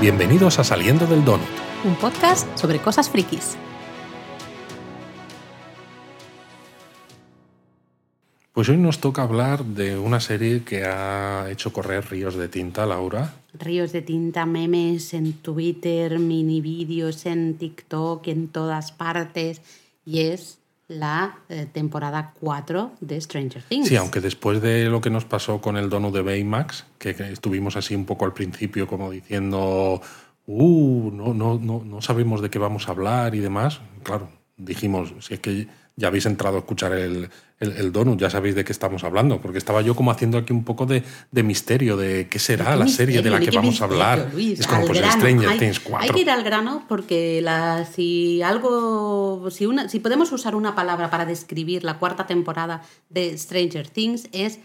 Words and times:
Bienvenidos 0.00 0.58
a 0.58 0.64
Saliendo 0.64 1.06
del 1.06 1.22
Donut. 1.26 1.46
Un 1.84 1.94
podcast 1.94 2.48
sobre 2.56 2.78
cosas 2.78 3.10
frikis. 3.10 3.58
Pues 8.54 8.70
hoy 8.70 8.78
nos 8.78 9.00
toca 9.00 9.20
hablar 9.20 9.62
de 9.62 9.98
una 9.98 10.20
serie 10.20 10.64
que 10.64 10.84
ha 10.84 11.50
hecho 11.50 11.74
correr 11.74 12.06
ríos 12.10 12.34
de 12.36 12.48
tinta, 12.48 12.86
Laura. 12.86 13.34
Ríos 13.52 13.92
de 13.92 14.00
tinta, 14.00 14.46
memes 14.46 15.12
en 15.12 15.34
Twitter, 15.34 16.18
mini 16.18 16.62
vídeos 16.62 17.26
en 17.26 17.58
TikTok, 17.58 18.26
en 18.28 18.48
todas 18.48 18.92
partes. 18.92 19.60
Y 20.06 20.20
es 20.20 20.59
la 20.90 21.38
eh, 21.48 21.66
temporada 21.72 22.34
4 22.40 22.92
de 23.00 23.20
Stranger 23.20 23.62
Things. 23.62 23.88
Sí, 23.88 23.96
aunque 23.96 24.20
después 24.20 24.60
de 24.60 24.86
lo 24.86 25.00
que 25.00 25.08
nos 25.08 25.24
pasó 25.24 25.60
con 25.60 25.76
el 25.76 25.88
donut 25.88 26.12
de 26.12 26.22
Baymax, 26.22 26.84
que, 26.98 27.14
que 27.14 27.30
estuvimos 27.30 27.76
así 27.76 27.94
un 27.94 28.04
poco 28.04 28.24
al 28.24 28.34
principio 28.34 28.86
como 28.88 29.10
diciendo, 29.10 30.02
uh, 30.46 31.10
no, 31.12 31.32
no, 31.32 31.58
no, 31.58 31.82
no 31.84 32.02
sabemos 32.02 32.42
de 32.42 32.50
qué 32.50 32.58
vamos 32.58 32.88
a 32.88 32.90
hablar 32.90 33.34
y 33.36 33.38
demás, 33.38 33.80
claro, 34.02 34.28
dijimos, 34.56 35.14
si 35.20 35.34
es 35.34 35.40
que 35.40 35.68
ya 36.00 36.08
habéis 36.08 36.24
entrado 36.26 36.56
a 36.56 36.60
escuchar 36.60 36.92
el, 36.92 37.28
el, 37.60 37.72
el 37.72 37.92
donut, 37.92 38.18
ya 38.18 38.30
sabéis 38.30 38.54
de 38.54 38.64
qué 38.64 38.72
estamos 38.72 39.04
hablando, 39.04 39.40
porque 39.40 39.58
estaba 39.58 39.82
yo 39.82 39.94
como 39.94 40.10
haciendo 40.10 40.38
aquí 40.38 40.52
un 40.52 40.64
poco 40.64 40.86
de, 40.86 41.04
de 41.30 41.42
misterio, 41.42 41.96
de 41.96 42.26
qué 42.28 42.38
será 42.38 42.72
¿Qué 42.72 42.76
la 42.78 42.88
serie 42.88 43.20
de 43.20 43.30
la 43.30 43.38
¿Ni 43.38 43.46
que 43.46 43.54
vamos 43.54 43.80
a 43.82 43.84
hablar. 43.84 44.30
Luis? 44.32 44.60
es 44.60 44.66
como 44.66 44.86
pues 44.86 44.98
grano. 44.98 45.12
Stranger 45.12 45.48
hay, 45.48 45.58
Things 45.58 45.80
4. 45.80 46.02
Hay 46.02 46.10
que 46.14 46.22
ir 46.22 46.30
al 46.30 46.42
grano 46.42 46.84
porque 46.88 47.40
la, 47.42 47.84
si 47.84 48.40
algo, 48.42 49.50
si, 49.50 49.66
una, 49.66 49.88
si 49.90 50.00
podemos 50.00 50.32
usar 50.32 50.54
una 50.54 50.74
palabra 50.74 51.10
para 51.10 51.26
describir 51.26 51.84
la 51.84 51.98
cuarta 51.98 52.26
temporada 52.26 52.82
de 53.10 53.36
Stranger 53.36 53.88
Things 53.88 54.28
es 54.32 54.58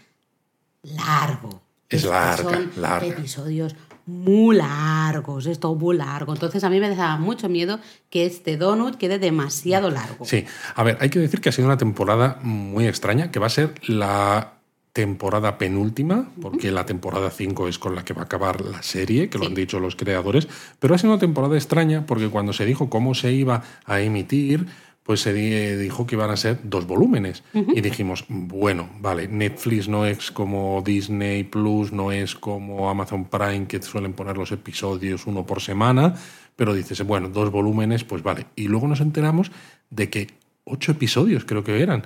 largo. 0.82 1.62
Es 1.88 2.04
larga, 2.04 2.50
son 2.50 2.72
larga. 2.78 3.06
episodios 3.06 3.76
muy 4.06 4.56
largos, 4.56 5.46
es 5.46 5.58
todo 5.58 5.74
muy 5.74 5.96
largo. 5.96 6.32
Entonces 6.32 6.62
a 6.64 6.70
mí 6.70 6.80
me 6.80 6.88
daba 6.94 7.16
mucho 7.18 7.48
miedo 7.48 7.80
que 8.08 8.24
este 8.24 8.56
donut 8.56 8.96
quede 8.96 9.18
demasiado 9.18 9.90
largo. 9.90 10.24
Sí, 10.24 10.44
a 10.74 10.82
ver, 10.84 10.96
hay 11.00 11.10
que 11.10 11.18
decir 11.18 11.40
que 11.40 11.48
ha 11.48 11.52
sido 11.52 11.66
una 11.66 11.76
temporada 11.76 12.38
muy 12.42 12.86
extraña, 12.86 13.30
que 13.30 13.40
va 13.40 13.46
a 13.46 13.50
ser 13.50 13.74
la 13.88 14.52
temporada 14.92 15.58
penúltima, 15.58 16.30
porque 16.40 16.70
la 16.70 16.86
temporada 16.86 17.30
5 17.30 17.68
es 17.68 17.78
con 17.78 17.94
la 17.94 18.02
que 18.02 18.14
va 18.14 18.22
a 18.22 18.24
acabar 18.24 18.62
la 18.62 18.82
serie, 18.82 19.28
que 19.28 19.36
lo 19.36 19.44
han 19.44 19.54
dicho 19.54 19.78
los 19.78 19.94
creadores, 19.94 20.48
pero 20.78 20.94
ha 20.94 20.98
sido 20.98 21.12
una 21.12 21.20
temporada 21.20 21.54
extraña 21.54 22.06
porque 22.06 22.30
cuando 22.30 22.54
se 22.54 22.64
dijo 22.64 22.88
cómo 22.88 23.14
se 23.14 23.30
iba 23.30 23.62
a 23.84 24.00
emitir, 24.00 24.66
pues 25.06 25.20
se 25.20 25.32
di- 25.32 25.76
dijo 25.76 26.04
que 26.06 26.16
iban 26.16 26.30
a 26.30 26.36
ser 26.36 26.58
dos 26.64 26.84
volúmenes. 26.86 27.44
Y 27.54 27.80
dijimos, 27.80 28.24
bueno, 28.28 28.90
vale, 29.00 29.28
Netflix 29.28 29.86
no 29.88 30.04
es 30.04 30.32
como 30.32 30.82
Disney 30.84 31.44
Plus, 31.44 31.92
no 31.92 32.10
es 32.12 32.34
como 32.34 32.90
Amazon 32.90 33.24
Prime, 33.26 33.66
que 33.68 33.80
suelen 33.80 34.12
poner 34.14 34.36
los 34.36 34.50
episodios 34.50 35.26
uno 35.26 35.46
por 35.46 35.62
semana, 35.62 36.14
pero 36.56 36.74
dices, 36.74 37.00
bueno, 37.06 37.28
dos 37.28 37.50
volúmenes, 37.52 38.02
pues 38.02 38.22
vale. 38.24 38.46
Y 38.56 38.66
luego 38.66 38.88
nos 38.88 39.00
enteramos 39.00 39.52
de 39.90 40.10
que 40.10 40.26
ocho 40.64 40.90
episodios 40.92 41.44
creo 41.44 41.62
que 41.62 41.80
eran. 41.80 42.02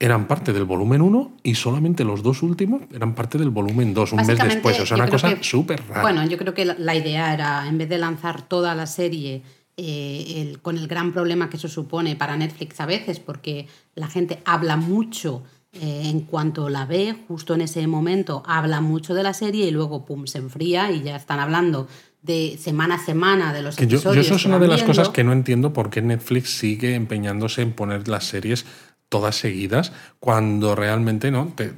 Eran 0.00 0.26
parte 0.26 0.52
del 0.52 0.64
volumen 0.64 1.00
1 1.00 1.36
y 1.44 1.54
solamente 1.54 2.02
los 2.02 2.24
dos 2.24 2.42
últimos 2.42 2.82
eran 2.92 3.14
parte 3.14 3.38
del 3.38 3.50
volumen 3.50 3.94
2, 3.94 4.12
un 4.14 4.26
mes 4.26 4.36
después. 4.36 4.80
O 4.80 4.84
sea, 4.86 4.96
una 4.96 5.06
cosa 5.08 5.36
súper 5.42 5.80
rara. 5.88 6.02
Bueno, 6.02 6.26
yo 6.26 6.36
creo 6.38 6.54
que 6.54 6.64
la 6.64 6.96
idea 6.96 7.32
era, 7.32 7.68
en 7.68 7.78
vez 7.78 7.88
de 7.88 7.98
lanzar 7.98 8.42
toda 8.42 8.74
la 8.74 8.86
serie 8.88 9.42
eh, 9.76 10.34
el- 10.36 10.60
con 10.60 10.76
el 10.76 10.86
gran 10.86 11.12
problema 11.12 11.48
que 11.50 11.56
eso 11.56 11.68
supone 11.68 12.14
para 12.16 12.36
Netflix 12.36 12.80
a 12.80 12.86
veces, 12.86 13.20
porque 13.20 13.66
la 13.94 14.08
gente 14.08 14.40
habla 14.44 14.76
mucho 14.76 15.42
eh, 15.74 16.02
en 16.04 16.20
cuanto 16.20 16.68
la 16.68 16.84
ve, 16.84 17.16
justo 17.26 17.54
en 17.54 17.62
ese 17.62 17.86
momento 17.86 18.42
habla 18.46 18.82
mucho 18.82 19.14
de 19.14 19.22
la 19.22 19.32
serie 19.32 19.66
y 19.66 19.70
luego, 19.70 20.04
pum, 20.04 20.26
se 20.26 20.36
enfría 20.36 20.90
y 20.92 21.00
ya 21.02 21.16
están 21.16 21.40
hablando 21.40 21.88
de 22.20 22.58
semana 22.60 22.96
a 22.96 22.98
semana 22.98 23.54
de 23.54 23.62
los 23.62 23.76
Que 23.76 23.84
yo, 23.86 23.92
yo 23.92 23.96
episodios. 23.96 24.26
eso 24.26 24.34
es 24.36 24.44
una 24.44 24.58
de 24.58 24.68
las 24.68 24.80
viendo. 24.80 24.90
cosas 24.92 25.08
que 25.08 25.24
no 25.24 25.32
entiendo 25.32 25.72
por 25.72 25.88
qué 25.88 26.02
Netflix 26.02 26.58
sigue 26.58 26.94
empeñándose 26.94 27.62
en 27.62 27.72
poner 27.72 28.06
las 28.06 28.24
series 28.26 28.66
todas 29.08 29.34
seguidas 29.36 29.92
cuando 30.20 30.74
realmente 30.74 31.30
no 31.30 31.52
Te- 31.56 31.72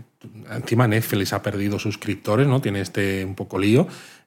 encima 0.50 0.88
Netflix 0.88 1.32
ha 1.32 1.42
perdido 1.42 1.78
suscriptores 1.78 2.46
no 2.48 2.60
tiene 2.60 2.80
este 2.80 3.24
un 3.24 3.34
poco 3.36 3.58
lío 3.58 3.86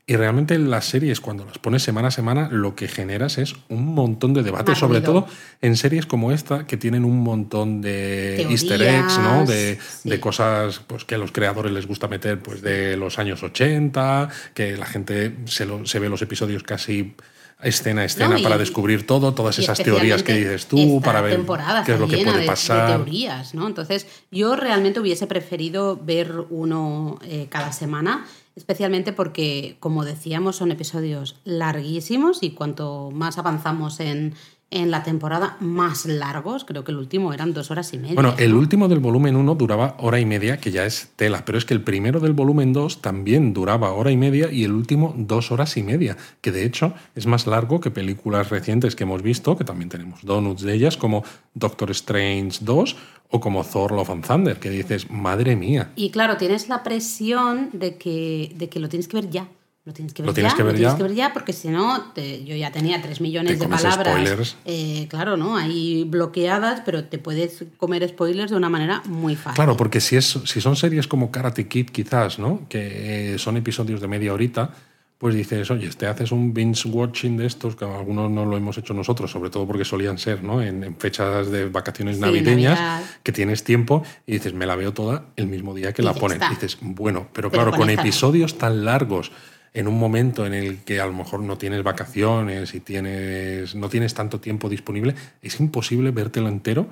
y 0.10 0.16
realmente 0.16 0.58
las 0.58 0.86
series 0.86 1.20
cuando 1.20 1.44
las 1.44 1.58
pones 1.58 1.84
semana 1.84 2.08
a 2.08 2.12
semana 2.12 2.48
lo 2.50 2.76
que 2.76 2.88
generas 2.88 3.38
es 3.38 3.56
un 3.68 3.94
montón 3.94 4.34
de 4.34 4.42
debate 4.42 4.74
sobre 4.74 5.02
todo 5.02 5.28
en 5.62 5.76
series 5.76 6.06
como 6.06 6.32
esta 6.32 6.66
que 6.66 6.78
tienen 6.78 7.04
un 7.04 7.20
montón 7.20 7.82
de 7.82 8.36
Teorías, 8.38 8.52
easter 8.64 8.82
eggs 8.84 9.18
no 9.20 9.46
de, 9.46 9.78
sí. 9.86 10.10
de 10.10 10.20
cosas 10.22 10.80
pues 10.88 11.04
que 11.04 11.16
a 11.16 11.18
los 11.18 11.34
creadores 11.34 11.74
les 11.74 11.86
gusta 11.88 12.08
meter 12.08 12.40
pues 12.40 12.62
de 12.62 12.96
los 12.96 13.20
años 13.20 13.44
80 13.44 14.30
que 14.54 14.78
la 14.78 14.86
gente 14.86 15.36
se, 15.46 15.66
lo- 15.66 15.86
se 15.86 16.00
ve 16.00 16.08
los 16.08 16.22
episodios 16.22 16.64
casi 16.64 17.14
escena 17.62 18.04
a 18.04 18.06
escena 18.06 18.30
No, 18.30 18.38
y- 18.38 18.44
para 18.44 18.58
descubrir 18.60 19.08
todo, 19.08 19.34
todas 19.34 19.58
esas 19.58 19.80
teorías 19.82 20.22
que 20.22 20.36
dices 20.36 20.68
tú, 20.68 21.02
para 21.02 21.22
ver 21.22 21.40
qué 21.86 21.94
es 21.94 22.00
lo 22.00 22.08
que 22.08 22.18
puede 22.20 22.34
de- 22.34 22.42
de 22.42 22.46
pasar. 22.46 22.98
teorías, 22.98 23.56
¿no? 23.56 23.66
Entonces, 23.66 24.06
yo 24.30 24.56
realmente 24.56 25.00
hubiese 25.00 25.26
preferido 25.26 25.98
ver 26.00 26.32
uno 26.52 27.18
eh, 27.24 27.48
cada 27.50 27.72
semana, 27.72 28.28
especialmente 28.58 29.14
porque, 29.14 29.78
como 29.80 30.04
decíamos, 30.04 30.56
son 30.56 30.72
episodios 30.72 31.40
larguísimos 31.46 32.42
y 32.42 32.52
cuanto 32.52 33.12
más 33.14 33.38
avanzamos 33.38 34.00
en, 34.00 34.34
en 34.70 34.92
la 34.92 35.04
temporada, 35.04 35.56
más 35.62 36.06
largos. 36.06 36.66
Creo 36.66 36.84
que 36.84 36.92
el 36.92 36.98
último 36.98 37.34
eran 37.34 37.54
dos 37.54 37.72
horas 37.72 37.94
y 37.94 37.98
media. 37.98 38.16
Bueno, 38.16 38.36
el 38.38 38.54
último 38.54 38.88
del 38.88 39.00
volumen 39.00 39.36
1 39.36 39.56
duraba 39.56 39.96
hora 40.00 40.20
y 40.20 40.26
media, 40.26 40.58
que 40.58 40.72
ya 40.72 40.86
es 40.86 41.12
tela, 41.16 41.46
pero 41.46 41.58
es 41.58 41.66
que 41.66 41.74
el 41.74 41.82
primero 41.82 42.20
del 42.20 42.34
volumen 42.34 42.74
2 42.74 43.02
también 43.02 43.54
duraba 43.54 43.94
hora 43.94 44.12
y 44.12 44.18
media 44.18 44.52
y 44.52 44.66
el 44.66 44.74
último 44.74 45.14
dos 45.18 45.52
horas 45.52 45.78
y 45.78 45.84
media, 45.84 46.18
que 46.42 46.52
de 46.52 46.66
hecho 46.66 46.94
es 47.16 47.28
más 47.28 47.48
largo 47.48 47.80
que 47.80 47.92
películas 47.92 48.50
recientes 48.50 48.96
que 48.96 49.04
hemos 49.04 49.22
visto, 49.22 49.58
que 49.58 49.64
también 49.64 49.90
tenemos 49.90 50.24
donuts 50.24 50.64
de 50.64 50.74
ellas, 50.74 50.98
como 50.98 51.24
Doctor 51.54 51.92
Strange 51.92 52.60
2 52.62 52.96
o 53.30 53.40
como 53.40 53.64
Thor 53.64 53.92
Love 53.92 54.10
and 54.10 54.26
Thunder, 54.26 54.58
que 54.58 54.70
dices, 54.70 55.10
madre 55.10 55.56
mía. 55.56 55.92
Y 55.96 56.12
claro, 56.12 56.38
tienes 56.38 56.70
la 56.70 56.84
presión 56.84 57.70
de 57.74 57.98
que, 57.98 58.54
de 58.56 58.70
que 58.70 58.80
lo 58.80 58.90
tienes 58.90 59.08
que 59.08 59.18
ver 59.18 59.30
ya. 59.30 59.48
Lo 59.88 59.94
tienes 59.94 60.14
que 60.14 60.22
ver 60.22 60.28
Lo 60.28 60.34
tienes 60.34 60.52
ya, 60.52 60.58
que 60.58 60.64
ver 60.64 60.74
lo 60.74 60.78
tienes 60.78 60.96
que 60.96 61.04
ver 61.04 61.14
ya, 61.16 61.32
porque 61.32 61.54
si 61.54 61.70
no, 61.70 62.12
te- 62.14 62.44
yo 62.44 62.54
ya 62.58 62.74
tenía 62.74 63.02
tres 63.02 63.22
millones 63.22 63.58
Te 63.58 63.64
de 63.66 63.70
palabras. 63.74 64.10
spoilers. 64.12 64.58
eh, 64.66 65.08
claro, 65.10 65.38
¿no? 65.38 65.56
Ahí 65.56 66.04
bloqueadas, 66.04 66.82
pero 66.86 67.06
te 67.06 67.18
puedes 67.20 67.64
comer 67.78 68.06
spoilers 68.10 68.52
de 68.52 68.58
una 68.58 68.68
manera 68.70 69.02
muy 69.06 69.38
fácil. 69.38 69.56
Claro, 69.56 69.78
porque 69.78 70.02
si, 70.02 70.18
es, 70.18 70.40
si 70.44 70.60
son 70.60 70.76
series 70.76 71.08
como 71.08 71.32
Karate 71.32 71.70
Kid, 71.70 71.86
quizás, 71.92 72.38
¿no? 72.38 72.68
Que 72.68 73.36
eh, 73.36 73.40
son 73.40 73.56
episodios 73.56 74.02
de 74.02 74.10
media 74.10 74.34
horita, 74.34 74.72
pues 75.20 75.34
dices, 75.34 75.72
oye, 75.72 75.90
te 75.92 76.06
haces 76.06 76.34
un 76.34 76.54
binge 76.54 76.90
watching 76.90 77.38
de 77.38 77.46
estos, 77.46 77.78
que 77.78 77.86
algunos 77.86 78.30
no 78.30 78.44
lo 78.46 78.58
hemos 78.58 78.78
hecho 78.78 78.94
nosotros, 78.94 79.32
sobre 79.32 79.50
todo 79.50 79.66
porque 79.66 79.86
solían 79.86 80.18
ser, 80.18 80.44
¿no? 80.44 80.62
En, 80.62 80.84
en 80.84 80.98
fechas 80.98 81.50
de 81.50 81.70
vacaciones 81.70 82.18
Sí, 82.18 82.22
navideñas, 82.22 82.78
Navidad. 82.78 83.04
que 83.24 83.32
tienes 83.32 83.64
tiempo 83.64 84.04
y 84.28 84.34
dices, 84.34 84.54
me 84.54 84.66
la 84.66 84.76
veo 84.76 84.92
toda 84.94 85.28
el 85.38 85.48
mismo 85.48 85.74
día 85.74 85.94
que 85.94 86.02
Y 86.02 86.06
la 86.06 86.14
ponen. 86.14 86.42
Y 86.44 86.56
dices, 86.56 86.78
bueno, 86.82 87.28
pero, 87.32 87.50
Pero 87.50 87.64
claro, 87.64 87.78
con 87.78 87.90
episodios 87.90 88.58
tan 88.60 88.84
largos, 88.84 89.32
en 89.78 89.88
un 89.88 90.00
momento 90.00 90.46
en 90.46 90.54
el 90.54 90.80
que 90.80 91.00
a 91.00 91.06
lo 91.06 91.14
mejor 91.14 91.40
no 91.42 91.58
tienes 91.58 91.84
vacaciones 91.84 92.74
y 92.74 92.80
tienes, 92.80 93.76
no 93.76 93.90
tienes 93.90 94.16
tanto 94.16 94.40
tiempo 94.40 94.70
disponible, 94.70 95.14
es 95.42 95.60
imposible 95.60 96.10
vértelo 96.10 96.48
entero 96.50 96.88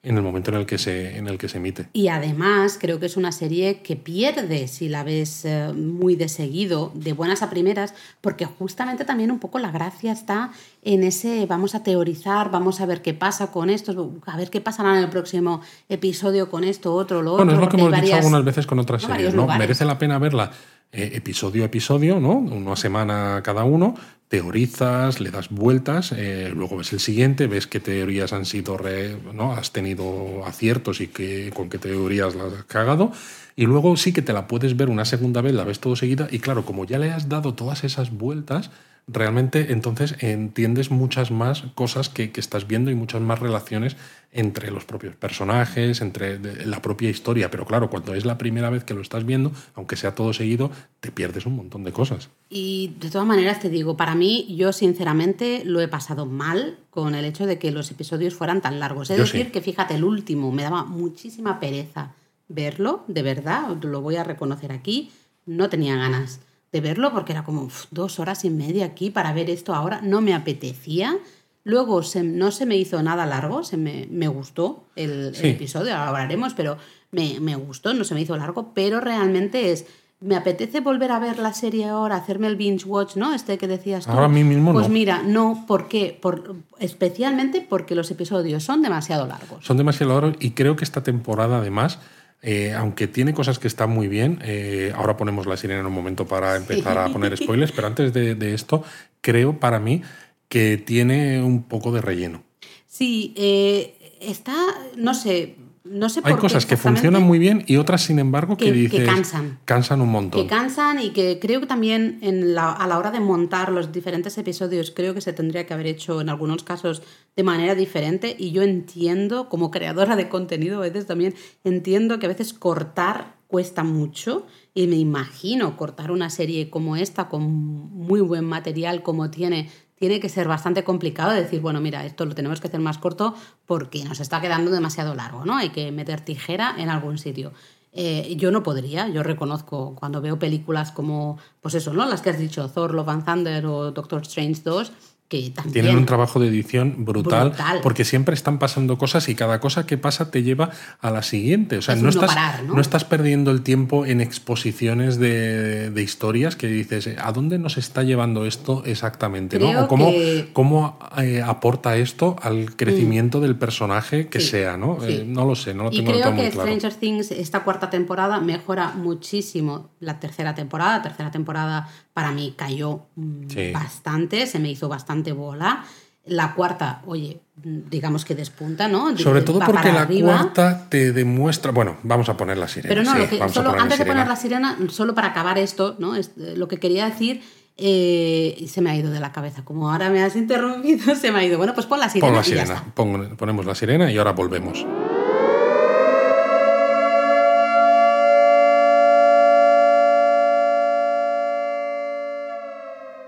en 0.00 0.16
el 0.16 0.22
momento 0.22 0.50
en 0.52 0.56
el 0.58 0.64
que 0.66 0.78
se, 0.78 1.16
en 1.18 1.26
el 1.26 1.38
que 1.38 1.48
se 1.48 1.58
emite. 1.58 1.88
Y 1.92 2.06
además 2.06 2.78
creo 2.80 3.00
que 3.00 3.06
es 3.06 3.16
una 3.16 3.32
serie 3.32 3.82
que 3.82 3.96
pierde 3.96 4.68
si 4.68 4.88
la 4.88 5.02
ves 5.02 5.44
eh, 5.44 5.72
muy 5.74 6.14
de 6.14 6.28
seguido, 6.28 6.92
de 6.94 7.12
buenas 7.14 7.42
a 7.42 7.50
primeras, 7.50 7.94
porque 8.20 8.44
justamente 8.44 9.04
también 9.04 9.32
un 9.32 9.40
poco 9.40 9.58
la 9.58 9.72
gracia 9.72 10.12
está 10.12 10.52
en 10.82 11.02
ese 11.02 11.46
vamos 11.46 11.74
a 11.74 11.82
teorizar, 11.82 12.50
vamos 12.50 12.80
a 12.80 12.86
ver 12.86 13.02
qué 13.02 13.12
pasa 13.12 13.50
con 13.50 13.70
esto, 13.70 14.12
a 14.26 14.36
ver 14.36 14.50
qué 14.50 14.60
pasará 14.60 14.96
en 14.96 15.02
el 15.04 15.10
próximo 15.10 15.62
episodio 15.88 16.48
con 16.48 16.62
esto, 16.62 16.94
otro, 16.94 17.20
lo 17.20 17.32
Bueno, 17.36 17.52
otro. 17.52 17.54
es 17.54 17.60
lo 17.66 17.68
que 17.68 17.76
hemos 17.76 17.92
hay 17.92 18.00
dicho 18.00 18.12
varias- 18.12 18.18
algunas 18.24 18.44
veces 18.44 18.66
con 18.66 18.78
otras 18.78 19.02
no, 19.02 19.08
series, 19.14 19.34
¿no? 19.34 19.42
lugares. 19.42 19.58
Merece 19.60 19.84
la 19.84 19.98
pena 19.98 20.18
verla 20.20 20.52
eh, 20.92 21.10
episodio 21.14 21.64
a 21.64 21.66
episodio, 21.66 22.20
¿no? 22.20 22.34
Una 22.34 22.76
semana 22.76 23.40
cada 23.44 23.64
uno, 23.64 23.94
teorizas, 24.28 25.20
le 25.20 25.30
das 25.30 25.48
vueltas, 25.48 26.12
eh, 26.12 26.52
luego 26.54 26.76
ves 26.76 26.92
el 26.92 27.00
siguiente, 27.00 27.46
ves 27.46 27.66
qué 27.66 27.80
teorías 27.80 28.32
han 28.32 28.44
sido, 28.44 28.76
re- 28.76 29.16
¿no? 29.34 29.52
Has 29.52 29.72
tenido 29.72 30.44
aciertos 30.44 31.00
y 31.00 31.08
qué- 31.08 31.50
con 31.54 31.68
qué 31.68 31.78
teorías 31.78 32.34
las 32.34 32.52
has 32.52 32.64
cagado. 32.64 33.12
Y 33.56 33.64
luego 33.66 33.96
sí 33.96 34.12
que 34.12 34.22
te 34.22 34.32
la 34.32 34.46
puedes 34.46 34.76
ver 34.76 34.88
una 34.88 35.04
segunda 35.04 35.40
vez, 35.40 35.54
la 35.54 35.64
ves 35.64 35.80
todo 35.80 35.96
seguida, 35.96 36.28
y 36.30 36.38
claro, 36.38 36.64
como 36.64 36.84
ya 36.84 36.98
le 36.98 37.10
has 37.10 37.28
dado 37.28 37.54
todas 37.54 37.84
esas 37.84 38.10
vueltas, 38.12 38.70
realmente 39.08 39.72
entonces 39.72 40.14
entiendes 40.20 40.90
muchas 40.90 41.30
más 41.30 41.62
cosas 41.74 42.08
que, 42.08 42.30
que 42.30 42.40
estás 42.40 42.66
viendo 42.68 42.90
y 42.90 42.94
muchas 42.94 43.20
más 43.22 43.38
relaciones 43.38 43.96
entre 44.30 44.70
los 44.70 44.84
propios 44.84 45.16
personajes, 45.16 46.02
entre 46.02 46.38
de- 46.38 46.66
la 46.66 46.82
propia 46.82 47.08
historia. 47.08 47.50
Pero 47.50 47.64
claro, 47.64 47.88
cuando 47.88 48.14
es 48.14 48.26
la 48.26 48.36
primera 48.36 48.68
vez 48.68 48.84
que 48.84 48.92
lo 48.92 49.00
estás 49.00 49.24
viendo, 49.24 49.52
aunque 49.74 49.96
sea 49.96 50.14
todo 50.14 50.32
seguido, 50.34 50.70
te 51.00 51.10
pierdes 51.10 51.46
un 51.46 51.56
montón 51.56 51.82
de 51.84 51.92
cosas. 51.92 52.28
Y 52.50 52.92
de 53.00 53.10
todas 53.10 53.26
maneras 53.26 53.58
te 53.60 53.70
digo, 53.70 53.96
para 53.96 54.14
mí 54.14 54.54
yo 54.56 54.72
sinceramente 54.74 55.62
lo 55.64 55.80
he 55.80 55.88
pasado 55.88 56.26
mal 56.26 56.78
con 56.90 57.14
el 57.14 57.24
hecho 57.24 57.46
de 57.46 57.58
que 57.58 57.70
los 57.70 57.90
episodios 57.90 58.34
fueran 58.34 58.60
tan 58.60 58.78
largos. 58.80 59.08
Es 59.10 59.16
Yo 59.16 59.22
decir, 59.24 59.46
sí. 59.46 59.52
que 59.52 59.62
fíjate, 59.62 59.94
el 59.94 60.04
último 60.04 60.52
me 60.52 60.62
daba 60.62 60.84
muchísima 60.84 61.58
pereza 61.58 62.12
verlo, 62.48 63.04
de 63.08 63.22
verdad, 63.22 63.76
lo 63.82 64.00
voy 64.02 64.16
a 64.16 64.24
reconocer 64.24 64.72
aquí, 64.72 65.10
no 65.46 65.68
tenía 65.70 65.96
ganas 65.96 66.40
de 66.72 66.80
verlo 66.80 67.12
porque 67.12 67.32
era 67.32 67.44
como 67.44 67.62
uf, 67.62 67.86
dos 67.90 68.18
horas 68.20 68.44
y 68.44 68.50
media 68.50 68.86
aquí 68.86 69.10
para 69.10 69.32
ver 69.32 69.48
esto 69.50 69.74
ahora. 69.74 70.00
No 70.02 70.20
me 70.20 70.34
apetecía. 70.34 71.16
Luego 71.64 72.02
se- 72.02 72.22
no 72.22 72.50
se 72.50 72.64
me 72.66 72.76
hizo 72.76 73.02
nada 73.02 73.26
largo, 73.26 73.62
se 73.62 73.76
me, 73.76 74.06
me 74.10 74.28
gustó 74.28 74.84
el, 74.96 75.34
episodio, 75.42 75.92
ahora 75.94 76.08
hablaremos, 76.08 76.54
pero 76.54 76.78
me, 77.10 77.40
me 77.40 77.56
gustó, 77.56 77.92
no 77.92 78.04
se 78.04 78.14
me 78.14 78.22
hizo 78.22 78.36
largo, 78.38 78.72
pero 78.74 79.00
realmente 79.00 79.70
es, 79.72 79.84
me 80.20 80.34
apetece 80.34 80.80
volver 80.80 81.10
a 81.12 81.18
ver 81.18 81.38
la 81.38 81.52
serie 81.52 81.86
ahora, 81.86 82.16
hacerme 82.16 82.46
el 82.46 82.56
binge 82.56 82.86
watch, 82.86 83.16
¿no? 83.16 83.34
Este 83.34 83.58
que 83.58 83.68
decías 83.68 84.06
tú. 84.06 84.10
Ahora 84.12 84.26
a 84.26 84.28
mí 84.28 84.44
mismo 84.44 84.72
Pues 84.72 84.88
no. 84.88 84.94
mira, 84.94 85.22
no, 85.22 85.64
¿por 85.66 85.88
qué? 85.88 86.16
Por, 86.20 86.56
especialmente 86.78 87.64
porque 87.68 87.94
los 87.94 88.10
episodios 88.10 88.64
son 88.64 88.80
demasiado 88.82 89.26
largos. 89.26 89.64
Son 89.64 89.76
demasiado 89.76 90.14
largos 90.14 90.36
y 90.40 90.52
creo 90.52 90.74
que 90.74 90.84
esta 90.84 91.02
temporada 91.02 91.58
además, 91.58 91.98
eh, 92.42 92.72
aunque 92.72 93.08
tiene 93.08 93.34
cosas 93.34 93.58
que 93.58 93.66
están 93.66 93.90
muy 93.90 94.08
bien, 94.08 94.38
eh, 94.44 94.92
ahora 94.94 95.16
ponemos 95.16 95.46
la 95.46 95.56
sirena 95.56 95.80
en 95.80 95.86
un 95.86 95.92
momento 95.92 96.26
para 96.26 96.56
empezar 96.56 96.98
a 96.98 97.08
poner 97.08 97.36
spoilers, 97.42 97.72
pero 97.72 97.86
antes 97.86 98.12
de, 98.12 98.34
de 98.34 98.54
esto, 98.54 98.84
creo 99.20 99.58
para 99.58 99.80
mí 99.80 100.02
que 100.48 100.78
tiene 100.78 101.42
un 101.42 101.64
poco 101.64 101.92
de 101.92 102.00
relleno. 102.00 102.42
Sí, 102.86 103.34
eh, 103.36 104.16
está, 104.20 104.56
no 104.96 105.14
sé, 105.14 105.56
no 105.90 106.08
sé 106.08 106.20
Hay 106.20 106.32
por 106.32 106.40
qué 106.40 106.40
cosas 106.42 106.66
que 106.66 106.76
funcionan 106.76 107.22
muy 107.22 107.38
bien 107.38 107.64
y 107.66 107.76
otras, 107.76 108.02
sin 108.02 108.18
embargo, 108.18 108.56
que, 108.56 108.66
Que- 108.66 108.72
que 108.72 108.78
dices... 108.78 109.06
cansan. 109.06 109.58
Cansan 109.64 110.00
un 110.00 110.08
montón. 110.10 110.40
que 110.42 110.46
cansan 110.48 111.00
y 111.00 111.10
que 111.10 111.38
creo 111.40 111.60
que 111.60 111.66
también 111.66 112.18
en 112.22 112.54
la- 112.54 112.72
a 112.72 112.86
la 112.86 112.98
hora 112.98 113.10
de 113.10 113.20
montar 113.20 113.72
los 113.72 113.92
diferentes 113.92 114.36
episodios 114.38 114.90
creo 114.90 115.14
que 115.14 115.20
se 115.20 115.32
tendría 115.32 115.66
que 115.66 115.74
haber 115.74 115.86
hecho 115.86 116.20
en 116.20 116.28
algunos 116.28 116.62
casos 116.62 117.02
de 117.36 117.42
manera 117.42 117.74
diferente 117.74 118.34
y 118.38 118.50
yo 118.52 118.62
entiendo 118.62 119.48
como 119.48 119.70
creadora 119.70 120.16
de 120.16 120.28
contenido 120.28 120.78
a 120.78 120.82
veces 120.82 121.06
también 121.06 121.34
entiendo 121.64 122.18
que 122.18 122.26
a 122.26 122.28
veces 122.30 122.52
cortar 122.52 123.36
cuesta 123.46 123.82
mucho 123.84 124.46
y 124.74 124.86
me 124.88 124.96
imagino 124.96 125.76
cortar 125.76 126.10
una 126.10 126.28
serie 126.30 126.68
como 126.68 126.96
esta 126.96 127.28
con 127.28 127.42
muy 127.50 128.20
buen 128.20 128.44
material 128.44 129.02
como 129.02 129.30
tiene 129.30 129.70
tiene 129.98 130.20
que 130.20 130.28
ser 130.28 130.48
bastante 130.48 130.84
complicado 130.84 131.32
decir, 131.32 131.60
bueno, 131.60 131.80
mira, 131.80 132.04
esto 132.04 132.24
lo 132.24 132.34
tenemos 132.34 132.60
que 132.60 132.68
hacer 132.68 132.80
más 132.80 132.98
corto 132.98 133.34
porque 133.66 134.04
nos 134.04 134.20
está 134.20 134.40
quedando 134.40 134.70
demasiado 134.70 135.14
largo, 135.14 135.44
¿no? 135.44 135.56
Hay 135.56 135.70
que 135.70 135.92
meter 135.92 136.20
tijera 136.20 136.74
en 136.78 136.88
algún 136.88 137.18
sitio. 137.18 137.52
Eh, 137.92 138.34
yo 138.36 138.50
no 138.50 138.62
podría, 138.62 139.08
yo 139.08 139.22
reconozco 139.22 139.94
cuando 139.94 140.20
veo 140.20 140.38
películas 140.38 140.92
como, 140.92 141.38
pues 141.60 141.74
eso, 141.74 141.92
¿no? 141.92 142.06
Las 142.06 142.22
que 142.22 142.30
has 142.30 142.38
dicho, 142.38 142.68
Thor, 142.68 142.94
Love 142.94 143.08
and 143.08 143.24
Thunder 143.24 143.66
o 143.66 143.90
Doctor 143.92 144.22
Strange 144.22 144.62
2, 144.62 144.92
que 145.28 145.50
también... 145.50 145.72
Tienen 145.74 145.96
un 145.96 146.06
trabajo 146.06 146.40
de 146.40 146.48
edición 146.48 147.04
brutal, 147.04 147.50
Brutal. 147.50 147.80
porque 147.82 148.04
siempre 148.06 148.34
están 148.34 148.58
pasando 148.58 148.96
cosas 148.96 149.28
y 149.28 149.34
cada 149.34 149.60
cosa 149.60 149.84
que 149.84 149.98
pasa 149.98 150.30
te 150.30 150.42
lleva 150.42 150.70
a 151.00 151.10
la 151.10 151.22
siguiente. 151.22 151.76
O 151.78 151.82
sea, 151.82 151.94
Es 151.94 152.02
no 152.02 152.08
estás, 152.08 152.28
parar, 152.34 152.62
¿no? 152.64 152.80
estás 152.80 153.04
perdiendo 153.04 153.50
el 153.50 153.60
tiempo 153.62 154.06
en 154.06 154.20
exposiciones 154.22 155.18
de, 155.18 155.90
de 155.90 156.02
historias 156.02 156.56
que 156.56 156.66
dices, 156.68 157.10
¿a 157.22 157.32
dónde 157.32 157.58
nos 157.58 157.76
está 157.76 158.02
llevando 158.04 158.46
esto 158.46 158.82
exactamente? 158.86 159.58
¿no? 159.58 159.68
Creo 159.68 159.84
O 159.84 159.88
cómo, 159.88 160.10
que- 160.10 160.48
cómo 160.54 160.98
eh, 161.18 161.42
aporta 161.44 161.96
esto 161.96 162.36
al 162.42 162.74
crecimiento 162.76 163.40
del 163.40 163.56
personaje 163.56 164.28
que 164.28 164.40
Sí, 164.40 164.48
sea, 164.48 164.76
¿no? 164.78 164.98
sí. 165.00 165.12
Eh, 165.12 165.24
no 165.26 165.44
lo 165.44 165.54
sé, 165.54 165.74
no 165.74 165.84
lo 165.84 165.92
Y 165.92 165.96
tengo 165.96 166.12
del 166.12 166.22
todo 166.22 166.32
creo 166.32 166.34
muy 166.42 166.44
que 166.46 166.50
claro. 166.52 166.68
Stranger 166.70 166.94
Things, 166.98 167.30
esta 167.32 167.64
cuarta 167.64 167.90
temporada, 167.90 168.40
mejora 168.40 168.92
muchísimo 168.94 169.90
la 170.00 170.18
tercera 170.20 170.54
temporada. 170.54 170.96
La 170.96 171.02
tercera 171.02 171.30
temporada 171.30 171.88
para 172.18 172.32
mí 172.32 172.52
cayó 172.56 173.02
mm, 173.14 173.48
Sí. 173.48 173.70
bastante, 173.70 174.48
se 174.48 174.58
me 174.58 174.68
hizo 174.72 174.88
bastante 174.88 175.30
bola. 175.30 175.84
La 176.26 176.52
cuarta, 176.54 177.00
oye, 177.06 177.40
digamos 177.62 178.24
que 178.24 178.34
despunta, 178.34 178.88
¿no? 178.88 179.16
Sobre 179.16 179.42
todo 179.42 179.60
porque 179.60 179.92
la 179.92 180.00
arriba. 180.02 180.36
cuarta 180.36 180.88
te 180.88 181.12
demuestra. 181.12 181.70
Bueno, 181.70 181.98
vamos 182.02 182.28
a 182.28 182.36
poner 182.36 182.58
la 182.58 182.66
sirena. 182.66 182.88
Pero 182.88 183.04
no, 183.04 183.12
sí, 183.12 183.18
lo 183.20 183.28
que- 183.46 183.48
solo 183.52 183.70
antes 183.70 183.84
de 183.90 183.94
sirena. 183.98 184.12
poner 184.14 184.26
la 184.28 184.34
sirena, 184.36 184.78
solo 184.90 185.14
para 185.14 185.28
acabar 185.28 185.58
esto, 185.58 185.94
¿no? 186.00 186.16
Eh, 186.16 186.22
lo 186.56 186.66
que 186.66 186.78
quería 186.78 187.04
decir 187.08 187.40
eh, 187.76 188.66
se 188.68 188.80
me 188.80 188.90
ha 188.90 188.96
ido 188.96 189.12
de 189.12 189.20
la 189.20 189.30
cabeza. 189.30 189.64
Como 189.64 189.92
ahora 189.92 190.10
me 190.10 190.20
has 190.24 190.34
interrumpido, 190.34 191.14
se 191.14 191.30
me 191.30 191.38
ha 191.38 191.44
ido. 191.44 191.56
Bueno, 191.56 191.72
pues 191.72 191.86
pon 191.86 192.00
la 192.00 192.08
sirena. 192.08 192.26
Pon 192.26 192.34
la 192.34 192.40
y 192.40 192.50
ya 192.50 192.62
sirena. 192.66 192.74
está. 192.80 192.94
Pon- 192.94 193.36
ponemos 193.36 193.64
la 193.64 193.76
sirena 193.76 194.10
y 194.10 194.18
ahora 194.18 194.32
volvemos. 194.32 194.84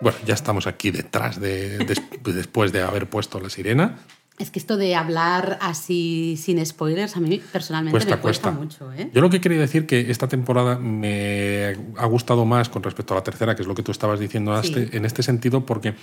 Bueno, 0.00 0.18
ya 0.26 0.34
estamos 0.34 0.66
aquí 0.66 0.90
detrás 0.90 1.40
de, 1.40 1.78
des- 1.78 2.02
después 2.24 2.72
de 2.72 2.82
haber 2.82 3.08
puesto 3.08 3.38
la 3.40 3.50
sirena. 3.50 3.98
Es 4.38 4.50
que 4.50 4.58
esto 4.58 4.78
de 4.78 4.94
hablar 4.94 5.58
así 5.60 6.38
sin 6.42 6.64
spoilers, 6.64 7.14
a 7.16 7.20
mí 7.20 7.42
personalmente 7.52 7.92
Cuesta, 7.92 8.16
me 8.16 8.22
cuesta, 8.22 8.52
cuesta. 8.54 8.84
mucho. 8.86 8.92
¿eh? 8.94 9.10
Yo 9.12 9.20
lo 9.20 9.28
que 9.28 9.38
quería 9.42 9.58
decir 9.60 9.86
que 9.86 10.10
esta 10.10 10.28
temporada 10.28 10.78
me 10.78 11.76
ha 11.98 12.06
gustado 12.06 12.46
más 12.46 12.70
con 12.70 12.82
respecto 12.82 13.12
a 13.12 13.18
la 13.18 13.22
tercera, 13.22 13.54
que 13.54 13.60
es 13.62 13.68
lo 13.68 13.74
que 13.74 13.82
tú 13.82 13.92
estabas 13.92 14.18
diciendo 14.18 14.60
Sí. 14.62 14.88
en 14.92 15.04
este 15.04 15.22
sentido, 15.22 15.66
porque 15.66 15.94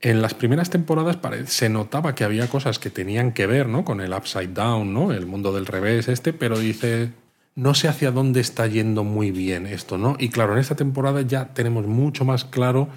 en 0.00 0.20
las 0.20 0.34
primeras 0.34 0.68
temporadas 0.68 1.18
se 1.46 1.68
notaba 1.68 2.16
que 2.16 2.24
había 2.24 2.48
cosas 2.48 2.80
que 2.80 2.90
tenían 2.90 3.30
que 3.32 3.46
ver 3.46 3.68
¿no? 3.68 3.84
con 3.84 4.00
el 4.00 4.12
upside 4.12 4.48
down, 4.52 4.92
¿no? 4.92 5.12
el 5.12 5.26
mundo 5.26 5.52
del 5.52 5.66
revés 5.66 6.08
este, 6.08 6.32
pero 6.32 6.58
dice, 6.58 7.12
no 7.54 7.72
sé 7.74 7.86
hacia 7.86 8.10
dónde 8.10 8.40
está 8.40 8.66
yendo 8.66 9.04
muy 9.04 9.30
bien 9.30 9.66
esto, 9.66 9.96
¿no? 9.96 10.16
Y 10.18 10.28
claro, 10.30 10.54
en 10.54 10.58
esta 10.58 10.74
temporada 10.74 11.22
ya 11.22 11.54
tenemos 11.54 11.86
mucho 11.86 12.24
más 12.26 12.44
claro 12.44 12.88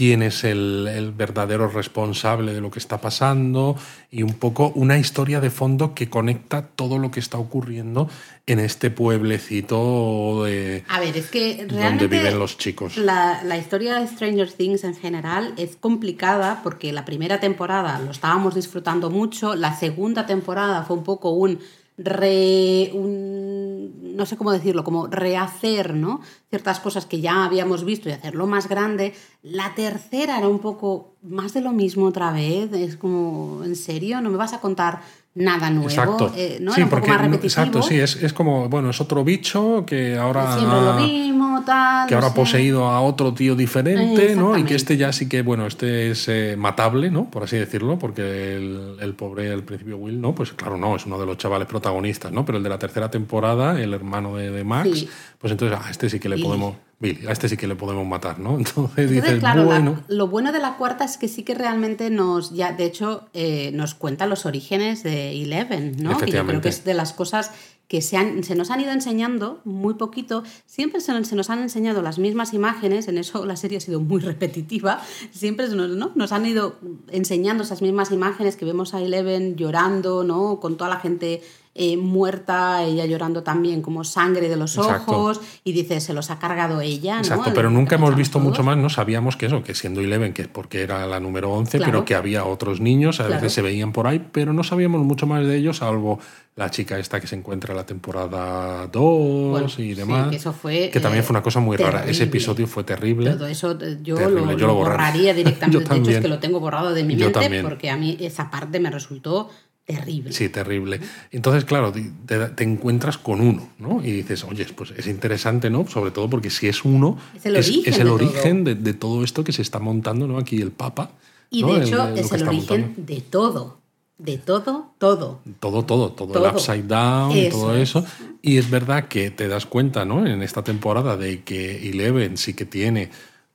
quién 0.00 0.22
es 0.22 0.44
el, 0.44 0.88
el 0.88 1.12
verdadero 1.12 1.68
responsable 1.68 2.54
de 2.54 2.62
lo 2.62 2.70
que 2.70 2.78
está 2.78 3.02
pasando 3.02 3.76
y 4.10 4.22
un 4.22 4.32
poco 4.32 4.72
una 4.74 4.96
historia 4.96 5.40
de 5.40 5.50
fondo 5.50 5.92
que 5.94 6.08
conecta 6.08 6.68
todo 6.68 6.96
lo 6.96 7.10
que 7.10 7.20
está 7.20 7.36
ocurriendo 7.36 8.08
en 8.46 8.60
este 8.60 8.90
pueblecito 8.90 10.44
de, 10.44 10.84
A 10.88 11.00
ver, 11.00 11.18
es 11.18 11.28
que 11.28 11.66
donde 11.66 12.06
viven 12.06 12.38
los 12.38 12.56
chicos. 12.56 12.96
la, 12.96 13.42
la 13.44 13.58
historia 13.58 14.00
de 14.00 14.06
Stranger 14.06 14.50
Things 14.50 14.84
en 14.84 14.94
general 14.94 15.52
es 15.58 15.76
complicada 15.76 16.62
porque 16.62 16.94
la 16.94 17.04
primera 17.04 17.38
temporada 17.38 17.98
lo 17.98 18.10
estábamos 18.10 18.54
disfrutando 18.54 19.10
mucho, 19.10 19.54
la 19.54 19.78
segunda 19.78 20.24
temporada 20.24 20.82
fue 20.82 20.96
un 20.96 21.04
poco 21.04 21.32
un 21.32 21.58
re 21.98 22.90
un, 22.94 24.16
no 24.16 24.24
sé 24.24 24.38
cómo 24.38 24.52
decirlo, 24.52 24.82
como 24.82 25.08
rehacer, 25.08 25.94
¿no? 25.94 26.22
Ciertas 26.50 26.80
cosas 26.80 27.06
que 27.06 27.20
ya 27.20 27.44
habíamos 27.44 27.84
visto 27.84 28.08
y 28.08 28.12
hacerlo 28.12 28.46
más 28.48 28.68
grande. 28.68 29.14
La 29.42 29.74
tercera 29.76 30.36
era 30.38 30.48
un 30.48 30.58
poco 30.58 31.14
más 31.22 31.54
de 31.54 31.60
lo 31.60 31.70
mismo 31.72 32.06
otra 32.06 32.32
vez, 32.32 32.72
es 32.72 32.96
como, 32.96 33.62
¿en 33.64 33.76
serio? 33.76 34.20
¿No 34.20 34.30
me 34.30 34.36
vas 34.36 34.52
a 34.52 34.60
contar 34.60 35.00
nada 35.34 35.70
nuevo? 35.70 35.88
Exacto. 35.88 36.32
Eh, 36.36 36.58
¿no? 36.60 36.72
Sí, 36.72 36.80
Era 36.80 36.86
un 36.86 36.90
poco 36.90 37.00
porque 37.02 37.08
más 37.10 37.18
no- 37.18 37.24
repetitivo. 37.26 37.46
exacto, 37.46 37.82
sí, 37.82 37.94
es, 38.00 38.16
es 38.16 38.32
como, 38.32 38.68
bueno, 38.68 38.90
es 38.90 39.00
otro 39.00 39.22
bicho 39.22 39.84
que 39.86 40.18
ahora 40.18 40.56
Siempre 40.58 40.80
lo 40.80 40.94
mismo, 40.94 41.62
tal. 41.64 42.08
que 42.08 42.14
ahora 42.16 42.26
ha 42.28 42.34
poseído 42.34 42.86
a 42.86 43.00
otro 43.00 43.32
tío 43.32 43.54
diferente, 43.54 44.34
¿no? 44.34 44.58
Y 44.58 44.64
que 44.64 44.74
este 44.74 44.96
ya 44.96 45.12
sí 45.12 45.28
que, 45.28 45.42
bueno, 45.42 45.66
este 45.66 46.10
es 46.10 46.26
eh, 46.28 46.56
matable, 46.58 47.10
¿no? 47.12 47.30
Por 47.30 47.44
así 47.44 47.56
decirlo, 47.58 47.96
porque 47.98 48.56
el, 48.56 48.96
el 49.00 49.14
pobre 49.14 49.52
al 49.52 49.62
principio 49.62 49.98
Will, 49.98 50.20
¿no? 50.20 50.34
Pues 50.34 50.52
claro, 50.52 50.76
no, 50.76 50.96
es 50.96 51.06
uno 51.06 51.18
de 51.20 51.26
los 51.26 51.38
chavales 51.38 51.68
protagonistas, 51.68 52.32
¿no? 52.32 52.44
Pero 52.44 52.58
el 52.58 52.64
de 52.64 52.70
la 52.70 52.78
tercera 52.80 53.08
temporada, 53.10 53.80
el 53.80 53.94
hermano 53.94 54.34
de, 54.36 54.50
de 54.50 54.64
Max, 54.64 54.90
Sí. 54.98 55.08
Pues 55.40 55.50
entonces 55.52 55.78
a 55.82 55.90
este 55.90 56.08
sí 56.10 56.20
que 56.20 56.28
le 56.28 56.36
Billy. 56.36 56.46
podemos, 56.46 56.76
Billy, 56.98 57.26
a 57.26 57.32
este 57.32 57.48
sí 57.48 57.56
que 57.56 57.66
le 57.66 57.74
podemos 57.76 58.06
matar, 58.06 58.38
¿no? 58.38 58.50
Entonces, 58.58 58.76
Entonces, 58.98 59.10
dices, 59.10 59.38
claro, 59.40 59.60
la- 59.62 59.66
bueno, 59.66 60.02
lo 60.08 60.28
bueno 60.28 60.52
de 60.52 60.58
la 60.60 60.76
cuarta 60.76 61.04
es 61.04 61.16
que 61.16 61.28
sí 61.28 61.42
que 61.44 61.54
realmente 61.54 62.10
nos, 62.10 62.52
ya, 62.54 62.72
de 62.72 62.84
hecho, 62.84 63.28
eh, 63.32 63.70
nos 63.72 63.94
cuenta 63.94 64.26
los 64.26 64.44
orígenes 64.44 65.02
de 65.02 65.42
Eleven, 65.42 65.96
¿no? 65.98 66.18
Que 66.18 66.30
yo 66.30 66.46
creo 66.46 66.60
que 66.60 66.68
es 66.68 66.84
de 66.84 66.92
las 66.94 67.12
cosas 67.14 67.52
que 67.88 68.02
se, 68.02 68.16
han- 68.16 68.44
se 68.44 68.54
nos 68.54 68.70
han 68.70 68.80
ido 68.82 68.92
enseñando 68.92 69.60
muy 69.64 69.94
poquito. 69.94 70.44
Siempre 70.66 71.00
se, 71.00 71.12
nos- 71.12 71.26
se 71.26 71.34
nos 71.36 71.48
han 71.50 71.60
enseñado 71.60 72.02
las 72.02 72.18
mismas 72.18 72.52
imágenes, 72.54 73.08
en 73.08 73.16
eso 73.18 73.46
la 73.46 73.56
serie 73.56 73.78
ha 73.78 73.80
sido 73.80 73.98
muy 74.00 74.20
repetitiva. 74.20 75.00
Siempre 75.32 75.66
nos, 75.68 75.88
¿no? 75.96 76.12
nos 76.14 76.32
han 76.32 76.44
ido 76.46 76.76
enseñando 77.10 77.64
esas 77.64 77.80
mismas 77.82 78.12
imágenes 78.12 78.56
que 78.56 78.64
vemos 78.66 78.92
a 78.94 79.00
Eleven 79.00 79.56
llorando, 79.56 80.22
¿no? 80.22 80.60
Con 80.60 80.76
toda 80.76 80.90
la 80.90 81.00
gente 81.00 81.42
eh, 81.74 81.96
muerta, 81.96 82.82
ella 82.82 83.06
llorando 83.06 83.42
también 83.42 83.80
como 83.80 84.02
sangre 84.04 84.48
de 84.48 84.56
los 84.56 84.76
Exacto. 84.76 85.12
ojos, 85.12 85.40
y 85.64 85.72
dice, 85.72 86.00
se 86.00 86.12
los 86.12 86.30
ha 86.30 86.38
cargado 86.38 86.80
ella. 86.80 87.18
Exacto, 87.18 87.52
pero 87.54 87.70
nunca 87.70 87.94
hemos 87.94 88.14
visto 88.16 88.38
todos. 88.38 88.48
mucho 88.50 88.62
más, 88.62 88.76
no 88.76 88.88
sabíamos 88.90 89.36
que 89.36 89.46
eso, 89.46 89.62
que 89.62 89.74
siendo 89.74 90.00
Eleven, 90.00 90.32
que 90.32 90.42
es 90.42 90.48
porque 90.48 90.82
era 90.82 91.06
la 91.06 91.20
número 91.20 91.50
11, 91.52 91.78
Claro. 91.78 91.92
pero 91.92 92.04
que 92.04 92.14
había 92.16 92.44
otros 92.44 92.80
niños, 92.80 93.20
a 93.20 93.24
Claro. 93.26 93.40
veces 93.40 93.52
se 93.54 93.62
veían 93.62 93.92
por 93.92 94.06
ahí, 94.08 94.24
pero 94.32 94.52
no 94.52 94.64
sabíamos 94.64 95.00
mucho 95.02 95.26
más 95.26 95.46
de 95.46 95.56
ellos, 95.56 95.76
salvo 95.78 96.18
la 96.56 96.70
chica 96.70 96.98
esta 96.98 97.20
que 97.20 97.26
se 97.28 97.36
encuentra 97.36 97.72
en 97.72 97.76
la 97.78 97.86
temporada 97.86 98.86
2 98.88 99.50
Bueno, 99.50 99.66
y 99.66 99.70
sí, 99.70 99.94
demás. 99.94 100.28
que 100.28 100.36
eso 100.36 100.52
fue, 100.52 100.90
que 100.92 101.00
también 101.00 101.22
eh, 101.22 101.26
fue 101.26 101.32
una 101.34 101.42
cosa 101.42 101.60
muy 101.60 101.76
rara. 101.76 102.04
Ese 102.06 102.24
episodio 102.24 102.66
fue 102.66 102.84
terrible. 102.84 103.30
Todo 103.30 103.46
eso 103.46 103.78
eh, 103.80 103.98
yo, 104.02 104.16
Terrible, 104.16 104.52
lo, 104.52 104.58
yo 104.58 104.66
lo 104.66 104.74
borraría. 104.74 104.96
borraría 105.32 105.34
directamente. 105.34 105.84
Yo 105.84 105.88
de 105.88 106.00
hecho, 106.00 106.10
es 106.10 106.20
que 106.20 106.28
lo 106.28 106.38
tengo 106.40 106.60
borrado 106.60 106.92
de 106.92 107.04
mi 107.04 107.14
Yo 107.16 107.26
mente 107.26 107.40
también. 107.40 107.62
porque 107.64 107.88
a 107.88 107.96
mí 107.96 108.16
esa 108.20 108.50
parte 108.50 108.78
me 108.80 108.90
resultó 108.90 109.48
terrible. 109.96 110.32
Sí, 110.32 110.48
terrible. 110.48 111.00
Entonces, 111.30 111.64
claro, 111.64 111.92
te, 111.92 112.38
te 112.48 112.64
encuentras 112.64 113.18
con 113.18 113.40
uno, 113.40 113.68
¿no? 113.78 114.02
Y 114.04 114.10
dices, 114.12 114.44
oye, 114.44 114.66
pues 114.74 114.92
es 114.96 115.06
interesante, 115.06 115.70
¿no? 115.70 115.86
Sobre 115.88 116.10
todo 116.10 116.28
porque 116.30 116.50
si 116.50 116.68
es 116.68 116.84
uno, 116.84 117.18
Es 117.34 117.46
el 117.46 117.56
origen 117.56 117.82
es 117.86 117.96
de 117.96 118.02
el 118.02 118.08
todo. 118.08 118.14
origen 118.14 118.64
de, 118.64 118.74
de 118.74 118.94
todo 118.94 119.24
esto 119.24 119.44
que 119.44 119.52
se 119.52 119.62
está 119.62 119.78
montando, 119.78 120.26
¿no? 120.26 120.38
Aquí 120.38 120.60
el 120.60 120.70
Papa. 120.72 121.10
Y 121.50 121.62
¿no? 121.62 121.68
de 121.74 121.80
El- 121.82 121.88
hecho 121.88 122.08
es 122.14 122.32
el 122.32 122.48
origen 122.48 122.80
montando. 122.80 123.02
de 123.14 123.20
todo. 123.22 123.80
de 124.18 124.36
todo, 124.38 124.92
todo. 124.98 125.40
Todo, 125.60 125.84
todo, 125.84 126.12
todo, 126.12 126.46
el 126.48 126.54
upside 126.54 126.84
down, 126.86 127.32
todo 127.50 127.74
eso. 127.76 128.04
Y 128.42 128.58
es 128.58 128.68
verdad 128.70 129.08
que 129.08 129.30
te 129.30 129.48
das 129.48 129.64
cuenta, 129.66 130.04
¿no? 130.04 130.26
En 130.26 130.42
esta 130.42 130.62
temporada 130.62 131.16
de 131.16 131.42
que 131.42 131.88
Eleven 131.88 132.36
sí 132.36 132.52
que 132.54 132.64
tiene 132.66 133.10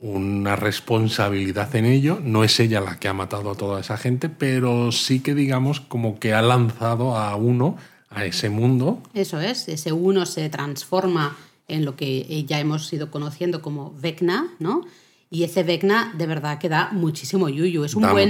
una 0.06 0.56
responsabilidad 0.56 1.76
en 1.76 1.86
ello. 1.86 2.20
No 2.22 2.44
es 2.44 2.60
ella 2.60 2.80
la 2.80 3.00
que 3.00 3.08
ha 3.08 3.14
matado 3.14 3.50
a 3.50 3.56
toda 3.56 3.82
esa 3.82 3.98
gente, 3.98 4.30
pero 4.30 4.92
sí 4.92 5.20
que 5.20 5.34
digamos 5.34 5.82
como 5.82 6.20
que 6.20 6.34
ha 6.34 6.44
lanzado 6.44 7.18
a 7.18 7.36
uno 7.36 7.78
a 8.10 8.26
ese 8.26 8.50
mundo. 8.50 9.02
Eso 9.16 9.42
es, 9.42 9.68
ese 9.68 9.92
uno 9.94 10.28
se 10.28 10.48
transforma 10.50 11.36
en 11.68 11.86
lo 11.86 11.96
que 11.96 12.46
ya 12.46 12.60
hemos 12.60 12.94
ido 12.94 13.10
conociendo 13.10 13.64
como 13.64 13.94
Vecna, 14.00 14.48
¿no? 14.60 14.86
Y 15.32 15.44
ese 15.44 15.64
Vecna 15.64 16.14
de 16.16 16.28
verdad 16.28 16.60
que 16.60 16.70
da 16.70 16.90
muchísimo 16.92 17.50
yuyu. 17.50 17.84
Es 17.84 17.96
un, 17.96 18.04
buen, 18.04 18.30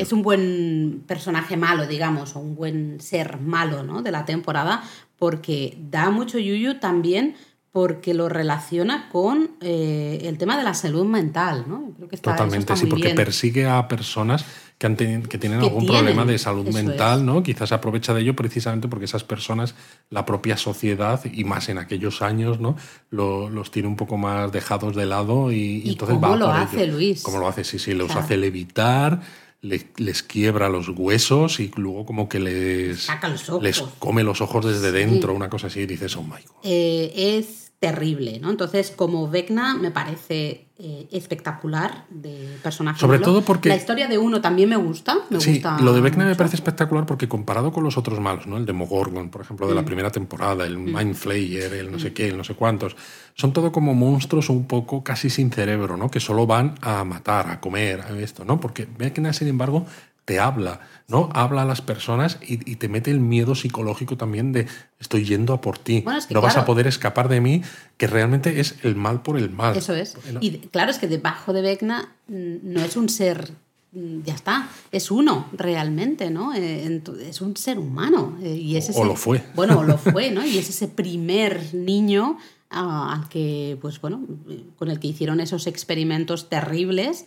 es 0.00 0.12
un 0.12 0.22
buen 0.22 1.04
personaje 1.06 1.58
malo, 1.58 1.86
digamos, 1.86 2.34
o 2.34 2.40
un 2.40 2.54
buen 2.54 2.98
ser 3.00 3.38
malo 3.38 3.82
¿no? 3.82 4.00
de 4.00 4.10
la 4.10 4.24
temporada, 4.24 4.82
porque 5.18 5.76
da 5.90 6.08
mucho 6.08 6.38
yuyu 6.38 6.80
también 6.80 7.36
porque 7.72 8.14
lo 8.14 8.28
relaciona 8.28 9.08
con 9.10 9.52
eh, 9.60 10.22
el 10.24 10.38
tema 10.38 10.58
de 10.58 10.64
la 10.64 10.74
salud 10.74 11.04
mental, 11.04 11.66
¿no? 11.68 11.92
Creo 11.96 12.08
que 12.08 12.16
Totalmente, 12.16 12.76
sí, 12.76 12.86
porque 12.86 13.10
persigue 13.10 13.66
a 13.66 13.86
personas 13.86 14.44
que, 14.76 14.86
han 14.88 14.96
que 14.96 15.38
tienen 15.38 15.60
algún 15.60 15.86
problema 15.86 16.24
de 16.24 16.36
salud 16.38 16.66
mental, 16.68 17.24
¿no? 17.24 17.44
Quizás 17.44 17.70
aprovecha 17.70 18.12
de 18.12 18.22
ello 18.22 18.34
precisamente 18.34 18.88
porque 18.88 19.04
esas 19.04 19.22
personas, 19.22 19.76
la 20.08 20.26
propia 20.26 20.56
sociedad, 20.56 21.20
y 21.32 21.44
más 21.44 21.68
en 21.68 21.78
aquellos 21.78 22.22
años, 22.22 22.58
¿no? 22.58 22.76
los 23.10 23.70
tiene 23.70 23.86
un 23.86 23.96
poco 23.96 24.16
más 24.16 24.50
dejados 24.50 24.96
de 24.96 25.06
lado 25.06 25.52
y, 25.52 25.90
entonces 25.90 26.18
¿cómo 26.18 26.36
lo 26.36 26.50
hace, 26.50 26.86
Luis? 26.86 27.22
¿Cómo 27.22 27.38
lo 27.38 27.46
hace? 27.46 27.62
Sí, 27.62 27.78
sí, 27.78 27.94
los 27.94 28.16
hace 28.16 28.36
levitar, 28.36 29.20
les, 29.62 30.22
quiebra 30.22 30.68
los 30.68 30.88
huesos 30.88 31.60
y 31.60 31.70
luego 31.76 32.06
como 32.06 32.28
que 32.28 32.40
les, 32.40 33.08
les 33.60 33.80
come 33.98 34.22
los 34.22 34.40
ojos 34.40 34.64
desde 34.64 34.92
dentro, 34.92 35.34
una 35.34 35.50
cosa 35.50 35.66
así, 35.66 35.80
y 35.80 35.86
dices, 35.86 36.16
oh 36.16 36.22
my 36.22 36.30
God. 36.30 36.56
Eh, 36.64 37.12
es 37.38 37.69
terrible, 37.80 38.38
¿no? 38.40 38.50
Entonces, 38.50 38.92
como 38.94 39.28
Vecna 39.30 39.74
me 39.74 39.90
parece 39.90 40.66
eh, 40.78 41.08
espectacular 41.12 42.04
de 42.10 42.58
personaje. 42.62 43.00
Sobre 43.00 43.18
todo 43.18 43.40
porque... 43.40 43.70
La 43.70 43.76
historia 43.76 44.06
de 44.06 44.18
uno 44.18 44.42
también 44.42 44.68
me 44.68 44.76
gusta. 44.76 45.16
Me 45.30 45.40
sí, 45.40 45.62
lo 45.80 45.94
de 45.94 46.02
Vecna 46.02 46.26
me 46.26 46.36
parece 46.36 46.56
espectacular 46.56 47.06
porque 47.06 47.26
comparado 47.26 47.72
con 47.72 47.82
los 47.82 47.96
otros 47.96 48.20
malos, 48.20 48.46
¿no? 48.46 48.58
El 48.58 48.66
Demogorgon, 48.66 49.30
por 49.30 49.40
ejemplo, 49.40 49.66
de 49.66 49.74
la 49.74 49.80
mm. 49.80 49.86
primera 49.86 50.10
temporada, 50.10 50.66
el 50.66 50.76
mm. 50.76 50.94
Mind 50.94 51.14
Flayer, 51.14 51.72
el 51.72 51.90
no 51.90 51.98
sé 51.98 52.10
mm. 52.10 52.14
qué, 52.14 52.28
el 52.28 52.36
no 52.36 52.44
sé 52.44 52.54
cuántos, 52.54 52.96
son 53.34 53.54
todo 53.54 53.72
como 53.72 53.94
monstruos 53.94 54.50
un 54.50 54.66
poco 54.66 55.02
casi 55.02 55.30
sin 55.30 55.50
cerebro, 55.50 55.96
¿no? 55.96 56.10
Que 56.10 56.20
solo 56.20 56.46
van 56.46 56.74
a 56.82 57.02
matar, 57.04 57.48
a 57.48 57.60
comer, 57.60 58.02
a 58.02 58.10
esto, 58.18 58.44
¿no? 58.44 58.60
Porque 58.60 58.86
Vecna, 58.98 59.32
sin 59.32 59.48
embargo, 59.48 59.86
te 60.30 60.38
habla, 60.38 60.78
¿no? 61.08 61.28
Habla 61.32 61.62
a 61.62 61.64
las 61.64 61.82
personas 61.82 62.38
y, 62.40 62.76
te 62.76 62.88
mete 62.88 63.10
el 63.10 63.18
miedo 63.18 63.56
psicológico 63.56 64.16
también 64.16 64.52
de 64.52 64.68
estoy 65.00 65.24
yendo 65.24 65.52
a 65.54 65.60
por 65.60 65.76
ti, 65.76 66.04
no 66.30 66.40
vas 66.40 66.56
a 66.56 66.64
poder 66.64 66.86
escapar 66.86 67.28
de 67.28 67.40
mí, 67.40 67.62
que 67.96 68.06
realmente 68.06 68.60
es 68.60 68.76
el 68.84 68.94
mal 68.94 69.22
por 69.22 69.36
el 69.36 69.50
mal. 69.50 69.76
Eso 69.76 69.92
es. 69.92 70.16
Y 70.40 70.58
claro, 70.68 70.92
es 70.92 70.98
que 70.98 71.08
debajo 71.08 71.52
de 71.52 71.62
Vecna 71.62 72.14
mm, 72.28 72.58
no 72.62 72.80
es 72.80 72.96
un 72.96 73.08
ser 73.08 73.50
mm, 73.90 74.22
ya 74.22 74.34
está, 74.34 74.68
es 74.92 75.10
uno 75.10 75.48
realmente, 75.50 76.30
¿no? 76.30 76.54
Eh, 76.54 77.02
es 77.28 77.40
un 77.40 77.56
ser 77.56 77.80
humano. 77.80 78.38
Eh, 78.40 78.54
y 78.54 78.76
es 78.76 78.92
o 78.94 79.04
lo 79.04 79.16
fue. 79.16 79.42
Bueno, 79.56 79.82
lo 79.82 79.98
fue, 80.12 80.30
¿no? 80.30 80.46
Y 80.46 80.58
es 80.58 80.68
ese 80.68 80.86
primer 80.86 81.74
niño 81.74 82.38
ah, 82.70 83.16
al 83.16 83.28
que, 83.28 83.76
pues 83.80 84.00
bueno, 84.00 84.24
con 84.76 84.90
el 84.92 85.00
que 85.00 85.08
hicieron 85.08 85.40
esos 85.40 85.66
experimentos 85.66 86.48
terribles 86.48 87.26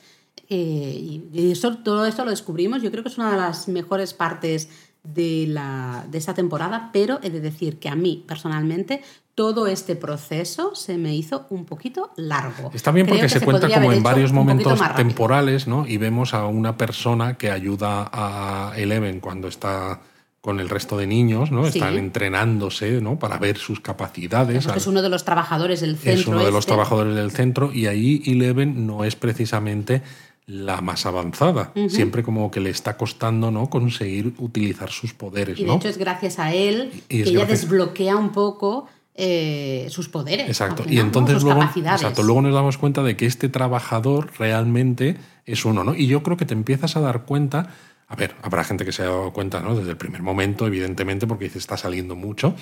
eh, 0.50 1.22
y 1.32 1.52
eso, 1.52 1.78
todo 1.78 2.06
esto 2.06 2.26
lo 2.26 2.32
descubrimos, 2.32 2.82
yo 2.82 2.92
creo 2.92 3.04
que 3.04 3.10
es 3.10 3.18
una 3.18 3.32
de 3.32 3.38
las 3.38 3.68
mejores 3.68 4.14
partes 4.14 4.70
de, 5.04 5.46
la, 5.48 6.06
de 6.10 6.18
esta 6.18 6.34
temporada, 6.34 6.90
pero 6.94 7.20
he 7.24 7.30
de 7.30 7.42
decir 7.42 7.80
que 7.80 7.90
a 7.90 7.96
mí 7.96 8.24
personalmente 8.28 9.02
todo 9.36 9.68
este 9.68 9.96
proceso 9.96 10.76
se 10.76 10.98
me 10.98 11.16
hizo 11.16 11.48
un 11.50 11.66
poquito 11.66 12.12
largo. 12.18 12.72
Está 12.74 12.92
bien 12.92 13.08
porque 13.08 13.30
se, 13.30 13.42
cuenta 13.42 13.68
como 13.68 13.92
en 13.92 14.04
varios 14.04 14.32
momentos 14.32 14.80
temporales, 14.96 15.68
¿no? 15.68 15.88
Y 15.88 15.98
vemos 15.98 16.34
a 16.34 16.46
una 16.46 16.78
persona 16.78 17.36
que 17.36 17.50
ayuda 17.50 18.10
a 18.14 18.74
Eleven 18.78 19.20
cuando 19.20 19.48
está 19.48 20.02
con 20.40 20.60
el 20.60 20.70
resto 20.70 20.98
de 20.98 21.08
niños, 21.08 21.52
¿no? 21.52 21.66
Están 21.66 21.96
entrenándose, 21.96 23.02
¿no? 23.02 23.18
Para 23.18 23.38
ver 23.38 23.58
sus 23.58 23.80
capacidades. 23.80 24.68
Es 24.68 24.88
uno 24.88 25.02
de 25.02 25.10
los 25.10 25.24
trabajadores 25.24 25.82
del 25.82 25.96
centro. 25.96 26.20
Es 26.20 26.28
uno 26.28 26.40
de 26.44 26.52
los 26.52 26.60
este. 26.60 26.74
trabajadores 26.74 27.16
del 27.16 27.32
centro 27.32 27.72
y 27.74 27.88
ahí 27.88 28.22
Eleven 28.26 28.86
no 28.86 29.06
es 29.06 29.16
precisamente 29.16 30.04
la 30.46 30.82
más 30.82 31.06
avanzada. 31.06 31.72
Siempre 31.88 32.24
como 32.24 32.52
que 32.52 32.60
le 32.60 32.70
está 32.70 32.98
costando 32.98 33.52
¿no? 33.52 33.70
conseguir 33.70 34.34
utilizar 34.38 34.90
sus 34.90 35.14
poderes. 35.14 35.60
Y 35.60 35.64
de 35.66 35.74
hecho 35.74 35.88
es 35.88 35.98
gracias 35.98 36.40
a 36.40 36.54
él 36.54 36.92
que 37.08 37.24
ella 37.24 37.46
desbloquea 37.46 38.18
un 38.18 38.32
poco 38.32 38.88
eh, 39.16 39.88
sus 39.90 40.10
poderes. 40.10 40.48
Exacto. 40.48 40.84
y 40.88 41.00
entonces 41.00 41.44
luego, 41.44 41.62
exacto, 41.62 42.24
luego 42.24 42.42
nos 42.42 42.54
damos 42.54 42.78
cuenta 42.78 43.04
de 43.04 43.16
que 43.16 43.26
este 43.26 43.48
trabajador 43.48 44.32
realmente 44.38 45.18
es 45.46 45.66
uno. 45.66 45.84
¿no? 45.84 45.96
Y 45.96 46.08
yo 46.08 46.24
creo 46.24 46.36
que 46.36 46.46
te 46.46 46.54
empiezas 46.54 46.96
a 46.98 47.00
dar 47.00 47.24
cuenta. 47.24 47.70
A 48.14 48.16
ver, 48.16 48.36
habrá 48.44 48.64
gente 48.64 48.86
que 48.86 48.92
se 48.92 49.02
ha 49.02 49.06
dado 49.06 49.34
cuenta 49.34 49.60
¿no? 49.60 49.76
desde 49.76 49.90
el 49.90 49.98
primer 49.98 50.22
momento, 50.22 50.68
evidentemente, 50.68 51.26
porque 51.26 51.46
dice 51.46 51.58
está 51.58 51.78
saliendo 51.78 52.16
mucho. 52.16 52.54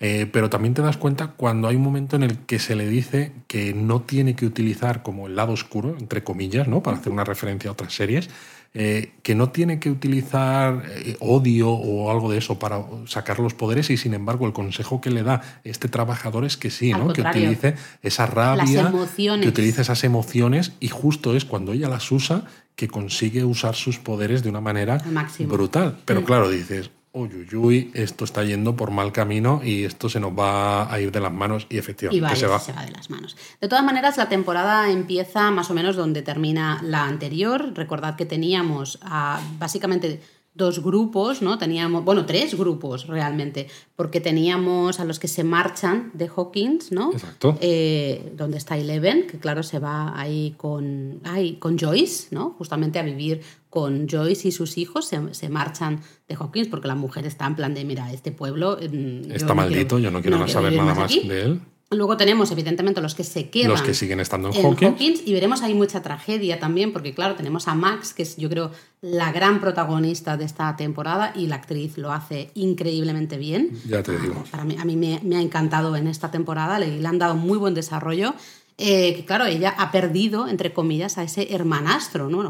Eh, 0.00 0.26
pero 0.32 0.48
también 0.48 0.72
te 0.72 0.80
das 0.80 0.96
cuenta 0.96 1.32
cuando 1.32 1.68
hay 1.68 1.76
un 1.76 1.82
momento 1.82 2.16
en 2.16 2.22
el 2.22 2.38
que 2.38 2.58
se 2.58 2.74
le 2.76 2.88
dice 2.88 3.32
que 3.46 3.74
no 3.74 4.00
tiene 4.00 4.34
que 4.36 4.46
utilizar 4.46 5.02
como 5.02 5.26
el 5.26 5.36
lado 5.36 5.52
oscuro, 5.52 5.96
entre 5.98 6.24
comillas, 6.24 6.66
¿no? 6.66 6.82
para 6.82 6.96
hacer 6.96 7.12
una 7.12 7.24
referencia 7.24 7.68
a 7.68 7.74
otras 7.74 7.92
series, 7.92 8.30
eh, 8.72 9.12
que 9.22 9.34
no 9.34 9.50
tiene 9.50 9.80
que 9.80 9.90
utilizar 9.90 10.82
eh, 10.88 11.16
odio 11.20 11.70
o 11.70 12.10
algo 12.10 12.32
de 12.32 12.38
eso 12.38 12.58
para 12.58 12.82
sacar 13.06 13.38
los 13.38 13.52
poderes 13.52 13.90
y 13.90 13.98
sin 13.98 14.14
embargo 14.14 14.46
el 14.46 14.54
consejo 14.54 15.02
que 15.02 15.10
le 15.10 15.22
da 15.22 15.42
este 15.64 15.88
trabajador 15.88 16.46
es 16.46 16.56
que 16.56 16.70
sí, 16.70 16.92
¿no? 16.92 17.12
que 17.12 17.20
utilice 17.20 17.74
esa 18.02 18.24
rabia, 18.24 18.92
que 19.16 19.48
utilice 19.48 19.82
esas 19.82 20.04
emociones 20.04 20.72
y 20.80 20.88
justo 20.88 21.36
es 21.36 21.44
cuando 21.44 21.72
ella 21.72 21.88
las 21.88 22.10
usa 22.10 22.44
que 22.76 22.88
consigue 22.88 23.44
usar 23.44 23.74
sus 23.74 23.98
poderes 23.98 24.42
de 24.42 24.50
una 24.50 24.60
manera 24.60 25.02
brutal. 25.40 25.98
Pero 26.04 26.20
mm. 26.20 26.24
claro, 26.24 26.50
dices, 26.50 26.90
uy, 27.12 27.30
uy, 27.54 27.90
esto 27.94 28.26
está 28.26 28.44
yendo 28.44 28.76
por 28.76 28.90
mal 28.90 29.12
camino 29.12 29.62
y 29.64 29.84
esto 29.84 30.10
se 30.10 30.20
nos 30.20 30.38
va 30.38 30.92
a 30.92 31.00
ir 31.00 31.10
de 31.10 31.20
las 31.20 31.32
manos 31.32 31.66
y 31.70 31.78
efectivamente 31.78 32.36
se 32.36 32.46
va. 32.46 32.60
se 32.60 32.74
va 32.74 32.84
de 32.84 32.92
las 32.92 33.08
manos. 33.08 33.34
De 33.60 33.68
todas 33.68 33.82
maneras, 33.82 34.18
la 34.18 34.28
temporada 34.28 34.90
empieza 34.90 35.50
más 35.50 35.70
o 35.70 35.74
menos 35.74 35.96
donde 35.96 36.20
termina 36.20 36.78
la 36.82 37.04
anterior. 37.04 37.72
Recordad 37.74 38.16
que 38.16 38.26
teníamos 38.26 38.98
a, 39.00 39.40
básicamente 39.58 40.20
dos 40.56 40.82
grupos, 40.82 41.42
¿no? 41.42 41.58
Teníamos, 41.58 42.04
bueno, 42.04 42.24
tres 42.24 42.56
grupos 42.56 43.06
realmente, 43.06 43.68
porque 43.94 44.20
teníamos 44.20 44.98
a 45.00 45.04
los 45.04 45.18
que 45.18 45.28
se 45.28 45.44
marchan 45.44 46.10
de 46.14 46.28
Hawkins, 46.34 46.92
¿no? 46.92 47.12
Exacto. 47.12 47.58
Eh, 47.60 48.32
donde 48.34 48.56
está 48.56 48.76
Eleven, 48.76 49.26
que 49.26 49.38
claro, 49.38 49.62
se 49.62 49.78
va 49.78 50.18
ahí 50.18 50.54
con, 50.56 51.20
ahí 51.24 51.56
con 51.56 51.78
Joyce, 51.78 52.28
¿no? 52.30 52.54
Justamente 52.58 52.98
a 52.98 53.02
vivir 53.02 53.42
con 53.68 54.08
Joyce 54.08 54.48
y 54.48 54.52
sus 54.52 54.78
hijos, 54.78 55.06
se, 55.06 55.48
marchan 55.50 56.00
de 56.28 56.34
Hawkins 56.34 56.68
porque 56.68 56.88
la 56.88 56.94
mujer 56.94 57.26
está 57.26 57.46
en 57.46 57.56
plan 57.56 57.74
de, 57.74 57.84
mira, 57.84 58.10
este 58.10 58.32
pueblo... 58.32 58.78
Mm, 58.78 59.30
está 59.32 59.52
maldito, 59.52 59.98
yo 59.98 60.10
no 60.10 60.22
quiero 60.22 60.48
saber 60.48 60.72
nada 60.72 60.94
más 60.94 61.10
de 61.10 61.42
él. 61.42 61.60
Luego 61.90 62.16
tenemos, 62.16 62.50
evidentemente, 62.50 63.00
los 63.00 63.14
que 63.14 63.22
se 63.22 63.48
quedan. 63.48 63.70
Los 63.70 63.82
que 63.82 63.94
siguen 63.94 64.18
estando 64.18 64.50
en, 64.52 64.66
Hawkins. 64.66 65.22
Y 65.24 65.32
veremos 65.32 65.62
ahí 65.62 65.72
mucha 65.72 66.02
tragedia 66.02 66.58
también, 66.58 66.92
porque, 66.92 67.14
claro, 67.14 67.36
tenemos 67.36 67.68
a 67.68 67.76
Max, 67.76 68.12
que 68.12 68.24
es, 68.24 68.36
yo 68.36 68.48
creo, 68.48 68.72
la 69.02 69.30
gran 69.30 69.60
protagonista 69.60 70.36
de 70.36 70.44
esta 70.44 70.74
temporada, 70.76 71.32
y 71.36 71.46
la 71.46 71.56
actriz 71.56 71.96
lo 71.96 72.12
hace 72.12 72.50
increíblemente 72.54 73.38
bien. 73.38 73.70
Ya 73.86 74.02
te 74.02 74.18
digo. 74.18 74.42
Para 74.50 74.64
mí, 74.64 74.76
a 74.78 74.84
mí 74.84 74.96
me, 74.96 75.36
ha 75.36 75.40
encantado 75.40 75.94
en 75.94 76.08
esta 76.08 76.32
temporada, 76.32 76.80
le, 76.80 77.00
le 77.00 77.06
han 77.06 77.20
dado 77.20 77.36
muy 77.36 77.56
buen 77.56 77.74
desarrollo. 77.74 78.34
Eh, 78.78 79.14
que 79.14 79.24
claro, 79.24 79.46
ella 79.46 79.74
ha 79.78 79.90
perdido, 79.90 80.48
entre 80.48 80.74
comillas, 80.74 81.16
a 81.16 81.22
ese 81.22 81.54
hermanastro, 81.54 82.28
¿no? 82.28 82.42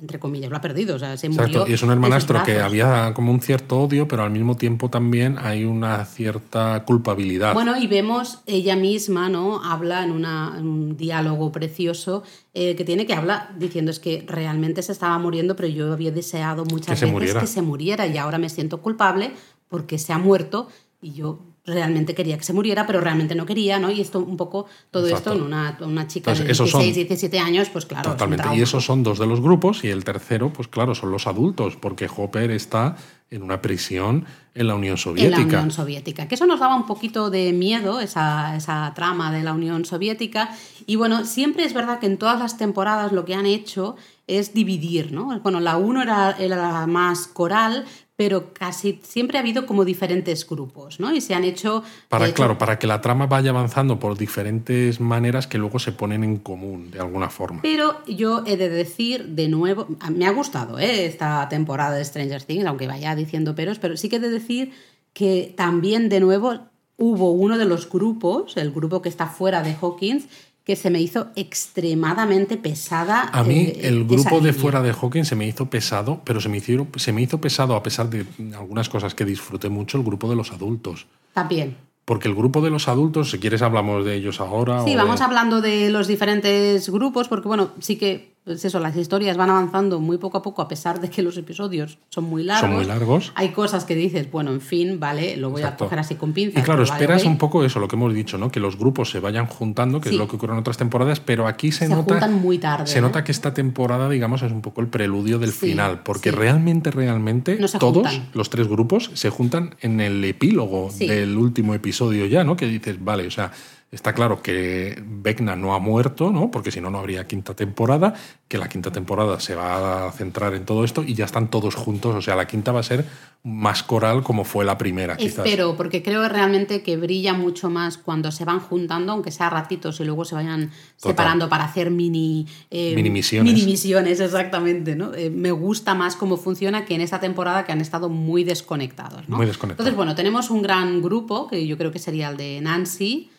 entre 0.00 0.18
comillas, 0.18 0.50
lo 0.50 0.56
ha 0.56 0.60
perdido, 0.60 0.96
o 0.96 0.98
sea, 0.98 1.16
se 1.16 1.28
Exacto. 1.28 1.64
Y 1.68 1.74
es 1.74 1.82
un 1.84 1.92
hermanastro 1.92 2.42
que 2.42 2.58
había 2.58 3.14
como 3.14 3.30
un 3.30 3.40
cierto 3.40 3.80
odio, 3.80 4.08
pero 4.08 4.24
al 4.24 4.32
mismo 4.32 4.56
tiempo 4.56 4.90
también 4.90 5.38
hay 5.38 5.64
una 5.64 6.04
cierta 6.06 6.84
culpabilidad. 6.84 7.54
Bueno, 7.54 7.76
y 7.78 7.86
vemos 7.86 8.40
ella 8.46 8.74
misma, 8.74 9.28
¿no? 9.28 9.62
Habla 9.62 10.02
en, 10.02 10.10
un 10.12 10.96
diálogo 10.96 11.52
precioso 11.52 12.24
eh, 12.52 12.74
que 12.74 12.84
tiene 12.84 13.06
que 13.06 13.14
hablar 13.14 13.56
diciendo 13.56 13.92
es 13.92 14.00
que 14.00 14.24
realmente 14.26 14.82
se 14.82 14.90
estaba 14.90 15.16
muriendo, 15.18 15.54
pero 15.54 15.68
yo 15.68 15.92
había 15.92 16.10
deseado 16.10 16.64
muchas 16.64 17.00
veces 17.00 17.34
que 17.34 17.46
se 17.46 17.62
muriera 17.62 18.08
y 18.08 18.18
ahora 18.18 18.38
me 18.38 18.48
siento 18.48 18.82
culpable 18.82 19.30
porque 19.68 19.98
se 19.98 20.12
ha 20.12 20.18
muerto 20.18 20.68
y 21.00 21.12
yo 21.12 21.53
realmente 21.66 22.14
quería 22.14 22.36
que 22.36 22.44
se 22.44 22.52
muriera, 22.52 22.86
pero 22.86 23.00
realmente 23.00 23.34
no 23.34 23.46
quería, 23.46 23.78
¿no? 23.78 23.90
Y 23.90 24.00
esto 24.00 24.18
un 24.18 24.36
poco, 24.36 24.66
todo 24.90 25.06
esto 25.08 25.32
en 25.32 25.42
una, 25.42 25.78
una 25.80 26.06
chica 26.06 26.32
pues 26.32 26.40
de 26.40 26.44
16, 26.46 26.94
17 26.94 27.38
años, 27.38 27.70
pues 27.70 27.86
claro. 27.86 28.10
Totalmente. 28.10 28.54
Y 28.54 28.62
esos 28.62 28.84
son 28.84 29.02
dos 29.02 29.18
de 29.18 29.26
los 29.26 29.40
grupos 29.40 29.82
y 29.84 29.88
el 29.88 30.04
tercero, 30.04 30.52
pues 30.52 30.68
claro, 30.68 30.94
son 30.94 31.10
los 31.10 31.26
adultos, 31.26 31.76
porque 31.76 32.08
Hopper 32.14 32.50
está 32.50 32.96
en 33.30 33.42
una 33.42 33.62
prisión 33.62 34.26
en 34.54 34.68
la 34.68 34.74
Unión 34.74 34.96
Soviética. 34.96 35.40
En 35.40 35.48
la 35.48 35.58
Unión 35.58 35.70
Soviética. 35.70 36.28
Que 36.28 36.34
eso 36.36 36.46
nos 36.46 36.60
daba 36.60 36.76
un 36.76 36.86
poquito 36.86 37.30
de 37.30 37.52
miedo, 37.52 38.00
esa, 38.00 38.56
esa 38.56 38.92
trama 38.94 39.32
de 39.32 39.42
la 39.42 39.52
Unión 39.52 39.84
Soviética. 39.84 40.50
Y 40.86 40.96
bueno, 40.96 41.24
siempre 41.24 41.64
es 41.64 41.74
verdad 41.74 41.98
que 41.98 42.06
en 42.06 42.18
todas 42.18 42.38
las 42.38 42.56
temporadas 42.58 43.12
lo 43.12 43.24
que 43.24 43.34
han 43.34 43.46
hecho 43.46 43.96
es 44.26 44.54
dividir, 44.54 45.12
¿no? 45.12 45.40
Bueno, 45.40 45.60
la 45.60 45.76
1 45.76 46.02
era, 46.02 46.36
era, 46.38 46.56
la 46.56 46.86
más 46.86 47.26
coral, 47.26 47.84
pero 48.16 48.52
casi 48.52 49.00
siempre 49.02 49.38
ha 49.38 49.40
habido 49.40 49.66
como 49.66 49.84
diferentes 49.84 50.46
grupos, 50.48 51.00
¿no? 51.00 51.12
Y 51.12 51.20
se 51.20 51.34
han 51.34 51.42
hecho... 51.42 51.82
Para, 52.08 52.26
hecho, 52.26 52.34
claro, 52.34 52.58
para 52.58 52.78
que 52.78 52.86
la 52.86 53.00
trama 53.00 53.26
vaya 53.26 53.50
avanzando 53.50 53.98
por 53.98 54.16
diferentes 54.16 55.00
maneras 55.00 55.46
que 55.48 55.58
luego 55.58 55.80
se 55.80 55.92
ponen 55.92 56.22
en 56.22 56.36
común 56.36 56.92
de 56.92 57.00
alguna 57.00 57.28
forma. 57.28 57.62
Pero 57.62 58.04
yo 58.06 58.44
he 58.46 58.56
de 58.56 58.68
decir 58.68 59.26
de 59.30 59.48
nuevo, 59.48 59.88
me 60.12 60.26
ha 60.26 60.30
gustado 60.30 60.78
¿eh? 60.78 61.06
esta 61.06 61.48
temporada 61.48 61.96
de 61.96 62.04
Stranger 62.04 62.42
Things, 62.42 62.66
aunque 62.66 62.86
vaya 62.86 63.16
diciendo 63.16 63.56
peros, 63.56 63.78
pero 63.80 63.96
sí 63.96 64.08
que 64.08 64.16
he 64.16 64.20
de 64.20 64.30
decir 64.30 64.72
que 65.12 65.52
también 65.56 66.08
de 66.08 66.20
nuevo 66.20 66.60
hubo 66.96 67.32
uno 67.32 67.58
de 67.58 67.64
los 67.64 67.90
grupos, 67.90 68.56
el 68.56 68.70
grupo 68.70 69.02
que 69.02 69.08
está 69.08 69.26
fuera 69.26 69.62
de 69.62 69.76
Hawkins, 69.80 70.28
que 70.64 70.76
se 70.76 70.88
me 70.90 71.00
hizo 71.00 71.28
extremadamente 71.36 72.56
pesada. 72.56 73.28
A 73.32 73.44
mí 73.44 73.58
eh, 73.66 73.80
el 73.82 74.04
grupo 74.04 74.40
de 74.40 74.52
fuera 74.52 74.80
de 74.82 74.92
Hawking 74.92 75.24
se 75.24 75.36
me 75.36 75.46
hizo 75.46 75.66
pesado, 75.66 76.22
pero 76.24 76.40
se 76.40 76.48
me, 76.48 76.56
hicieron, 76.58 76.88
se 76.96 77.12
me 77.12 77.22
hizo 77.22 77.38
pesado 77.40 77.76
a 77.76 77.82
pesar 77.82 78.08
de 78.08 78.24
algunas 78.56 78.88
cosas 78.88 79.14
que 79.14 79.24
disfruté 79.24 79.68
mucho, 79.68 79.98
el 79.98 80.04
grupo 80.04 80.28
de 80.30 80.36
los 80.36 80.52
adultos. 80.52 81.06
También. 81.34 81.76
Porque 82.06 82.28
el 82.28 82.34
grupo 82.34 82.60
de 82.60 82.70
los 82.70 82.88
adultos, 82.88 83.30
si 83.30 83.38
quieres 83.38 83.62
hablamos 83.62 84.04
de 84.04 84.14
ellos 84.14 84.40
ahora. 84.40 84.84
Sí, 84.84 84.94
o 84.94 84.98
vamos 84.98 85.20
de- 85.20 85.24
hablando 85.24 85.60
de 85.60 85.90
los 85.90 86.06
diferentes 86.06 86.88
grupos, 86.88 87.28
porque 87.28 87.48
bueno, 87.48 87.70
sí 87.80 87.96
que 87.96 88.33
pues 88.44 88.62
eso, 88.62 88.78
las 88.78 88.94
historias 88.94 89.38
van 89.38 89.48
avanzando 89.48 90.00
muy 90.00 90.18
poco 90.18 90.36
a 90.36 90.42
poco, 90.42 90.60
a 90.60 90.68
pesar 90.68 91.00
de 91.00 91.08
que 91.08 91.22
los 91.22 91.36
episodios 91.38 91.96
son 92.10 92.24
muy 92.24 92.42
largos. 92.42 92.68
Son 92.68 92.76
muy 92.76 92.84
largos. 92.84 93.32
Hay 93.36 93.48
cosas 93.52 93.84
que 93.86 93.94
dices, 93.94 94.30
bueno, 94.30 94.50
en 94.52 94.60
fin, 94.60 95.00
vale, 95.00 95.36
lo 95.38 95.48
voy 95.48 95.62
Exacto. 95.62 95.84
a 95.84 95.86
coger 95.86 95.98
así 96.00 96.16
con 96.16 96.34
pinzas. 96.34 96.60
Y 96.60 96.64
claro, 96.64 96.82
vale, 96.82 96.92
esperas 96.92 97.24
un 97.24 97.38
poco 97.38 97.64
eso, 97.64 97.80
lo 97.80 97.88
que 97.88 97.96
hemos 97.96 98.12
dicho, 98.12 98.36
¿no? 98.36 98.50
Que 98.50 98.60
los 98.60 98.76
grupos 98.78 99.08
se 99.10 99.18
vayan 99.20 99.46
juntando, 99.46 99.98
que 100.00 100.10
Sí. 100.10 100.14
es 100.14 100.18
lo 100.18 100.28
que 100.28 100.36
ocurre 100.36 100.52
en 100.52 100.58
otras 100.58 100.76
temporadas, 100.76 101.20
pero 101.20 101.46
aquí 101.46 101.72
se, 101.72 101.86
Se 101.86 101.88
nota. 101.88 102.02
juntan 102.12 102.34
muy 102.34 102.58
tarde, 102.58 102.86
Se 102.86 102.98
¿eh? 102.98 103.00
nota 103.02 103.24
que 103.24 103.32
esta 103.32 103.54
temporada, 103.54 104.10
digamos, 104.10 104.42
es 104.42 104.52
un 104.52 104.60
poco 104.60 104.82
el 104.82 104.88
preludio 104.88 105.38
del 105.38 105.52
Sí, 105.52 105.70
final. 105.70 106.02
Porque 106.02 106.28
sí. 106.30 106.36
realmente, 106.36 106.90
realmente, 106.90 107.56
No 107.58 107.66
se 107.66 107.78
todos 107.78 108.06
juntan. 108.06 108.28
los 108.34 108.50
tres 108.50 108.68
grupos 108.68 109.10
se 109.14 109.30
juntan 109.30 109.74
en 109.80 110.02
el 110.02 110.22
epílogo 110.22 110.90
del 110.98 111.38
último 111.38 111.72
episodio 111.72 112.26
ya, 112.26 112.44
¿no? 112.44 112.56
Que 112.56 112.66
dices, 112.66 113.02
vale, 113.02 113.26
o 113.26 113.30
sea. 113.30 113.52
Está 113.94 114.12
claro 114.12 114.42
que 114.42 115.00
Vecna 115.06 115.54
no 115.54 115.72
ha 115.72 115.78
muerto, 115.78 116.32
¿no? 116.32 116.50
Porque 116.50 116.72
si 116.72 116.80
no, 116.80 116.90
no 116.90 116.98
habría 116.98 117.28
quinta 117.28 117.54
temporada. 117.54 118.12
Que 118.48 118.58
la 118.58 118.68
quinta 118.68 118.90
temporada 118.90 119.38
se 119.38 119.54
va 119.54 120.08
a 120.08 120.12
centrar 120.12 120.52
en 120.54 120.64
todo 120.64 120.84
esto 120.84 121.04
y 121.04 121.14
ya 121.14 121.24
están 121.24 121.48
todos 121.48 121.76
juntos. 121.76 122.14
O 122.14 122.20
sea, 122.20 122.34
la 122.34 122.46
quinta 122.46 122.72
va 122.72 122.80
a 122.80 122.82
ser 122.82 123.04
más 123.44 123.84
coral 123.84 124.24
como 124.24 124.44
fue 124.44 124.64
la 124.64 124.76
primera, 124.78 125.16
quizás. 125.16 125.46
Espero, 125.46 125.76
porque 125.76 126.02
creo 126.02 126.28
realmente 126.28 126.82
que 126.82 126.96
brilla 126.96 127.34
mucho 127.34 127.70
más 127.70 127.96
cuando 127.96 128.32
se 128.32 128.44
van 128.44 128.58
juntando, 128.58 129.12
aunque 129.12 129.30
sea 129.30 129.48
ratitos 129.48 130.00
y 130.00 130.04
luego 130.04 130.24
se 130.24 130.34
vayan 130.34 130.70
separando 130.96 131.48
para 131.48 131.64
hacer 131.64 131.90
mini, 131.90 132.46
eh, 132.70 132.94
Mini 132.96 133.10
misiones. 133.10 133.52
mini 133.52 133.64
misiones, 133.64 134.18
exactamente. 134.18 134.96
¿no? 134.96 135.14
Eh, 135.14 135.30
me 135.30 135.52
gusta 135.52 135.94
más 135.94 136.16
cómo 136.16 136.36
funciona 136.36 136.84
que 136.84 136.96
en 136.96 137.00
esta 137.00 137.20
temporada 137.20 137.64
que 137.64 137.70
han 137.70 137.80
estado 137.80 138.08
muy 138.08 138.42
desconectados. 138.42 139.28
¿no? 139.28 139.36
Muy 139.36 139.46
desconectados. 139.46 139.86
Entonces, 139.86 139.96
bueno, 139.96 140.16
tenemos 140.16 140.50
un 140.50 140.62
gran 140.62 141.00
grupo, 141.00 141.46
que 141.46 141.64
yo 141.66 141.78
creo 141.78 141.92
que 141.92 142.00
sería 142.00 142.30
el 142.30 142.36
de 142.36 142.60
Nancy, 142.60 143.30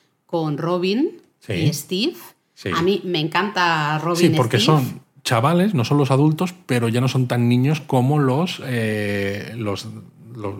con 0.43 0.57
Robin 0.57 1.11
Sí. 1.39 1.53
y 1.53 1.73
Steve. 1.73 2.15
Sí. 2.53 2.69
A 2.75 2.81
mí 2.81 3.01
me 3.05 3.19
encanta 3.19 3.97
Robin 3.99 4.31
Sí, 4.31 4.35
porque 4.35 4.59
Steve. 4.59 4.77
son 4.79 5.01
chavales, 5.23 5.73
no 5.73 5.85
son 5.85 5.97
los 5.97 6.11
adultos, 6.11 6.53
pero 6.65 6.89
ya 6.89 6.99
no 7.01 7.07
son 7.07 7.27
tan 7.27 7.47
niños 7.47 7.79
como 7.81 8.19
los, 8.19 8.61
eh, 8.65 9.53
los, 9.57 9.87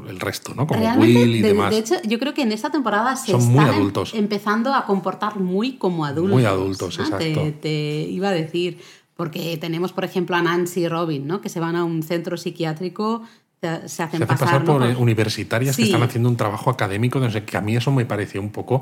el 0.08 0.20
resto, 0.20 0.54
¿no? 0.56 0.66
Como 0.68 0.80
Realmente, 0.80 1.20
Will 1.20 1.36
y 1.36 1.42
de, 1.42 1.48
demás. 1.50 1.72
de 1.72 1.80
hecho, 1.80 1.96
yo 2.06 2.18
creo 2.20 2.34
que 2.34 2.42
en 2.44 2.52
esta 2.54 2.70
temporada 2.72 3.16
se 3.18 3.32
Son 3.32 3.42
están 3.42 3.54
muy 3.56 3.66
adultos. 3.66 4.14
empezando 4.14 4.74
a 4.74 4.86
comportar 4.86 5.40
muy 5.40 5.74
como 5.74 6.06
adultos. 6.06 6.34
Muy 6.34 6.46
adultos, 6.46 6.98
exacto. 7.00 7.54
te 7.62 8.08
iba 8.10 8.30
a 8.30 8.32
decir, 8.32 8.80
porque 9.16 9.58
tenemos, 9.58 9.92
por 9.92 10.06
ejemplo, 10.06 10.36
a 10.36 10.42
Nancy 10.42 10.82
y 10.82 10.88
Robin, 10.88 11.28
¿no? 11.28 11.42
que 11.42 11.50
se 11.50 11.60
van 11.60 11.76
a 11.76 11.84
un 11.84 12.02
centro 12.04 12.38
psiquiátrico, 12.38 13.24
se, 13.62 13.68
hacen 13.68 13.90
se 13.90 14.04
hacen 14.04 14.20
pasar, 14.22 14.38
pasar 14.40 14.60
¿no? 14.62 14.66
por 14.74 14.82
por- 14.82 14.90
eh, 14.92 14.96
universitarias 14.96 15.76
que 15.76 15.84
están 15.84 16.04
haciendo 16.04 16.30
un 16.30 16.38
trabajo 16.38 16.70
académico, 16.70 17.20
no 17.20 17.30
sé, 17.32 17.44
que 17.46 17.58
a 17.58 17.62
mí 17.62 17.76
eso 17.76 17.92
me 17.92 18.06
pareció 18.06 18.42
un 18.42 18.52
poco 18.52 18.82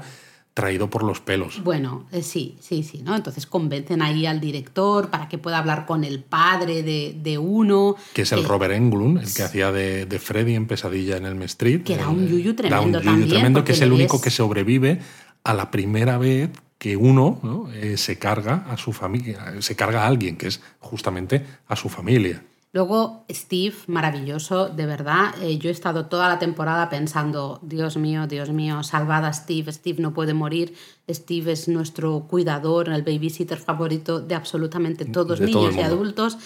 traído 0.53 0.89
por 0.89 1.03
los 1.03 1.19
pelos. 1.19 1.63
Bueno, 1.63 2.05
eh, 2.11 2.21
sí, 2.21 2.57
sí, 2.61 2.83
sí, 2.83 3.01
¿no? 3.03 3.15
Entonces 3.15 3.47
convencen 3.47 4.01
ahí 4.03 4.25
al 4.27 4.39
director 4.39 5.09
para 5.09 5.27
que 5.27 5.37
pueda 5.39 5.57
hablar 5.57 5.85
con 5.87 6.03
el 6.03 6.19
padre 6.23 6.83
de, 6.83 7.17
de 7.21 7.37
uno. 7.39 7.95
Que 8.13 8.21
es 8.21 8.31
el 8.31 8.39
eh, 8.41 8.47
Robert 8.47 8.73
Englund, 8.75 9.19
el 9.19 9.33
que 9.33 9.41
hacía 9.43 9.71
de, 9.71 10.05
de 10.05 10.19
Freddy 10.19 10.53
en 10.55 10.67
Pesadilla 10.67 11.17
en 11.17 11.25
el 11.25 11.41
Street. 11.43 11.81
Que 11.83 11.97
da 11.97 12.03
El- 12.03 12.09
un 12.09 12.27
yuyu 12.27 12.51
da 12.51 12.55
tremendo 12.57 12.99
yuyu 12.99 13.09
también, 13.09 13.29
tremendo, 13.29 13.63
que 13.63 13.71
es 13.71 13.81
el 13.81 13.91
único 13.91 14.21
que 14.21 14.29
sobrevive 14.29 14.99
a 15.43 15.53
la 15.55 15.71
primera 15.71 16.17
vez 16.19 16.49
que 16.77 16.97
uno 16.97 17.39
¿no? 17.43 17.71
Eh, 17.73 17.97
se 17.97 18.19
carga 18.19 18.65
a 18.69 18.77
su 18.77 18.93
familia, 18.93 19.55
se 19.59 19.75
carga 19.75 20.03
a 20.03 20.07
alguien, 20.07 20.35
que 20.37 20.47
es 20.47 20.61
justamente 20.79 21.45
a 21.67 21.75
su 21.75 21.89
familia. 21.89 22.43
Luego, 22.73 23.23
Steve, 23.31 23.75
maravilloso, 23.85 24.67
de 24.67 24.87
verdad. 24.87 25.35
Eh, 25.43 25.59
yo 25.59 25.69
he 25.69 25.71
estado 25.71 26.07
toda 26.07 26.27
la 26.27 26.39
temporada 26.39 26.89
pensando, 26.89 27.59
Dios 27.61 27.97
mío, 27.97 28.25
Dios 28.25 28.49
mío, 28.49 28.81
salvada 28.81 29.27
a 29.27 29.33
Steve, 29.33 29.71
Steve 29.71 30.01
no 30.01 30.11
puede 30.13 30.33
morir, 30.33 30.73
Steve 31.07 31.51
es 31.51 31.67
nuestro 31.67 32.21
cuidador, 32.27 32.89
el 32.89 33.03
babysitter 33.03 33.59
favorito 33.59 34.21
de 34.21 34.33
absolutamente 34.33 35.05
todos, 35.05 35.37
De 35.37 35.47
todo 35.49 35.61
niños 35.69 35.75
y 35.75 35.81
adultos. 35.81 36.37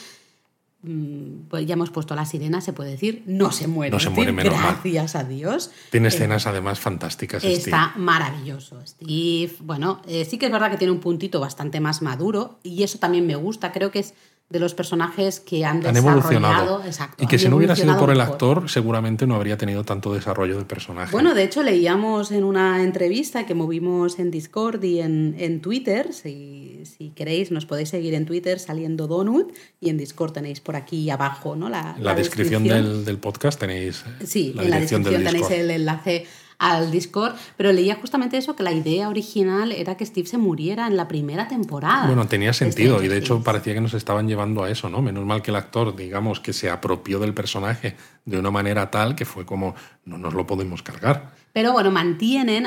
Mm, 0.84 1.48
Pues 1.50 1.66
ya 1.66 1.74
hemos 1.74 1.90
puesto 1.92 2.14
la 2.14 2.26
sirena, 2.26 2.60
se 2.60 2.74
puede 2.74 2.92
decir, 2.92 3.24
no 3.26 3.54
se 3.54 3.68
muere. 3.68 3.92
No 3.92 4.00
se 4.00 4.10
Steve, 4.10 4.16
muere, 4.16 4.32
menos 4.34 4.54
mal. 4.62 4.74
Gracias 4.84 5.16
a 5.16 5.24
Dios. 5.24 5.72
Tiene 5.92 6.08
Eh, 6.08 6.10
escenas 6.10 6.46
además 6.46 6.78
fantásticas. 6.80 7.42
Steve. 7.42 7.56
Está 7.56 7.94
maravilloso. 7.96 8.80
Steve, 8.86 9.54
bueno, 9.62 10.02
eh, 10.08 10.26
sí 10.26 10.38
que 10.38 10.48
es 10.48 10.52
verdad 10.52 10.70
que 10.72 10.78
tiene 10.78 10.92
un 10.92 11.00
puntito 11.00 11.40
bastante 11.40 11.80
más 11.80 12.02
maduro 12.02 12.60
y 12.64 12.84
eso 12.84 13.00
también 13.00 13.26
me 13.26 13.36
gusta. 13.38 13.72
Creo 13.72 13.92
que 13.92 14.00
es 14.00 14.14
de 14.50 14.60
los 14.62 14.74
personajes 14.74 15.42
que 15.42 15.66
han, 15.66 15.78
Han 15.86 15.94
desarrollado. 15.94 16.10
evolucionado. 16.20 16.84
Exacto, 16.86 17.22
y 17.22 17.28
que 17.28 17.38
si 17.38 17.50
no 17.50 17.58
hubiera 17.58 17.76
sido 17.76 17.98
por 17.98 18.12
el 18.12 18.18
mejor. 18.18 18.32
actor, 18.34 18.70
seguramente 18.70 19.28
no 19.28 19.36
habría 19.36 19.58
tenido 19.58 19.84
tanto 19.84 20.14
desarrollo 20.14 20.58
de 20.58 20.64
personaje. 20.64 21.12
Bueno, 21.12 21.34
de 21.34 21.44
hecho 21.44 21.64
leíamos 21.64 22.32
en 22.32 22.46
una 22.46 22.82
entrevista 22.84 23.46
que 23.46 23.54
movimos 23.54 24.20
en 24.20 24.32
Discord 24.32 24.82
y 24.86 25.02
en, 25.02 25.36
en 25.38 25.60
Twitter, 25.60 26.14
si, 26.14 26.82
si 26.86 27.10
queréis 27.10 27.52
nos 27.52 27.66
podéis 27.66 27.90
seguir 27.90 28.14
en 28.14 28.26
Twitter 28.26 28.58
saliendo 28.60 29.08
Donut 29.08 29.52
y 29.82 29.90
en 29.90 29.98
Discord 29.98 30.32
tenéis 30.32 30.62
por 30.62 30.78
aquí 30.78 31.10
abajo 31.10 31.58
¿no? 31.58 31.68
la, 31.68 31.96
en 31.98 32.04
la, 32.06 32.16
descripción, 32.16 32.64
Del, 32.64 33.04
del 33.04 33.18
podcast 33.18 33.60
tenéis 33.60 34.06
Sí, 34.24 34.54
la 34.56 34.64
en 34.64 34.70
la 34.70 34.80
descripción 34.80 35.04
del 35.04 35.26
tenéis 35.26 35.52
el 35.52 35.72
enlace 35.72 36.26
al 36.60 36.90
Discord, 36.90 37.36
pero 37.56 37.72
leía 37.72 37.96
justamente 37.96 38.38
eso, 38.38 38.56
que 38.56 38.64
la 38.64 38.72
idea 38.72 39.10
original 39.10 39.72
era 39.72 39.96
que 39.96 40.06
Steve 40.06 40.28
se 40.28 40.38
muriera 40.38 40.88
en 40.88 40.98
la 40.98 41.08
primera 41.08 41.48
temporada. 41.48 42.08
Bueno, 42.08 42.28
tenía 42.28 42.50
de 42.50 42.54
sentido 42.54 43.04
y 43.04 43.08
de 43.08 43.18
hecho 43.18 43.44
parecía 43.44 43.74
que 43.74 43.82
nos 43.82 43.94
estaban 43.94 44.28
llevando 44.28 44.64
a 44.64 44.70
eso, 44.70 44.90
¿no? 44.90 45.02
Menos 45.02 45.26
mal 45.26 45.42
que 45.42 45.52
el 45.52 45.58
actor, 45.58 45.96
digamos, 45.96 46.40
que 46.40 46.54
se 46.54 46.70
apropió 46.70 47.20
del 47.20 47.34
personaje 47.34 47.96
de 48.26 48.40
una 48.40 48.50
manera 48.50 48.90
tal 48.90 49.16
que 49.16 49.26
fue 49.26 49.46
como, 49.46 49.76
no 50.06 50.18
nos 50.18 50.34
lo 50.34 50.48
podemos 50.48 50.82
cargar. 50.82 51.32
Pero 51.54 51.74
bueno, 51.74 51.92
mantienen, 51.92 52.66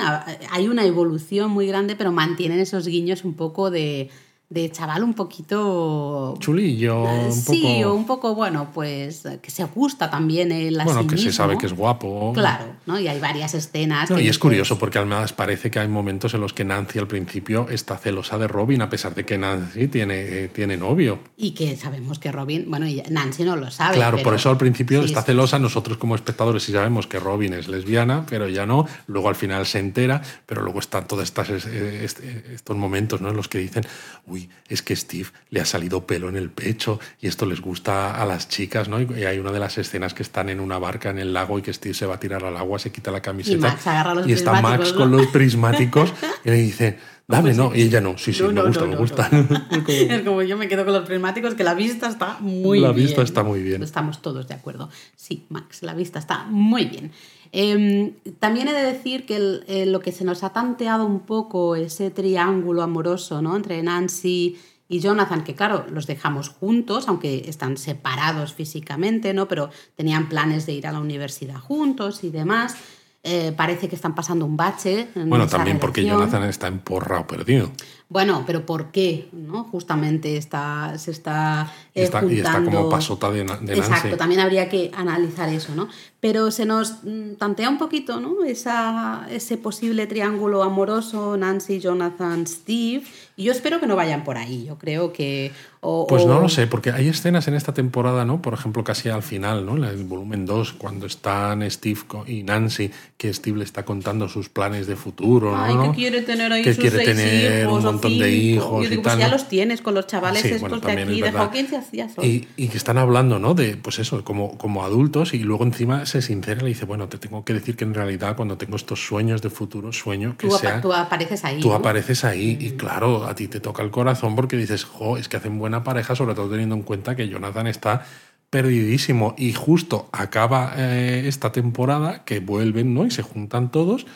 hay 0.51 0.69
una 0.69 0.85
evolución 0.85 1.51
muy 1.51 1.67
grande, 1.67 1.97
pero 1.97 2.13
mantienen 2.13 2.59
esos 2.59 2.87
guiños 2.87 3.25
un 3.25 3.35
poco 3.35 3.71
de, 3.71 4.11
de 4.51 4.69
chaval 4.73 5.05
un 5.05 5.15
poquito... 5.15 6.35
Chulillo, 6.41 7.05
un 7.05 7.33
sí, 7.33 7.79
poco... 7.83 7.89
o 7.91 7.95
un 7.95 8.05
poco, 8.07 8.35
bueno, 8.35 8.69
pues 8.75 9.23
que 9.41 9.49
se 9.51 9.63
gusta 9.65 10.11
también 10.11 10.51
a 10.81 10.85
bueno, 10.85 11.03
sí 11.03 11.07
que 11.07 11.19
se 11.19 11.33
sabe 11.33 11.57
que 11.57 11.67
es 11.67 11.73
guapo. 11.73 12.33
Claro, 12.35 12.65
¿no? 12.85 12.99
Y 12.99 13.07
hay 13.07 13.21
varias 13.21 13.55
escenas. 13.55 14.11
No, 14.11 14.17
que 14.17 14.25
y 14.25 14.29
es 14.29 14.41
curioso 14.41 14.77
porque 14.77 14.99
además 14.99 15.33
parece 15.33 15.71
que 15.71 15.79
hay 15.79 15.87
momentos 15.87 16.35
en 16.35 16.41
los 16.41 16.53
que 16.53 16.65
Nancy 16.65 16.99
al 16.99 17.07
principio 17.07 17.69
está 17.71 17.97
celosa 17.97 18.39
de 18.39 18.49
Robin, 18.49 18.83
a 18.83 18.91
pesar 18.91 19.15
de 19.15 19.25
que 19.25 19.39
Nancy 19.39 19.87
tiene, 19.87 20.15
eh, 20.17 20.49
tiene 20.53 20.77
novio. 20.77 21.21
Y 21.37 21.53
que 21.53 21.77
sabemos 21.77 22.19
que 22.19 22.33
Robin, 22.33 22.65
bueno, 22.69 22.87
Nancy 23.09 23.45
no 23.45 23.55
lo 23.55 23.71
sabe. 23.71 23.95
Claro, 23.95 24.17
pero- 24.17 24.25
por 24.31 24.35
eso 24.35 24.51
al 24.51 24.59
principio 24.59 25.03
sí, 25.03 25.07
está 25.11 25.21
sí. 25.21 25.27
celosa. 25.27 25.61
Nosotros 25.61 25.97
como 25.97 26.17
espectadores 26.17 26.65
sí 26.65 26.73
sabemos 26.73 27.07
que 27.07 27.21
Robin 27.21 27.53
es 27.55 27.69
lesbiana, 27.69 28.27
pero 28.29 28.49
ya 28.49 28.67
no. 28.67 28.85
Luego 29.07 29.29
al 29.29 29.37
final 29.37 29.65
se 29.67 29.79
entera, 29.79 30.21
pero 30.47 30.63
luego 30.63 30.81
están 30.81 31.07
todos 31.07 31.33
eh, 31.39 32.01
est- 32.05 32.21
estos 32.53 32.77
momentos 32.77 33.21
¿no? 33.21 33.31
en 33.31 33.37
los 33.37 33.47
que 33.47 33.59
dicen, 33.59 33.87
uy, 34.27 34.40
es 34.69 34.83
que 34.83 34.95
Steve 34.97 35.29
le 35.51 35.61
ha 35.61 35.65
salido 35.65 36.07
pelo 36.07 36.29
en 36.29 36.37
el 36.37 36.51
pecho 36.51 36.99
y 37.21 37.27
esto 37.27 37.45
les 37.47 37.61
gusta 37.61 38.21
a 38.21 38.25
las 38.25 38.49
chicas, 38.49 38.89
¿no? 38.89 39.01
Y 39.01 39.25
hay 39.25 39.39
una 39.39 39.53
de 39.53 39.59
las 39.61 39.77
escenas 39.79 40.15
que 40.15 40.23
están 40.23 40.49
en 40.49 40.61
una 40.61 40.79
barca 40.79 41.11
en 41.11 41.19
el 41.19 41.33
lago 41.33 41.59
y 41.59 41.63
que 41.63 41.73
Steve 41.73 41.95
se 41.95 42.07
va 42.07 42.15
a 42.15 42.21
tirar 42.21 42.45
al 42.45 42.57
agua, 42.57 42.79
se 42.79 42.93
quita 42.93 43.11
la 43.11 43.21
camiseta 43.21 43.69
Max 43.69 43.87
agarra 43.87 44.15
los 44.15 44.29
y 44.29 44.33
está 44.33 44.61
Max 44.63 44.93
con 44.93 45.11
¿no? 45.11 45.19
los 45.19 45.27
prismáticos 45.29 46.13
y 46.45 46.51
le 46.51 46.57
dice, 46.57 46.99
dame, 47.27 47.55
¿no? 47.55 47.75
Y 47.75 47.83
ella 47.83 48.01
no, 48.01 48.19
sí, 48.19 48.33
sí, 48.33 48.43
No, 48.43 48.49
me 48.49 48.55
no, 48.55 48.67
gusta, 48.67 48.81
no, 48.83 48.87
me 48.89 48.95
no, 48.95 49.01
gusta. 49.01 49.31
Es 49.89 50.23
como 50.23 50.43
yo 50.43 50.57
me 50.57 50.69
quedo 50.69 50.85
con 50.85 50.95
los 50.95 51.05
prismáticos, 51.07 51.55
que 51.55 51.65
la 51.65 51.75
vista 51.75 52.09
está 52.09 52.39
muy 52.41 52.81
La 52.81 52.93
bien. 52.93 53.07
vista 53.07 53.23
está 53.23 53.43
muy 53.43 53.63
bien. 53.63 53.83
Estamos 53.83 54.21
todos 54.23 54.49
de 54.49 54.55
acuerdo. 54.55 54.91
Sí, 55.17 55.47
Max, 55.49 55.83
la 55.83 55.95
vista 55.95 56.19
está 56.19 56.45
muy 56.45 56.87
bien. 56.87 57.13
Eh, 57.53 58.15
también 58.39 58.69
he 58.69 58.73
de 58.73 58.83
decir 58.83 59.27
que 59.27 59.37
el- 59.37 59.65
eh, 59.67 59.87
lo 59.87 60.01
que 60.01 60.13
se 60.13 60.25
nos 60.25 60.43
ha 60.45 60.51
tanteado 60.53 61.05
un 61.05 61.21
poco 61.21 61.75
ese 61.77 62.11
triángulo 62.11 62.83
amoroso 62.83 63.43
¿no? 63.43 63.57
entre 63.57 63.83
Nancy 63.83 64.59
y 64.89 65.01
Jonathan, 65.01 65.45
que 65.45 65.55
claro, 65.55 65.85
los 65.91 66.07
dejamos 66.07 66.49
juntos, 66.49 67.07
aunque 67.09 67.45
están 67.49 67.77
separados 67.77 68.55
físicamente, 68.55 69.35
¿no? 69.35 69.47
pero 69.49 69.71
tenían 69.97 70.29
planes 70.29 70.67
de 70.67 70.73
ir 70.73 70.87
a 70.87 70.93
la 70.93 71.01
universidad 71.01 71.59
juntos 71.59 72.25
y 72.25 72.31
demás. 72.31 72.77
Eh, 73.23 73.53
parece 73.55 73.89
que 73.89 73.97
están 73.97 74.15
pasando 74.15 74.47
un 74.47 74.57
bache. 74.57 75.09
en 75.15 75.29
Bueno, 75.29 75.47
también 75.47 75.79
porque. 75.79 76.03
Jonathan 76.05 76.43
está 76.45 76.69
emporrado 76.69 77.27
perdido. 77.27 77.71
Bueno, 78.11 78.43
pero 78.45 78.67
¿por 78.67 78.91
qué? 78.91 79.29
¿no? 79.33 79.63
Justamente 79.65 80.37
está, 80.37 80.99
se 80.99 81.13
está, 81.13 81.73
y 81.95 82.01
eh, 82.01 82.03
está, 82.03 82.23
y 82.27 82.39
está 82.41 82.55
como 82.55 82.65
juntando- 82.65 82.89
pasota 82.91 83.31
de, 83.31 83.45
Na- 83.45 83.57
de 83.57 83.77
Nancy. 83.77 83.81
Exacto, 83.93 84.17
también 84.17 84.41
habría 84.41 84.69
que 84.69 84.91
analizar 84.95 85.49
eso, 85.49 85.75
¿no? 85.77 85.89
Pero 86.19 86.51
se 86.51 86.67
nos 86.67 87.03
mm, 87.05 87.35
tantea 87.39 87.71
un 87.71 87.79
poquito, 87.79 88.21
¿no? 88.21 88.45
Esa, 88.45 89.27
ese 89.31 89.57
posible 89.57 90.07
triángulo 90.09 90.63
amoroso, 90.65 91.37
Nancy, 91.37 91.79
Jonathan, 91.81 92.47
Steve. 92.47 93.05
Y 93.37 93.45
yo 93.45 93.53
espero 93.53 93.81
que 93.81 93.87
no 93.87 93.97
vayan 93.97 94.23
por 94.25 94.37
ahí. 94.37 94.67
Yo 94.67 94.77
creo 94.77 95.15
que. 95.15 95.51
o- 95.81 96.07
Pues 96.07 96.27
no 96.27 96.41
lo 96.41 96.51
sé, 96.51 96.67
porque 96.67 96.91
hay 96.91 97.09
escenas 97.09 97.49
en 97.49 97.55
esta 97.55 97.73
temporada, 97.73 98.27
¿no? 98.27 98.43
Por 98.43 98.53
ejemplo, 98.53 98.85
casi 98.85 99.09
al 99.09 99.23
final, 99.23 99.65
¿no? 99.65 99.77
En 99.79 99.85
el 99.85 100.05
volumen 100.05 100.45
2, 100.45 100.75
cuando 100.75 101.07
están 101.07 101.69
Steve 101.71 102.01
y 102.27 102.43
Nancy, 102.43 102.91
que 103.17 103.33
Steve 103.33 103.57
le 103.59 103.65
está 103.65 103.87
contando 103.87 104.29
sus 104.29 104.51
planes 104.51 104.87
de 104.87 104.97
futuro, 104.97 105.57
¿no? 105.57 105.63
Ay, 105.85 105.89
que 105.91 105.95
quiere 105.97 106.21
tener 106.21 106.53
ahí 106.53 106.63
Que 106.63 106.75
sus 106.75 106.83
quiere 106.83 106.97
seis 106.99 107.09
tener 107.17 107.63
hijos 107.65 107.83
un 107.85 107.89
montón 108.03 108.19
de 108.19 108.31
hijos 108.33 108.89
Yo 108.89 108.93
y 108.95 108.97
pues 108.97 109.07
tal, 109.07 109.19
ya 109.19 109.27
¿no? 109.27 109.33
los 109.33 109.49
tienes 109.49 109.81
con 109.83 109.95
los 109.95 110.07
chavales 110.07 110.43
Sí, 110.43 110.49
estos 110.49 110.61
bueno, 110.63 110.81
de 110.81 110.93
aquí, 111.03 111.21
de. 111.21 111.29
Hawkins 111.31 111.71
ya- 111.71 111.85
ya 111.93 112.09
son. 112.09 112.25
Y, 112.25 112.49
y 112.57 112.69
que 112.69 112.77
están 112.77 112.99
hablando, 112.99 113.39
¿no? 113.39 113.55
De, 113.55 113.77
pues 113.77 113.99
eso, 113.99 114.23
como, 114.25 114.57
como 114.59 114.85
adultos, 114.85 115.35
y 115.35 115.39
luego 115.41 115.65
encima 115.65 116.07
se 116.07 116.23
sincera 116.23 116.61
y 116.61 116.65
le 116.65 116.69
dice, 116.71 116.85
bueno, 116.85 117.09
te 117.09 117.19
tengo 117.19 117.45
que 117.45 117.53
decir 117.55 117.77
que 117.77 117.85
en 117.85 117.95
realidad 117.95 118.37
cuando 118.37 118.57
tengo 118.57 118.77
estos 118.77 119.05
sueños 119.07 119.43
de 119.43 119.51
futuro, 119.51 119.93
sueño 119.93 120.37
que 120.37 120.49
tú, 120.49 120.55
apa- 120.55 120.61
sea... 120.61 120.81
tú 120.81 120.93
apareces 120.93 121.45
ahí. 121.45 121.61
Tú 121.61 121.69
¿no? 121.69 121.75
apareces 121.75 122.25
ahí 122.25 122.57
y 122.61 122.71
claro, 122.73 123.25
a 123.27 123.35
ti 123.35 123.49
te 123.49 123.61
toca 123.61 123.83
el 123.83 123.91
corazón 123.91 124.37
porque 124.37 124.57
dices, 124.57 124.85
jo, 124.85 125.17
es 125.17 125.29
que 125.29 125.37
hacen 125.37 125.59
buena 125.59 125.85
pareja, 125.85 126.15
sobre 126.15 126.35
todo 126.35 126.49
teniendo 126.51 126.75
en 126.75 126.83
cuenta 126.83 127.17
que 127.17 127.29
Jonathan 127.29 127.67
está 127.67 128.05
perdidísimo 128.51 129.35
y 129.39 129.53
justo 129.53 130.09
acaba 130.13 130.75
eh, 130.77 131.23
esta 131.27 131.53
temporada 131.53 132.25
que 132.25 132.41
vuelven, 132.41 132.93
¿no? 132.95 133.07
Y 133.07 133.11
se 133.11 133.23
juntan 133.23 133.71
todos 133.71 134.07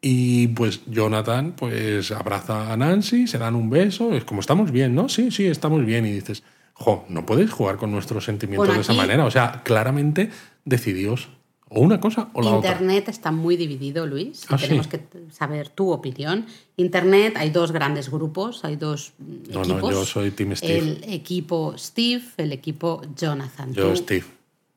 y 0.00 0.48
pues 0.48 0.80
Jonathan 0.86 1.54
pues 1.56 2.10
abraza 2.12 2.72
a 2.72 2.76
Nancy, 2.76 3.26
se 3.26 3.38
dan 3.38 3.54
un 3.54 3.68
beso, 3.70 4.12
es 4.14 4.24
como 4.24 4.40
estamos 4.40 4.70
bien, 4.70 4.94
¿no? 4.94 5.08
Sí, 5.08 5.30
sí, 5.30 5.46
estamos 5.46 5.84
bien 5.84 6.06
y 6.06 6.12
dices, 6.12 6.42
jo, 6.74 7.04
no 7.08 7.26
puedes 7.26 7.50
jugar 7.50 7.76
con 7.76 7.90
nuestros 7.90 8.24
sentimientos 8.24 8.66
Bueno, 8.68 8.74
de 8.74 8.82
esa 8.82 8.92
manera, 8.94 9.24
o 9.24 9.30
sea, 9.30 9.62
claramente 9.64 10.30
decidíos 10.64 11.28
o 11.70 11.80
una 11.80 12.00
cosa 12.00 12.30
o 12.32 12.40
la 12.40 12.52
otra. 12.56 12.70
Internet 12.70 13.08
está 13.08 13.30
muy 13.30 13.56
dividido, 13.56 14.06
Luis. 14.06 14.46
Ah, 14.48 14.56
tenemos 14.56 14.86
sí. 14.86 14.92
que 14.92 15.02
saber 15.30 15.68
tu 15.68 15.90
opinión. 15.90 16.46
Internet, 16.76 17.34
hay 17.36 17.50
dos 17.50 17.72
grandes 17.72 18.10
grupos, 18.10 18.64
hay 18.64 18.76
dos 18.76 19.12
mm, 19.18 19.52
No, 19.52 19.64
no, 19.64 19.72
equipos. 19.74 19.90
yo 19.92 20.04
soy 20.06 20.30
Team 20.30 20.56
Steve. 20.56 20.78
El 20.78 21.12
equipo 21.12 21.74
Steve, 21.76 22.22
el 22.38 22.52
equipo 22.52 23.02
Jonathan. 23.16 23.74
Yo, 23.74 23.90
Tú- 23.90 23.96
Steve. 23.96 24.24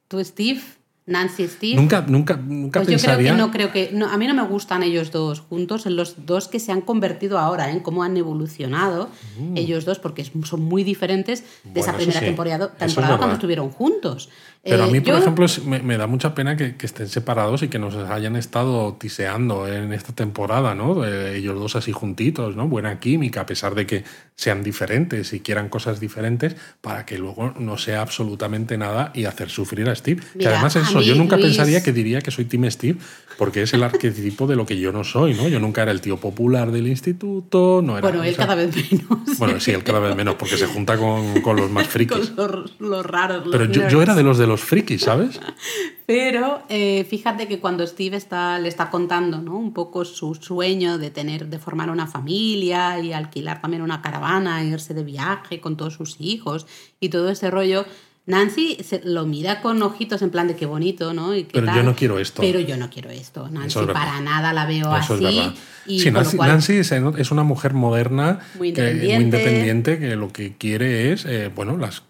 Tú, 0.10 0.22
Steve, 0.26 0.60
Nancy, 1.08 1.48
Steve. 1.48 1.76
Nunca, 1.76 2.02
nunca, 2.08 2.36
nunca 2.38 2.80
Pues 2.82 2.90
yo 2.90 2.98
creo 3.08 3.18
que 3.18 3.32
no 3.34 3.52
creo 3.52 3.72
que. 3.72 3.90
no, 3.92 4.08
a 4.08 4.18
mí 4.18 4.28
no 4.28 4.34
me 4.36 4.44
gustan 4.44 4.84
ellos 4.84 5.12
dos 5.12 5.40
juntos, 5.42 5.86
en 5.86 5.96
los 5.96 6.26
dos 6.26 6.48
que 6.48 6.60
se 6.60 6.72
han 6.72 6.82
convertido 6.82 7.40
ahora, 7.40 7.72
en 7.72 7.80
cómo 7.80 8.04
han 8.04 8.16
evolucionado 8.18 9.10
ellos 9.56 9.84
dos, 9.86 10.00
porque 10.00 10.22
es- 10.22 10.32
son 10.46 10.62
muy 10.62 10.84
diferentes 10.84 11.44
de 11.64 11.80
esa 11.80 11.92
Mm. 11.92 11.96
Bueno, 11.96 11.98
eso 11.98 11.98
primera 11.98 12.20
sí, 12.20 12.26
temporada, 12.26 12.72
es 12.80 12.94
cuando 13.18 13.34
estuvieron 13.34 13.70
juntos. 13.72 14.30
Pero 14.64 14.84
a 14.84 14.88
Eh, 14.88 14.92
mí, 14.92 15.00
por 15.00 15.10
yo- 15.14 15.18
ejemplo, 15.18 15.46
es- 15.46 15.66
me, 15.66 15.80
me 15.80 15.98
da 15.98 16.06
mucha 16.06 16.36
pena 16.36 16.56
que, 16.56 16.76
que 16.78 16.86
estén 16.86 17.10
separados 17.10 17.64
y 17.64 17.68
que 17.68 17.80
nos 17.80 17.96
hayan 17.96 18.36
estado 18.36 18.94
tiseando 18.94 19.68
en 19.68 19.92
esta 19.92 20.14
temporada, 20.14 20.76
¿no? 20.76 21.04
Eh, 21.04 21.36
ellos 21.38 21.60
dos 21.60 21.76
así 21.76 21.92
juntitos, 21.92 22.56
¿no? 22.56 22.68
Buena 22.68 23.00
química, 23.00 23.42
a 23.42 23.46
pesar 23.48 23.74
de 23.74 23.88
que 23.88 24.04
sean 24.36 24.62
diferentes 24.62 25.34
y 25.34 25.40
quieran 25.40 25.68
cosas 25.70 26.00
diferentes, 26.00 26.56
para 26.82 27.08
que 27.08 27.18
luego 27.18 27.54
no 27.58 27.78
sea 27.80 28.02
absolutamente 28.02 28.78
nada 28.78 29.12
y 29.16 29.26
hacer 29.26 29.50
sufrir 29.50 29.90
a 29.90 29.96
Steve. 29.96 30.22
que 30.38 30.48
además 30.48 30.76
a 30.76 30.86
mí, 31.00 31.06
yo 31.06 31.16
nunca 31.16 31.36
Luis- 31.38 31.48
pensaría 31.48 31.82
que 31.82 31.92
diría 31.94 32.22
que 32.22 32.32
soy 32.32 32.46
Team 32.46 32.70
Steve, 32.70 33.00
porque 33.38 33.64
es 33.64 33.74
el 33.74 33.84
arquetipo 33.84 34.46
de 34.48 34.56
lo 34.56 34.66
que 34.66 34.78
yo 34.80 34.92
no 34.92 35.04
soy, 35.04 35.34
¿no? 35.34 35.48
Yo 35.48 35.60
nunca 35.60 35.82
era 35.82 35.92
el 35.92 36.02
tío 36.02 36.18
popular 36.18 36.72
del 36.72 36.88
instituto, 36.88 37.82
no 37.84 37.98
era... 37.98 38.08
Bueno, 38.08 38.24
él 38.24 38.34
o 38.34 38.36
sea, 38.36 38.46
cada 38.46 38.56
vez 38.56 38.76
menos. 38.76 39.38
Bueno, 39.40 39.60
sí, 39.60 39.72
él 39.72 39.84
cada 39.84 40.00
vez 40.00 40.16
menos, 40.16 40.36
porque 40.36 40.58
se 40.58 40.68
junta 40.68 40.98
con, 40.98 41.42
con 41.42 41.56
los 41.56 41.70
más 41.72 41.88
frikis. 41.90 42.30
con 42.32 42.52
los, 42.52 42.80
los 42.80 43.06
raros. 43.06 43.46
los 43.46 43.52
Pero 43.56 43.66
yo, 43.72 43.88
yo 43.88 44.02
era 44.02 44.14
de 44.16 44.24
los 44.24 44.38
de 44.38 44.48
los 44.48 44.62
frikis, 44.62 45.02
¿sabes? 45.02 45.40
Pero 46.06 46.64
eh, 46.68 47.06
fíjate 47.10 47.48
que 47.48 47.60
cuando 47.60 47.88
Steve 47.88 48.18
está, 48.18 48.60
le 48.60 48.68
está 48.68 48.90
contando 48.90 49.42
¿no? 49.42 49.58
un 49.58 49.74
poco 49.74 50.04
su 50.04 50.36
sueño 50.36 50.98
de 50.98 51.10
tener, 51.10 51.48
de 51.48 51.58
formar 51.58 51.90
una 51.90 52.06
familia 52.06 53.00
y 53.00 53.14
alquilar 53.14 53.62
también 53.62 53.82
una 53.82 54.02
caravana, 54.02 54.64
irse 54.64 54.94
de 54.94 55.04
viaje 55.04 55.62
con 55.62 55.78
todos 55.78 55.94
sus 55.94 56.18
hijos 56.20 56.68
y 57.00 57.10
todo 57.10 57.30
ese 57.30 57.50
rollo. 57.50 57.86
Nancy 58.28 58.78
se- 58.84 59.02
lo 59.04 59.26
mira 59.26 59.62
con 59.62 59.82
ojitos 59.82 60.22
en 60.22 60.30
plan 60.30 60.48
de 60.48 60.56
qué 60.56 60.66
bonito, 60.66 61.14
¿no? 61.14 61.36
Y 61.36 61.44
qué 61.46 61.60
Pero 61.60 61.76
yo 61.76 61.84
no 61.84 61.96
quiero 61.96 62.20
esto. 62.20 62.42
Pero 62.42 62.60
yo 62.60 62.78
no 62.78 62.90
quiero 62.90 63.10
esto. 63.10 63.50
Nancy 63.50 63.80
es 63.80 63.88
para 63.88 64.22
nada 64.22 64.54
la 64.54 64.66
veo 64.66 64.96
Eso 64.96 65.14
así. 65.16 65.54
Y 65.86 66.00
sí, 66.00 66.12
Nancy, 66.12 66.38
cual- 66.38 66.50
Nancy 66.50 66.74
es, 66.78 67.32
una 67.32 67.44
mujer 67.44 67.74
moderna, 67.74 68.40
Muy 68.58 68.74
que- 68.74 68.82
independiente. 68.82 69.16
muy 69.16 69.24
independiente, 69.24 70.00
que 70.00 70.16
lo 70.16 70.28
que 70.30 70.56
quiere 70.58 71.12
es, 71.12 71.26
eh, 71.26 71.50
bueno, 71.54 71.78
las, 71.78 72.04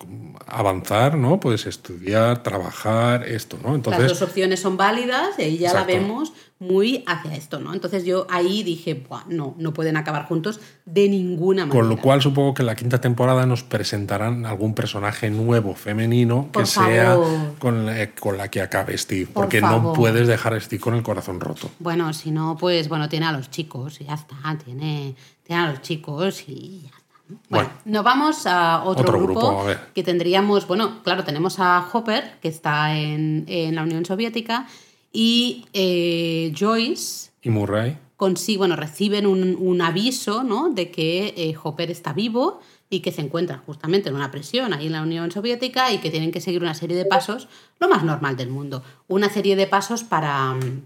avanzar, 0.47 1.15
¿no? 1.17 1.39
Puedes 1.39 1.65
estudiar, 1.65 2.43
trabajar, 2.43 3.27
esto, 3.27 3.57
¿no? 3.61 3.69
Las 3.69 3.75
Entonces, 3.77 4.07
dos 4.09 4.21
opciones 4.21 4.59
son 4.59 4.77
válidas 4.77 5.29
y 5.37 5.43
ahí 5.43 5.57
ya 5.57 5.69
Exacto. 5.69 5.93
la 5.93 5.99
vemos 5.99 6.33
muy 6.59 7.03
hacia 7.07 7.33
esto, 7.35 7.59
¿no? 7.59 7.73
Entonces 7.73 8.05
yo 8.05 8.27
ahí 8.29 8.61
dije, 8.61 8.93
Buah, 8.93 9.23
no, 9.27 9.55
no 9.57 9.73
pueden 9.73 9.97
acabar 9.97 10.25
juntos 10.27 10.59
de 10.85 11.09
ninguna 11.09 11.65
manera. 11.65 11.79
con 11.79 11.89
lo 11.89 11.97
cual 11.99 12.21
supongo 12.21 12.53
que 12.53 12.61
en 12.61 12.67
la 12.67 12.75
quinta 12.75 13.01
temporada 13.01 13.47
nos 13.47 13.63
presentarán 13.63 14.45
algún 14.45 14.75
personaje 14.75 15.31
nuevo 15.31 15.73
femenino 15.73 16.49
que 16.53 16.67
sea 16.67 17.17
con 17.57 17.87
la, 17.87 18.11
con 18.11 18.37
la 18.37 18.49
que 18.49 18.61
acabe 18.61 18.95
Steve, 18.95 19.25
Por 19.25 19.45
porque 19.45 19.59
no 19.59 19.93
puedes 19.93 20.27
dejar 20.27 20.53
a 20.53 20.59
Steve 20.59 20.79
con 20.79 20.93
el 20.93 21.01
corazón 21.01 21.39
roto. 21.39 21.71
Bueno, 21.79 22.13
si 22.13 22.29
no, 22.29 22.55
pues 22.59 22.89
bueno, 22.89 23.09
tiene 23.09 23.25
a 23.25 23.31
los 23.31 23.49
chicos 23.49 23.60
y 23.99 24.03
ya 24.05 24.13
está, 24.13 24.57
tiene, 24.63 25.15
tiene 25.43 25.61
a 25.61 25.69
los 25.71 25.81
chicos 25.81 26.43
y 26.47 26.81
ya 26.83 26.87
está. 26.89 26.97
¿no? 27.29 27.39
Bueno, 27.49 27.69
Bueno. 27.69 27.69
nos 27.85 28.03
vamos 28.03 28.45
a 28.45 28.83
otro, 28.83 29.03
Otro 29.03 29.19
grupo, 29.19 29.39
grupo, 29.41 29.61
a 29.61 29.63
ver. 29.65 29.79
que 29.93 30.03
tendríamos, 30.03 30.67
bueno, 30.67 31.01
claro, 31.03 31.23
tenemos 31.23 31.59
a 31.59 31.87
Hopper, 31.91 32.39
que 32.41 32.47
está 32.49 32.95
en, 32.97 33.45
en 33.47 33.75
la 33.75 33.83
Unión 33.83 34.05
Soviética, 34.05 34.67
y 35.13 35.65
eh, 35.73 36.53
Joyce 36.57 37.31
Y 37.41 37.49
Murray, 37.49 37.97
consigue, 38.15 38.59
bueno, 38.59 38.75
reciben 38.75 39.25
un, 39.25 39.55
un 39.59 39.81
aviso 39.81 40.43
¿no? 40.43 40.69
de 40.69 40.91
que 40.91 41.33
eh, 41.37 41.55
Hopper 41.61 41.89
está 41.91 42.13
vivo 42.13 42.59
y 42.89 42.99
que 42.99 43.11
se 43.11 43.21
encuentra 43.21 43.57
justamente 43.65 44.09
en 44.09 44.15
una 44.15 44.31
prisión 44.31 44.73
ahí 44.73 44.85
en 44.87 44.91
la 44.91 45.01
Unión 45.01 45.31
Soviética 45.31 45.91
y 45.93 45.99
que 45.99 46.11
tienen 46.11 46.31
que 46.31 46.41
seguir 46.41 46.61
una 46.61 46.73
serie 46.75 46.95
de 46.97 47.05
pasos, 47.05 47.47
lo 47.79 47.87
más 47.89 48.03
normal 48.03 48.35
del 48.35 48.49
mundo, 48.49 48.83
una 49.07 49.29
serie 49.29 49.55
de 49.55 49.65
pasos 49.65 50.03
para, 50.03 50.53
mm, 50.53 50.81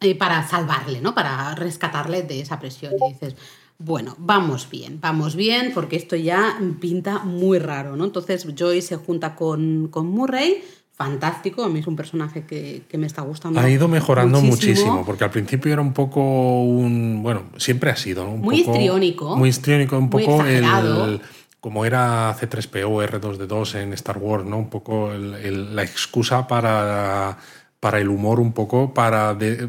eh, 0.00 0.14
para 0.14 0.46
salvarle, 0.46 1.00
¿no? 1.00 1.14
para 1.14 1.54
rescatarle 1.54 2.22
de 2.22 2.40
esa 2.40 2.58
presión. 2.60 2.92
Y 3.08 3.12
dices, 3.12 3.36
bueno, 3.78 4.14
vamos 4.18 4.68
bien, 4.70 4.98
vamos 5.00 5.36
bien, 5.36 5.72
porque 5.74 5.96
esto 5.96 6.16
ya 6.16 6.58
pinta 6.80 7.20
muy 7.20 7.58
raro. 7.58 7.96
¿no? 7.96 8.04
Entonces 8.04 8.46
Joyce 8.58 8.82
se 8.88 8.96
junta 8.96 9.34
con, 9.34 9.88
con 9.88 10.06
Murray. 10.08 10.62
Fantástico, 10.92 11.62
a 11.62 11.68
mí 11.68 11.80
es 11.80 11.86
un 11.86 11.94
personaje 11.94 12.44
que, 12.46 12.84
que 12.88 12.96
me 12.96 13.06
está 13.06 13.20
gustando. 13.20 13.60
Ha 13.60 13.68
ido 13.68 13.86
mejorando 13.86 14.40
muchísimo. 14.40 15.04
porque 15.04 15.24
al 15.24 15.30
principio 15.30 15.70
era 15.70 15.82
un 15.82 15.92
poco 15.92 16.62
un. 16.62 17.22
Bueno, 17.22 17.42
siempre 17.58 17.90
ha 17.90 17.96
sido, 17.96 18.24
¿no? 18.24 18.30
Un 18.32 18.40
Muy 18.40 18.62
poco- 18.62 18.72
histriónico, 18.78 19.36
Muy 19.36 19.50
histriónico, 19.50 19.98
un 19.98 20.08
poco 20.08 20.42
el. 20.44 21.20
Como 21.60 21.84
era 21.84 22.34
C3PO, 22.38 23.04
R2D2 23.10 23.74
en 23.80 23.92
Star 23.92 24.16
Wars, 24.16 24.46
¿no? 24.46 24.56
Un 24.56 24.70
poco 24.70 25.12
el- 25.12 25.76
la 25.76 25.82
excusa 25.82 26.46
para, 26.46 27.36
para 27.78 27.98
el 28.00 28.08
humor, 28.08 28.40
un 28.40 28.52
poco 28.54 28.94
para, 28.94 29.34
de- 29.34 29.68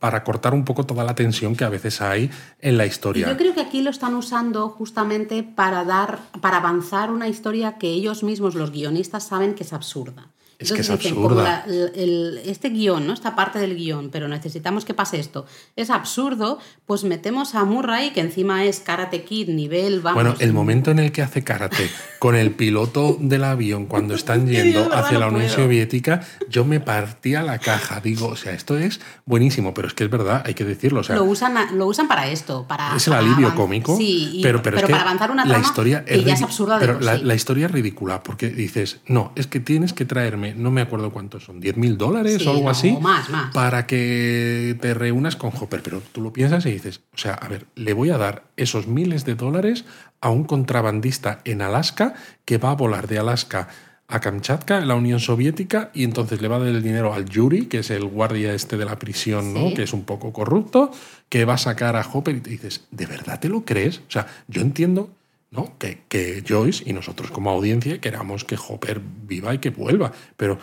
para 0.00 0.24
cortar 0.24 0.54
un 0.54 0.64
poco 0.64 0.84
toda 0.84 1.04
la 1.04 1.14
tensión 1.14 1.54
que 1.54 1.64
a 1.64 1.68
veces 1.68 2.00
hay 2.00 2.30
en 2.58 2.76
la 2.78 2.86
historia. 2.86 3.28
yo 3.28 3.36
creo 3.36 3.54
que 3.54 3.60
aquí 3.60 3.82
lo 3.82 3.90
están 3.90 4.14
usando 4.14 4.70
justamente 4.70 5.42
para 5.42 5.84
dar, 5.84 6.18
para 6.40 6.56
avanzar 6.56 7.10
una 7.12 7.28
historia 7.28 7.76
que 7.78 7.88
ellos 7.88 8.24
mismos, 8.24 8.54
los 8.54 8.72
guionistas, 8.72 9.26
saben 9.26 9.54
que 9.54 9.62
es 9.62 9.72
absurda. 9.72 10.30
Es 10.60 10.72
que 10.72 10.80
es 10.82 10.88
dicen, 10.88 11.12
absurda. 11.14 11.28
como 11.28 11.42
la- 11.42 11.64
el- 11.66 11.92
el- 11.94 12.40
este 12.44 12.68
guion, 12.70 13.06
¿no? 13.06 13.12
esta 13.12 13.34
parte 13.34 13.58
del 13.58 13.74
guion, 13.76 14.10
pero 14.10 14.28
necesitamos 14.28 14.84
que 14.84 14.94
pase 14.94 15.18
esto. 15.18 15.46
Es 15.76 15.90
absurdo, 15.90 16.58
pues 16.86 17.02
metemos 17.04 17.54
a 17.54 17.64
Murray, 17.64 18.10
que 18.10 18.20
encima 18.20 18.64
es 18.64 18.80
Karate 18.80 19.24
Kid, 19.24 19.48
nivel, 19.48 20.00
vamos. 20.00 20.22
Bueno, 20.22 20.36
el 20.38 20.52
momento 20.52 20.90
en 20.90 20.98
el 20.98 21.12
que 21.12 21.22
hace 21.22 21.42
karate 21.42 21.88
con 22.18 22.36
el 22.36 22.50
piloto 22.52 23.16
del 23.20 23.44
avión 23.44 23.86
cuando 23.86 24.14
están 24.14 24.46
yendo 24.48 24.84
yo 24.88 24.94
hacia 24.94 25.14
no 25.14 25.20
la 25.20 25.28
Unión 25.28 25.46
puedo. 25.46 25.64
Soviética, 25.64 26.20
yo 26.48 26.64
me 26.64 26.78
partía 26.80 27.42
la 27.42 27.58
caja. 27.58 28.00
Digo, 28.00 28.26
o 28.28 28.36
sea, 28.36 28.52
esto 28.52 28.76
es 28.78 29.00
buenísimo, 29.24 29.72
pero 29.72 29.88
es 29.88 29.94
que 29.94 30.04
es 30.04 30.10
verdad, 30.10 30.42
hay 30.44 30.54
que 30.54 30.64
decirlo. 30.64 31.00
O 31.00 31.04
sea, 31.04 31.16
lo, 31.16 31.24
usan, 31.24 31.54
lo 31.78 31.86
usan 31.86 32.06
para 32.06 32.28
esto, 32.28 32.66
para... 32.68 32.94
es 32.96 33.06
el 33.06 33.12
para 33.14 33.24
alivio 33.24 33.54
cómico, 33.54 33.96
Sí, 33.96 34.30
y- 34.34 34.42
pero, 34.42 34.62
pero, 34.62 34.76
es 34.76 34.84
que 34.84 34.90
para 34.90 35.02
avanzar 35.02 35.30
una 35.30 35.44
la 35.44 35.50
trama 35.54 35.64
historia 35.66 36.04
que 36.04 36.22
ya 36.22 36.34
es 36.34 36.42
absurda 36.42 36.78
pero 36.78 36.94
por 36.94 37.02
la, 37.04 37.16
sí. 37.16 37.24
la 37.24 37.34
historia 37.34 37.66
es 37.66 37.72
ridícula 37.72 38.22
porque 38.22 38.48
dices, 38.50 39.00
no, 39.06 39.32
es 39.36 39.46
que 39.46 39.60
tienes 39.60 39.92
que 39.92 40.04
traerme, 40.04 40.49
no 40.56 40.70
me 40.70 40.80
acuerdo 40.80 41.10
cuántos 41.12 41.44
son, 41.44 41.60
10 41.60 41.76
mil 41.76 41.98
dólares 41.98 42.38
Sí, 42.38 42.46
o 42.46 42.50
algo 42.50 42.64
no, 42.64 42.70
así, 42.70 42.92
más, 43.00 43.28
más. 43.30 43.52
para 43.54 43.86
que 43.86 44.76
te 44.80 44.94
reúnas 44.94 45.36
con 45.36 45.50
Hopper. 45.58 45.82
Pero 45.82 46.02
tú 46.12 46.20
lo 46.20 46.32
piensas 46.32 46.66
y 46.66 46.72
dices, 46.72 47.00
o 47.14 47.18
sea, 47.18 47.34
a 47.34 47.48
ver, 47.48 47.66
le 47.74 47.92
voy 47.92 48.10
a 48.10 48.18
dar 48.18 48.44
esos 48.56 48.86
miles 48.86 49.24
de 49.24 49.34
dólares 49.34 49.84
a 50.20 50.30
un 50.30 50.44
contrabandista 50.44 51.40
en 51.44 51.62
Alaska 51.62 52.14
que 52.44 52.58
va 52.58 52.70
a 52.70 52.74
volar 52.74 53.08
de 53.08 53.18
Alaska 53.18 53.68
a 54.12 54.18
Kamchatka, 54.20 54.78
en 54.78 54.88
la 54.88 54.96
Unión 54.96 55.20
Soviética, 55.20 55.90
y 55.94 56.02
entonces 56.02 56.42
le 56.42 56.48
va 56.48 56.56
a 56.56 56.58
dar 56.58 56.68
el 56.68 56.82
dinero 56.82 57.14
al 57.14 57.26
Yuri, 57.26 57.66
que 57.66 57.78
es 57.78 57.90
el 57.90 58.04
guardia 58.06 58.52
este 58.54 58.76
de 58.76 58.84
la 58.84 58.98
prisión, 58.98 59.54
¿no? 59.54 59.68
Sí. 59.68 59.74
que 59.74 59.82
es 59.84 59.92
un 59.92 60.02
poco 60.02 60.32
corrupto, 60.32 60.90
que 61.28 61.44
va 61.44 61.54
a 61.54 61.58
sacar 61.58 61.94
a 61.94 62.04
Hopper 62.12 62.34
y 62.34 62.40
te 62.40 62.50
dices, 62.50 62.88
¿de 62.90 63.06
verdad 63.06 63.38
te 63.38 63.48
lo 63.48 63.64
crees? 63.64 63.98
O 63.98 64.10
sea, 64.10 64.26
yo 64.48 64.62
entiendo 64.62 65.10
¿no? 65.50 65.76
que, 65.78 66.02
que 66.08 66.42
Joyce 66.46 66.84
y 66.86 66.92
nosotros 66.92 67.30
como 67.30 67.50
audiencia 67.50 68.00
queramos 68.00 68.44
que 68.44 68.56
Hopper 68.56 69.00
viva 69.00 69.54
y 69.54 69.58
que 69.58 69.70
vuelva, 69.70 70.12
pero 70.36 70.58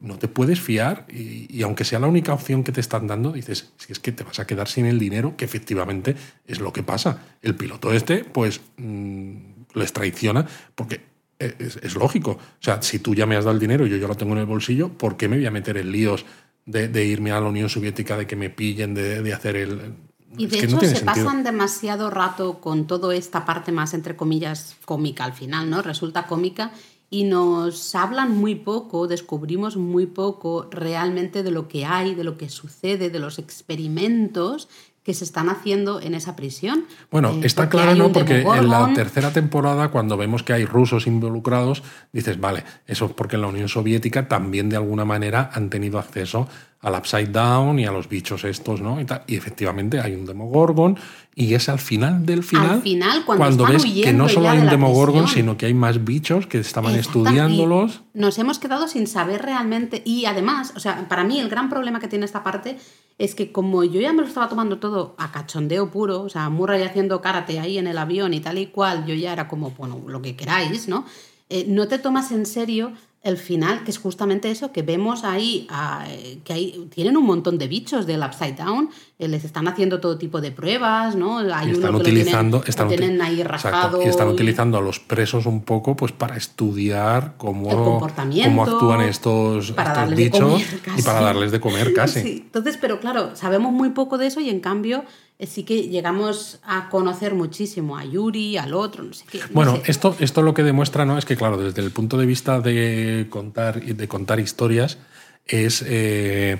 no 0.00 0.18
te 0.18 0.28
puedes 0.28 0.60
fiar 0.60 1.06
y, 1.08 1.62
aunque 1.62 1.84
sea 1.84 1.98
la 1.98 2.06
única 2.06 2.34
opción 2.34 2.62
que 2.62 2.72
te 2.72 2.80
están 2.80 3.06
dando, 3.06 3.32
dices, 3.32 3.72
si 3.78 3.92
es 3.92 3.98
que 3.98 4.12
te 4.12 4.24
vas 4.24 4.38
a 4.38 4.46
quedar 4.46 4.68
sin 4.68 4.84
el 4.84 4.98
dinero, 4.98 5.36
que 5.36 5.46
efectivamente 5.46 6.14
es 6.46 6.60
lo 6.60 6.72
que 6.72 6.82
pasa. 6.82 7.24
El 7.40 7.54
piloto 7.54 7.92
este, 7.92 8.24
pues, 8.24 8.60
mm, 8.76 9.36
les 9.74 9.92
traiciona 9.92 10.46
porque 10.74 11.00
es, 11.38 11.78
es 11.82 11.94
lógico. 11.94 12.32
O 12.32 12.60
sea, 12.60 12.82
si 12.82 12.98
tú 12.98 13.14
ya 13.14 13.24
me 13.24 13.36
has 13.36 13.44
dado 13.44 13.54
el 13.54 13.60
dinero 13.60 13.86
y 13.86 13.90
yo 13.90 13.96
ya 13.96 14.08
lo 14.08 14.16
tengo 14.16 14.34
en 14.34 14.40
el 14.40 14.46
bolsillo, 14.46 14.90
¿por 14.90 15.16
qué 15.16 15.28
me 15.28 15.36
voy 15.36 15.46
a 15.46 15.50
meter 15.50 15.78
en 15.78 15.90
líos 15.90 16.26
de, 16.66 17.04
irme 17.04 17.30
a 17.30 17.40
la 17.40 17.48
Unión 17.48 17.70
Soviética, 17.70 18.18
de 18.18 18.26
que 18.26 18.36
me 18.36 18.50
pillen, 18.50 18.94
de 18.94 19.32
hacer 19.32 19.56
el... 19.56 19.94
Y 20.38 20.46
de 20.46 20.58
hecho 20.58 20.74
no 20.76 20.80
se 20.80 20.88
sentido. 20.88 21.06
pasan 21.06 21.44
demasiado 21.44 22.10
rato 22.10 22.60
con 22.60 22.86
toda 22.86 23.14
esta 23.14 23.44
parte 23.44 23.72
más, 23.72 23.94
entre 23.94 24.16
comillas, 24.16 24.76
cómica 24.84 25.24
al 25.24 25.32
final, 25.32 25.70
¿no? 25.70 25.82
Resulta 25.82 26.26
cómica 26.26 26.72
y 27.08 27.24
nos 27.24 27.94
hablan 27.94 28.36
muy 28.36 28.56
poco, 28.56 29.06
descubrimos 29.06 29.76
muy 29.76 30.06
poco 30.06 30.68
realmente 30.70 31.42
de 31.42 31.50
lo 31.50 31.68
que 31.68 31.86
hay, 31.86 32.14
de 32.14 32.24
lo 32.24 32.36
que 32.36 32.48
sucede, 32.48 33.10
de 33.10 33.18
los 33.18 33.38
experimentos 33.38 34.68
que 35.04 35.14
se 35.14 35.22
están 35.22 35.48
haciendo 35.48 36.00
en 36.00 36.14
esa 36.14 36.34
prisión. 36.34 36.84
Bueno, 37.12 37.30
Eh, 37.30 37.42
está 37.44 37.68
claro, 37.68 37.94
¿no? 37.94 38.10
Porque 38.10 38.40
en 38.40 38.68
la 38.68 38.92
tercera 38.92 39.32
temporada, 39.32 39.92
cuando 39.92 40.16
vemos 40.16 40.42
que 40.42 40.52
hay 40.52 40.64
rusos 40.64 41.06
involucrados, 41.06 41.84
dices, 42.12 42.40
vale, 42.40 42.64
eso 42.88 43.04
es 43.04 43.12
porque 43.12 43.36
en 43.36 43.42
la 43.42 43.48
Unión 43.48 43.68
Soviética 43.68 44.26
también 44.26 44.68
de 44.68 44.74
alguna 44.74 45.04
manera 45.04 45.48
han 45.54 45.70
tenido 45.70 46.00
acceso 46.00 46.48
al 46.80 46.94
Upside 46.94 47.28
Down 47.28 47.78
y 47.78 47.86
a 47.86 47.92
los 47.92 48.08
bichos 48.08 48.44
estos, 48.44 48.80
¿no? 48.80 49.00
Y, 49.00 49.04
tal. 49.04 49.22
y 49.26 49.36
efectivamente 49.36 50.00
hay 50.00 50.14
un 50.14 50.26
Demogorgon 50.26 50.98
y 51.34 51.54
es 51.54 51.68
al 51.68 51.78
final 51.78 52.24
del 52.24 52.42
final, 52.42 52.70
Al 52.70 52.82
final, 52.82 53.24
cuando 53.24 53.66
ves 53.66 53.84
que 53.84 54.12
no 54.12 54.28
solo 54.28 54.48
hay 54.48 54.58
un 54.58 54.68
Demogorgon, 54.68 55.24
prisión. 55.24 55.44
sino 55.44 55.56
que 55.56 55.66
hay 55.66 55.74
más 55.74 56.04
bichos 56.04 56.46
que 56.46 56.58
estaban 56.58 56.94
estudiándolos. 56.94 58.00
y 58.14 58.18
Nos 58.18 58.38
hemos 58.38 58.58
quedado 58.58 58.88
sin 58.88 59.06
saber 59.06 59.42
realmente. 59.42 60.02
Y 60.06 60.24
además, 60.24 60.72
o 60.76 60.80
sea, 60.80 61.08
para 61.08 61.24
mí 61.24 61.38
el 61.38 61.48
gran 61.48 61.68
problema 61.68 62.00
que 62.00 62.08
tiene 62.08 62.24
esta 62.24 62.42
parte 62.42 62.78
es 63.18 63.34
que 63.34 63.52
como 63.52 63.82
yo 63.84 64.00
ya 64.00 64.12
me 64.12 64.22
lo 64.22 64.28
estaba 64.28 64.48
tomando 64.48 64.78
todo 64.78 65.14
a 65.18 65.32
cachondeo 65.32 65.90
puro, 65.90 66.22
o 66.22 66.28
sea, 66.28 66.48
Murray 66.48 66.82
haciendo 66.82 67.20
karate 67.20 67.58
ahí 67.58 67.78
en 67.78 67.86
el 67.86 67.98
avión 67.98 68.34
y 68.34 68.40
tal 68.40 68.58
y 68.58 68.66
cual, 68.66 69.06
yo 69.06 69.14
ya 69.14 69.32
era 69.32 69.48
como, 69.48 69.70
bueno, 69.72 70.02
lo 70.06 70.22
que 70.22 70.36
queráis, 70.36 70.88
¿no? 70.88 71.04
Eh, 71.48 71.64
no 71.68 71.86
te 71.86 71.98
tomas 71.98 72.32
en 72.32 72.44
serio 72.44 72.92
el 73.26 73.36
final, 73.36 73.82
que 73.84 73.90
es 73.90 73.98
justamente 73.98 74.50
eso, 74.50 74.70
que 74.72 74.82
vemos 74.82 75.24
ahí, 75.24 75.66
a- 75.68 76.04
eh, 76.08 76.38
que 76.44 76.52
hay, 76.52 76.88
tienen 76.94 77.16
un 77.16 77.24
montón 77.24 77.58
de 77.58 77.66
bichos 77.68 78.06
del 78.06 78.20
Upside 78.22 78.52
Down, 78.54 78.88
eh, 79.18 79.28
les 79.28 79.44
están 79.44 79.66
haciendo 79.68 80.00
todo 80.00 80.16
tipo 80.16 80.40
de 80.40 80.52
pruebas, 80.52 81.16
¿no? 81.16 81.38
Hay 81.38 81.68
Y 81.68 81.70
están 81.72 81.74
uno 81.74 81.80
que 81.86 81.92
lo 81.92 81.98
utilizando, 81.98 82.58
tienen, 82.58 82.68
están 82.70 82.86
lo 82.86 82.94
tienen 82.96 83.22
ahí 83.22 83.42
rajado. 83.42 84.02
y 84.02 84.06
están 84.06 84.28
y- 84.28 84.32
utilizando 84.32 84.78
a 84.78 84.80
los 84.80 85.00
presos 85.00 85.46
un 85.46 85.62
poco 85.62 85.96
pues 85.96 86.12
para 86.12 86.36
estudiar 86.36 87.34
cómo, 87.36 87.68
cómo 87.68 88.64
actúan 88.64 89.00
estos, 89.02 89.74
bichos 90.16 90.40
comer, 90.40 90.66
y 90.98 91.02
para 91.02 91.20
darles 91.20 91.50
de 91.52 91.60
comer 91.60 91.92
casi. 91.94 92.20
Sí, 92.22 92.42
entonces, 92.46 92.78
pero 92.80 93.00
claro, 93.00 93.34
sabemos 93.34 93.72
muy 93.72 93.90
poco 93.90 94.18
de 94.18 94.26
eso 94.28 94.40
y 94.40 94.50
en 94.50 94.60
cambio 94.60 95.04
sí 95.40 95.64
que 95.64 95.88
llegamos 95.88 96.60
a 96.62 96.88
conocer 96.88 97.34
muchísimo 97.34 97.98
a 97.98 98.04
Yuri, 98.04 98.56
al 98.56 98.72
otro, 98.74 99.04
no 99.04 99.12
sé 99.12 99.24
qué. 99.30 99.38
no 99.38 99.46
Bueno, 99.52 99.76
sé. 99.76 99.90
esto, 99.90 100.16
esto 100.18 100.42
lo 100.42 100.54
que 100.54 100.62
demuestra, 100.62 101.04
¿no? 101.04 101.18
Es 101.18 101.24
que, 101.24 101.36
claro, 101.36 101.58
desde 101.58 101.82
el 101.82 101.90
punto 101.90 102.16
de 102.16 102.26
vista 102.26 102.60
de 102.60 103.26
contar, 103.28 103.82
de 103.82 104.08
contar 104.08 104.40
historias, 104.40 104.98
es, 105.46 105.84
eh, 105.86 106.58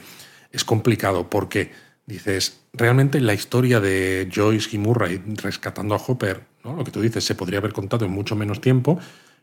es 0.53 0.65
complicado 0.65 1.31
porque 1.31 1.73
dices, 2.07 2.61
realmente 2.73 3.21
la 3.21 3.35
historia 3.35 3.81
de 3.81 4.31
Joyce 4.33 4.71
y 4.73 4.79
Murray 4.79 5.23
rescatando 5.43 5.95
a 5.95 5.99
Hopper, 5.99 6.43
¿no? 6.65 6.77
lo 6.77 6.85
que 6.85 6.91
tú 6.91 7.01
dices, 7.01 7.25
se 7.25 7.35
podría 7.35 7.59
haber 7.59 7.73
contado 7.73 8.05
en 8.05 8.13
mucho 8.13 8.37
menos 8.37 8.61
tiempo, 8.61 8.99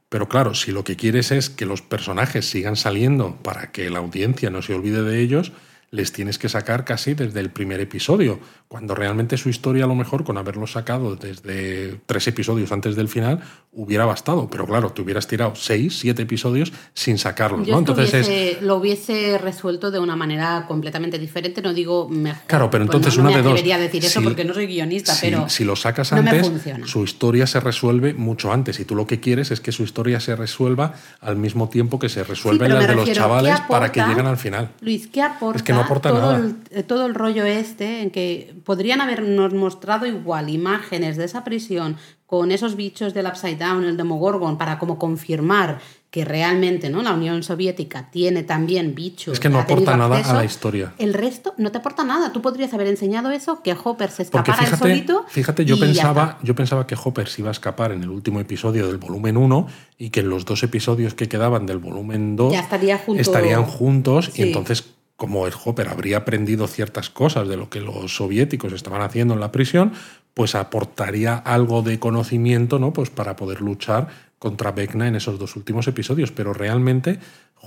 pero 0.09 0.29
claro, 0.29 0.53
si 0.53 0.71
lo 0.71 0.83
que 0.83 0.95
quieres 0.95 1.31
es 1.31 1.49
que 1.49 1.65
los 1.65 1.81
personajes 1.81 2.45
sigan 2.49 2.75
saliendo 2.75 3.35
para 3.37 3.71
que 3.71 3.89
la 3.89 3.99
audiencia 3.99 4.49
no 4.49 4.61
se 4.61 4.73
olvide 4.75 5.01
de 5.01 5.19
ellos, 5.19 5.51
les 5.91 6.11
tienes 6.11 6.39
que 6.39 6.49
sacar 6.49 6.85
casi 6.85 7.13
desde 7.13 7.39
el 7.39 7.51
primer 7.51 7.79
episodio, 7.79 8.39
cuando 8.73 8.95
realmente 8.95 9.37
su 9.37 9.49
historia 9.49 9.83
a 9.83 9.87
lo 9.87 9.93
mejor 9.93 10.23
con 10.23 10.35
haberlo 10.35 10.65
sacado 10.65 11.15
desde 11.15 11.99
tres 12.07 12.27
episodios 12.27 12.71
antes 12.71 12.95
del 12.95 13.07
final 13.07 13.39
hubiera 13.71 14.03
bastado, 14.05 14.49
pero 14.49 14.65
claro, 14.65 14.89
te 14.91 15.03
hubieras 15.03 15.27
tirado 15.27 15.53
seis, 15.55 15.99
siete 15.99 16.23
episodios 16.23 16.73
sin 16.95 17.19
sacarlos, 17.19 17.67
Yo 17.67 17.73
¿no? 17.73 17.79
Entonces 17.79 18.27
es, 18.27 18.61
lo 18.63 18.77
hubiese 18.77 19.37
resuelto 19.37 19.91
de 19.91 19.99
una 19.99 20.15
manera 20.15 20.65
completamente 20.67 21.19
diferente, 21.19 21.61
no 21.61 21.71
digo 21.71 22.09
mejor. 22.09 22.41
Claro, 22.47 22.71
pero 22.71 22.85
pues 22.87 22.95
entonces 22.95 23.15
no, 23.17 23.25
no 23.25 23.29
una 23.29 23.37
me 23.37 23.43
de 23.43 23.49
dos. 23.63 23.79
decir 23.79 24.05
eso 24.05 24.19
Si- 24.21 24.25
porque 24.25 24.43
no 24.43 24.55
soy 24.55 24.65
guionista, 24.65 25.13
si, 25.13 25.27
pero 25.27 25.49
si 25.49 25.65
lo 25.65 25.75
sacas 25.75 26.11
antes, 26.11 26.51
su 26.85 27.03
historia 27.03 27.45
se 27.45 27.59
resuelve 27.59 28.15
mucho 28.15 28.51
antes. 28.51 28.79
Y 28.79 28.85
tú 28.85 28.95
lo 28.95 29.05
que 29.05 29.19
quieres 29.19 29.51
es 29.51 29.61
que 29.61 29.71
su 29.71 29.83
historia 29.83 30.19
se 30.19 30.35
resuelva 30.35 30.95
al 31.21 31.35
mismo 31.35 31.69
tiempo 31.69 31.99
que 31.99 32.09
se 32.09 32.23
resuelven 32.23 32.69
pero 32.69 32.79
las 32.79 32.87
de 32.87 32.95
los 32.95 33.11
chavales 33.11 33.59
¿qué 33.59 33.65
para 33.69 33.91
que 33.91 34.01
lleguen 34.01 34.25
al 34.25 34.37
final. 34.37 34.71
Luis, 34.81 35.05
¿qué 35.07 35.21
aporta, 35.21 35.57
Es 35.57 35.63
que 35.63 35.73
no 35.73 35.81
aporta 35.81 36.09
todo, 36.09 36.21
nada. 36.21 36.37
El, 36.37 36.55
eh, 36.71 36.81
todo 36.81 37.05
el 37.05 37.13
rollo 37.13 37.45
este 37.45 38.01
en 38.01 38.09
que 38.09 38.62
podrían 38.63 39.01
habernos 39.01 39.53
mostrado 39.53 40.05
igual 40.05 40.49
imágenes 40.49 41.17
de 41.17 41.25
esa 41.25 41.43
prisión 41.43 41.97
con 42.25 42.51
esos 42.51 42.75
bichos 42.75 43.13
del 43.13 43.27
Upside 43.27 43.57
Down, 43.57 43.83
el 43.85 43.95
Demogorgon, 43.97 44.57
para 44.57 44.79
como 44.79 44.97
confirmar 44.97 45.79
que 46.09 46.25
realmente 46.25 46.89
¿no? 46.89 47.01
la 47.01 47.13
Unión 47.13 47.41
Soviética 47.43 48.09
tiene 48.11 48.43
también 48.43 48.93
bichos. 48.95 49.33
Es 49.33 49.39
que 49.39 49.49
no 49.49 49.59
aporta 49.59 49.97
nada 49.97 50.17
a 50.17 50.33
la 50.33 50.45
historia. 50.45 50.93
El 50.99 51.13
resto 51.13 51.53
no 51.57 51.71
te 51.71 51.79
aporta 51.79 52.03
nada. 52.03 52.31
Tú 52.31 52.41
podrías 52.41 52.73
haber 52.73 52.87
enseñado 52.87 53.31
eso, 53.31 53.61
que 53.63 53.73
Hopper 53.73 54.09
se 54.11 54.25
Porque 54.25 54.51
escapara 54.51 54.59
él 54.69 54.75
fíjate, 54.75 54.89
solito. 54.91 55.25
fíjate 55.27 55.65
yo, 55.65 55.79
pensaba, 55.79 56.37
yo 56.43 56.55
pensaba 56.55 56.85
que 56.87 56.95
Hopper 57.03 57.27
se 57.27 57.41
iba 57.41 57.49
a 57.49 57.51
escapar 57.51 57.91
en 57.91 58.03
el 58.03 58.09
último 58.09 58.39
episodio 58.39 58.87
del 58.87 58.97
volumen 58.97 59.37
1 59.37 59.67
y 59.97 60.09
que 60.11 60.19
en 60.21 60.29
los 60.29 60.45
dos 60.45 60.61
episodios 60.63 61.13
que 61.15 61.27
quedaban 61.27 61.65
del 61.65 61.79
volumen 61.79 62.35
2 62.35 62.53
Ya 62.53 62.59
estaría 62.61 62.97
junto- 62.99 63.21
estarían 63.21 63.63
juntos 63.65 64.29
Sí. 64.33 64.41
y 64.43 64.47
entonces 64.47 64.85
como 65.15 65.47
el 65.47 65.53
Hopper 65.63 65.87
habría 65.89 66.17
aprendido 66.17 66.67
ciertas 66.67 67.09
cosas 67.09 67.47
de 67.47 67.57
lo 67.57 67.69
que 67.69 67.81
los 67.81 68.15
soviéticos 68.15 68.73
estaban 68.73 69.01
haciendo 69.01 69.33
en 69.33 69.39
la 69.39 69.51
prisión, 69.51 69.93
pues 70.33 70.55
aportaría 70.55 71.35
algo 71.37 71.81
de 71.83 71.99
conocimiento, 71.99 72.79
¿no? 72.79 72.91
Pues 72.93 73.09
para 73.09 73.35
poder 73.35 73.61
luchar 73.61 74.07
contra 74.39 74.71
Vecna 74.71 75.07
en 75.07 75.15
esos 75.15 75.37
dos 75.39 75.55
últimos 75.55 75.87
episodios. 75.87 76.31
Pero 76.31 76.53
realmente 76.53 77.19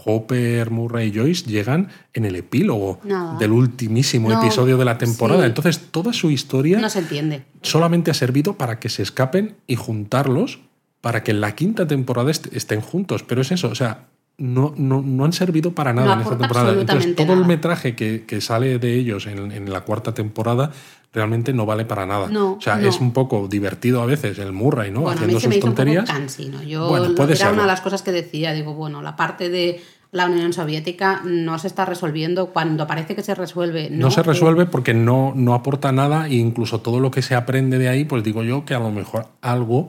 Hopper, 0.04 0.70
Murray 0.70 1.09
y 1.09 1.14
Joyce 1.16 1.46
llegan 1.48 1.88
en 2.12 2.24
el 2.26 2.37
epílogo 2.37 3.00
Nada. 3.04 3.38
del 3.38 3.52
ultimísimo 3.52 4.28
No, 4.28 4.42
episodio 4.42 4.76
de 4.76 4.85
la 4.85 4.98
temporada. 4.98 5.40
sí. 5.42 5.46
Entonces, 5.46 5.80
toda 5.90 6.12
su 6.12 6.30
historia 6.30 6.78
No 6.80 6.90
se 6.90 6.98
entiende. 6.98 7.44
solamente 7.62 8.11
ha 8.11 8.14
servido 8.14 8.54
para 8.59 8.78
que 8.78 8.88
se 8.90 9.02
escapen 9.02 9.56
y 9.66 9.76
juntarlos 9.76 10.59
para 11.00 11.22
que 11.22 11.30
en 11.30 11.40
la 11.40 11.54
quinta 11.54 11.87
temporada 11.87 12.30
est- 12.30 12.52
estén 12.54 12.80
juntos. 12.80 13.22
Pero 13.22 13.40
es 13.40 13.52
eso, 13.52 13.68
o 13.68 13.74
sea, 13.74 14.09
no, 14.38 14.75
no, 14.77 15.03
no 15.03 15.25
han 15.25 15.33
servido 15.33 15.72
para 15.72 15.92
nada 15.92 16.09
No 16.09 16.12
en 16.14 16.20
esta 16.20 16.38
temporada. 16.38 16.72
Entonces, 16.72 17.16
todo 17.16 17.33
el 17.33 17.44
metraje 17.46 17.96
que, 17.96 18.25
que 18.27 18.40
sale 18.40 18.79
de 18.79 18.94
ellos 18.94 19.27
en, 19.27 19.51
en 19.53 19.72
la 19.72 19.81
cuarta 19.83 20.12
temporada 20.14 20.70
realmente 21.12 21.55
no 21.55 21.64
vale 21.64 21.87
para 21.87 22.05
nada. 22.05 22.29
No, 22.29 22.55
o 22.55 22.61
sea, 22.61 22.79
es 22.81 23.01
un 23.01 23.12
poco 23.12 23.49
divertido 23.49 24.03
a 24.03 24.07
veces 24.07 24.38
el 24.38 24.53
Murray, 24.53 24.90
¿no? 24.90 25.01
Bueno, 25.01 25.12
a 25.12 25.14
Haciendo 25.14 25.37
mí 25.37 25.40
se 25.40 25.49
me 25.49 25.55
sus 25.55 25.59
hizo 25.59 25.66
un 25.68 25.75
tonterías. 25.75 26.05
poco 26.05 26.18
cansino. 26.18 26.62
Yo 26.62 26.88
Bueno, 26.88 27.14
puede 27.14 27.35
era 27.35 27.51
una 27.53 27.62
de 27.62 27.68
las 27.68 27.81
cosas 27.81 28.03
que 28.03 28.12
decía, 28.12 28.53
digo, 28.53 28.75
bueno, 28.75 29.01
la 29.01 29.16
parte 29.16 29.49
de 29.49 29.81
la 30.12 30.27
Unión 30.27 30.53
Soviética 30.53 31.22
no 31.25 31.59
se 31.59 31.66
está 31.68 31.87
resolviendo 31.87 32.49
cuando 32.51 32.87
parece 32.87 33.16
que 33.16 33.22
se 33.22 33.35
resuelve. 33.35 33.88
No, 33.90 34.07
No, 34.07 34.11
se 34.11 34.22
resuelve 34.22 34.66
porque 34.66 34.92
no, 34.92 35.33
no 35.35 35.55
aporta 35.55 35.90
nada 35.92 36.27
e 36.29 36.35
incluso 36.35 36.81
todo 36.83 37.01
lo 37.01 37.11
que 37.11 37.22
se 37.22 37.35
aprende 37.35 37.79
de 37.79 37.88
ahí, 37.88 38.05
pues 38.05 38.22
digo 38.22 38.42
yo 38.42 38.64
que 38.66 38.75
a 38.75 38.79
lo 38.79 38.90
mejor 38.90 39.29
algo 39.40 39.88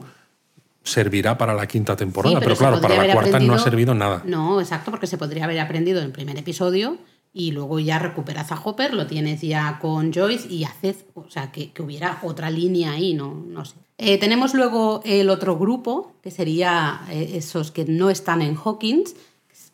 servirá 0.82 1.36
para 1.36 1.54
la 1.54 1.66
quinta 1.66 1.96
temporada. 1.96 2.36
Sí, 2.36 2.40
pero, 2.42 2.56
claro, 2.56 2.80
para 2.80 3.06
la 3.06 3.12
cuarta 3.12 3.40
no 3.40 3.54
ha 3.54 3.58
servido 3.58 3.94
nada. 3.94 4.22
No, 4.24 4.60
exacto, 4.60 4.90
porque 4.90 5.06
se 5.06 5.18
podría 5.18 5.44
haber 5.44 5.60
aprendido 5.60 6.00
en 6.00 6.06
el 6.06 6.12
primer 6.12 6.38
episodio 6.38 6.98
y 7.32 7.52
luego 7.52 7.78
ya 7.78 7.98
recuperas 7.98 8.52
a 8.52 8.60
Hopper, 8.62 8.94
lo 8.94 9.06
tienes 9.06 9.42
ya 9.42 9.78
con 9.80 10.12
Joyce 10.12 10.48
y 10.48 10.64
haces, 10.64 11.04
o 11.14 11.30
sea, 11.30 11.52
que, 11.52 11.72
que 11.72 11.82
hubiera 11.82 12.18
otra 12.22 12.50
línea 12.50 12.92
ahí, 12.92 13.14
no, 13.14 13.34
no 13.46 13.64
sé. 13.64 13.74
Eh, 13.98 14.16
tenemos 14.18 14.54
luego 14.54 15.02
el 15.04 15.28
otro 15.28 15.58
grupo, 15.58 16.12
que 16.22 16.30
sería 16.30 17.02
eh, 17.10 17.32
esos 17.34 17.72
que 17.72 17.84
no 17.84 18.10
están 18.10 18.42
en 18.42 18.56
Hawkins. 18.56 19.16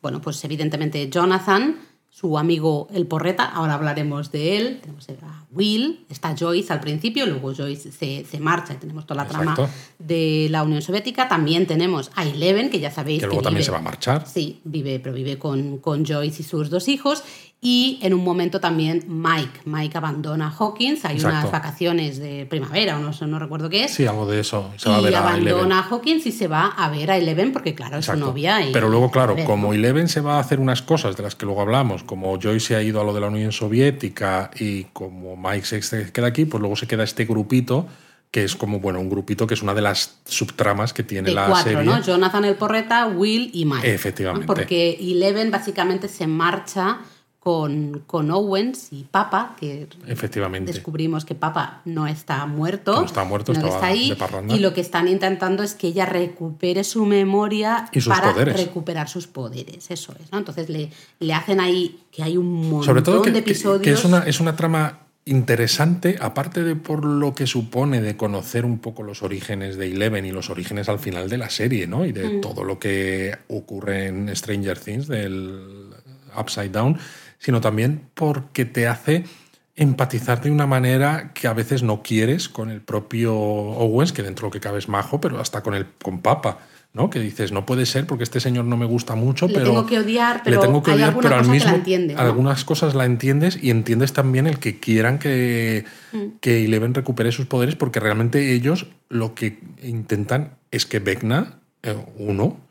Bueno, 0.00 0.20
pues 0.20 0.42
evidentemente 0.44 1.10
Jonathan, 1.10 1.78
su 2.14 2.38
amigo 2.38 2.86
el 2.94 3.08
porreta, 3.08 3.44
ahora 3.44 3.74
hablaremos 3.74 4.30
de 4.30 4.56
él. 4.56 4.78
Tenemos 4.80 5.08
a 5.08 5.46
Will, 5.50 6.06
está 6.08 6.36
Joyce 6.38 6.72
al 6.72 6.78
principio, 6.78 7.26
luego 7.26 7.52
Joyce 7.52 7.90
se, 7.90 8.24
se 8.24 8.38
marcha 8.38 8.74
y 8.74 8.76
tenemos 8.76 9.04
toda 9.04 9.24
la 9.24 9.28
trama 9.28 9.56
de 9.98 10.46
la 10.48 10.62
Unión 10.62 10.80
Soviética. 10.80 11.26
También 11.26 11.66
tenemos 11.66 12.12
a 12.14 12.22
Eleven, 12.22 12.70
que 12.70 12.78
ya 12.78 12.92
sabéis 12.92 13.18
que 13.18 13.26
luego 13.26 13.42
también 13.42 13.64
se 13.64 13.72
va 13.72 13.78
a 13.78 13.82
marchar. 13.82 14.28
Sí, 14.28 14.60
vive, 14.62 15.00
pero 15.00 15.12
vive 15.12 15.38
con, 15.40 15.78
con 15.78 16.06
Joyce 16.06 16.42
y 16.42 16.44
sus 16.44 16.70
dos 16.70 16.86
hijos. 16.86 17.24
Y 17.66 17.98
en 18.02 18.12
un 18.12 18.22
momento 18.22 18.60
también 18.60 19.04
Mike. 19.08 19.62
Mike 19.64 19.96
abandona 19.96 20.50
Hawkins. 20.50 21.02
Hay 21.06 21.18
unas 21.18 21.50
vacaciones 21.50 22.18
de 22.18 22.44
primavera, 22.44 22.98
o 22.98 23.00
no, 23.00 23.10
no 23.26 23.38
recuerdo 23.38 23.70
qué 23.70 23.84
es. 23.84 23.94
Sí, 23.94 24.06
algo 24.06 24.26
de 24.26 24.40
eso. 24.40 24.70
Se 24.76 24.90
va 24.90 24.98
a 24.98 25.00
ver 25.00 25.16
abandona 25.16 25.78
a, 25.78 25.82
Hawkins 25.88 26.26
y 26.26 26.32
se 26.32 26.46
va 26.46 26.66
a 26.66 26.90
ver 26.90 27.10
a 27.10 27.16
Eleven 27.16 27.54
porque, 27.54 27.74
claro, 27.74 27.96
es 27.96 28.04
su 28.04 28.16
novia. 28.16 28.58
Pero 28.70 28.90
luego, 28.90 29.10
claro, 29.10 29.34
como 29.46 29.72
Eleven 29.72 30.08
se 30.08 30.20
va 30.20 30.36
a 30.36 30.40
hacer 30.40 30.60
unas 30.60 30.82
cosas 30.82 31.16
de 31.16 31.22
las 31.22 31.36
que 31.36 31.46
luego 31.46 31.62
hablamos, 31.62 32.04
como 32.04 32.38
Joy 32.38 32.60
se 32.60 32.76
ha 32.76 32.82
ido 32.82 33.00
a 33.00 33.04
lo 33.04 33.14
de 33.14 33.22
la 33.22 33.28
Unión 33.28 33.50
Soviética 33.50 34.50
y 34.60 34.84
como 34.92 35.34
Mike 35.34 35.64
se 35.64 36.12
queda 36.12 36.26
aquí, 36.26 36.44
pues 36.44 36.60
luego 36.60 36.76
se 36.76 36.86
queda 36.86 37.02
este 37.02 37.24
grupito 37.24 37.86
que 38.30 38.44
es 38.44 38.56
como, 38.56 38.80
bueno, 38.80 39.00
un 39.00 39.08
grupito 39.08 39.46
que 39.46 39.54
es 39.54 39.62
una 39.62 39.72
de 39.74 39.80
las 39.80 40.18
subtramas 40.26 40.92
que 40.92 41.04
tiene 41.04 41.30
la 41.30 41.46
cuatro, 41.46 41.72
serie. 41.72 41.84
¿no? 41.84 42.02
Jonathan 42.02 42.44
el 42.44 42.56
Porreta, 42.56 43.06
Will 43.06 43.48
y 43.54 43.64
Mike. 43.64 43.94
Efectivamente. 43.94 44.46
Porque 44.46 44.98
Eleven 45.00 45.52
básicamente 45.52 46.08
se 46.08 46.26
marcha 46.26 46.98
con, 47.44 48.02
con, 48.06 48.30
Owens 48.30 48.88
y 48.90 49.04
Papa, 49.04 49.54
que 49.60 49.86
Efectivamente. 50.06 50.72
descubrimos 50.72 51.26
que 51.26 51.34
Papa 51.34 51.82
no 51.84 52.06
está 52.06 52.46
muerto. 52.46 52.94
No 52.94 53.04
está 53.04 53.22
muerto, 53.24 53.52
está 53.52 53.86
ahí. 53.86 54.16
y 54.48 54.60
lo 54.60 54.72
que 54.72 54.80
están 54.80 55.08
intentando 55.08 55.62
es 55.62 55.74
que 55.74 55.88
ella 55.88 56.06
recupere 56.06 56.84
su 56.84 57.04
memoria 57.04 57.90
para 58.08 58.32
recuperar 58.32 59.10
sus 59.10 59.26
poderes. 59.26 59.90
Eso 59.90 60.14
es, 60.18 60.32
¿no? 60.32 60.38
Entonces 60.38 60.70
le, 60.70 60.90
le 61.20 61.34
hacen 61.34 61.60
ahí 61.60 62.00
que 62.10 62.22
hay 62.22 62.38
un 62.38 62.62
montón 62.62 62.84
Sobre 62.84 63.02
todo 63.02 63.20
de 63.20 63.38
episodios. 63.38 63.82
Que, 63.82 63.92
es, 63.92 64.06
una, 64.06 64.20
es 64.20 64.40
una 64.40 64.56
trama 64.56 65.00
interesante, 65.26 66.16
aparte 66.22 66.62
de 66.62 66.76
por 66.76 67.04
lo 67.04 67.34
que 67.34 67.46
supone 67.46 68.00
de 68.00 68.16
conocer 68.16 68.64
un 68.64 68.78
poco 68.78 69.02
los 69.02 69.22
orígenes 69.22 69.76
de 69.76 69.92
Eleven 69.92 70.24
y 70.24 70.32
los 70.32 70.48
orígenes 70.48 70.88
al 70.88 70.98
final 70.98 71.28
de 71.28 71.36
la 71.36 71.50
serie, 71.50 71.86
¿no? 71.86 72.06
Y 72.06 72.12
de 72.12 72.38
mm. 72.38 72.40
todo 72.40 72.64
lo 72.64 72.78
que 72.78 73.36
ocurre 73.48 74.06
en 74.06 74.34
Stranger 74.34 74.78
Things, 74.78 75.08
del 75.08 75.90
Upside 76.34 76.70
Down 76.70 76.98
sino 77.44 77.60
también 77.60 78.00
porque 78.14 78.64
te 78.64 78.86
hace 78.86 79.24
empatizar 79.76 80.40
de 80.40 80.50
una 80.50 80.66
manera 80.66 81.32
que 81.34 81.46
a 81.46 81.52
veces 81.52 81.82
no 81.82 82.02
quieres 82.02 82.48
con 82.48 82.70
el 82.70 82.80
propio 82.80 83.34
Owens, 83.36 84.14
que 84.14 84.22
dentro 84.22 84.44
de 84.44 84.48
lo 84.48 84.52
que 84.52 84.60
cabe 84.60 84.78
es 84.78 84.88
majo, 84.88 85.20
pero 85.20 85.38
hasta 85.38 85.62
con 85.62 85.74
el 85.74 85.86
con 86.02 86.20
Papa. 86.20 86.60
¿no? 86.94 87.10
Que 87.10 87.18
dices, 87.18 87.52
no 87.52 87.66
puede 87.66 87.84
ser 87.84 88.06
porque 88.06 88.24
este 88.24 88.40
señor 88.40 88.64
no 88.64 88.78
me 88.78 88.86
gusta 88.86 89.14
mucho, 89.14 89.48
le 89.48 89.54
pero. 89.54 89.66
Tengo 89.66 89.84
que 89.84 89.98
odiar, 89.98 90.40
pero. 90.42 90.56
Le 90.58 90.66
tengo 90.66 90.82
que 90.82 90.92
odiar, 90.92 91.14
pero 91.20 91.34
al 91.34 91.48
mismo. 91.48 91.74
Entiende, 91.74 92.14
Algunas 92.14 92.64
cosas 92.64 92.94
la 92.94 93.04
entiendes 93.04 93.58
y 93.60 93.70
entiendes 93.70 94.14
también 94.14 94.46
el 94.46 94.58
que 94.58 94.78
quieran 94.78 95.18
que, 95.18 95.84
mm. 96.12 96.38
que 96.40 96.64
Eleven 96.64 96.94
recupere 96.94 97.32
sus 97.32 97.46
poderes, 97.46 97.74
porque 97.74 98.00
realmente 98.00 98.52
ellos 98.52 98.86
lo 99.10 99.34
que 99.34 99.58
intentan 99.82 100.52
es 100.70 100.86
que 100.86 101.00
Vecna, 101.00 101.58
eh, 101.82 101.96
uno, 102.16 102.63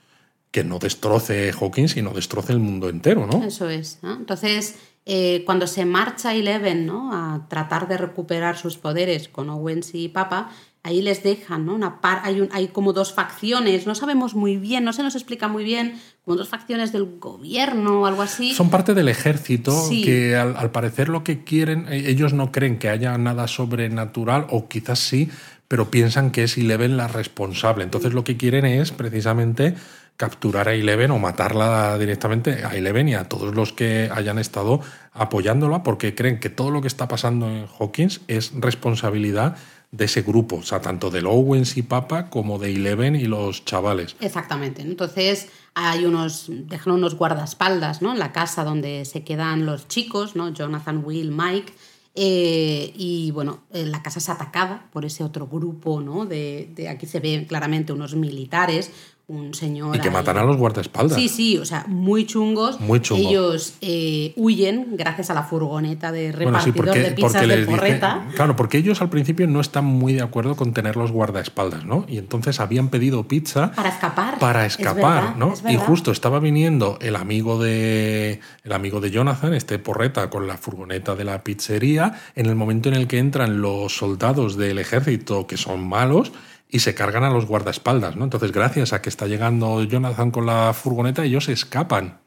que 0.54 0.63
no 0.63 0.78
destroce 0.78 1.52
Hawkins 1.52 1.98
y 1.98 2.04
no 2.04 2.12
destroce 2.12 2.54
el 2.54 2.60
mundo 2.60 2.88
entero, 2.88 3.26
¿no? 3.26 3.44
Eso 3.44 3.68
es. 3.70 3.98
Entonces, 4.04 4.76
eh, 5.04 5.42
cuando 5.48 5.66
se 5.66 5.84
marcha 5.84 6.36
Eleven 6.36 6.86
¿no? 6.86 7.12
a 7.12 7.48
tratar 7.50 7.88
de 7.88 7.98
recuperar 7.98 8.56
sus 8.56 8.78
poderes 8.78 9.28
con 9.28 9.50
Owens 9.50 9.96
y 9.96 10.10
Papa, 10.10 10.52
ahí 10.84 11.02
les 11.02 11.24
dejan, 11.24 11.66
¿no? 11.66 11.74
Una 11.74 12.02
par 12.02 12.22
hay, 12.24 12.48
hay 12.52 12.68
como 12.68 12.94
dos 12.94 13.13
facciones, 13.13 13.88
no 13.88 13.96
sabemos 13.96 14.36
muy 14.36 14.58
bien, 14.58 14.84
no 14.84 14.94
se 14.94 15.02
nos 15.02 15.16
explica 15.16 15.48
muy 15.48 15.63
bien, 15.63 16.00
como 16.24 16.38
dos 16.38 16.50
facciones 16.50 16.92
del 16.92 17.18
gobierno 17.20 18.02
o 18.02 18.06
algo 18.06 18.22
así. 18.22 18.54
Son 18.54 18.70
parte 18.70 18.94
del 18.94 19.10
ejército 19.10 19.74
que 19.89 20.36
al, 20.36 20.56
al, 20.56 20.70
parecer 20.70 21.10
lo 21.10 21.24
que 21.24 21.44
quieren, 21.44 21.88
eh, 21.89 22.12
ellos 22.12 22.34
no 22.34 22.52
creen 22.52 22.78
que 22.78 22.89
haya 22.89 23.18
nada 23.18 23.48
sobrenatural 23.48 24.46
o 24.52 24.68
quizás 24.68 25.00
sí, 25.00 25.32
pero 25.68 25.89
piensan 25.89 26.30
que 26.30 26.44
es 26.44 26.60
Eleven 26.60 26.96
la 26.96 27.08
responsable. 27.08 27.84
Entonces 27.84 28.13
lo 28.13 28.24
que 28.24 28.38
quieren 28.38 28.66
es 28.66 28.92
precisamente 28.92 29.74
capturar 30.17 30.67
a 30.69 30.73
Eleven 30.73 31.12
o 31.12 31.19
matarla 31.19 31.97
directamente 31.97 32.63
a 32.63 32.76
Eleven 32.76 33.10
y 33.10 33.15
a 33.15 33.28
todos 33.28 33.56
los 33.56 33.73
que 33.73 34.10
hayan 34.13 34.39
estado 34.39 34.82
apoyándola 35.12 35.84
porque 35.84 36.15
creen 36.15 36.39
que 36.39 36.49
todo 36.49 36.71
lo 36.71 36.82
que 36.82 36.88
está 36.88 37.08
pasando 37.08 37.49
en 37.49 37.67
Hawkins 37.80 38.21
es 38.28 38.52
responsabilidad 38.56 39.58
de 39.93 40.06
ese 40.06 40.23
grupo, 40.23 40.58
o 40.58 40.63
sea, 40.63 40.82
tanto 40.82 41.12
de 41.12 41.23
Owens 41.23 41.78
y 41.78 41.84
Papa 41.84 42.32
como 42.32 42.58
de 42.58 42.73
Eleven 42.73 43.15
y 43.15 43.26
los 43.26 43.63
chavales. 43.63 44.15
Exactamente. 44.19 44.82
Entonces 44.82 45.49
hay 45.76 46.06
unos, 46.06 46.47
dejan 46.49 46.93
unos 46.93 47.15
guardaespaldas 47.15 48.02
¿no? 48.02 48.12
en 48.12 48.17
la 48.17 48.32
casa 48.32 48.63
donde 48.63 49.06
se 49.06 49.23
quedan 49.23 49.67
los 49.67 49.88
chicos, 49.88 50.36
¿no? 50.36 50.49
Jonathan, 50.49 51.04
Will, 51.06 51.32
Mike. 51.32 51.73
Eh, 52.15 52.91
y 52.95 53.32
bueno, 53.32 53.63
eh, 53.71 53.86
la 53.86 54.04
casa 54.04 54.19
es 54.19 54.30
atacada 54.30 54.88
por 54.91 55.04
ese 55.06 55.23
otro 55.23 55.47
grupo, 55.47 55.99
¿no? 55.99 56.26
De, 56.26 56.71
de, 56.76 56.89
aquí 56.89 57.08
se 57.08 57.19
ven 57.19 57.45
claramente 57.45 57.91
unos 57.91 58.15
militares, 58.15 58.91
un 59.28 59.54
señor. 59.54 59.96
Y 59.96 60.00
que 60.00 60.12
matan 60.12 60.38
a 60.38 60.44
los 60.44 60.58
guardaespaldas. 60.58 61.18
Sí, 61.18 61.30
sí, 61.30 61.58
o 61.58 61.66
sea, 61.66 61.86
muy 61.88 62.26
chungos. 62.26 62.80
Muy 62.82 63.00
chungos. 63.00 63.26
Ellos 63.26 63.74
eh, 63.80 64.34
huyen 64.36 64.98
gracias 64.98 65.30
a 65.30 65.34
la 65.34 65.44
furgoneta 65.44 66.12
de 66.12 66.34
repartidor 66.34 66.94
de 66.94 67.12
pizzas 67.12 67.48
de 67.48 67.66
porreta. 67.66 68.26
claro, 68.36 68.56
porque 68.58 68.78
ellos 68.78 69.02
al 69.02 69.10
principio 69.10 69.48
no 69.48 69.62
están 69.62 69.86
muy 69.86 70.14
de 70.14 70.22
acuerdo 70.22 70.56
con 70.56 70.74
tener 70.74 70.98
los 70.98 71.12
guardaespaldas, 71.12 71.86
¿no? 71.86 72.06
Y 72.08 72.18
entonces 72.18 72.60
habían 72.60 72.90
pedido 72.90 73.28
pizza. 73.28 73.72
Para 73.72 73.90
escapar. 73.90 74.40
Para 74.40 74.66
escapar, 74.66 75.38
¿no? 75.38 75.54
Y 75.70 75.78
justo 75.78 76.12
estaba 76.12 76.40
viniendo 76.40 76.98
el 77.02 77.16
amigo 77.16 77.62
de. 77.62 78.42
el 78.64 78.72
amigo 78.74 79.00
de 79.00 79.10
Jonathan, 79.10 79.54
este 79.54 79.80
porreta, 79.80 80.30
con 80.30 80.48
la 80.48 80.58
furgoneta 80.58 81.16
de 81.16 81.24
la 81.24 81.44
pizzería. 81.44 82.20
En 82.36 82.48
el 82.48 82.56
momento 82.56 82.90
en 82.90 82.96
el 82.96 83.08
que 83.08 83.20
entran 83.20 83.62
los 83.62 83.96
soldados 83.96 84.58
del 84.58 84.80
ejército, 84.80 85.48
que 85.48 85.56
son 85.56 85.88
malos 85.88 86.34
y 86.74 86.80
se 86.80 86.96
cargan 86.96 87.24
a 87.24 87.30
los 87.30 87.46
guardaespaldas, 87.46 88.16
¿no? 88.16 88.24
Entonces, 88.24 88.52
gracias 88.52 88.94
a 88.94 89.02
que 89.02 89.08
está 89.08 89.28
llegando 89.28 89.84
Jonathan 89.84 90.32
con 90.32 90.48
la 90.48 90.74
furgoneta, 90.74 91.24
ellos 91.24 91.48
escapan. 91.48 92.18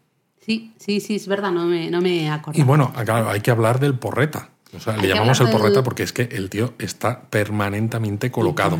Sí, 0.40 0.72
sí, 0.78 1.00
sí, 1.00 1.16
es 1.16 1.26
verdad, 1.26 1.50
no 1.50 1.66
me, 1.66 1.90
no 1.90 2.00
me 2.00 2.30
Y 2.54 2.62
bueno, 2.62 2.92
hay 2.94 3.40
que 3.40 3.50
hablar 3.50 3.80
del 3.80 3.98
porreta. 3.98 4.50
O 4.72 4.78
sea, 4.78 4.96
le 4.96 5.08
llamamos 5.08 5.40
el 5.40 5.50
porreta 5.50 5.82
porque 5.82 6.04
es 6.04 6.12
que 6.12 6.28
el 6.30 6.48
tío 6.48 6.74
está 6.78 7.22
permanentemente 7.22 8.30
colocado. 8.30 8.78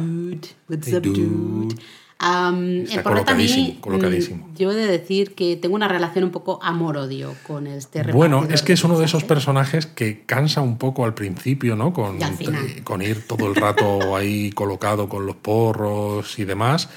Está 2.18 3.02
colocadísimo, 3.02 3.80
colocadísimo. 3.80 4.48
Mm, 4.48 4.56
yo 4.56 4.72
he 4.72 4.74
de 4.74 4.86
decir 4.86 5.34
que 5.34 5.56
tengo 5.56 5.74
una 5.74 5.86
relación 5.86 6.24
un 6.24 6.30
poco 6.30 6.58
amor-odio 6.62 7.34
con 7.46 7.66
este 7.66 8.02
Bueno, 8.04 8.46
es 8.48 8.62
que 8.62 8.72
es 8.72 8.82
uno 8.84 8.98
de 8.98 9.04
esos 9.04 9.24
personajes 9.24 9.86
que 9.86 10.24
cansa 10.24 10.62
un 10.62 10.78
poco 10.78 11.04
al 11.04 11.14
principio, 11.14 11.76
¿no? 11.76 11.92
Con, 11.92 12.18
con 12.84 13.02
ir 13.02 13.26
todo 13.26 13.46
el 13.48 13.54
rato 13.54 14.16
ahí 14.16 14.50
colocado 14.52 15.08
con 15.08 15.26
los 15.26 15.36
porros 15.36 16.38
y 16.38 16.44
demás 16.44 16.88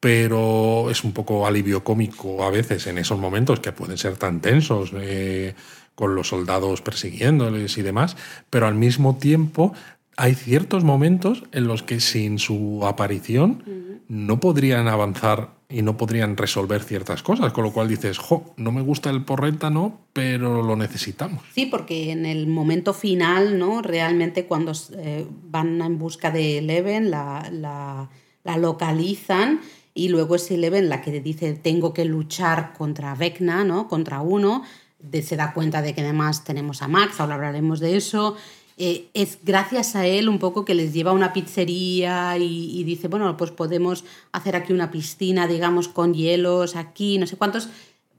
pero 0.00 0.90
es 0.90 1.02
un 1.02 1.12
poco 1.12 1.46
alivio 1.46 1.82
cómico 1.82 2.44
a 2.44 2.50
veces 2.50 2.86
en 2.86 2.98
esos 2.98 3.18
momentos 3.18 3.60
que 3.60 3.72
pueden 3.72 3.98
ser 3.98 4.16
tan 4.16 4.40
tensos 4.40 4.92
eh, 4.94 5.54
con 5.94 6.14
los 6.14 6.28
soldados 6.28 6.82
persiguiéndoles 6.82 7.76
y 7.76 7.82
demás, 7.82 8.16
pero 8.50 8.68
al 8.68 8.76
mismo 8.76 9.16
tiempo 9.16 9.74
hay 10.18 10.34
ciertos 10.34 10.82
momentos 10.82 11.44
en 11.52 11.68
los 11.68 11.84
que 11.84 12.00
sin 12.00 12.40
su 12.40 12.80
aparición 12.84 13.62
no 14.08 14.40
podrían 14.40 14.88
avanzar 14.88 15.50
y 15.68 15.82
no 15.82 15.96
podrían 15.96 16.36
resolver 16.36 16.82
ciertas 16.82 17.22
cosas, 17.22 17.52
con 17.52 17.62
lo 17.62 17.72
cual 17.72 17.86
dices, 17.86 18.18
jo, 18.18 18.52
no 18.56 18.72
me 18.72 18.82
gusta 18.82 19.10
el 19.10 19.24
porreta, 19.24 19.70
no, 19.70 20.00
pero 20.12 20.62
lo 20.62 20.74
necesitamos. 20.74 21.44
Sí, 21.54 21.66
porque 21.66 22.10
en 22.10 22.26
el 22.26 22.48
momento 22.48 22.94
final, 22.94 23.60
¿no? 23.60 23.80
Realmente 23.80 24.46
cuando 24.46 24.72
eh, 24.96 25.24
van 25.44 25.80
en 25.80 25.98
busca 25.98 26.32
de 26.32 26.58
Eleven, 26.58 27.12
la, 27.12 27.48
la, 27.52 28.10
la, 28.42 28.58
localizan 28.58 29.60
y 29.94 30.08
luego 30.08 30.34
es 30.34 30.50
Eleven 30.50 30.88
la 30.88 31.00
que 31.00 31.20
dice, 31.20 31.52
tengo 31.52 31.94
que 31.94 32.06
luchar 32.06 32.72
contra 32.72 33.14
Vecna, 33.14 33.62
¿no? 33.62 33.86
Contra 33.86 34.20
uno, 34.20 34.64
se 35.22 35.36
da 35.36 35.52
cuenta 35.52 35.80
de 35.80 35.94
que 35.94 36.00
además 36.00 36.42
tenemos 36.42 36.82
a 36.82 36.88
Max, 36.88 37.20
ahora 37.20 37.36
hablaremos 37.36 37.78
de 37.78 37.96
eso, 37.96 38.36
eh, 38.78 39.08
es 39.12 39.38
gracias 39.42 39.96
a 39.96 40.06
él 40.06 40.28
un 40.28 40.38
poco 40.38 40.64
que 40.64 40.74
les 40.74 40.92
lleva 40.92 41.10
a 41.10 41.14
una 41.14 41.32
pizzería 41.32 42.38
y, 42.38 42.84
dice, 42.84 43.08
bueno, 43.08 43.36
pues 43.36 43.50
podemos 43.50 44.04
hacer 44.30 44.54
aquí 44.54 44.72
una 44.72 44.90
piscina, 44.90 45.48
digamos, 45.48 45.88
con 45.88 46.14
hielos 46.14 46.76
aquí, 46.76 47.18
no 47.18 47.26
sé 47.26 47.36
cuántos. 47.36 47.68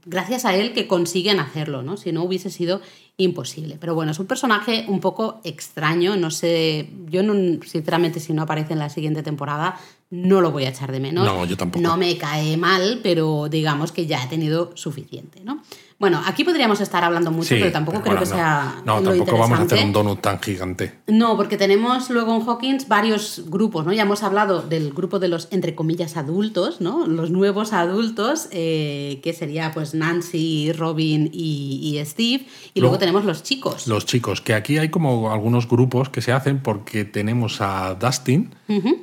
Gracias 0.05 0.45
a 0.45 0.55
él 0.55 0.73
que 0.73 0.87
consiguen 0.87 1.39
hacerlo, 1.39 1.81
¿no? 1.81 1.95
Si 1.95 2.11
no 2.11 2.23
hubiese 2.23 2.49
sido 2.49 2.81
imposible. 3.17 3.77
Pero 3.79 3.95
bueno, 3.95 4.11
es 4.11 4.19
un 4.19 4.27
personaje 4.27 4.85
un 4.87 4.99
poco 4.99 5.39
extraño, 5.43 6.15
no 6.15 6.31
sé, 6.31 6.89
yo 7.07 7.23
no, 7.23 7.61
sinceramente 7.63 8.19
si 8.19 8.33
no 8.33 8.41
aparece 8.41 8.73
en 8.73 8.79
la 8.79 8.89
siguiente 8.89 9.23
temporada 9.23 9.79
no 10.11 10.41
lo 10.41 10.51
voy 10.51 10.65
a 10.65 10.69
echar 10.69 10.91
de 10.91 10.99
menos. 10.99 11.25
No, 11.25 11.45
yo 11.45 11.55
tampoco. 11.55 11.81
No 11.81 11.95
me 11.95 12.17
cae 12.17 12.57
mal, 12.57 12.99
pero 13.03 13.47
digamos 13.47 13.91
que 13.91 14.07
ya 14.07 14.23
he 14.23 14.27
tenido 14.27 14.71
suficiente, 14.75 15.41
¿no? 15.43 15.61
Bueno, 15.99 16.21
aquí 16.25 16.45
podríamos 16.45 16.79
estar 16.79 17.03
hablando 17.03 17.29
mucho, 17.29 17.55
pero 17.59 17.73
tampoco 17.73 18.01
creo 18.01 18.17
que 18.17 18.25
sea. 18.25 18.81
No, 18.85 19.01
tampoco 19.01 19.37
vamos 19.37 19.59
a 19.59 19.63
hacer 19.63 19.83
un 19.83 19.91
donut 19.91 20.21
tan 20.21 20.39
gigante. 20.39 20.93
No, 21.07 21.35
porque 21.35 21.57
tenemos 21.57 22.09
luego 22.09 22.33
en 22.37 22.47
Hawkins 22.47 22.87
varios 22.87 23.43
grupos, 23.47 23.85
¿no? 23.85 23.91
Ya 23.91 24.03
hemos 24.03 24.23
hablado 24.23 24.61
del 24.61 24.93
grupo 24.93 25.19
de 25.19 25.27
los, 25.27 25.49
entre 25.51 25.75
comillas, 25.75 26.15
adultos, 26.15 26.79
¿no? 26.79 27.05
Los 27.05 27.31
nuevos 27.31 27.73
adultos, 27.73 28.47
eh, 28.51 29.19
que 29.21 29.33
sería 29.33 29.71
pues 29.73 29.93
Nancy, 29.93 30.71
Robin 30.71 31.29
y, 31.33 31.99
Steve. 32.05 32.45
Y 32.73 32.79
luego, 32.79 32.97
tenemos 32.97 33.25
los 33.25 33.43
chicos. 33.43 33.85
Los 33.85 34.05
chicos, 34.05 34.39
que 34.39 34.53
aquí 34.53 34.77
hay 34.77 34.87
como 34.87 35.33
algunos 35.33 35.67
grupos 35.67 36.07
que 36.07 36.21
se 36.21 36.31
hacen 36.31 36.59
porque 36.59 37.03
tenemos 37.03 37.59
a 37.59 37.95
Dustin, 37.95 38.55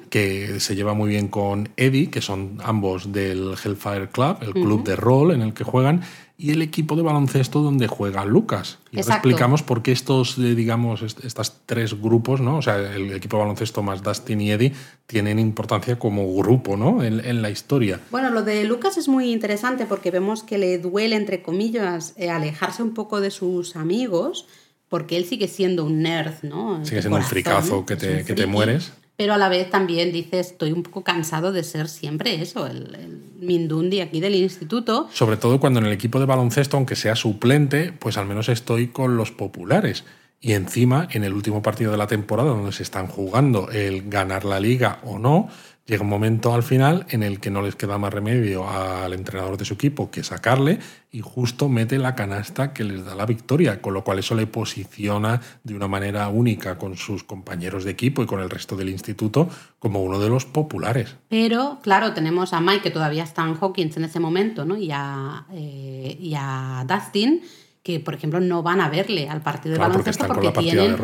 que 0.09 0.61
se 0.61 0.75
lleva 0.75 0.95
muy 0.95 1.11
bien 1.11 1.29
con 1.29 1.68
Eddie, 1.77 2.09
que 2.09 2.23
son 2.23 2.59
ambos 2.64 3.12
del 3.12 3.55
Hellfire 3.62 4.09
Club, 4.09 4.39
el 4.41 4.53
club 4.55 4.83
de 4.83 4.97
rol 4.97 5.33
en 5.33 5.43
el 5.43 5.53
que 5.53 5.64
juegan 5.64 6.03
y 6.39 6.51
el 6.51 6.61
equipo 6.61 6.97
de 6.97 7.03
baloncesto 7.03 7.62
donde 7.62 7.87
juega 7.87 8.24
Lucas. 8.24 8.78
Y 8.91 8.99
ahora 8.99 9.14
explicamos 9.14 9.62
por 9.62 9.82
qué 9.82 9.93
estos, 9.93 10.37
eh, 10.37 10.55
digamos, 10.55 11.03
estos 11.03 11.53
tres 11.64 12.01
grupos, 12.01 12.41
¿no? 12.41 12.59
O 12.59 12.62
sea, 12.62 12.76
el 12.95 13.12
equipo 13.12 13.39
de 13.39 13.45
baloncesto 13.45 13.82
más 13.82 14.03
Dustin 14.03 14.41
y 14.43 14.51
Eddie 14.51 14.72
tienen 15.07 15.39
importancia 15.39 15.99
como 15.99 16.30
grupo, 16.34 16.76
¿no? 16.76 17.03
En, 17.03 17.43
la 17.43 17.51
historia. 17.51 18.01
Bueno, 18.11 18.30
lo 18.30 18.43
de 18.43 18.64
Lucas 18.64 18.97
es 18.97 19.09
muy 19.09 19.32
interesante 19.32 19.87
porque 19.87 20.11
vemos 20.11 20.43
que 20.43 20.59
le 20.59 20.78
duele, 20.78 21.16
entre 21.16 21.43
comillas, 21.43 22.12
eh, 22.16 22.30
alejarse 22.30 22.82
un 22.82 22.93
poco 22.93 23.20
de 23.20 23.30
sus 23.30 23.76
amigos, 23.76 24.47
porque 24.89 25.16
él 25.16 25.24
sigue 25.24 25.49
siendo 25.49 25.84
un 25.84 26.03
nerd, 26.03 26.43
¿no? 26.43 26.84
Sigue 26.84 27.01
siendo 27.01 27.18
un 27.18 27.24
fricazo 27.24 27.87
que 27.87 27.97
te, 27.97 28.24
que 28.24 28.34
te 28.34 28.47
mueres 28.47 28.93
pero 29.17 29.35
a 29.35 29.39
la 29.39 29.49
vez 29.49 29.71
también 29.71 30.12
dice, 30.12 30.41
estoy 30.41 30.73
un 30.73 30.83
poco 30.83 31.03
cansado 31.03 31.53
de 31.53 31.64
ser 31.64 31.89
siempre 31.89 32.41
eso, 32.41 32.67
el, 32.67 33.23
Mindundi 33.39 34.01
aquí 34.01 34.21
del 34.21 34.35
instituto. 34.35 35.09
Sobre 35.12 35.37
todo 35.37 35.61
cuando 35.61 35.79
en 35.81 35.87
el 35.87 35.93
equipo 35.93 36.19
de 36.19 36.27
baloncesto, 36.27 36.77
aunque 36.77 36.97
sea 36.97 37.14
suplente, 37.14 37.93
pues 37.93 38.17
al 38.17 38.27
menos 38.27 38.49
estoy 38.49 38.89
con 38.89 39.17
los 39.17 39.31
populares. 39.31 40.05
Y 40.41 40.53
encima, 40.53 41.09
en 41.11 41.25
el 41.25 41.33
último 41.33 41.62
partido 41.62 41.91
de 41.93 41.99
la 41.99 42.07
temporada, 42.07 42.51
donde 42.51 42.73
se 42.73 42.83
están 42.83 43.07
jugando 43.07 43.71
el 43.71 44.09
ganar 44.09 44.45
la 44.45 44.61
liga 44.61 45.01
o 45.05 45.19
no, 45.19 45.49
Llega 45.87 46.03
un 46.03 46.09
momento 46.09 46.53
al 46.53 46.64
final 46.64 47.07
en 47.11 47.22
el 47.22 47.39
que 47.39 47.49
no 47.49 47.62
les 47.62 47.76
queda 47.76 47.97
más 47.97 48.12
remedio 48.12 48.68
al 48.68 49.12
entrenador 49.12 49.57
de 49.57 49.64
su 49.64 49.74
equipo 49.74 50.11
que 50.11 50.24
sacarle 50.24 50.80
y 51.12 51.20
justo 51.20 51.68
mete 51.68 51.99
la 51.99 52.16
canasta 52.16 52.72
que 52.72 52.82
les 52.82 53.05
da 53.05 53.14
la 53.14 53.24
victoria, 53.24 53.80
con 53.80 53.95
lo 53.95 54.03
cual 54.03 54.18
eso 54.18 54.34
le 54.34 54.49
posiciona 54.49 55.41
de 55.62 55.76
una 55.76 55.87
manera 55.87 56.28
única 56.28 56.76
con 56.76 56.97
sus 56.97 57.22
compañeros 57.22 57.84
de 57.84 57.93
equipo 57.93 58.20
y 58.20 58.26
con 58.26 58.41
el 58.41 58.51
resto 58.51 58.76
del 58.76 58.89
instituto 58.89 59.49
como 59.78 60.03
uno 60.03 60.18
de 60.18 60.28
los 60.28 60.45
populares. 60.45 61.16
Pero, 61.28 61.78
claro, 61.82 62.14
tenemos 62.14 62.53
a 62.53 62.61
Mike, 62.61 62.82
que 62.82 62.91
todavía 62.91 63.22
está 63.22 63.47
en 63.47 63.55
Hawkins 63.55 63.97
en 63.97 64.05
ese 64.05 64.18
momento, 64.18 64.64
¿no? 64.64 64.76
y, 64.76 64.91
a, 64.93 65.47
eh, 65.53 66.16
y 66.18 66.34
a 66.37 66.84
Dustin 66.89 67.43
que, 67.87 68.01
por 68.01 68.14
ejemplo, 68.14 68.41
no 68.41 68.64
van 68.64 68.80
a 68.80 68.89
verle 68.89 69.28
al 69.28 69.43
partido 69.43 69.74
de 69.74 69.78
baloncesto 69.78 70.26
porque, 70.26 70.51
tienen 70.51 70.97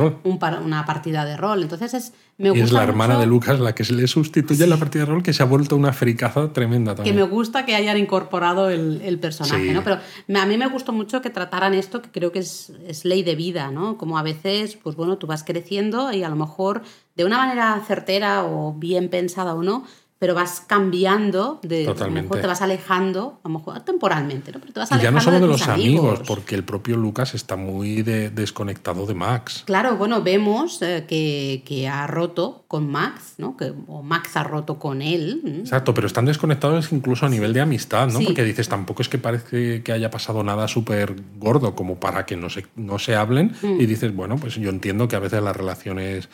una 0.64 0.84
partida 0.84 1.24
de 1.24 1.36
rol. 1.36 1.62
Entonces 1.62 1.94
es, 1.94 2.12
me 2.38 2.48
y 2.48 2.60
es 2.60 2.72
la 2.72 2.82
hermana 2.82 3.20
de 3.20 3.26
Lucas 3.26 3.60
la 3.60 3.72
que 3.72 3.84
se 3.84 3.92
le 3.92 4.08
sustituye 4.08 4.64
en 4.64 4.70
la 4.70 4.78
partida 4.78 5.04
de 5.04 5.12
rol, 5.12 5.22
que 5.22 5.32
se 5.32 5.44
ha 5.44 5.46
vuelto 5.46 5.76
una 5.76 5.92
fricaza 5.92 6.52
tremenda 6.52 6.96
también. 6.96 7.14
Que 7.14 7.22
me 7.22 7.28
gusta 7.28 7.64
que 7.64 7.76
hayan 7.76 7.98
incorporado 7.98 8.68
el, 8.68 9.16
personaje, 9.20 9.72
¿no? 9.72 9.84
Pero 9.84 10.00
a 10.40 10.46
mí 10.46 10.58
me 10.58 10.66
gustó 10.66 10.92
mucho 10.92 11.22
que 11.22 11.30
trataran 11.30 11.72
esto, 11.72 12.02
que 12.02 12.10
creo 12.10 12.32
que 12.32 12.40
es, 12.40 12.72
es, 12.88 13.04
ley 13.04 13.22
de 13.22 13.36
vida, 13.36 13.70
¿no? 13.70 13.96
Como 13.96 14.18
a 14.18 14.24
veces, 14.24 14.74
pues 14.74 14.96
bueno, 14.96 15.18
tú 15.18 15.28
vas 15.28 15.44
creciendo 15.44 16.12
y 16.12 16.24
a 16.24 16.28
lo 16.28 16.34
mejor 16.34 16.82
de 17.14 17.24
una 17.24 17.36
manera 17.36 17.80
certera 17.86 18.44
o 18.44 18.74
bien 18.74 19.08
pensada 19.08 19.54
o 19.54 19.62
no, 19.62 19.84
pero 20.22 20.36
vas 20.36 20.62
cambiando, 20.64 21.58
de, 21.64 21.88
a 21.88 22.04
lo 22.04 22.10
mejor 22.12 22.40
te 22.40 22.46
vas 22.46 22.62
alejando, 22.62 23.40
a 23.42 23.48
lo 23.48 23.58
mejor 23.58 23.80
temporalmente, 23.80 24.52
¿no? 24.52 24.60
Pero 24.60 24.72
te 24.72 24.78
vas 24.78 24.92
alejando 24.92 25.02
y 25.02 25.04
ya 25.04 25.10
no 25.10 25.20
solo 25.20 25.40
de, 25.40 25.52
los 25.52 25.66
amigos, 25.66 26.20
porque 26.24 26.54
el 26.54 26.62
propio 26.62 26.96
Lucas 26.96 27.34
está 27.34 27.56
muy 27.56 28.02
desconectado 28.02 29.04
de 29.04 29.14
Max. 29.14 29.64
Claro, 29.66 29.96
bueno, 29.96 30.22
vemos 30.22 30.80
eh, 30.80 31.06
que, 31.08 31.88
ha 31.88 32.06
roto 32.06 32.62
con 32.68 32.88
Max, 32.88 33.34
¿no? 33.38 33.56
Que, 33.56 33.72
o 33.88 34.04
Max 34.04 34.36
ha 34.36 34.44
roto 34.44 34.78
con 34.78 35.02
él. 35.02 35.42
Exacto, 35.58 35.92
pero 35.92 36.06
están 36.06 36.26
desconectados 36.26 36.92
incluso 36.92 37.26
a 37.26 37.28
nivel 37.28 37.52
de 37.52 37.62
amistad, 37.62 38.06
¿no? 38.06 38.20
Porque 38.20 38.44
dices, 38.44 38.68
tampoco 38.68 39.02
es 39.02 39.08
que 39.08 39.18
parece 39.18 39.82
que 39.82 39.90
haya 39.90 40.12
pasado 40.12 40.44
nada 40.44 40.68
súper 40.68 41.16
gordo 41.38 41.74
como 41.74 41.96
para 41.96 42.26
que 42.26 42.36
no 42.36 42.48
se, 42.48 42.64
no 42.76 43.00
se 43.00 43.16
hablen. 43.16 43.56
Mm. 43.60 43.80
Y 43.80 43.86
dices, 43.86 44.14
bueno, 44.14 44.36
pues 44.36 44.54
yo 44.54 44.70
entiendo 44.70 45.08
que 45.08 45.16
a 45.16 45.18
veces 45.18 45.42
las 45.42 45.56
relaciones 45.56 46.28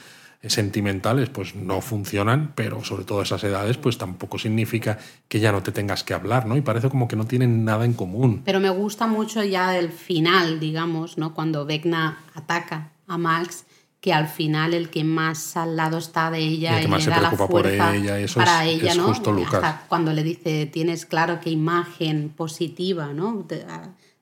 sentimentales 0.47 1.29
pues 1.31 1.55
no 1.57 1.81
funcionan, 1.81 2.53
pero 2.55 2.85
sobre 2.85 3.05
todo 3.05 3.21
a 3.21 3.23
esas 3.25 3.43
edades 3.43 3.77
pues 3.77 3.99
tampoco 3.99 4.39
significa 4.39 4.99
que 5.27 5.41
ya 5.41 5.51
no 5.51 5.63
te 5.63 5.73
tengas 5.73 6.05
que 6.05 6.15
hablar, 6.15 6.47
¿no? 6.47 6.57
Y 6.57 6.61
parece 6.61 6.89
como 6.89 7.09
que 7.09 7.17
no 7.17 7.27
tienen 7.27 7.65
nada 7.65 7.85
en 7.85 7.93
común. 7.93 8.43
Pero 8.45 8.61
me 8.61 8.71
gusta 8.71 9.07
mucho 9.07 9.43
ya 9.43 9.77
el 9.77 9.91
final, 9.91 10.61
digamos, 10.61 11.19
¿no? 11.19 11.35
Cuando 11.35 11.67
Vecna 11.67 12.19
ataca 12.35 12.93
a 13.09 13.19
Max, 13.19 13.65
que 14.01 14.13
al 14.13 14.29
final 14.29 14.75
el 14.75 14.91
que 14.91 15.03
más 15.03 15.57
al 15.57 15.77
lado 15.77 15.99
está 15.99 16.31
de 16.31 16.39
ella 16.39 16.81
y, 16.81 16.87
le 16.87 17.05
da 17.07 17.21
la 17.21 17.31
fuerza 17.33 17.47
por 17.49 17.67
ella, 17.67 18.21
eso 18.21 18.39
para 18.39 18.65
es, 18.65 18.81
ella, 18.81 18.95
¿no? 18.95 19.09
Justo 19.09 19.33
Lucas. 19.33 19.81
cuando 19.89 20.13
le 20.13 20.23
dice, 20.23 20.67
tienes 20.67 21.05
claro 21.05 21.41
qué 21.41 21.51
imagen 21.51 22.29
positiva, 22.29 23.13
¿no? 23.13 23.45
Te, 23.49 23.67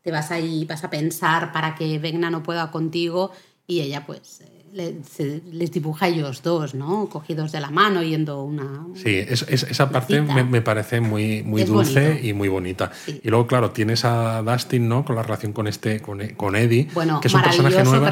te 0.01 0.11
vas 0.11 0.31
ahí, 0.31 0.65
vas 0.65 0.83
a 0.83 0.89
pensar 0.89 1.53
para 1.53 1.75
que 1.75 1.99
Vecna 1.99 2.31
no 2.31 2.43
pueda 2.43 2.71
contigo 2.71 3.33
y 3.67 3.81
ella 3.81 4.07
pues 4.07 4.41
les 4.73 5.73
dibuja 5.73 6.09
ellos 6.09 6.43
dos, 6.43 6.75
¿no? 6.75 7.09
Cogidos 7.09 7.53
de 7.53 7.61
la 7.61 7.71
mano 7.71 8.03
yendo 8.03 8.43
una. 8.43 8.87
Sí, 8.95 9.17
esa 9.19 9.91
parte 9.91 10.21
me, 10.21 10.63
parece 10.63 11.01
muy, 11.01 11.43
muy 11.43 11.65
dulce 11.65 12.21
y 12.23 12.33
muy 12.33 12.49
bonita. 12.49 12.91
Y 13.07 13.29
luego, 13.29 13.47
claro, 13.47 13.71
tienes 13.71 14.05
a 14.05 14.43
Dustin, 14.43 14.89
¿no? 14.89 15.05
Con 15.05 15.17
la 15.17 15.23
relación 15.23 15.53
con 15.53 15.67
este, 15.67 16.01
con, 16.01 16.21
Eddie, 16.21 16.89
que 17.21 17.29
es 17.29 17.35
un 17.35 17.43
personaje 17.43 17.85
nuevo. 17.85 18.07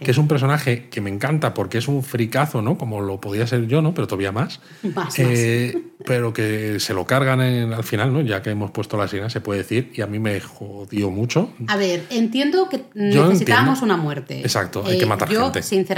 Que 0.00 0.10
es 0.10 0.18
un 0.18 0.28
personaje 0.28 0.88
que 0.88 1.00
me 1.00 1.10
encanta 1.10 1.54
porque 1.54 1.78
es 1.78 1.88
un 1.88 2.02
fricazo, 2.02 2.62
¿no? 2.62 2.78
Como 2.78 3.00
lo 3.00 3.20
podía 3.20 3.46
ser 3.46 3.66
yo, 3.66 3.82
¿no? 3.82 3.94
Pero 3.94 4.06
todavía 4.06 4.32
más. 4.32 4.60
Eh, 5.18 5.74
pero 6.04 6.32
que 6.32 6.78
se 6.78 6.94
lo 6.94 7.04
cargan 7.04 7.40
al 7.40 7.84
final, 7.84 8.12
¿no? 8.12 8.20
Ya 8.20 8.42
que 8.42 8.50
hemos 8.50 8.70
puesto 8.70 8.96
la 8.96 9.08
sirena, 9.08 9.30
se 9.30 9.40
puede 9.40 9.60
decir, 9.60 9.92
y 9.94 10.02
a 10.02 10.06
mí 10.06 10.18
me 10.18 10.38
jodió 10.40 11.10
mucho. 11.10 11.50
A 11.68 11.76
ver, 11.76 12.04
entiendo 12.10 12.68
que 12.68 12.84
necesitábamos 12.94 13.82
una 13.82 13.96
muerte. 13.96 14.40
Exacto, 14.40 14.84
hay 14.86 14.98
que 14.98 15.04
eh, 15.04 15.08
matar 15.08 15.28
yo, 15.30 15.44
gente. 15.44 15.62
Sinceramente, 15.62 15.95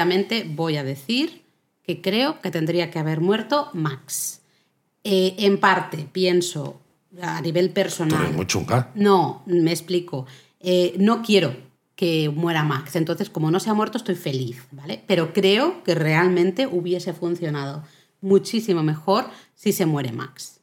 voy 0.48 0.76
a 0.76 0.84
decir 0.84 1.42
que 1.82 2.00
creo 2.00 2.40
que 2.40 2.50
tendría 2.50 2.90
que 2.90 2.98
haber 2.98 3.20
muerto 3.20 3.70
Max. 3.72 4.42
Eh, 5.04 5.34
en 5.38 5.58
parte, 5.58 6.06
pienso, 6.10 6.80
a 7.20 7.40
nivel 7.40 7.70
personal. 7.70 8.32
muy 8.34 8.46
chunga. 8.46 8.90
No, 8.94 9.42
me 9.46 9.70
explico. 9.70 10.26
Eh, 10.60 10.94
no 10.98 11.22
quiero 11.22 11.56
que 11.96 12.28
muera 12.28 12.62
Max. 12.62 12.96
Entonces, 12.96 13.30
como 13.30 13.50
no 13.50 13.58
se 13.58 13.70
ha 13.70 13.74
muerto, 13.74 13.98
estoy 13.98 14.14
feliz, 14.14 14.62
¿vale? 14.70 15.02
Pero 15.06 15.32
creo 15.32 15.82
que 15.82 15.94
realmente 15.94 16.66
hubiese 16.66 17.12
funcionado 17.12 17.82
muchísimo 18.20 18.82
mejor 18.82 19.24
si 19.54 19.72
se 19.72 19.86
muere 19.86 20.12
Max. 20.12 20.60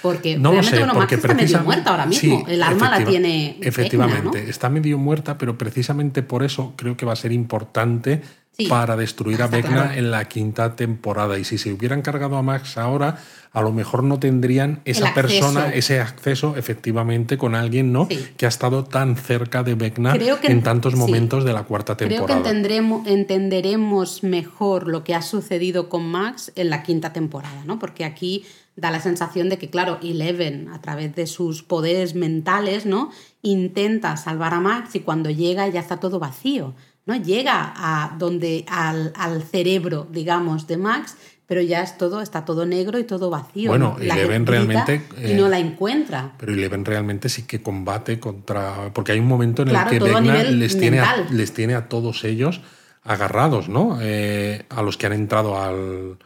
Porque 0.00 0.38
no 0.38 0.52
realmente 0.52 0.78
sé, 0.78 0.86
Max 0.86 1.12
está 1.12 1.34
medio 1.34 1.60
muerta 1.62 1.90
ahora 1.90 2.06
mismo. 2.06 2.44
el 2.48 2.62
arma 2.62 2.98
la 2.98 3.04
tiene. 3.04 3.58
Efectivamente, 3.60 4.48
está 4.48 4.70
medio 4.70 4.96
muerta, 4.96 5.36
pero 5.36 5.58
precisamente 5.58 6.22
por 6.22 6.42
eso 6.42 6.72
creo 6.76 6.96
que 6.96 7.04
va 7.04 7.12
a 7.12 7.16
ser 7.16 7.32
importante 7.32 8.22
para 8.68 8.96
destruir 8.96 9.42
a 9.42 9.46
Vecna 9.46 9.96
en 9.96 10.10
la 10.10 10.26
quinta 10.26 10.76
temporada. 10.76 11.38
Y 11.38 11.44
si 11.44 11.58
se 11.58 11.72
hubieran 11.72 12.02
cargado 12.02 12.36
a 12.36 12.42
Max 12.42 12.76
ahora, 12.76 13.18
a 13.52 13.60
lo 13.60 13.72
mejor 13.72 14.02
no 14.02 14.18
tendrían 14.18 14.80
esa 14.84 15.12
persona, 15.14 15.70
ese 15.70 16.00
acceso 16.00 16.54
efectivamente 16.56 17.36
con 17.38 17.54
alguien 17.54 17.92
¿no? 17.92 18.08
que 18.08 18.46
ha 18.46 18.48
estado 18.48 18.84
tan 18.84 19.16
cerca 19.16 19.62
de 19.62 19.74
Vecna 19.74 20.14
en 20.42 20.62
tantos 20.62 20.96
momentos 20.96 21.44
de 21.44 21.52
la 21.52 21.64
cuarta 21.64 21.96
temporada. 21.96 22.26
Creo 22.26 23.02
que 23.04 23.12
entenderemos 23.12 24.22
mejor 24.22 24.88
lo 24.88 25.04
que 25.04 25.14
ha 25.14 25.22
sucedido 25.22 25.88
con 25.88 26.06
Max 26.06 26.52
en 26.54 26.70
la 26.70 26.82
quinta 26.82 27.12
temporada, 27.12 27.62
¿no? 27.66 27.78
porque 27.78 28.04
aquí 28.04 28.44
da 28.74 28.90
la 28.90 29.00
sensación 29.00 29.50
de 29.50 29.58
que, 29.58 29.68
claro, 29.68 29.98
Eleven, 30.02 30.68
a 30.70 30.80
través 30.80 31.14
de 31.14 31.26
sus 31.26 31.62
poderes 31.62 32.14
mentales, 32.14 32.86
¿no? 32.86 33.10
intenta 33.42 34.16
salvar 34.16 34.54
a 34.54 34.60
Max 34.60 34.94
y 34.94 35.00
cuando 35.00 35.28
llega 35.28 35.68
ya 35.68 35.80
está 35.80 35.98
todo 35.98 36.18
vacío. 36.18 36.74
¿No? 37.06 37.16
Llega 37.16 37.72
a 37.76 38.16
donde, 38.18 38.64
al, 38.68 39.42
cerebro, 39.50 40.06
digamos, 40.10 40.66
de 40.66 40.76
Max, 40.76 41.16
pero 41.46 41.60
ya 41.60 41.82
es 41.82 41.98
todo, 41.98 42.22
está 42.22 42.44
todo 42.44 42.64
negro 42.64 42.98
y 42.98 43.04
todo 43.04 43.28
vacío. 43.28 43.70
Bueno, 43.70 43.96
Eleven 44.00 44.46
realmente. 44.46 45.02
y 45.22 45.34
no 45.34 45.48
la 45.48 45.58
encuentra. 45.58 46.32
Pero 46.38 46.52
Eleven 46.52 46.84
realmente 46.84 47.28
sí 47.28 47.42
que 47.42 47.62
combate 47.62 48.18
contra. 48.18 48.90
Porque 48.94 49.12
hay 49.12 49.20
un 49.20 49.26
momento 49.26 49.62
en 49.62 49.68
el 49.68 49.86
que 49.88 49.98
Vecna 49.98 50.42
les 50.44 50.78
tiene, 50.78 51.00
a, 51.00 51.26
les 51.30 51.52
tiene 51.52 51.74
a 51.74 51.88
todos 51.88 52.24
ellos 52.24 52.60
agarrados, 53.04 53.68
¿no? 53.68 53.98
Eh, 54.00 54.64
a 54.70 54.82
los 54.82 54.96
que 54.96 55.06
han 55.06 55.12
entrado 55.12 55.60
al, 55.60 56.18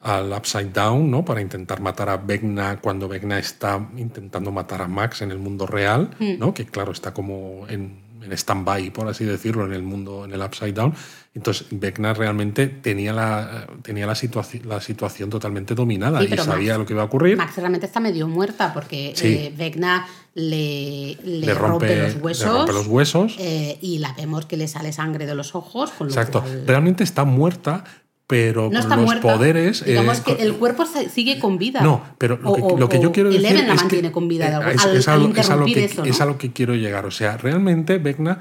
al 0.00 0.32
Upside 0.32 0.70
Down, 0.70 1.10
¿no? 1.10 1.24
Para 1.24 1.40
intentar 1.40 1.80
matar 1.80 2.08
a 2.08 2.16
Vecna 2.16 2.80
cuando 2.80 3.08
Vecna 3.08 3.38
está 3.38 3.88
intentando 3.96 4.50
matar 4.50 4.82
a 4.82 4.88
Max 4.88 5.22
en 5.22 5.30
el 5.30 5.38
mundo 5.38 5.66
real, 5.66 6.10
mm. 6.18 6.38
¿no? 6.38 6.52
Que 6.52 6.66
claro, 6.66 6.92
está 6.92 7.12
como 7.14 7.66
en 7.68 8.03
en 8.24 8.32
stand-by, 8.32 8.90
por 8.90 9.08
así 9.08 9.24
decirlo, 9.24 9.64
en 9.66 9.72
el 9.72 9.82
mundo, 9.82 10.24
en 10.24 10.32
el 10.32 10.40
Upside 10.40 10.72
Down. 10.72 10.94
Entonces, 11.34 11.66
Vecna 11.70 12.14
realmente 12.14 12.68
tenía 12.68 13.12
la, 13.12 13.66
tenía 13.82 14.06
la, 14.06 14.16
la 14.64 14.80
situación 14.80 15.30
totalmente 15.30 15.74
dominada 15.74 16.22
y 16.22 16.28
sabía 16.36 16.78
lo 16.78 16.86
que 16.86 16.92
iba 16.92 17.02
a 17.02 17.06
ocurrir. 17.06 17.36
Max 17.36 17.56
realmente 17.56 17.86
está 17.86 17.98
medio 17.98 18.28
muerta 18.28 18.72
porque 18.72 19.12
sí. 19.16 19.26
Eh, 19.26 19.54
Vecna 19.56 20.06
le, 20.34 21.16
le, 21.24 21.54
rompe, 21.54 21.96
los 21.96 22.22
huesos, 22.22 22.56
rompe 22.58 22.72
los 22.72 22.86
huesos. 22.86 23.36
Eh, 23.38 23.78
y 23.80 23.98
la 23.98 24.12
vemos 24.12 24.46
que 24.46 24.56
le 24.56 24.68
sale 24.68 24.92
sangre 24.92 25.26
de 25.26 25.34
los 25.34 25.56
ojos. 25.56 25.90
Con 25.90 26.06
Exacto. 26.06 26.38
Lo 26.38 26.44
cual... 26.44 26.66
Realmente 26.66 27.02
está 27.02 27.24
muerta, 27.24 27.84
pero 28.26 28.70
no 28.70 28.80
los 28.80 28.98
muerta. 28.98 29.22
poderes. 29.22 29.84
Digamos 29.84 30.18
eh, 30.20 30.22
que 30.24 30.42
el 30.42 30.54
cuerpo 30.54 30.84
sigue 30.86 31.38
con 31.38 31.58
vida. 31.58 31.80
No, 31.82 32.02
pero 32.18 32.38
lo 32.38 32.54
que, 32.54 32.62
o, 32.62 32.78
lo 32.78 32.88
que 32.88 33.00
yo 33.00 33.12
quiero 33.12 33.30
decir. 33.30 33.44
Eleven 33.44 33.68
la 33.68 33.74
es 33.74 33.80
mantiene 33.80 34.08
que, 34.08 34.12
con 34.12 34.28
vida. 34.28 34.48
De 34.48 34.54
algo, 34.54 34.70
es, 34.70 34.84
al, 34.84 34.96
es, 34.96 35.08
a 35.08 35.12
al 35.14 35.22
lo, 35.22 35.36
es, 35.36 35.50
a 35.50 35.56
lo 35.56 35.66
que, 35.66 35.84
eso, 35.84 36.04
¿no? 36.04 36.10
es 36.10 36.20
a 36.20 36.26
lo 36.26 36.38
que 36.38 36.52
quiero 36.52 36.74
llegar. 36.74 37.04
O 37.06 37.10
sea, 37.10 37.36
realmente 37.36 37.98
Vecna 37.98 38.40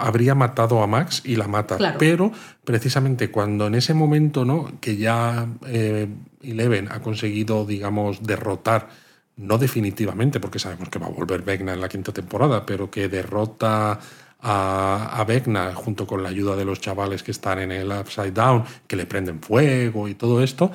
habría 0.00 0.34
matado 0.34 0.82
a 0.82 0.86
Max 0.86 1.22
y 1.24 1.36
la 1.36 1.46
mata. 1.46 1.76
Claro. 1.76 1.98
Pero 1.98 2.32
precisamente 2.64 3.30
cuando 3.30 3.66
en 3.66 3.74
ese 3.74 3.94
momento, 3.94 4.44
¿no? 4.44 4.72
Que 4.80 4.96
ya 4.96 5.46
eh, 5.66 6.08
Eleven 6.42 6.88
ha 6.90 7.00
conseguido, 7.00 7.66
digamos, 7.66 8.22
derrotar, 8.22 8.88
no 9.36 9.58
definitivamente, 9.58 10.40
porque 10.40 10.58
sabemos 10.58 10.88
que 10.88 10.98
va 10.98 11.06
a 11.06 11.10
volver 11.10 11.42
Vecna 11.42 11.74
en 11.74 11.80
la 11.80 11.88
quinta 11.88 12.12
temporada, 12.12 12.66
pero 12.66 12.90
que 12.90 13.08
derrota 13.08 14.00
a, 14.42 15.18
a 15.18 15.24
Vecna 15.24 15.74
junto 15.74 16.06
con 16.06 16.22
la 16.22 16.28
ayuda 16.28 16.56
de 16.56 16.64
los 16.64 16.80
chavales 16.80 17.22
que 17.22 17.30
están 17.30 17.58
en 17.58 17.72
el 17.72 17.90
Upside 17.92 18.32
Down, 18.32 18.64
que 18.86 18.96
le 18.96 19.06
prenden 19.06 19.40
fuego 19.40 20.08
y 20.08 20.14
todo 20.14 20.42
esto, 20.42 20.70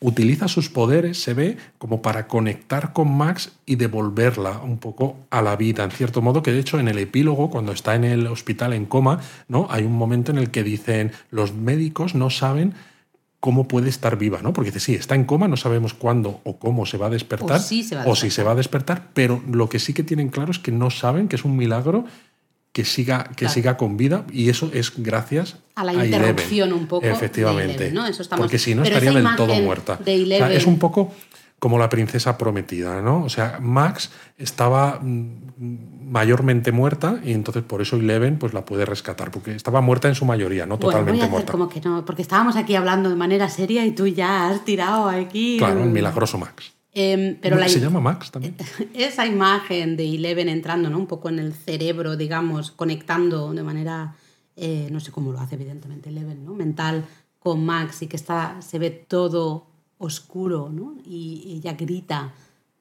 utiliza 0.00 0.48
sus 0.48 0.68
poderes, 0.68 1.22
se 1.22 1.34
ve, 1.34 1.56
como 1.78 2.02
para 2.02 2.28
conectar 2.28 2.92
con 2.92 3.16
Max 3.16 3.52
y 3.64 3.76
devolverla 3.76 4.60
un 4.60 4.78
poco 4.78 5.16
a 5.30 5.42
la 5.42 5.56
vida, 5.56 5.84
en 5.84 5.90
cierto 5.90 6.20
modo, 6.20 6.42
que 6.42 6.52
de 6.52 6.60
hecho 6.60 6.78
en 6.78 6.88
el 6.88 6.98
epílogo, 6.98 7.50
cuando 7.50 7.72
está 7.72 7.94
en 7.94 8.04
el 8.04 8.26
hospital 8.26 8.72
en 8.72 8.86
coma, 8.86 9.20
¿no? 9.48 9.66
Hay 9.70 9.84
un 9.84 9.94
momento 9.94 10.32
en 10.32 10.38
el 10.38 10.50
que 10.50 10.62
dicen, 10.62 11.12
los 11.30 11.54
médicos 11.54 12.14
no 12.14 12.30
saben 12.30 12.74
cómo 13.40 13.68
puede 13.68 13.88
estar 13.88 14.18
viva, 14.18 14.42
¿no? 14.42 14.52
Porque 14.52 14.70
dice, 14.70 14.80
sí, 14.80 14.94
está 14.94 15.14
en 15.14 15.24
coma, 15.24 15.48
no 15.48 15.56
sabemos 15.56 15.94
cuándo 15.94 16.40
o 16.44 16.58
cómo 16.58 16.84
se 16.84 16.98
va 16.98 17.06
a 17.06 17.10
despertar, 17.10 17.58
o, 17.58 17.62
sí 17.62 17.82
se 17.82 17.94
va 17.94 18.02
a 18.02 18.04
o 18.04 18.10
despertar. 18.10 18.30
si 18.30 18.34
se 18.34 18.42
va 18.42 18.52
a 18.52 18.54
despertar, 18.54 19.08
pero 19.14 19.42
lo 19.50 19.68
que 19.68 19.78
sí 19.78 19.94
que 19.94 20.02
tienen 20.02 20.28
claro 20.28 20.50
es 20.50 20.58
que 20.58 20.72
no 20.72 20.90
saben 20.90 21.28
que 21.28 21.36
es 21.36 21.44
un 21.44 21.56
milagro 21.56 22.04
que 22.76 22.84
siga, 22.84 23.24
que 23.24 23.46
Claro. 23.46 23.54
siga 23.54 23.76
con 23.78 23.96
vida 23.96 24.26
y 24.30 24.50
eso 24.50 24.68
es 24.74 24.92
gracias 24.98 25.56
A 25.76 25.82
la 25.82 25.94
interrupción 25.94 26.74
un 26.74 26.86
poco 26.86 27.06
de 27.06 27.12
Efectivamente. 27.12 27.72
Eleven, 27.86 27.94
¿no? 27.94 28.06
Eso 28.06 28.20
estamos- 28.20 28.42
Porque 28.44 28.58
si 28.58 28.74
no 28.74 28.82
Pero 28.82 28.98
estaría 28.98 29.18
del 29.18 29.34
todo 29.34 29.54
muerta. 29.62 29.96
de 29.96 30.02
O 30.02 30.04
sea, 30.04 30.14
Eleven- 30.14 30.50
es 30.58 30.66
un 30.66 30.78
poco 30.78 31.14
como 31.58 31.78
la 31.78 31.88
princesa 31.88 32.36
prometida, 32.36 33.00
¿no? 33.00 33.22
O 33.24 33.30
sea, 33.30 33.58
Max 33.62 34.10
estaba 34.36 35.00
mm, 35.00 36.10
mayormente 36.10 36.70
muerta 36.70 37.18
y 37.24 37.32
entonces 37.32 37.62
por 37.62 37.80
eso 37.80 37.96
Eleven 37.96 38.38
pues 38.38 38.52
la 38.52 38.66
puede 38.66 38.84
rescatar, 38.84 39.30
porque 39.30 39.54
estaba 39.54 39.80
muerta 39.80 40.08
en 40.08 40.14
su 40.14 40.26
mayoría, 40.26 40.66
no 40.66 40.76
Bueno, 40.76 40.84
voy 40.84 40.92
totalmente 40.92 41.20
a 41.22 41.24
hacer 41.24 41.30
muerta. 41.32 41.52
como 41.52 41.68
que 41.70 41.80
no, 41.80 42.04
porque 42.04 42.20
estábamos 42.20 42.56
aquí 42.56 42.74
hablando 42.74 43.08
de 43.08 43.16
manera 43.16 43.48
seria 43.48 43.86
y 43.86 43.92
tú 43.92 44.06
ya 44.06 44.50
has 44.50 44.66
tirado 44.66 45.08
aquí. 45.08 45.56
Claro, 45.58 45.82
el- 45.82 45.88
milagroso 45.88 46.36
Max. 46.36 46.74
Pero 46.96 47.58
la, 47.58 47.68
¿Se 47.68 47.78
llama 47.78 48.00
Max 48.00 48.30
también? 48.30 48.56
esa 48.94 49.26
imagen 49.26 49.98
de 49.98 50.14
Eleven 50.14 50.48
entrando 50.48 50.88
¿no? 50.88 50.98
un 50.98 51.06
poco 51.06 51.28
en 51.28 51.38
el 51.38 51.52
cerebro, 51.52 52.16
digamos, 52.16 52.70
conectando 52.70 53.52
de 53.52 53.62
manera, 53.62 54.16
eh, 54.56 54.88
no 54.90 54.98
sé 55.00 55.12
cómo 55.12 55.30
lo 55.30 55.38
hace 55.38 55.56
evidentemente 55.56 56.08
Eleven, 56.08 56.42
¿no? 56.46 56.54
mental 56.54 57.04
con 57.38 57.66
Max 57.66 58.00
y 58.00 58.06
que 58.06 58.16
está, 58.16 58.62
se 58.62 58.78
ve 58.78 58.90
todo 58.90 59.66
oscuro 59.98 60.70
¿no? 60.72 60.94
y 61.04 61.60
ella 61.62 61.74
grita 61.74 62.32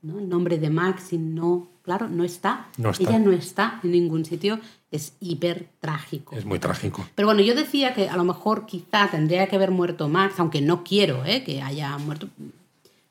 ¿no? 0.02 0.20
el 0.20 0.30
nombre 0.30 0.60
de 0.60 0.70
Max 0.70 1.12
y 1.12 1.18
no, 1.18 1.68
claro, 1.82 2.08
no 2.08 2.24
está. 2.24 2.70
No 2.78 2.92
está. 2.92 3.04
Ella 3.04 3.20
no 3.20 3.32
está 3.34 3.82
en 3.84 3.92
ningún 3.92 4.24
sitio, 4.24 4.62
es 4.92 5.12
hiper 5.20 5.68
trágico. 5.82 6.38
Es 6.38 6.46
muy 6.46 6.60
trágico. 6.60 7.06
Pero 7.16 7.28
bueno, 7.28 7.42
yo 7.42 7.54
decía 7.54 7.94
que 7.94 8.08
a 8.08 8.16
lo 8.16 8.24
mejor 8.24 8.66
quizá 8.66 9.10
tendría 9.12 9.48
que 9.48 9.58
haber 9.58 9.72
muerto 9.72 10.08
Max, 10.08 10.36
aunque 10.40 10.62
no 10.62 10.86
quiero 10.86 11.26
¿eh? 11.26 11.44
que 11.44 11.62
haya 11.62 11.98
muerto. 11.98 12.30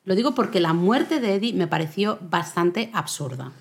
Lo 0.05 0.15
digo 0.15 0.33
porque 0.35 0.59
la 0.59 0.73
muerte 0.73 1.19
de 1.19 1.35
Eddie 1.35 1.53
me 1.53 1.67
pareció 1.67 2.19
bastante 2.29 2.89
absurda. 2.93 3.51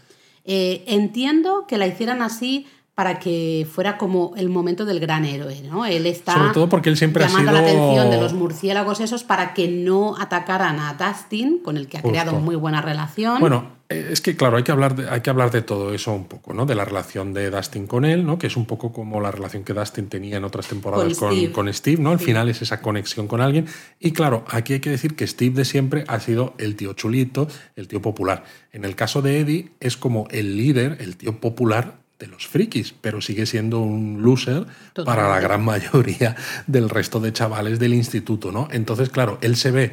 Eh, 0.44 0.84
entiendo 0.86 1.64
que 1.66 1.78
la 1.78 1.86
hicieran 1.86 2.20
así 2.22 2.66
para 2.94 3.18
que 3.18 3.66
fuera 3.72 3.98
como 3.98 4.34
el 4.36 4.48
momento 4.50 4.84
del 4.84 5.00
gran 5.00 5.24
héroe, 5.24 5.62
¿no? 5.62 5.84
Él 5.84 6.06
está 6.06 6.34
Sobre 6.34 6.50
todo 6.52 6.68
porque 6.68 6.90
él 6.90 6.96
siempre 6.96 7.24
ha 7.24 7.28
llamando 7.28 7.50
sido- 7.50 7.62
la 7.62 7.68
atención 7.68 8.10
de 8.10 8.20
los 8.20 8.34
murciélagos 8.34 9.00
esos 9.00 9.24
para 9.24 9.52
que 9.52 9.66
no 9.68 10.16
atacaran 10.16 10.78
a 10.78 10.94
Dustin, 10.94 11.58
con 11.58 11.76
el 11.76 11.88
que 11.88 11.96
ha 11.96 12.00
Justo. 12.02 12.12
creado 12.12 12.38
muy 12.38 12.54
buena 12.54 12.80
relación. 12.82 13.40
Bueno, 13.40 13.72
es 13.98 14.20
que 14.20 14.36
claro, 14.36 14.56
hay 14.56 14.62
que, 14.62 14.72
hablar 14.72 14.94
de, 14.96 15.08
hay 15.08 15.20
que 15.20 15.30
hablar 15.30 15.50
de 15.50 15.62
todo 15.62 15.92
eso 15.94 16.12
un 16.12 16.26
poco, 16.26 16.52
¿no? 16.54 16.66
De 16.66 16.74
la 16.74 16.84
relación 16.84 17.32
de 17.32 17.50
Dustin 17.50 17.86
con 17.86 18.04
él, 18.04 18.24
¿no? 18.26 18.38
Que 18.38 18.46
es 18.48 18.56
un 18.56 18.66
poco 18.66 18.92
como 18.92 19.20
la 19.20 19.30
relación 19.30 19.64
que 19.64 19.72
Dustin 19.72 20.08
tenía 20.08 20.36
en 20.36 20.44
otras 20.44 20.66
temporadas 20.68 21.16
Con 21.18 21.28
con, 21.28 21.36
Steve. 21.36 21.52
con 21.52 21.72
Steve, 21.74 22.02
¿no? 22.02 22.10
Al 22.10 22.18
Sí. 22.18 22.26
final 22.26 22.48
es 22.48 22.62
esa 22.62 22.80
conexión 22.80 23.26
con 23.28 23.40
alguien. 23.40 23.66
Y 24.00 24.12
claro, 24.12 24.44
aquí 24.48 24.74
hay 24.74 24.80
que 24.80 24.90
decir 24.90 25.16
que 25.16 25.26
Steve 25.26 25.54
de 25.56 25.64
siempre 25.64 26.04
ha 26.08 26.20
sido 26.20 26.54
el 26.58 26.76
tío 26.76 26.92
chulito, 26.94 27.48
el 27.76 27.88
tío 27.88 28.00
popular. 28.02 28.44
En 28.72 28.84
el 28.84 28.94
caso 28.96 29.22
de 29.22 29.40
Eddie 29.40 29.70
es 29.80 29.96
como 29.96 30.26
el 30.30 30.56
líder, 30.56 30.96
el 31.00 31.16
tío 31.16 31.40
popular 31.40 32.02
de 32.18 32.28
los 32.28 32.46
frikis, 32.46 32.94
pero 33.00 33.20
sigue 33.20 33.44
siendo 33.44 33.80
un 33.80 34.22
loser 34.22 34.64
Totalmente. 34.92 35.04
para 35.04 35.28
la 35.28 35.40
gran 35.40 35.64
mayoría 35.64 36.36
del 36.68 36.88
resto 36.88 37.18
de 37.18 37.32
chavales 37.32 37.80
del 37.80 37.92
instituto, 37.92 38.52
¿no? 38.52 38.68
Entonces, 38.70 39.10
claro, 39.10 39.36
él 39.42 39.56
se 39.56 39.72
ve 39.72 39.90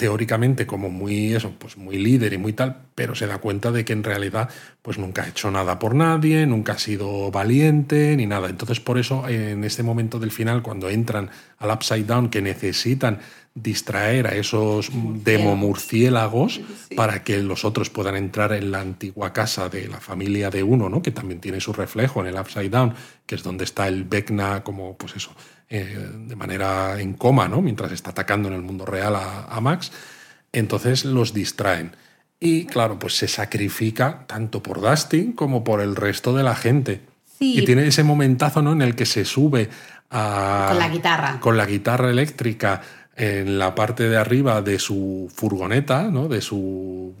teóricamente 0.00 0.66
como 0.66 0.88
muy 0.88 1.34
eso, 1.34 1.52
pues 1.58 1.76
muy 1.76 1.98
líder 1.98 2.32
y 2.32 2.38
muy 2.38 2.54
tal, 2.54 2.84
pero 2.94 3.14
se 3.14 3.26
da 3.26 3.36
cuenta 3.36 3.70
de 3.70 3.84
que 3.84 3.92
en 3.92 4.02
realidad 4.02 4.48
pues 4.80 4.96
nunca 4.96 5.24
ha 5.24 5.28
hecho 5.28 5.50
nada 5.50 5.78
por 5.78 5.94
nadie, 5.94 6.46
nunca 6.46 6.72
ha 6.72 6.78
sido 6.78 7.30
valiente 7.30 8.16
ni 8.16 8.24
nada. 8.24 8.48
Entonces 8.48 8.80
por 8.80 8.96
eso 8.96 9.28
en 9.28 9.62
este 9.62 9.82
momento 9.82 10.18
del 10.18 10.30
final 10.30 10.62
cuando 10.62 10.88
entran 10.88 11.28
al 11.58 11.70
Upside 11.70 12.04
Down 12.04 12.30
que 12.30 12.40
necesitan 12.40 13.18
distraer 13.54 14.26
a 14.26 14.34
esos 14.36 14.90
demo 15.22 15.54
murciélagos 15.54 16.62
para 16.96 17.22
que 17.22 17.42
los 17.42 17.66
otros 17.66 17.90
puedan 17.90 18.16
entrar 18.16 18.54
en 18.54 18.70
la 18.70 18.80
antigua 18.80 19.34
casa 19.34 19.68
de 19.68 19.86
la 19.86 20.00
familia 20.00 20.48
de 20.48 20.62
uno, 20.62 20.88
¿no? 20.88 21.02
que 21.02 21.10
también 21.10 21.42
tiene 21.42 21.60
su 21.60 21.74
reflejo 21.74 22.22
en 22.22 22.28
el 22.28 22.40
Upside 22.40 22.70
Down, 22.70 22.94
que 23.26 23.34
es 23.34 23.42
donde 23.42 23.64
está 23.64 23.86
el 23.86 24.04
Vecna 24.04 24.64
como 24.64 24.96
pues 24.96 25.14
eso, 25.16 25.32
eh, 25.70 26.10
de 26.26 26.36
manera 26.36 27.00
en 27.00 27.14
coma, 27.14 27.46
¿no? 27.48 27.62
mientras 27.62 27.92
está 27.92 28.10
atacando 28.10 28.48
en 28.48 28.54
el 28.54 28.62
mundo 28.62 28.84
real 28.84 29.14
a, 29.14 29.44
a 29.44 29.60
Max. 29.60 29.92
Entonces 30.52 31.04
los 31.04 31.32
distraen. 31.32 31.94
Y 32.40 32.64
claro, 32.64 32.98
pues 32.98 33.16
se 33.16 33.28
sacrifica 33.28 34.24
tanto 34.26 34.62
por 34.62 34.80
Dustin 34.80 35.32
como 35.32 35.62
por 35.62 35.80
el 35.80 35.94
resto 35.94 36.34
de 36.34 36.42
la 36.42 36.56
gente. 36.56 37.02
Sí. 37.38 37.58
Y 37.58 37.64
tiene 37.64 37.86
ese 37.86 38.02
momentazo 38.02 38.62
¿no? 38.62 38.72
en 38.72 38.82
el 38.82 38.96
que 38.96 39.06
se 39.06 39.24
sube 39.24 39.68
a, 40.10 40.66
Con 40.70 40.78
la 40.78 40.88
guitarra. 40.88 41.40
Con 41.40 41.56
la 41.56 41.66
guitarra 41.66 42.10
eléctrica 42.10 42.80
en 43.14 43.58
la 43.58 43.74
parte 43.74 44.08
de 44.08 44.16
arriba 44.16 44.62
de 44.62 44.78
su 44.78 45.30
furgoneta, 45.34 46.04
¿no? 46.04 46.28
de 46.28 46.40
su, 46.40 47.14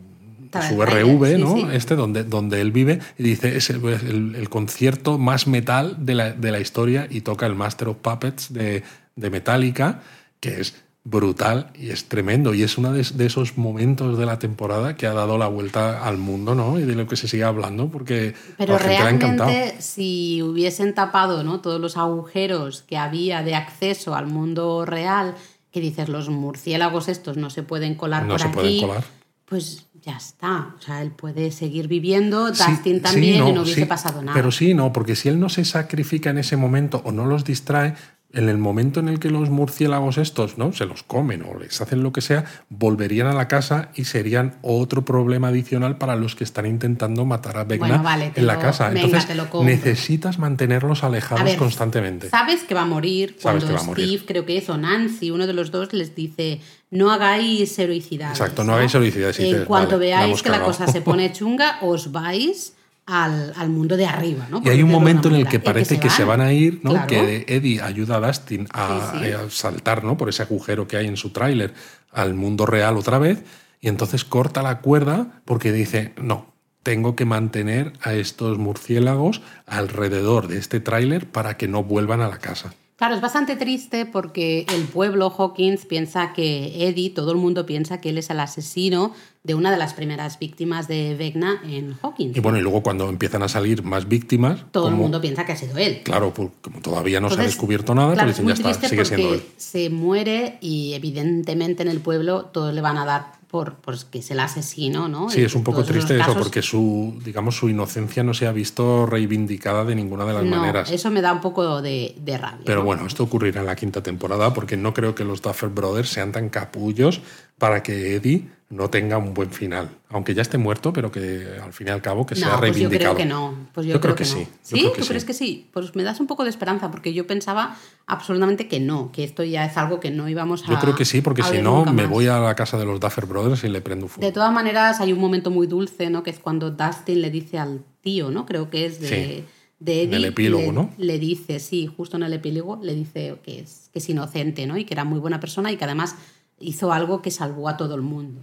su 0.68 0.82
RV, 0.82 1.26
sí, 1.36 1.40
¿no? 1.40 1.54
sí. 1.56 1.66
este 1.72 1.96
donde, 1.96 2.24
donde 2.24 2.60
él 2.60 2.72
vive, 2.72 2.98
y 3.18 3.22
dice 3.22 3.56
es 3.56 3.70
el, 3.70 3.84
el- 3.84 4.34
el 4.36 4.48
concierto 4.48 5.18
más 5.18 5.46
metal 5.46 5.96
de 6.00 6.14
la, 6.14 6.32
de 6.32 6.50
la 6.52 6.60
historia 6.60 7.06
y 7.10 7.20
toca 7.20 7.46
el 7.46 7.54
Master 7.54 7.88
of 7.88 7.96
Puppets 7.98 8.52
de, 8.52 8.82
de 9.16 9.30
Metallica, 9.30 10.00
que 10.40 10.60
es 10.60 10.74
brutal 11.02 11.70
y 11.74 11.90
es 11.90 12.04
tremendo. 12.08 12.52
Y 12.52 12.62
es 12.62 12.76
uno 12.76 12.92
de, 12.92 13.02
de 13.14 13.26
esos 13.26 13.56
momentos 13.56 14.18
de 14.18 14.26
la 14.26 14.38
temporada 14.38 14.96
que 14.96 15.06
ha 15.06 15.14
dado 15.14 15.38
la 15.38 15.46
vuelta 15.46 16.04
al 16.06 16.18
mundo, 16.18 16.54
¿no? 16.54 16.78
Y 16.78 16.82
de 16.82 16.94
lo 16.94 17.06
que 17.06 17.16
se 17.16 17.26
sigue 17.26 17.42
hablando, 17.44 17.88
porque 17.88 18.34
Pero 18.58 18.74
a 18.74 18.78
la 18.78 18.82
gente 18.84 18.94
le 19.02 19.06
ha 19.08 19.10
encantado. 19.10 19.50
realmente, 19.50 19.80
si 19.82 20.42
hubiesen 20.42 20.94
tapado 20.94 21.42
¿no? 21.42 21.60
todos 21.60 21.80
los 21.80 21.96
agujeros 21.96 22.82
que 22.86 22.98
había 22.98 23.42
de 23.42 23.54
acceso 23.54 24.14
al 24.14 24.26
mundo 24.26 24.84
real, 24.84 25.34
que 25.72 25.80
dices, 25.80 26.08
los 26.10 26.28
murciélagos 26.28 27.08
estos 27.08 27.36
no 27.38 27.48
se 27.48 27.62
pueden 27.62 27.94
colar 27.94 28.24
No 28.24 28.34
por 28.34 28.40
se 28.40 28.46
aquí, 28.48 28.54
pueden 28.54 28.80
colar. 28.80 29.04
Pues 29.50 29.88
ya 30.00 30.16
está. 30.16 30.74
O 30.78 30.80
sea, 30.80 31.02
él 31.02 31.10
puede 31.10 31.50
seguir 31.50 31.88
viviendo, 31.88 32.54
Sí, 32.54 32.62
Dustin 32.66 32.96
sí, 32.96 33.00
también, 33.00 33.48
y 33.48 33.52
no 33.52 33.62
hubiese 33.62 33.80
sí, 33.80 33.86
pasado 33.86 34.22
nada. 34.22 34.32
Pero 34.32 34.52
sí, 34.52 34.74
no, 34.74 34.92
porque 34.92 35.16
si 35.16 35.28
él 35.28 35.40
no 35.40 35.48
se 35.48 35.64
sacrifica 35.64 36.30
en 36.30 36.38
ese 36.38 36.56
momento 36.56 37.02
o 37.04 37.10
no 37.10 37.26
los 37.26 37.44
distrae, 37.44 37.96
en 38.32 38.48
el 38.48 38.58
momento 38.58 39.00
en 39.00 39.08
el 39.08 39.18
que 39.18 39.28
los 39.30 39.50
murciélagos 39.50 40.16
estos 40.18 40.56
no 40.56 40.72
se 40.72 40.86
los 40.86 41.02
comen 41.02 41.42
o 41.42 41.58
les 41.58 41.80
hacen 41.80 42.02
lo 42.04 42.12
que 42.12 42.20
sea, 42.20 42.44
volverían 42.68 43.26
a 43.26 43.32
la 43.34 43.48
casa 43.48 43.90
y 43.96 44.04
serían 44.04 44.54
otro 44.62 45.04
problema 45.04 45.48
adicional 45.48 45.98
para 45.98 46.14
los 46.14 46.36
que 46.36 46.44
están 46.44 46.66
intentando 46.66 47.24
matar 47.24 47.56
a 47.58 47.64
Vecna 47.64 47.88
Bueno, 47.88 48.02
vale, 48.04 48.30
te 48.30 48.40
en 48.40 48.46
la 48.46 48.54
lo- 48.54 48.60
casa. 48.60 48.88
venga, 48.88 49.00
Entonces 49.02 49.26
te 49.28 49.34
lo 49.34 49.50
compro. 49.50 49.64
necesitas 49.68 50.38
mantenerlos 50.38 51.02
alejados 51.02 51.44
ver, 51.44 51.58
constantemente. 51.58 52.28
Sabes 52.28 52.62
que 52.62 52.74
va 52.74 52.82
a 52.82 52.86
morir 52.86 53.36
cuando 53.42 53.66
a 53.76 53.82
morir. 53.82 54.06
Steve, 54.06 54.24
creo 54.26 54.46
que 54.46 54.58
es, 54.58 54.68
o 54.70 54.76
Nancy, 54.78 55.30
uno 55.32 55.46
de 55.48 55.52
los 55.52 55.70
dos, 55.72 55.92
les 55.92 56.14
dice, 56.14 56.60
no 56.90 57.10
hagáis 57.10 57.76
heroicidades. 57.78 58.38
Exacto, 58.38 58.62
no 58.62 58.74
hagáis 58.74 58.94
heroicidades, 58.94 59.40
y 59.40 59.50
En 59.50 59.64
cuanto 59.64 59.96
vale, 59.96 60.06
veáis 60.06 60.42
que 60.42 60.50
la 60.50 60.62
cosa 60.62 60.86
se 60.86 61.00
pone 61.02 61.32
chunga, 61.32 61.78
os 61.82 62.12
vais 62.12 62.74
al, 63.10 63.52
al 63.56 63.68
mundo 63.70 63.96
de 63.96 64.06
arriba. 64.06 64.46
¿no? 64.50 64.62
Y 64.64 64.68
hay 64.68 64.82
un 64.82 64.90
momento 64.90 65.28
en 65.28 65.34
el 65.34 65.48
que 65.48 65.58
parece 65.58 65.98
que 65.98 66.08
se 66.08 66.24
van 66.24 66.40
a 66.40 66.52
ir, 66.52 66.80
¿no? 66.82 66.92
Claro. 66.92 67.06
Que 67.08 67.44
Eddie 67.48 67.82
ayuda 67.82 68.16
a 68.16 68.20
Dustin 68.20 68.68
a, 68.72 69.12
Sí, 69.12 69.24
sí. 69.24 69.32
a 69.32 69.50
saltar, 69.50 70.04
¿no? 70.04 70.16
Por 70.16 70.28
ese 70.28 70.42
agujero 70.42 70.86
que 70.86 70.96
hay 70.96 71.06
en 71.06 71.16
su 71.16 71.30
tráiler 71.30 71.74
al 72.12 72.34
mundo 72.34 72.66
real 72.66 72.96
otra 72.96 73.18
vez. 73.18 73.42
Y 73.80 73.88
entonces 73.88 74.24
corta 74.24 74.62
la 74.62 74.78
cuerda 74.80 75.42
porque 75.44 75.72
dice, 75.72 76.12
no, 76.20 76.46
tengo 76.82 77.16
que 77.16 77.24
mantener 77.24 77.92
a 78.02 78.14
estos 78.14 78.58
murciélagos 78.58 79.42
alrededor 79.66 80.48
de 80.48 80.58
este 80.58 80.80
tráiler 80.80 81.26
para 81.26 81.56
que 81.56 81.66
no 81.68 81.82
vuelvan 81.82 82.20
a 82.20 82.28
la 82.28 82.38
casa. 82.38 82.74
Claro, 82.96 83.14
es 83.14 83.22
bastante 83.22 83.56
triste 83.56 84.04
porque 84.04 84.66
el 84.74 84.82
pueblo 84.84 85.34
Hawkins 85.34 85.86
piensa 85.86 86.34
que 86.34 86.86
Eddie, 86.86 87.08
todo 87.08 87.32
el 87.32 87.38
mundo 87.38 87.64
piensa 87.64 87.98
que 87.98 88.10
él 88.10 88.18
es 88.18 88.28
el 88.28 88.40
asesino 88.40 89.14
de 89.42 89.54
una 89.54 89.70
de 89.70 89.78
las 89.78 89.94
primeras 89.94 90.38
víctimas 90.38 90.86
de 90.86 91.14
Vecna 91.14 91.62
en 91.64 91.96
Hawkins. 92.02 92.36
Y 92.36 92.40
bueno, 92.40 92.58
y 92.58 92.60
luego 92.60 92.82
cuando 92.82 93.08
empiezan 93.08 93.42
a 93.42 93.48
salir 93.48 93.82
más 93.82 94.06
víctimas. 94.06 94.64
todo 94.70 94.88
el 94.88 94.94
mundo 94.94 95.20
piensa 95.20 95.46
que 95.46 95.52
ha 95.52 95.56
sido 95.56 95.78
él. 95.78 96.02
Claro, 96.04 96.34
pues, 96.34 96.50
como 96.60 96.80
todavía 96.80 97.20
no 97.20 97.30
se 97.30 97.40
ha 97.40 97.44
descubierto 97.44 97.94
nada, 97.94 98.12
claro, 98.12 98.26
pues 98.28 98.36
dicen 98.36 98.62
ya 98.62 98.70
está, 98.70 98.88
sigue 98.88 99.04
siendo 99.04 99.28
porque 99.28 99.42
él. 99.44 99.52
se 99.56 99.88
muere 99.88 100.58
y 100.60 100.92
evidentemente 100.92 101.82
en 101.82 101.88
el 101.88 102.00
pueblo 102.00 102.46
todos 102.46 102.74
le 102.74 102.80
van 102.82 102.98
a 102.98 103.06
dar 103.06 103.40
por 103.50 103.78
que 104.12 104.20
es 104.20 104.30
el 104.30 104.38
asesino, 104.38 105.08
¿no? 105.08 105.28
Sí, 105.28 105.42
es 105.42 105.56
un 105.56 105.64
poco 105.64 105.82
triste 105.82 106.14
eso, 106.14 106.24
casos- 106.24 106.36
porque 106.42 106.62
su, 106.62 107.18
digamos, 107.24 107.56
su 107.56 107.68
inocencia 107.68 108.22
no 108.22 108.32
se 108.32 108.46
ha 108.46 108.52
visto 108.52 109.06
reivindicada 109.06 109.84
de 109.84 109.96
ninguna 109.96 110.24
de 110.24 110.34
las 110.34 110.44
no, 110.44 110.56
maneras. 110.56 110.88
eso 110.92 111.10
me 111.10 111.20
da 111.20 111.32
un 111.32 111.40
poco 111.40 111.82
de, 111.82 112.14
de 112.20 112.38
rabia. 112.38 112.60
Pero 112.64 112.80
¿no? 112.80 112.84
bueno, 112.84 113.06
esto 113.06 113.24
ocurrirá 113.24 113.60
en 113.62 113.66
la 113.66 113.74
quinta 113.74 114.02
temporada 114.04 114.54
porque 114.54 114.76
no 114.76 114.94
creo 114.94 115.16
que 115.16 115.24
los 115.24 115.42
Duffer 115.42 115.68
Brothers 115.70 116.10
sean 116.10 116.30
tan 116.30 116.48
capullos 116.48 117.22
para 117.58 117.82
que 117.82 118.14
Eddie 118.14 118.44
no 118.70 118.88
tenga 118.88 119.18
un 119.18 119.34
buen 119.34 119.50
final. 119.50 119.90
Aunque 120.10 120.32
ya 120.32 120.42
esté 120.42 120.56
muerto, 120.56 120.92
pero 120.92 121.10
que 121.10 121.44
al 121.62 121.72
fin 121.72 121.88
y 121.88 121.90
al 121.90 122.00
cabo 122.00 122.24
que 122.24 122.36
sea 122.36 122.50
no, 122.52 122.58
pues 122.58 122.68
yo 122.70 122.72
reivindicado. 122.74 123.14
creo 123.16 123.16
que 123.16 123.28
no. 123.28 123.54
Pues 123.74 123.86
yo, 123.86 123.94
Yo 123.94 124.00
creo 124.00 124.14
creo, 124.14 124.26
que 124.28 124.32
no. 124.32 124.40
sí, 124.40 124.48
¿Sí? 124.62 124.78
creo 124.80 124.92
que 124.92 124.98
¿Tú 124.98 125.02
sí. 125.04 125.08
crees 125.08 125.24
que 125.24 125.34
sí? 125.34 125.68
Pues 125.72 125.96
me 125.96 126.04
das 126.04 126.20
un 126.20 126.28
poco 126.28 126.44
de 126.44 126.50
esperanza 126.50 126.88
porque 126.90 127.12
yo 127.12 127.26
pensaba 127.26 127.76
absolutamente 128.06 128.68
que 128.68 128.78
no, 128.78 129.10
que 129.12 129.24
esto 129.24 129.42
ya 129.42 129.64
es 129.64 129.76
algo 129.76 129.98
que 129.98 130.10
no 130.12 130.28
íbamos 130.28 130.62
a. 130.64 130.66
Yo 130.72 130.78
creo 130.78 130.94
que 130.94 131.04
sí, 131.04 131.20
porque 131.20 131.42
si 131.42 131.58
no, 131.58 131.84
me 131.84 132.06
voy 132.06 132.28
a 132.28 132.38
la 132.38 132.54
casa 132.54 132.78
de 132.78 132.84
los 132.86 133.00
Duffer 133.00 133.26
Brothers 133.26 133.64
y 133.64 133.68
le 133.68 133.80
prendo 133.80 134.06
fuego. 134.06 134.26
De 134.26 134.32
todas 134.32 134.52
maneras, 134.52 135.00
hay 135.00 135.12
un 135.12 135.18
momento 135.18 135.50
muy 135.50 135.66
dulce, 135.66 136.08
¿no? 136.08 136.22
Que 136.22 136.30
es 136.30 136.38
cuando 136.38 136.70
Dustin 136.70 137.20
le 137.22 137.30
dice 137.30 137.58
al 137.58 137.82
tío, 138.02 138.30
¿no? 138.30 138.46
Creo 138.46 138.70
que 138.70 138.86
es 138.86 139.00
de, 139.00 139.08
Sí. 139.08 139.44
de 139.80 140.02
En 140.04 140.14
el 140.14 140.20
Eddie, 140.24 140.28
epílogo, 140.28 140.62
le, 140.66 140.72
¿no? 140.72 140.90
Le 140.96 141.18
dice, 141.18 141.58
sí, 141.58 141.88
justo 141.88 142.16
en 142.18 142.22
el 142.22 142.34
epílogo, 142.34 142.78
le 142.82 142.94
dice 142.94 143.36
que 143.42 143.58
es, 143.60 143.90
que 143.92 143.98
es 143.98 144.08
inocente, 144.08 144.64
¿no? 144.68 144.76
Y 144.78 144.84
que 144.84 144.94
era 144.94 145.02
muy 145.04 145.18
buena 145.18 145.40
persona 145.40 145.72
y 145.72 145.76
que 145.76 145.84
además 145.84 146.14
hizo 146.60 146.92
algo 146.92 147.20
que 147.20 147.30
salvó 147.32 147.68
a 147.68 147.76
todo 147.76 147.96
el 147.96 148.02
mundo. 148.02 148.40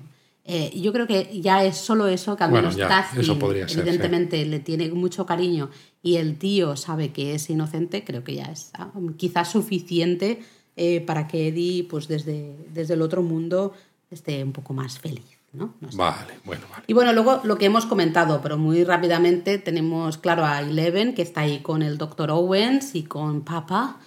Eh, 0.50 0.72
yo 0.80 0.94
creo 0.94 1.06
que 1.06 1.42
ya 1.42 1.66
es 1.66 1.76
solo 1.76 2.08
eso, 2.08 2.38
que 2.38 2.46
al 2.46 2.52
Bueno, 2.52 2.70
menos 2.70 2.78
ya, 2.78 3.06
eso 3.18 3.38
podría 3.38 3.68
ser, 3.68 3.82
evidentemente, 3.82 4.46
le 4.46 4.62
tiene 4.62 4.90
mucho 4.92 5.26
cariño 5.26 5.70
y 6.02 6.16
el 6.16 6.38
tío 6.38 6.78
sabe 6.78 7.12
que 7.12 7.36
es 7.36 7.50
inocente, 7.50 8.06
creo 8.06 8.24
que 8.24 8.36
ya 8.36 8.46
es 8.46 8.72
ah, 8.76 8.90
quizás 9.18 9.52
suficiente 9.52 10.42
eh, 10.78 11.02
para 11.02 11.28
que 11.28 11.50
Eddie, 11.50 11.84
pues 11.84 12.08
desde, 12.08 12.56
desde 12.74 12.94
el 12.94 13.02
otro 13.02 13.24
mundo, 13.24 13.74
esté 14.10 14.42
un 14.42 14.54
poco 14.54 14.74
más 14.74 15.00
feliz, 15.00 15.26
¿no? 15.52 15.74
No 15.82 15.92
sé. 15.92 15.98
Vale, 15.98 16.36
bueno, 16.46 16.64
vale. 16.72 16.86
Y 16.88 16.94
bueno, 16.94 17.12
luego 17.12 17.42
lo 17.44 17.58
que 17.58 17.66
hemos 17.66 17.86
comentado, 17.86 18.40
pero 18.42 18.58
muy 18.58 18.86
rápidamente 18.86 19.58
tenemos, 19.58 20.18
claro, 20.18 20.46
a 20.46 20.62
Eleven, 20.62 21.14
que 21.14 21.24
está 21.24 21.42
ahí 21.42 21.60
con 21.60 21.82
el 21.82 21.98
Dr. 21.98 22.32
Owens 22.32 22.96
y 22.96 23.04
con 23.04 23.42
Papa, 23.42 24.00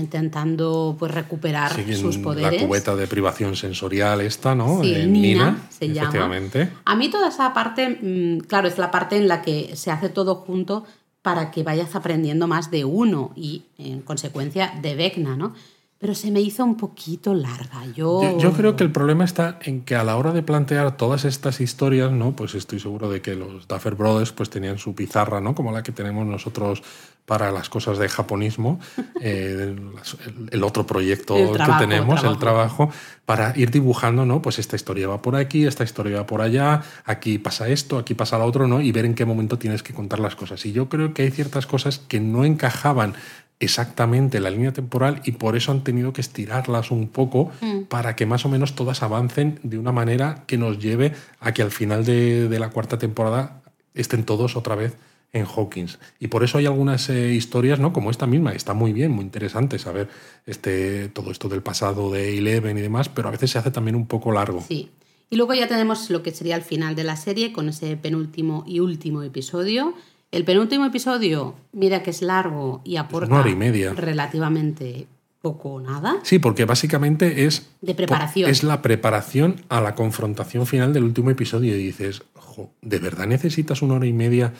intentando 0.00 0.96
pues 0.98 1.12
recuperar 1.12 1.72
sus 1.94 2.16
la 2.18 2.22
poderes. 2.22 2.62
cubeta 2.62 2.96
de 2.96 3.06
privación 3.06 3.54
sensorial 3.56 4.20
esta, 4.20 4.54
¿no? 4.54 4.80
Sí, 4.82 4.94
Eh, 4.94 5.06
Nina, 5.06 5.68
se 5.70 5.88
llama. 5.88 6.08
efectivamente. 6.08 6.70
A 6.84 6.96
mí 6.96 7.08
toda 7.10 7.28
esa 7.28 7.52
parte, 7.54 7.98
mm, 8.00 8.40
claro, 8.46 8.68
es 8.68 8.78
la 8.78 8.90
parte 8.90 9.16
en 9.16 9.28
la 9.28 9.42
que 9.42 9.76
se 9.76 9.90
hace 9.90 10.08
todo 10.08 10.34
junto 10.36 10.84
para 11.22 11.50
que 11.50 11.62
vayas 11.62 11.94
aprendiendo 11.94 12.46
más 12.46 12.70
de 12.70 12.84
uno 12.84 13.32
y, 13.36 13.62
en 13.78 14.00
consecuencia, 14.02 14.72
de 14.80 14.94
Vecna, 14.94 15.36
¿no? 15.36 15.54
Pero 16.00 16.14
se 16.14 16.30
me 16.30 16.40
hizo 16.40 16.64
un 16.64 16.76
poquito 16.76 17.34
larga. 17.34 17.84
Yo, 17.86 18.22
Yo, 18.22 18.38
yo 18.38 18.52
creo 18.52 18.76
que 18.76 18.84
el 18.84 18.92
problema 18.92 19.24
está 19.24 19.58
en 19.62 19.80
que 19.80 19.96
a 19.96 20.04
la 20.04 20.16
hora 20.16 20.32
de 20.32 20.42
plantear 20.44 20.96
todas 20.96 21.24
estas 21.24 21.60
historias, 21.60 22.12
¿no? 22.12 22.36
Pues 22.36 22.54
estoy 22.54 22.78
seguro 22.78 23.10
de 23.10 23.20
que 23.20 23.34
los 23.34 23.66
Duffer 23.66 23.96
Brothers 23.96 24.30
pues 24.30 24.48
tenían 24.48 24.78
su 24.78 24.94
pizarra, 24.94 25.40
¿no? 25.40 25.56
Como 25.56 25.72
la 25.72 25.82
que 25.82 25.90
tenemos 25.90 26.24
nosotros 26.24 26.82
para 27.26 27.50
las 27.50 27.68
cosas 27.68 27.98
de 27.98 28.08
japonismo, 28.08 28.78
eh, 29.20 29.74
el, 29.76 30.48
el 30.52 30.62
otro 30.64 30.86
proyecto 30.86 31.36
El 31.36 31.50
trabajo, 31.52 31.80
que 31.80 31.86
tenemos, 31.86 32.20
trabajo. 32.20 32.32
el 32.32 32.38
trabajo, 32.38 32.90
para 33.26 33.52
ir 33.58 33.72
dibujando, 33.72 34.24
¿no? 34.24 34.40
Pues 34.40 34.60
esta 34.60 34.76
historia 34.76 35.08
va 35.08 35.20
por 35.20 35.34
aquí, 35.34 35.66
esta 35.66 35.82
historia 35.82 36.18
va 36.18 36.26
por 36.26 36.42
allá, 36.42 36.80
aquí 37.04 37.38
pasa 37.38 37.68
esto, 37.68 37.98
aquí 37.98 38.14
pasa 38.14 38.38
lo 38.38 38.44
otro, 38.44 38.68
¿no? 38.68 38.80
Y 38.80 38.92
ver 38.92 39.04
en 39.04 39.14
qué 39.14 39.24
momento 39.24 39.58
tienes 39.58 39.82
que 39.82 39.92
contar 39.92 40.20
las 40.20 40.36
cosas. 40.36 40.64
Y 40.64 40.70
yo 40.70 40.88
creo 40.88 41.12
que 41.12 41.22
hay 41.22 41.30
ciertas 41.32 41.66
cosas 41.66 41.98
que 41.98 42.20
no 42.20 42.44
encajaban 42.44 43.14
exactamente 43.60 44.36
en 44.36 44.44
la 44.44 44.50
línea 44.50 44.72
temporal 44.72 45.20
y 45.24 45.32
por 45.32 45.56
eso 45.56 45.72
han 45.72 45.82
tenido 45.82 46.12
que 46.12 46.20
estirarlas 46.20 46.90
un 46.90 47.08
poco 47.08 47.50
Mm. 47.60 47.82
para 47.88 48.14
que 48.16 48.24
más 48.26 48.44
o 48.44 48.48
menos 48.48 48.74
todas 48.74 49.02
avancen 49.02 49.58
de 49.62 49.78
una 49.78 49.92
manera 49.92 50.44
que 50.46 50.56
nos 50.58 50.78
lleve 50.78 51.12
a 51.40 51.52
que 51.52 51.62
al 51.62 51.70
final 51.70 52.04
de, 52.04 52.48
de 52.48 52.58
la 52.58 52.70
cuarta 52.70 52.98
temporada 52.98 53.62
estén 53.94 54.24
todos 54.24 54.56
otra 54.56 54.74
vez 54.76 54.96
en 55.32 55.44
Hawkins. 55.44 55.98
Y 56.20 56.28
por 56.28 56.42
eso 56.44 56.56
hay 56.58 56.66
algunas 56.66 57.10
eh, 57.10 57.34
historias, 57.34 57.78
¿no? 57.78 57.92
Como 57.92 58.10
esta 58.10 58.26
misma, 58.26 58.52
está 58.52 58.72
muy 58.74 58.92
bien, 58.92 59.10
muy 59.10 59.24
interesante 59.24 59.78
saber 59.78 60.08
este, 60.46 61.08
todo 61.08 61.30
esto 61.30 61.48
del 61.48 61.62
pasado 61.62 62.10
de 62.10 62.38
Eleven 62.38 62.78
y 62.78 62.80
demás, 62.80 63.08
pero 63.10 63.28
a 63.28 63.30
veces 63.32 63.50
se 63.50 63.58
hace 63.58 63.70
también 63.70 63.94
un 63.96 64.06
poco 64.06 64.32
largo. 64.32 64.64
Sí. 64.66 64.88
Y 65.30 65.36
luego 65.36 65.52
ya 65.52 65.68
tenemos 65.68 66.08
lo 66.08 66.22
que 66.22 66.30
sería 66.30 66.56
el 66.56 66.62
final 66.62 66.94
de 66.94 67.04
la 67.04 67.16
serie 67.16 67.52
con 67.52 67.68
ese 67.68 67.96
penúltimo 67.98 68.64
y 68.66 68.80
último 68.80 69.22
episodio. 69.22 69.92
El 70.30 70.44
penúltimo 70.44 70.84
episodio, 70.84 71.54
mira 71.72 72.02
que 72.02 72.10
es 72.10 72.20
largo 72.20 72.82
y 72.84 72.96
aporta 72.96 73.28
una 73.30 73.40
hora 73.40 73.50
y 73.50 73.56
media. 73.56 73.94
relativamente 73.94 75.06
poco 75.40 75.74
o 75.74 75.80
nada. 75.80 76.16
Sí, 76.22 76.38
porque 76.38 76.64
básicamente 76.64 77.46
es, 77.46 77.70
De 77.80 77.94
preparación. 77.94 78.50
es 78.50 78.62
la 78.62 78.82
preparación 78.82 79.56
a 79.68 79.80
la 79.80 79.94
confrontación 79.94 80.66
final 80.66 80.92
del 80.92 81.04
último 81.04 81.30
episodio 81.30 81.74
y 81.76 81.82
dices, 81.82 82.22
"Jo, 82.34 82.70
¿de 82.82 82.98
verdad 82.98 83.26
necesitas 83.26 83.80
una 83.80 83.94
hora 83.94 84.06
y 84.06 84.12
media 84.12 84.52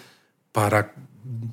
para 0.53 0.95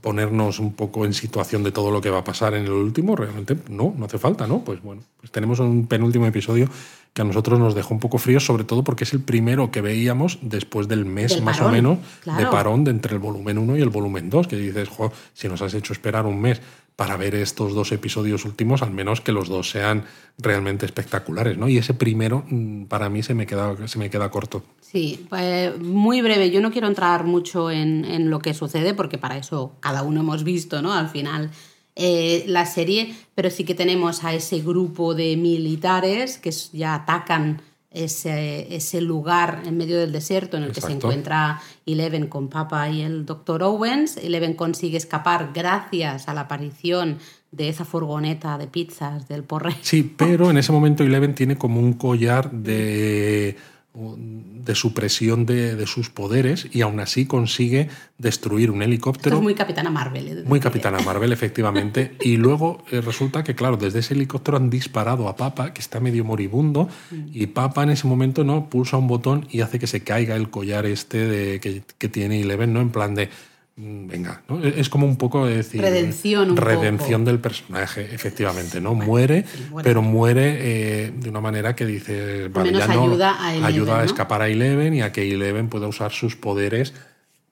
ponernos 0.01 0.59
un 0.59 0.73
poco 0.73 1.05
en 1.05 1.13
situación 1.13 1.63
de 1.63 1.71
todo 1.71 1.91
lo 1.91 1.99
que 1.99 2.09
va 2.09 2.19
a 2.19 2.23
pasar 2.23 2.53
en 2.53 2.63
el 2.65 2.71
último? 2.71 3.15
Realmente 3.17 3.57
no, 3.69 3.93
no 3.97 4.05
hace 4.05 4.17
falta, 4.19 4.47
¿no? 4.47 4.59
Pues 4.63 4.81
bueno, 4.81 5.01
pues 5.19 5.31
tenemos 5.31 5.59
un 5.59 5.87
penúltimo 5.87 6.25
episodio 6.27 6.69
que 7.15 7.21
a 7.21 7.25
nosotros 7.25 7.57
nos 7.57 7.73
dejó 7.73 7.93
un 7.93 8.01
poco 8.01 8.17
fríos, 8.17 8.45
sobre 8.45 8.65
todo 8.65 8.83
porque 8.83 9.05
es 9.05 9.13
el 9.13 9.21
primero 9.21 9.71
que 9.71 9.79
veíamos 9.79 10.37
después 10.41 10.89
del 10.89 11.05
mes 11.05 11.35
Del 11.35 11.43
más 11.43 11.61
o 11.61 11.69
menos 11.69 11.99
de 12.25 12.45
parón 12.47 12.83
de 12.83 12.91
entre 12.91 13.13
el 13.13 13.19
volumen 13.19 13.57
1 13.57 13.77
y 13.77 13.81
el 13.81 13.87
volumen 13.87 14.29
2, 14.29 14.47
que 14.47 14.57
dices, 14.57 14.89
jo, 14.89 15.13
si 15.33 15.47
nos 15.47 15.61
has 15.61 15.73
hecho 15.75 15.93
esperar 15.93 16.25
un 16.25 16.41
mes 16.41 16.61
para 16.97 17.15
ver 17.15 17.35
estos 17.35 17.73
dos 17.73 17.93
episodios 17.93 18.43
últimos, 18.43 18.81
al 18.81 18.91
menos 18.91 19.21
que 19.21 19.31
los 19.31 19.47
dos 19.47 19.69
sean 19.69 20.03
realmente 20.37 20.85
espectaculares, 20.85 21.57
¿no? 21.57 21.69
Y 21.69 21.77
ese 21.77 21.93
primero 21.93 22.43
mm, 22.49 22.83
para 22.85 23.07
mí 23.07 23.23
se 23.23 23.33
me 23.33 23.45
queda, 23.45 23.87
se 23.87 23.97
me 23.97 24.09
queda 24.09 24.29
corto. 24.29 24.63
Sí, 24.81 25.25
pues, 25.29 25.79
muy 25.79 26.21
breve. 26.21 26.51
Yo 26.51 26.59
no 26.59 26.69
quiero 26.69 26.87
entrar 26.87 27.23
mucho 27.23 27.71
en, 27.71 28.03
en 28.03 28.29
lo 28.29 28.39
que 28.39 28.53
sucede 28.53 28.93
porque 28.93 29.17
para 29.17 29.37
eso 29.37 29.71
cada 29.79 30.03
uno 30.03 30.19
hemos 30.19 30.43
visto, 30.43 30.81
¿no? 30.81 30.93
Al 30.93 31.07
final 31.07 31.49
eh, 31.95 32.43
la 32.47 32.65
serie, 32.65 33.15
pero 33.35 33.49
sí 33.49 33.63
que 33.63 33.73
tenemos 33.73 34.23
a 34.23 34.33
ese 34.33 34.59
grupo 34.59 35.15
de 35.15 35.37
militares 35.37 36.37
que 36.37 36.51
ya 36.73 36.95
atacan 36.95 37.61
ese, 37.91 38.75
ese 38.75 38.99
lugar 38.99 39.63
en 39.65 39.77
medio 39.77 39.97
del 39.97 40.11
desierto 40.11 40.57
en 40.57 40.63
el 40.63 40.73
que 40.73 40.81
se 40.81 40.91
encuentra 40.91 41.61
Eleven 41.85 42.27
con 42.27 42.49
Papa 42.49 42.89
y 42.89 43.01
el 43.01 43.25
Dr. 43.25 43.63
Owens. 43.63 44.17
Eleven 44.17 44.53
consigue 44.53 44.97
escapar 44.97 45.51
gracias 45.53 46.27
a 46.27 46.33
la 46.33 46.41
aparición 46.41 47.19
de 47.51 47.69
esa 47.69 47.85
furgoneta 47.85 48.57
de 48.57 48.67
pizzas 48.67 49.29
del 49.29 49.43
porre. 49.43 49.75
Sí, 49.81 50.13
pero 50.17 50.51
en 50.51 50.57
ese 50.57 50.73
momento 50.73 51.03
Eleven 51.03 51.33
tiene 51.33 51.57
como 51.57 51.79
un 51.79 51.93
collar 51.93 52.51
de, 52.51 53.55
de 53.95 54.75
supresión 54.75 55.45
de, 55.45 55.75
de 55.75 55.87
sus 55.87 56.09
poderes 56.09 56.67
y 56.71 56.81
aún 56.81 56.99
así 56.99 57.25
consigue 57.25 57.89
destruir 58.17 58.71
un 58.71 58.81
Esto 58.81 58.89
helicóptero. 58.89 59.35
es 59.37 59.41
muy 59.41 59.55
Capitana 59.55 59.89
Marvel. 59.89 60.27
¿eh? 60.27 60.43
Muy 60.45 60.59
Capitana 60.59 60.99
Marvel, 60.99 61.31
efectivamente. 61.31 62.15
Y 62.25 62.37
luego 62.37 62.83
eh, 62.91 63.01
resulta 63.01 63.43
que, 63.43 63.55
claro, 63.55 63.77
desde 63.77 63.99
ese 63.99 64.13
helicóptero 64.15 64.57
han 64.57 64.69
disparado 64.69 65.27
a 65.27 65.35
Papa, 65.35 65.73
que 65.73 65.81
está 65.81 65.99
medio 65.99 66.25
moribundo, 66.25 66.89
y 67.31 67.47
Papa 67.47 67.83
en 67.83 67.91
ese 67.91 68.07
momento 68.07 68.43
no 68.43 68.69
pulsa 68.69 68.97
un 68.97 69.07
botón 69.07 69.47
y 69.51 69.61
hace 69.61 69.79
que 69.79 69.87
se 69.87 70.01
caiga 70.01 70.35
el 70.35 70.49
collar 70.49 70.85
este 70.85 71.27
de, 71.27 71.59
que, 71.59 71.83
que 71.97 72.09
tiene 72.09 72.41
Eleven, 72.41 72.73
¿no? 72.73 72.81
En 72.81 72.89
plan 72.89 73.15
de. 73.15 73.29
Mm, 73.75 74.07
Venga, 74.07 74.43
¿no? 74.47 74.63
Es 74.63 74.89
como 74.89 75.05
un 75.05 75.17
poco 75.17 75.45
de 75.45 75.57
decir. 75.57 75.81
Redención 75.81 76.51
un 76.51 76.57
Redención 76.57 77.21
poco. 77.21 77.31
del 77.31 77.39
personaje, 77.39 78.13
efectivamente, 78.13 78.81
¿no? 78.81 78.93
muere, 78.93 79.45
sí, 79.47 79.65
muere. 79.69 79.87
pero 79.89 80.01
muere 80.01 80.57
eh, 80.59 81.13
de 81.15 81.29
una 81.29 81.41
manera 81.41 81.75
que 81.75 81.85
dice. 81.85 82.47
Vale, 82.49 82.71
menos 82.71 82.87
ya 82.87 82.93
no. 82.93 83.03
ayuda 83.03 83.43
a 83.43 83.51
Eleven, 83.51 83.65
ayuda 83.65 83.95
a 83.95 83.97
¿no? 83.99 84.03
escapar 84.05 84.41
a 84.41 84.47
Eleven 84.47 84.93
y 84.93 85.01
a 85.01 85.11
que 85.11 85.31
Eleven 85.31 85.69
pueda 85.69 85.87
usar 85.87 86.11
sus 86.11 86.35
poderes 86.35 86.93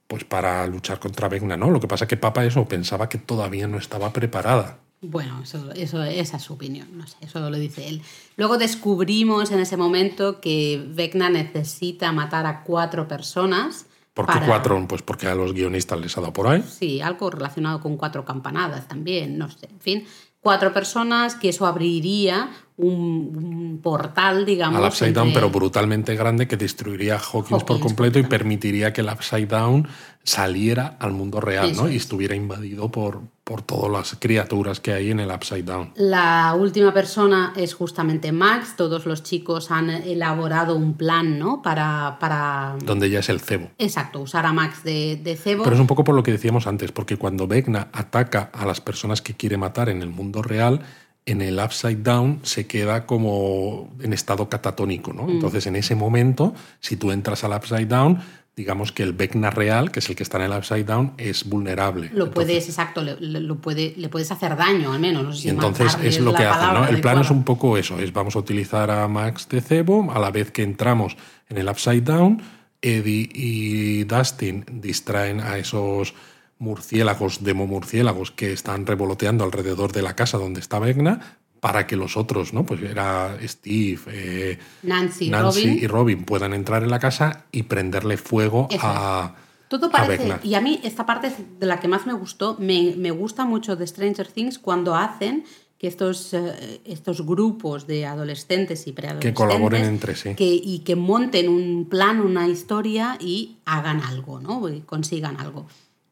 pues 0.08 0.26
para 0.26 0.68
luchar 0.68 1.00
contra 1.00 1.28
Vecna, 1.28 1.58
¿no? 1.58 1.72
Lo 1.72 1.80
que 1.80 1.88
pasa 1.88 2.06
es 2.06 2.10
que 2.10 2.18
Papa 2.18 2.46
eso 2.46 2.68
pensaba 2.68 3.10
que 3.10 3.18
todavía 3.18 3.68
no 3.68 3.78
estaba 3.78 4.14
preparada. 4.14 4.78
Bueno, 5.02 5.42
eso, 5.44 5.72
eso, 5.72 6.02
esa 6.04 6.38
es 6.38 6.44
su 6.44 6.54
opinión, 6.54 6.88
no 6.98 7.06
sé, 7.08 7.18
eso 7.22 7.50
lo 7.50 7.58
dice 7.58 7.90
él. 7.90 8.02
Luego 8.38 8.58
descubrimos 8.58 9.52
en 9.52 9.60
ese 9.60 9.76
momento 9.76 10.40
que 10.40 10.86
Vecna 10.88 11.30
necesita 11.30 12.12
matar 12.12 12.46
a 12.46 12.64
cuatro 12.64 13.08
personas. 13.08 13.88
¿Por 14.14 14.28
qué 14.28 14.34
para- 14.34 14.46
cuatro? 14.46 14.86
Pues 14.88 15.02
porque 15.02 15.28
a 15.28 15.36
los 15.36 15.54
guionistas 15.54 16.00
les 16.00 16.18
ha 16.18 16.22
dado 16.22 16.34
por 16.34 16.48
ahí. 16.48 16.64
Sí, 16.64 17.02
algo 17.02 17.30
relacionado 17.30 17.80
con 17.80 17.98
cuatro 17.98 18.24
campanadas 18.24 18.88
también, 18.88 19.38
no 19.38 19.50
sé, 19.50 19.68
en 19.72 19.80
fin. 19.80 20.06
Cuatro 20.40 20.74
personas, 20.74 21.36
que 21.36 21.50
eso 21.50 21.66
abriría 21.66 22.52
un, 22.76 23.80
portal, 23.82 24.46
digamos. 24.46 24.80
Al 24.80 24.88
Upside 24.90 25.14
Down, 25.14 25.32
pero 25.34 25.50
brutalmente 25.50 26.16
grande, 26.16 26.48
que 26.48 26.58
destruiría 26.58 27.18
Hawkins, 27.18 27.64
por 27.64 27.80
completo 27.80 28.20
y 28.20 28.24
permitiría 28.24 28.92
que 28.92 29.02
el 29.02 29.08
Upside 29.08 29.48
Down 29.48 29.88
saliera 30.24 30.98
al 31.00 31.12
mundo 31.14 31.40
real 31.40 31.74
¿no? 31.76 31.90
y 31.90 31.96
estuviera 31.96 32.36
invadido 32.36 32.90
por, 32.90 33.22
por 33.44 33.62
todas 33.62 33.92
las 33.92 34.18
criaturas 34.20 34.80
que 34.80 34.94
hay 34.94 35.12
en 35.12 35.20
el 35.20 35.30
Upside 35.30 35.64
Down. 35.64 35.92
La 35.96 36.56
última 36.58 36.94
persona 36.94 37.54
es 37.56 37.74
justamente 37.74 38.32
Max. 38.32 38.76
Todos 38.78 39.06
los 39.06 39.24
chicos 39.24 39.70
han 39.70 39.90
elaborado 39.90 40.76
un 40.76 40.94
plan 40.94 41.40
¿no? 41.40 41.62
para, 41.62 42.18
para... 42.20 42.78
Donde 42.84 43.10
ya 43.10 43.20
es 43.20 43.30
el 43.30 43.42
cebo. 43.42 43.70
Exacto, 43.78 44.22
usar 44.22 44.46
a 44.46 44.54
Max 44.54 44.84
de, 44.84 45.20
de 45.22 45.36
cebo. 45.36 45.64
Pero 45.64 45.76
es 45.76 45.82
un 45.82 45.88
poco 45.88 46.04
por 46.04 46.16
lo 46.16 46.24
que 46.24 46.32
decíamos 46.32 46.68
antes, 46.68 46.92
porque 46.92 47.18
cuando 47.18 47.48
Vecna 47.48 47.90
ataca 47.92 48.50
a 48.54 48.66
las 48.66 48.80
personas 48.80 49.22
que 49.22 49.34
quiere 49.34 49.58
matar 49.58 49.90
en 49.90 50.02
el 50.02 50.10
mundo 50.10 50.42
real, 50.42 50.82
en 51.26 51.42
el 51.42 51.60
upside 51.60 52.04
down 52.04 52.40
se 52.44 52.68
queda 52.68 53.06
como 53.06 53.94
en 54.02 54.14
estado 54.14 54.50
catatónico, 54.50 55.14
¿no? 55.14 55.24
Mm. 55.24 55.32
Entonces, 55.32 55.68
en 55.68 55.76
ese 55.76 55.96
momento, 55.96 56.54
si 56.80 56.98
tú 56.98 57.12
entras 57.12 57.44
al 57.44 57.54
upside 57.54 57.88
down, 57.88 58.20
digamos 58.56 58.92
que 58.92 59.04
el 59.04 59.14
Vecna 59.14 59.50
real, 59.50 59.92
que 59.92 60.00
es 60.00 60.10
el 60.10 60.16
que 60.16 60.24
está 60.24 60.38
en 60.38 60.52
el 60.52 60.58
upside 60.58 60.86
down, 60.86 61.14
es 61.18 61.44
vulnerable. 61.50 62.12
Lo 62.14 62.30
puedes, 62.30 62.68
exacto, 62.70 63.02
le, 63.04 63.16
lo 63.20 63.56
puede, 63.58 63.94
le 63.98 64.10
puedes 64.10 64.32
hacer 64.32 64.56
daño 64.56 64.94
al 64.94 65.00
menos. 65.00 65.44
y 65.44 65.50
entonces 65.50 65.98
es 66.04 66.20
lo 66.20 66.34
que 66.34 66.44
hacen, 66.44 66.74
¿no? 66.74 66.88
El 66.88 67.02
plan 67.02 67.20
es 67.20 67.32
un 67.32 67.44
poco 67.44 67.78
eso, 67.78 67.98
es 68.00 68.14
vamos 68.14 68.36
a 68.36 68.40
utilizar 68.40 68.92
a 68.92 69.08
Max 69.08 69.48
de 69.50 69.62
cebo, 69.62 70.12
a 70.12 70.20
la 70.20 70.30
vez 70.30 70.52
que 70.52 70.64
entramos 70.64 71.18
en 71.50 71.58
el 71.58 71.68
upside 71.68 72.02
down, 72.02 72.42
Eddie 72.82 73.30
y 73.34 74.04
Dustin 74.04 74.66
distraen 74.70 75.40
a 75.40 75.58
esos 75.58 76.14
murciélagos, 76.60 77.44
demomurciélagos 77.44 78.32
que 78.32 78.54
están 78.54 78.86
revoloteando 78.86 79.44
alrededor 79.44 79.92
de 79.92 80.02
la 80.02 80.16
casa 80.16 80.38
donde 80.38 80.60
está 80.60 80.80
Vecna 80.80 81.40
para 81.64 81.88
que 81.88 81.96
los 81.96 82.18
otros, 82.18 82.52
¿no? 82.52 82.66
Pues 82.66 82.82
era 82.82 83.38
Steve, 83.42 84.02
eh, 84.08 84.60
Nancy, 84.82 85.32
y 85.64 85.88
Robin 85.88 86.26
puedan 86.26 86.54
entrar 86.54 86.84
en 86.84 86.90
la 86.92 87.00
casa 87.00 87.46
y 87.54 87.64
prenderle 87.64 88.18
fuego 88.18 88.68
a. 88.82 89.34
Todo 89.70 89.90
parece, 89.90 90.40
y 90.44 90.56
a 90.56 90.62
mí 90.62 90.82
esta 90.84 91.06
parte 91.06 91.32
de 91.58 91.66
la 91.66 91.80
que 91.80 91.88
más 91.88 92.06
me 92.06 92.12
gustó, 92.12 92.58
me, 92.60 93.12
gusta 93.12 93.46
mucho 93.46 93.78
de 93.78 93.88
Stranger 93.88 94.28
Things 94.28 94.60
cuando 94.60 94.94
hacen 94.94 95.46
que 95.78 95.88
estos, 95.88 96.34
eh, 96.34 96.82
estos 96.84 97.26
grupos 97.26 97.88
de 97.88 98.06
adolescentes 98.06 98.86
y 98.86 98.92
preadolescentes 98.92 99.32
que 99.32 99.34
colaboren 99.34 99.86
entre 99.86 100.16
sí 100.18 100.36
que, 100.36 100.46
y 100.46 100.80
que 100.80 100.98
monten 100.98 101.48
un 101.48 101.88
plan, 101.90 102.20
una 102.20 102.50
historia 102.50 103.18
y 103.22 103.56
hagan 103.64 104.02
algo, 104.02 104.42
¿no? 104.42 104.68
Y 104.68 104.82
consigan 104.82 105.40
algo. 105.40 105.66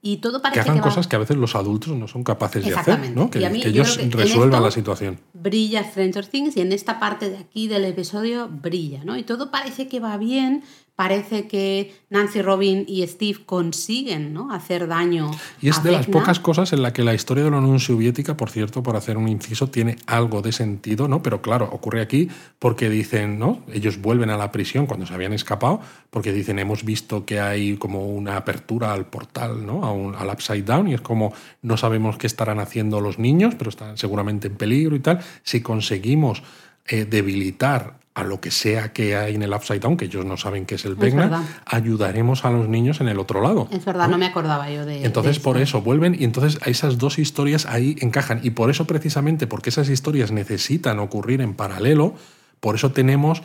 Y 0.03 0.17
todo 0.17 0.41
parece 0.41 0.63
que 0.63 0.69
hagan 0.69 0.81
cosas 0.81 1.07
que 1.07 1.15
a 1.15 1.19
veces 1.19 1.37
los 1.37 1.55
adultos 1.55 1.95
no 1.95 2.07
son 2.07 2.23
capaces 2.23 2.65
de 2.65 2.73
hacer, 2.73 3.11
¿no? 3.11 3.29
que, 3.29 3.45
ellos 3.45 3.99
resuelvan 4.09 4.63
la 4.63 4.71
situación. 4.71 5.19
Brilla 5.33 5.83
Stranger 5.83 6.25
Things 6.25 6.57
y 6.57 6.61
en 6.61 6.71
esta 6.71 6.99
parte 6.99 7.29
de 7.29 7.37
aquí 7.37 7.67
del 7.67 7.85
episodio 7.85 8.49
brilla, 8.49 9.03
¿no? 9.03 9.15
Y 9.15 9.23
todo 9.23 9.51
parece 9.51 9.87
que 9.87 9.99
va 9.99 10.17
bien, 10.17 10.63
parece 10.95 11.47
que 11.47 11.95
Nancy 12.09 12.41
Robin 12.41 12.85
y 12.87 13.05
Steve 13.07 13.39
consiguen 13.45 14.33
¿no? 14.33 14.53
hacer 14.53 14.87
daño. 14.87 15.31
Y 15.61 15.69
es 15.69 15.81
de 15.83 15.91
las 15.91 16.05
pocas 16.05 16.39
cosas 16.39 16.73
en 16.73 16.81
la 16.81 16.93
que 16.93 17.03
la 17.03 17.13
historia 17.13 17.43
de 17.43 17.51
la 17.51 17.57
Unión 17.57 17.79
Soviética, 17.79 18.37
por 18.37 18.49
cierto, 18.49 18.83
por 18.83 18.95
hacer 18.95 19.17
un 19.17 19.27
inciso, 19.27 19.67
tiene 19.67 19.97
algo 20.05 20.41
de 20.41 20.51
sentido, 20.51 21.07
¿no? 21.07 21.23
Pero 21.23 21.41
claro, 21.41 21.69
ocurre 21.71 22.01
aquí 22.01 22.29
porque 22.59 22.89
dicen, 22.89 23.39
¿no? 23.39 23.61
Ellos 23.73 23.99
vuelven 23.99 24.29
a 24.29 24.37
la 24.37 24.51
prisión 24.51 24.85
cuando 24.85 25.05
se 25.05 25.13
habían 25.13 25.33
escapado, 25.33 25.81
porque 26.09 26.33
dicen, 26.33 26.59
hemos 26.59 26.83
visto 26.83 27.25
que 27.25 27.39
hay 27.39 27.77
como 27.77 28.07
una 28.07 28.37
apertura 28.37 28.93
al 28.93 29.05
portal, 29.05 29.65
¿no? 29.65 30.13
al 30.15 30.29
upside 30.29 30.63
down, 30.63 30.87
y 30.87 30.93
es 30.93 31.01
como 31.01 31.33
no 31.61 31.77
sabemos 31.77 32.17
qué 32.17 32.27
estarán 32.27 32.59
haciendo 32.59 33.01
los 33.01 33.17
niños, 33.17 33.55
pero 33.57 33.69
están 33.69 33.97
seguramente 33.97 34.47
en 34.47 34.55
peligro 34.55 34.95
y 34.95 34.99
tal. 34.99 35.19
Si 35.43 35.61
conseguimos 35.61 36.43
eh, 36.85 37.05
debilitar 37.05 38.00
a 38.13 38.23
lo 38.23 38.41
que 38.41 38.51
sea 38.51 38.91
que 38.91 39.15
hay 39.15 39.35
en 39.35 39.43
el 39.43 39.53
Upside 39.53 39.79
Down, 39.79 39.95
que 39.95 40.05
ellos 40.05 40.25
no 40.25 40.35
saben 40.35 40.65
qué 40.65 40.75
es 40.75 40.85
el 40.85 40.95
Vecna, 40.95 41.43
ayudaremos 41.65 42.43
a 42.43 42.51
los 42.51 42.67
niños 42.67 42.99
en 42.99 43.07
el 43.07 43.19
otro 43.19 43.41
lado. 43.41 43.69
Es 43.71 43.85
verdad, 43.85 44.09
no, 44.09 44.17
me 44.17 44.25
acordaba 44.25 44.69
yo 44.69 44.85
de 44.85 45.05
Entonces, 45.05 45.39
por 45.39 45.57
eso 45.57 45.81
vuelven 45.81 46.15
y 46.19 46.25
entonces 46.25 46.59
esas 46.65 46.97
dos 46.97 47.19
historias 47.19 47.65
ahí 47.65 47.95
encajan. 48.01 48.41
Y 48.43 48.51
por 48.51 48.69
eso, 48.69 48.85
precisamente, 48.85 49.47
porque 49.47 49.69
esas 49.69 49.89
historias 49.89 50.31
necesitan 50.31 50.99
ocurrir 50.99 51.41
en 51.41 51.53
paralelo, 51.53 52.15
por 52.59 52.75
eso 52.75 52.91
tenemos 52.91 53.41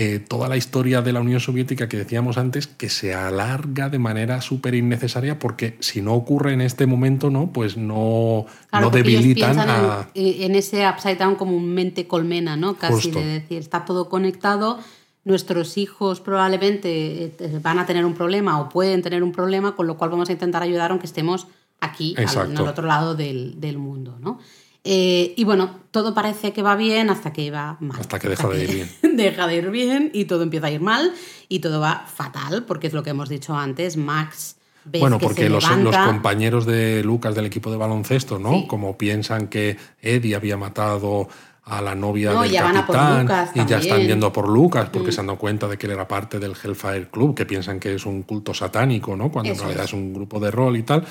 eh, 0.00 0.20
toda 0.20 0.48
la 0.48 0.56
historia 0.56 1.02
de 1.02 1.12
la 1.12 1.20
Unión 1.20 1.40
Soviética 1.40 1.88
que 1.88 1.96
decíamos 1.96 2.38
antes, 2.38 2.68
que 2.68 2.88
se 2.88 3.14
alarga 3.14 3.88
de 3.88 3.98
manera 3.98 4.40
súper 4.40 4.76
innecesaria, 4.76 5.40
porque 5.40 5.76
si 5.80 6.02
no 6.02 6.14
ocurre 6.14 6.52
en 6.52 6.60
este 6.60 6.86
momento, 6.86 7.30
¿no? 7.30 7.52
Pues 7.52 7.76
no, 7.76 8.46
no 8.70 8.90
debilitan 8.90 9.58
a... 9.58 10.08
Eh, 10.14 10.46
en, 10.46 10.54
ese 10.54 10.88
upside 10.88 11.16
down 11.16 11.34
como 11.34 11.56
un 11.56 11.74
mente 11.74 12.06
colmena, 12.06 12.56
¿no? 12.56 12.74
Casi 12.74 13.10
de 13.10 13.24
decir, 13.24 13.58
está 13.58 13.84
todo 13.84 14.08
conectado. 14.08 14.78
Nuestros 15.24 15.76
hijos 15.76 16.20
probablemente 16.20 17.34
eh, 17.36 17.60
van 17.60 17.80
a 17.80 17.86
tener 17.86 18.04
un 18.04 18.14
problema 18.14 18.60
o 18.60 18.68
pueden 18.68 19.02
tener 19.02 19.24
un 19.24 19.32
problema, 19.32 19.74
con 19.74 19.88
lo 19.88 19.96
cual 19.96 20.10
vamos 20.10 20.28
a 20.28 20.32
intentar 20.32 20.62
ayudar 20.62 20.92
aunque 20.92 21.06
estemos 21.06 21.48
aquí, 21.80 22.14
al, 22.16 22.56
al, 22.56 22.68
otro 22.68 22.86
lado 22.86 23.16
del, 23.16 23.60
del 23.60 23.78
mundo, 23.78 24.16
¿no? 24.20 24.38
Eh, 24.90 25.34
y 25.36 25.44
bueno, 25.44 25.68
todo 25.90 26.14
parece 26.14 26.54
que 26.54 26.62
va 26.62 26.74
bien 26.74 27.10
hasta 27.10 27.30
que 27.30 27.50
va 27.50 27.76
mal. 27.78 28.00
Hasta 28.00 28.18
que 28.18 28.30
deja 28.30 28.48
de 28.48 28.64
ir 28.64 28.72
bien. 28.72 28.90
deja 29.18 29.46
de 29.46 29.56
ir 29.56 29.70
bien 29.70 30.10
y 30.14 30.24
todo 30.24 30.42
empieza 30.42 30.68
a 30.68 30.70
ir 30.70 30.80
mal 30.80 31.12
y 31.46 31.58
todo 31.58 31.78
va 31.78 32.06
fatal, 32.06 32.64
porque 32.64 32.86
es 32.86 32.94
lo 32.94 33.02
que 33.02 33.10
hemos 33.10 33.28
dicho 33.28 33.54
antes, 33.54 33.98
Max... 33.98 34.56
bueno, 34.86 35.18
porque 35.18 35.50
los, 35.50 35.66
compañeros 35.66 36.64
de 36.64 37.04
Lucas 37.04 37.34
del 37.34 37.44
equipo 37.44 37.70
de 37.70 37.76
baloncesto, 37.76 38.38
¿no? 38.38 38.66
Como 38.66 38.96
piensan 38.96 39.48
que 39.48 39.76
Eddie 40.00 40.34
había 40.34 40.56
matado 40.56 41.28
a 41.64 41.82
la 41.82 41.94
novia 41.94 42.32
del 42.32 42.54
capitán 42.54 43.28
y 43.54 43.66
ya 43.66 43.76
están 43.76 44.00
yendo 44.00 44.32
por 44.32 44.48
Lucas 44.48 44.88
porque 44.90 45.10
mm. 45.10 45.12
se 45.12 45.20
han 45.20 45.26
dado 45.26 45.38
cuenta 45.38 45.68
de 45.68 45.76
que 45.76 45.86
él 45.86 45.92
era 45.92 46.08
parte 46.08 46.38
del 46.38 46.52
Hellfire 46.52 47.08
Club, 47.10 47.34
que 47.34 47.44
piensan 47.44 47.78
que 47.78 47.94
es 47.94 48.06
un 48.06 48.22
culto 48.22 48.54
satánico, 48.54 49.14
¿no? 49.14 49.30
Cuando 49.30 49.52
en 49.52 49.58
realidad 49.58 49.84
es 49.84 49.92
un 49.92 50.14
grupo 50.14 50.40
de 50.40 50.50
rol 50.50 50.78
y 50.78 50.82
tal 50.82 51.04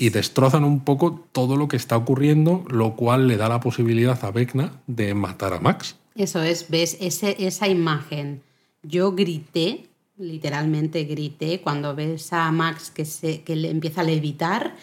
y 0.00 0.08
destrozan 0.08 0.64
un 0.64 0.80
poco 0.80 1.26
todo 1.30 1.58
lo 1.58 1.68
que 1.68 1.76
está 1.76 1.96
ocurriendo, 1.96 2.64
lo 2.68 2.96
cual 2.96 3.28
le 3.28 3.36
da 3.36 3.50
la 3.50 3.60
posibilidad 3.60 4.18
a 4.24 4.30
Vecna 4.30 4.72
de 4.86 5.12
matar 5.12 5.52
a 5.52 5.60
Max. 5.60 5.96
Eso 6.14 6.42
es, 6.42 6.70
ves 6.70 6.96
ese, 7.00 7.36
esa 7.38 7.68
imagen. 7.68 8.42
Yo 8.82 9.12
grité, 9.12 9.88
literalmente 10.16 11.04
grité, 11.04 11.60
cuando 11.60 11.94
ves 11.94 12.32
a 12.32 12.50
Max 12.50 12.90
que, 12.90 13.04
se, 13.04 13.42
que 13.42 13.54
le 13.56 13.68
empieza 13.68 14.00
a 14.00 14.04
levitar 14.04 14.74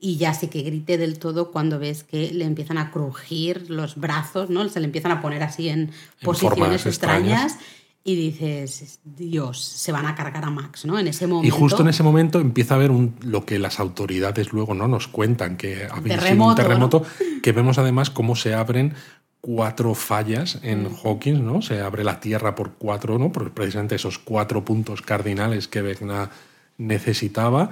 y 0.00 0.16
ya 0.16 0.32
sí 0.32 0.48
que 0.48 0.62
grité 0.62 0.96
del 0.96 1.18
todo 1.18 1.52
cuando 1.52 1.78
ves 1.78 2.02
que 2.02 2.32
le 2.32 2.46
empiezan 2.46 2.78
a 2.78 2.90
crujir 2.90 3.70
los 3.70 3.96
brazos, 3.96 4.48
¿no? 4.48 4.66
Se 4.70 4.80
le 4.80 4.86
empiezan 4.86 5.12
a 5.12 5.20
poner 5.20 5.42
así 5.42 5.68
en, 5.68 5.90
posiciones 6.22 6.86
extrañas 6.86 7.58
y 8.04 8.16
dices, 8.16 8.98
Dios, 9.04 9.62
se 9.62 9.92
van 9.92 10.06
a 10.06 10.14
cargar 10.14 10.44
a 10.44 10.50
Max, 10.50 10.84
¿no? 10.84 10.98
En 10.98 11.06
ese 11.06 11.26
momento. 11.26 11.46
Y 11.46 11.50
justo 11.50 11.82
en 11.82 11.88
ese 11.88 12.02
momento 12.02 12.40
empieza 12.40 12.74
a 12.74 12.76
haber 12.78 12.90
un, 12.90 13.14
lo 13.20 13.44
que 13.44 13.58
las 13.58 13.78
autoridades 13.78 14.52
luego 14.52 14.74
no 14.74 14.88
nos 14.88 15.06
cuentan, 15.06 15.56
que 15.56 15.84
ha 15.84 15.96
habido 15.96 16.44
un 16.44 16.54
terremoto, 16.54 17.04
que 17.42 17.52
vemos 17.52 17.78
además 17.78 18.10
cómo 18.10 18.34
se 18.34 18.54
abren 18.54 18.94
cuatro 19.40 19.94
fallas 19.94 20.58
en 20.62 20.84
mm. 20.84 20.96
Hawkins, 21.04 21.40
¿no? 21.40 21.62
Se 21.62 21.80
abre 21.80 22.02
la 22.02 22.18
Tierra 22.18 22.54
por 22.54 22.72
cuatro, 22.74 23.18
¿no? 23.18 23.30
Por 23.30 23.52
precisamente 23.52 23.94
esos 23.94 24.18
cuatro 24.18 24.64
puntos 24.64 25.02
cardinales 25.02 25.68
que 25.68 25.82
Vecna 25.82 26.30
necesitaba. 26.78 27.70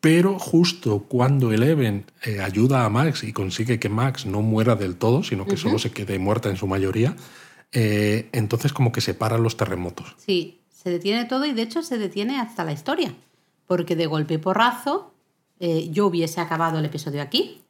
Pero 0.00 0.36
justo 0.38 1.06
cuando 1.08 1.52
Eleven 1.52 2.06
eh, 2.24 2.40
ayuda 2.40 2.84
a 2.84 2.88
Max 2.88 3.22
y 3.22 3.32
consigue 3.32 3.78
que 3.78 3.88
Max 3.88 4.26
no 4.26 4.42
muera 4.42 4.74
del 4.74 4.96
todo, 4.96 5.22
sino 5.22 5.46
que 5.46 5.56
solo 5.56 5.78
se 5.78 5.92
quede 5.92 6.18
muerta 6.18 6.50
en 6.50 6.56
su 6.56 6.66
mayoría, 6.66 7.14
eh, 7.72 8.28
entonces 8.32 8.72
como 8.72 8.92
que 8.92 9.00
se 9.00 9.14
paran 9.14 9.42
los 9.42 9.56
terremotos. 9.56 10.14
Sí, 10.18 10.60
se 10.70 10.90
detiene 10.90 11.24
todo 11.24 11.44
y 11.46 11.52
de 11.52 11.62
hecho 11.62 11.82
se 11.82 11.98
detiene 11.98 12.38
hasta 12.38 12.64
la 12.64 12.72
historia, 12.72 13.14
porque 13.66 13.96
de 13.96 14.06
golpe 14.06 14.34
y 14.34 14.38
porrazo 14.38 15.12
eh, 15.60 15.88
yo 15.92 16.06
hubiese 16.06 16.40
acabado 16.40 16.78
el 16.78 16.84
episodio 16.84 17.22
aquí, 17.22 17.62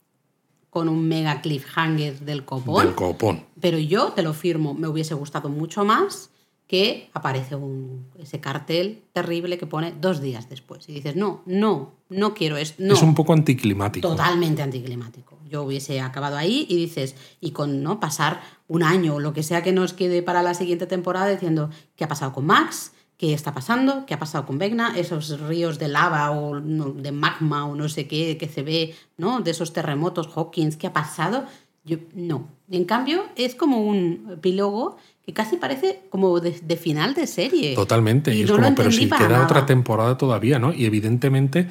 con 0.71 0.89
un 0.89 1.07
mega 1.07 1.43
cliffhanger 1.43 2.21
del 2.21 2.45
copón. 2.47 2.87
Del 2.87 2.95
copón. 2.95 3.45
Pero 3.61 3.79
yo 3.79 4.13
te 4.13 4.23
lo 4.23 4.33
firmo, 4.33 4.73
me 4.73 4.89
hubiese 4.89 5.13
gustado 5.13 5.51
mucho 5.51 5.85
más 5.85 6.31
que 6.67 7.11
aparece 7.13 7.55
un, 7.55 8.07
ese 8.19 8.41
cartel 8.41 9.03
terrible 9.13 9.59
que 9.59 9.67
pone 9.67 9.93
dos 10.01 10.23
días 10.23 10.49
después. 10.49 10.89
Y 10.89 10.95
dices, 10.95 11.17
no, 11.17 11.43
no, 11.45 11.93
no 12.09 12.33
quiero 12.33 12.57
esto. 12.57 12.83
Es 12.83 13.03
un 13.03 13.15
poco 13.15 13.35
anticlimático. 13.35 14.09
Totalmente 14.09 14.63
anticlimático. 14.63 15.32
Yo 15.53 15.65
hubiese 15.65 16.01
acabado 16.01 16.39
ahí 16.39 16.65
y 16.71 16.77
dices, 16.77 17.15
y 17.39 17.51
con 17.51 17.83
no 17.83 18.01
pasar 18.01 18.41
un 18.69 18.83
año 18.83 19.17
o 19.17 19.21
lo 19.21 19.35
que 19.35 19.43
sea 19.43 19.63
que 19.63 19.71
nos 19.71 19.93
quede 19.93 20.23
para 20.23 20.43
la 20.43 20.55
siguiente 20.55 20.87
temporada 20.87 21.29
diciendo, 21.29 21.69
¿qué 21.95 22.05
ha 22.05 22.09
pasado 22.09 22.33
con 22.33 22.47
Max? 22.47 22.93
¿Qué 23.19 23.35
está 23.35 23.53
pasando? 23.53 24.07
¿Qué 24.07 24.15
ha 24.15 24.19
pasado 24.19 24.47
con 24.47 24.57
Vegna? 24.57 24.97
Esos 24.97 25.39
ríos 25.41 25.79
de 25.79 25.89
lava 25.89 26.31
o 26.31 26.59
de 26.59 27.13
magma 27.13 27.67
o 27.67 27.75
no 27.75 27.91
sé 27.91 28.09
qué 28.09 28.39
que 28.39 28.49
se 28.49 28.63
ve, 28.63 28.95
¿no? 29.19 29.43
De 29.43 29.51
esos 29.51 29.75
terremotos 29.75 30.31
Hawkins, 30.35 30.79
¿qué 30.79 30.87
ha 30.87 30.95
pasado? 30.95 31.45
Yo, 31.85 31.99
no. 32.15 32.49
En 32.71 32.87
cambio, 32.87 33.27
es 33.37 33.55
como 33.55 33.87
un 33.87 34.31
epílogo 34.33 34.97
que 35.27 35.35
casi 35.35 35.57
parece 35.57 36.01
como 36.09 36.41
de, 36.41 36.77
final 36.77 37.13
de 37.13 37.27
serie. 37.27 37.75
Totalmente. 37.75 38.35
Y, 38.35 38.43
es 38.43 38.51
como, 38.51 38.75
pero 38.75 38.91
si 38.91 39.11
queda 39.11 39.45
otra 39.45 39.67
temporada 39.67 40.17
todavía, 40.17 40.59
¿no? 40.59 40.73
Y 40.73 40.87
evidentemente 40.87 41.69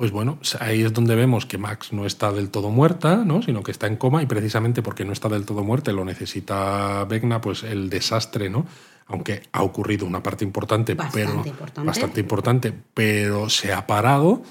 pues 0.00 0.12
bueno, 0.12 0.38
ahí 0.60 0.80
es 0.80 0.94
donde 0.94 1.14
vemos 1.14 1.44
que 1.44 1.58
Max 1.58 1.92
no 1.92 2.06
está 2.06 2.32
del 2.32 2.48
todo 2.48 2.70
muerta, 2.70 3.16
¿no? 3.16 3.42
sino 3.42 3.62
que 3.62 3.70
está 3.70 3.86
en 3.86 3.96
coma 3.96 4.22
y 4.22 4.26
precisamente 4.26 4.80
porque 4.80 5.04
no 5.04 5.12
está 5.12 5.28
del 5.28 5.44
todo 5.44 5.62
muerta, 5.62 5.92
lo 5.92 6.06
necesita 6.06 7.04
Vecna, 7.04 7.42
pues 7.42 7.64
el 7.64 7.90
desastre, 7.90 8.48
¿no? 8.48 8.64
aunque 9.08 9.42
ha 9.52 9.62
ocurrido 9.62 10.06
una 10.06 10.22
parte 10.22 10.42
importante, 10.42 10.94
bastante 10.94 11.28
pero 11.34 11.46
importante. 11.46 11.86
bastante 11.86 12.20
importante, 12.20 12.72
pero 12.94 13.50
se 13.50 13.74
ha 13.74 13.86
parado. 13.86 14.42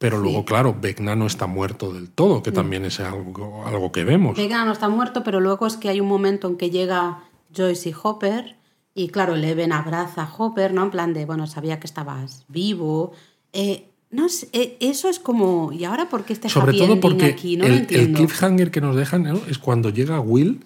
Pero 0.00 0.18
luego, 0.18 0.44
claro, 0.44 0.74
Vecna 0.80 1.14
no 1.14 1.26
está 1.26 1.46
muerto 1.46 1.92
del 1.92 2.10
todo, 2.10 2.42
que 2.42 2.50
también 2.50 2.84
es 2.84 2.98
algo, 2.98 3.64
algo 3.66 3.92
que 3.92 4.02
vemos. 4.02 4.36
Vecna 4.36 4.64
no 4.64 4.72
está 4.72 4.88
muerto, 4.88 5.22
pero 5.22 5.38
luego 5.38 5.68
es 5.68 5.76
que 5.76 5.90
hay 5.90 6.00
un 6.00 6.08
momento 6.08 6.48
en 6.48 6.56
que 6.56 6.70
llega 6.70 7.20
Joyce 7.56 7.90
y 7.90 7.94
Hopper, 8.02 8.56
y 8.94 9.10
claro, 9.10 9.36
Leven 9.36 9.72
abraza 9.72 10.24
a 10.24 10.34
Hopper, 10.36 10.74
¿no? 10.74 10.82
En 10.82 10.90
plan 10.90 11.14
de, 11.14 11.24
bueno, 11.24 11.46
sabía 11.46 11.78
que 11.78 11.86
estabas 11.86 12.44
vivo. 12.48 13.12
Eh, 13.52 13.84
no 14.10 14.28
sé, 14.28 14.48
eh, 14.52 14.76
eso 14.80 15.08
es 15.08 15.18
como. 15.18 15.72
¿Y 15.72 15.84
ahora 15.84 16.08
por 16.08 16.24
qué 16.24 16.32
este 16.32 16.48
Sobre 16.48 16.70
happy 16.70 16.78
todo 16.78 17.00
porque 17.00 17.26
aquí? 17.26 17.56
No 17.56 17.68
lo 17.68 17.74
el, 17.74 17.86
el 17.90 18.12
cliffhanger 18.12 18.70
que 18.70 18.80
nos 18.80 18.96
dejan 18.96 19.24
¿no? 19.24 19.40
es 19.48 19.58
cuando 19.58 19.90
llega 19.90 20.20
Will 20.20 20.60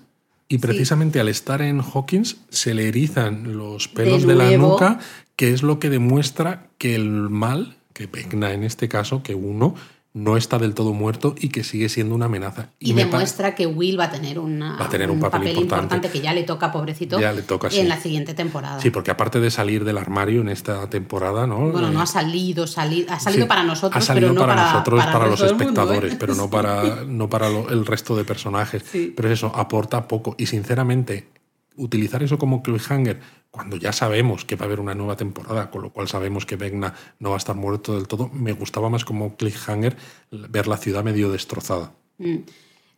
y 0.49 0.59
precisamente 0.59 1.19
al 1.19 1.29
estar 1.29 1.63
en 1.63 1.81
Hawkins 1.81 2.37
se 2.51 2.75
le 2.75 2.89
erizan 2.89 3.57
los 3.57 3.89
pelos 3.89 4.27
de, 4.27 4.35
la 4.35 4.45
nuevo. 4.45 4.73
nuca, 4.73 5.01
que 5.35 5.53
es 5.53 5.63
lo 5.63 5.79
que 5.79 5.89
demuestra 5.89 6.69
que 6.77 6.95
el 6.95 7.09
mal, 7.09 7.77
que 7.95 8.07
Vecna 8.07 8.53
en 8.53 8.63
este 8.63 8.89
caso, 8.89 9.23
que 9.23 9.35
uno 9.35 9.75
no 10.15 10.37
está 10.37 10.59
del 10.59 10.75
todo 10.75 10.93
muerto 10.93 11.35
y 11.39 11.49
que 11.49 11.65
sigue 11.65 11.89
siendo 11.89 12.15
una 12.15 12.27
amenaza. 12.27 12.69
Y, 12.79 12.93
demuestra 12.93 13.55
que 13.55 13.67
Will 13.67 13.99
va 13.99 14.05
a 14.05 14.11
tener, 14.11 14.39
una, 14.39 14.77
Va 14.77 14.85
a 14.85 14.89
tener 14.91 15.11
un 15.11 15.19
papel 15.19 15.57
importante. 15.57 16.11
que 16.11 16.21
ya 16.21 16.35
le 16.35 16.43
toca, 16.43 16.71
pobrecito, 16.71 17.19
Ya 17.19 17.33
le 17.33 17.41
toca, 17.41 17.71
sí. 17.71 17.79
en 17.81 17.89
la 17.89 17.99
siguiente 17.99 18.35
temporada. 18.35 18.79
Sí, 18.81 18.91
porque 18.91 19.11
aparte 19.11 19.41
de 19.41 19.51
salir 19.51 19.85
del 19.85 19.97
armario 19.97 20.43
en 20.43 20.51
esta 20.51 20.89
temporada, 20.91 21.47
¿no? 21.47 21.71
Bueno, 21.71 21.89
Eh, 21.89 21.93
no 21.93 22.03
ha 22.03 22.07
salido, 22.07 22.67
sali- 22.67 23.07
ha 23.09 23.19
salido 23.19 23.45
Sí, 23.45 23.49
para 23.49 23.65
nosotros, 23.65 23.97
ha 24.03 24.07
salido 24.07 24.29
pero 24.29 24.35
no 24.35 24.41
para, 24.47 24.55
para, 24.55 24.73
nosotros, 24.73 25.05
para, 25.07 25.27
los 25.29 25.41
mundo, 25.41 25.47
espectadores, 25.47 26.13
¿eh? 26.13 26.17
pero 26.21 26.35
no 26.35 26.51
para, 26.51 26.83
no 27.07 27.29
para 27.31 27.49
lo- 27.49 27.71
el 27.71 27.87
resto 27.87 28.15
de 28.15 28.25
personajes. 28.25 28.85
Sí. 28.93 29.15
Pero 29.17 29.31
eso 29.31 29.51
aporta 29.55 30.09
poco. 30.09 30.35
Y 30.37 30.45
sinceramente, 30.45 31.29
utilizar 31.77 32.23
eso 32.23 32.39
como 32.39 32.63
cliffhanger 32.63 33.21
cuando 33.51 33.77
ya 33.77 33.93
sabemos 33.93 34.45
que 34.45 34.57
va 34.57 34.65
a 34.65 34.67
haber 34.67 34.81
una 34.81 34.95
nueva 34.95 35.17
temporada, 35.17 35.71
con 35.71 35.83
lo 35.83 35.93
cual 35.93 36.09
sabemos 36.09 36.47
que 36.47 36.57
Vecna 36.57 36.95
no 37.19 37.31
va 37.31 37.37
a 37.37 37.39
estar 37.39 37.55
muerto 37.55 37.95
del 37.95 38.09
todo, 38.09 38.31
me 38.33 38.53
gustaba 38.53 38.89
más 38.89 39.05
como 39.05 39.37
cliffhanger 39.37 39.97
ver 40.31 40.67
la 40.67 40.79
ciudad 40.79 41.05
medio 41.05 41.31
destrozada. 41.31 41.93
Mm. 42.19 42.39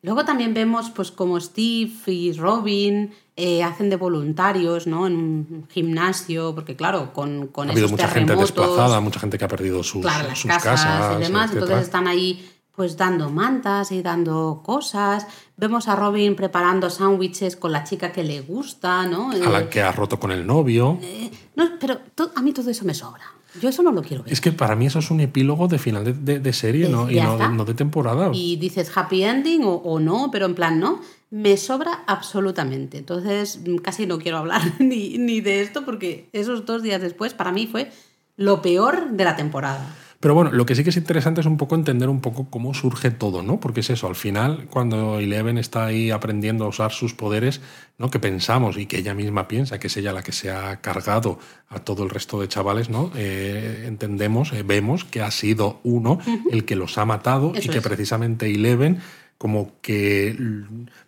Luego 0.03 0.25
también 0.27 0.53
vemos 0.53 0.91
pues 0.91 1.11
como 1.11 1.41
Steve 1.41 1.91
y 2.07 2.33
Robin 2.33 3.15
eh, 3.37 3.65
hacen 3.65 3.89
de 3.89 3.97
voluntarios 3.97 4.87
¿no? 4.87 5.07
en 5.07 5.17
un 5.17 5.67
gimnasio, 5.71 6.55
porque 6.55 6.77
claro, 6.77 7.13
con, 7.15 7.47
con 7.49 7.69
Ha 7.69 7.73
habido 7.73 7.87
esos 7.87 7.99
mucha 7.99 8.09
gente 8.09 8.37
desplazada, 8.37 9.01
mucha 9.01 9.19
gente 9.19 9.39
que 9.39 9.47
ha 9.47 9.49
perdido 9.49 9.83
sus, 9.83 10.03
claro, 10.03 10.29
las 10.29 10.39
sus 10.39 10.51
casas, 10.51 10.85
casas, 10.85 11.17
y 11.19 11.23
demás, 11.23 11.47
etcétera. 11.47 11.65
entonces 11.65 11.87
están 11.87 12.07
ahí 12.07 12.51
pues 12.77 12.97
dando 12.97 13.31
mantas 13.31 13.93
y 13.93 14.03
dando 14.03 14.61
cosas. 14.65 15.27
Vemos 15.57 15.87
a 15.89 15.95
Robin 15.95 16.35
preparando 16.35 16.91
sándwiches 16.91 17.55
con 17.57 17.71
la 17.73 17.85
chica 17.85 18.11
que 18.11 18.25
le 18.25 18.41
gusta, 18.41 19.07
¿no? 19.07 19.31
a 19.31 19.37
la 19.37 19.61
Eh, 19.61 19.69
que 19.69 19.81
ha 19.83 19.93
roto 19.93 20.19
con 20.19 20.33
el 20.33 20.45
novio. 20.47 20.99
eh, 21.03 21.31
no, 21.55 21.65
pero 21.79 21.99
to- 22.15 22.33
a 22.35 22.43
mí 22.43 22.53
todo 22.53 22.71
eso 22.71 22.85
me 22.85 22.95
sobra. 22.95 23.23
Yo 23.61 23.69
eso 23.69 23.85
no 23.85 23.93
lo 23.93 24.03
quiero 24.03 24.25
ver. 24.25 24.33
Es 24.33 24.41
que 24.41 24.51
para 24.51 24.75
mí 24.75 24.87
eso 24.87 24.99
es 24.99 25.13
un 25.13 25.21
epílogo 25.21 25.69
de 25.69 25.79
final 25.79 26.03
de, 26.05 26.13
de- 26.13 26.41
de 26.41 26.53
serie, 26.53 26.87
Es- 26.87 26.91
¿no? 26.91 27.09
Y 27.09 27.21
no 27.21 27.65
de 27.65 27.75
temporada. 27.75 28.31
y 28.35 28.57
dices 28.57 28.91
happy 28.97 29.23
ending 29.23 29.63
o, 29.63 29.75
o 29.75 30.01
no, 30.01 30.31
pero 30.33 30.47
en 30.47 30.57
plan 30.57 30.81
no, 30.81 31.01
me 31.31 31.57
sobra 31.57 32.03
absolutamente. 32.09 32.99
Entonces 32.99 33.61
mm, 33.65 33.77
casi 33.77 34.07
no 34.07 34.19
quiero 34.19 34.39
hablar 34.39 34.61
ni, 34.81 35.19
ni 35.19 35.41
de 35.41 35.61
esto 35.63 35.85
porque 35.85 36.29
esos 36.33 36.67
dos 36.67 36.83
días 36.83 37.01
después 37.01 37.33
para 37.33 37.53
mí 37.53 37.69
fue 37.69 37.93
lo 38.37 38.61
peor 38.61 39.11
de 39.13 39.23
la 39.23 39.37
temporada. 39.37 39.87
Pero 40.25 40.33
bueno, 40.33 40.53
lo 40.53 40.65
que 40.65 40.75
sí 40.75 40.83
que 40.83 40.89
es 40.89 40.97
interesante 40.97 41.43
es 41.43 41.47
un 41.47 41.59
poco 41.59 41.75
entender 41.75 42.09
un 42.09 42.23
poco 42.23 42.49
cómo 42.49 42.73
surge 42.73 43.11
todo, 43.11 43.43
¿no? 43.43 43.61
Porque 43.61 43.81
es 43.81 43.91
eso, 43.91 44.07
al 44.07 44.15
final, 44.15 44.69
cuando 44.71 45.21
Eleven 45.21 45.59
está 45.59 45.85
ahí 45.85 46.11
aprendiendo 46.11 46.65
a 46.65 46.69
usar 46.69 46.93
sus 46.93 47.13
poderes, 47.13 47.61
¿no? 47.99 48.11
Que 48.11 48.19
pensamos 48.19 48.79
y 48.79 48.87
que 48.87 48.97
ella 48.97 49.13
misma 49.13 49.49
piensa 49.49 49.79
que 49.79 49.89
es 49.89 49.97
ella 49.99 50.15
la 50.15 50.23
que 50.23 50.33
se 50.33 50.51
ha 50.51 50.81
cargado 50.81 51.39
a 51.69 51.81
todo 51.81 52.05
el 52.05 52.09
resto 52.09 52.41
de 52.41 52.49
chavales, 52.49 52.89
¿no? 52.89 53.13
Eh, 53.15 53.85
entendemos, 53.87 54.55
eh, 54.55 54.63
vemos 54.63 55.05
que 55.05 55.21
ha 55.21 55.31
sido 55.31 55.81
uno 55.83 56.19
el 56.51 56.65
que 56.65 56.75
los 56.75 56.97
ha 56.97 57.05
matado 57.05 57.53
y 57.55 57.69
que 57.69 57.77
es. 57.77 57.85
precisamente 57.85 58.51
Eleven 58.51 59.01
como 59.37 59.73
que 59.83 60.35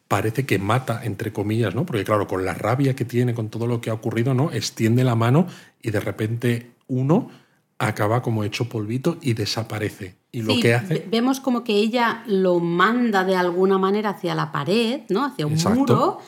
parece 0.09 0.45
que 0.45 0.59
mata, 0.59 1.01
entre 1.03 1.33
comillas, 1.33 1.75
¿no? 1.75 1.87
Porque 1.87 2.05
claro, 2.05 2.27
con 2.27 2.45
la 2.45 2.53
rabia 2.53 2.95
que 2.95 3.07
tiene, 3.07 3.33
con 3.33 3.49
todo 3.49 3.67
lo 3.67 3.81
que 3.81 3.89
ha 3.89 3.95
ocurrido, 3.95 4.35
¿no? 4.35 4.53
Extiende 4.53 5.05
la 5.05 5.15
mano 5.15 5.47
y 5.81 5.91
de 5.91 6.01
repente 6.01 6.73
uno 6.87 7.31
acaba 7.79 8.23
como 8.23 8.45
hecho 8.45 8.69
polvito 8.69 9.19
y 9.21 9.35
desaparece. 9.35 10.17
Y 10.33 10.43
lo 10.43 10.55
Sí, 10.55 10.61
que 10.61 10.75
hace... 10.75 10.95
ve- 10.95 11.09
Vemos 11.11 11.41
como 11.41 11.63
que 11.65 11.75
ella 11.75 12.23
lo 12.27 12.59
manda 12.61 13.25
de 13.25 13.37
alguna 13.37 13.79
manera 13.79 14.11
hacia 14.11 14.35
la 14.35 14.51
pared, 14.53 15.03
¿no? 15.11 15.25
Hacia 15.25 15.47
un 15.47 15.53
Exacto. 15.55 15.79
muro. 15.81 16.19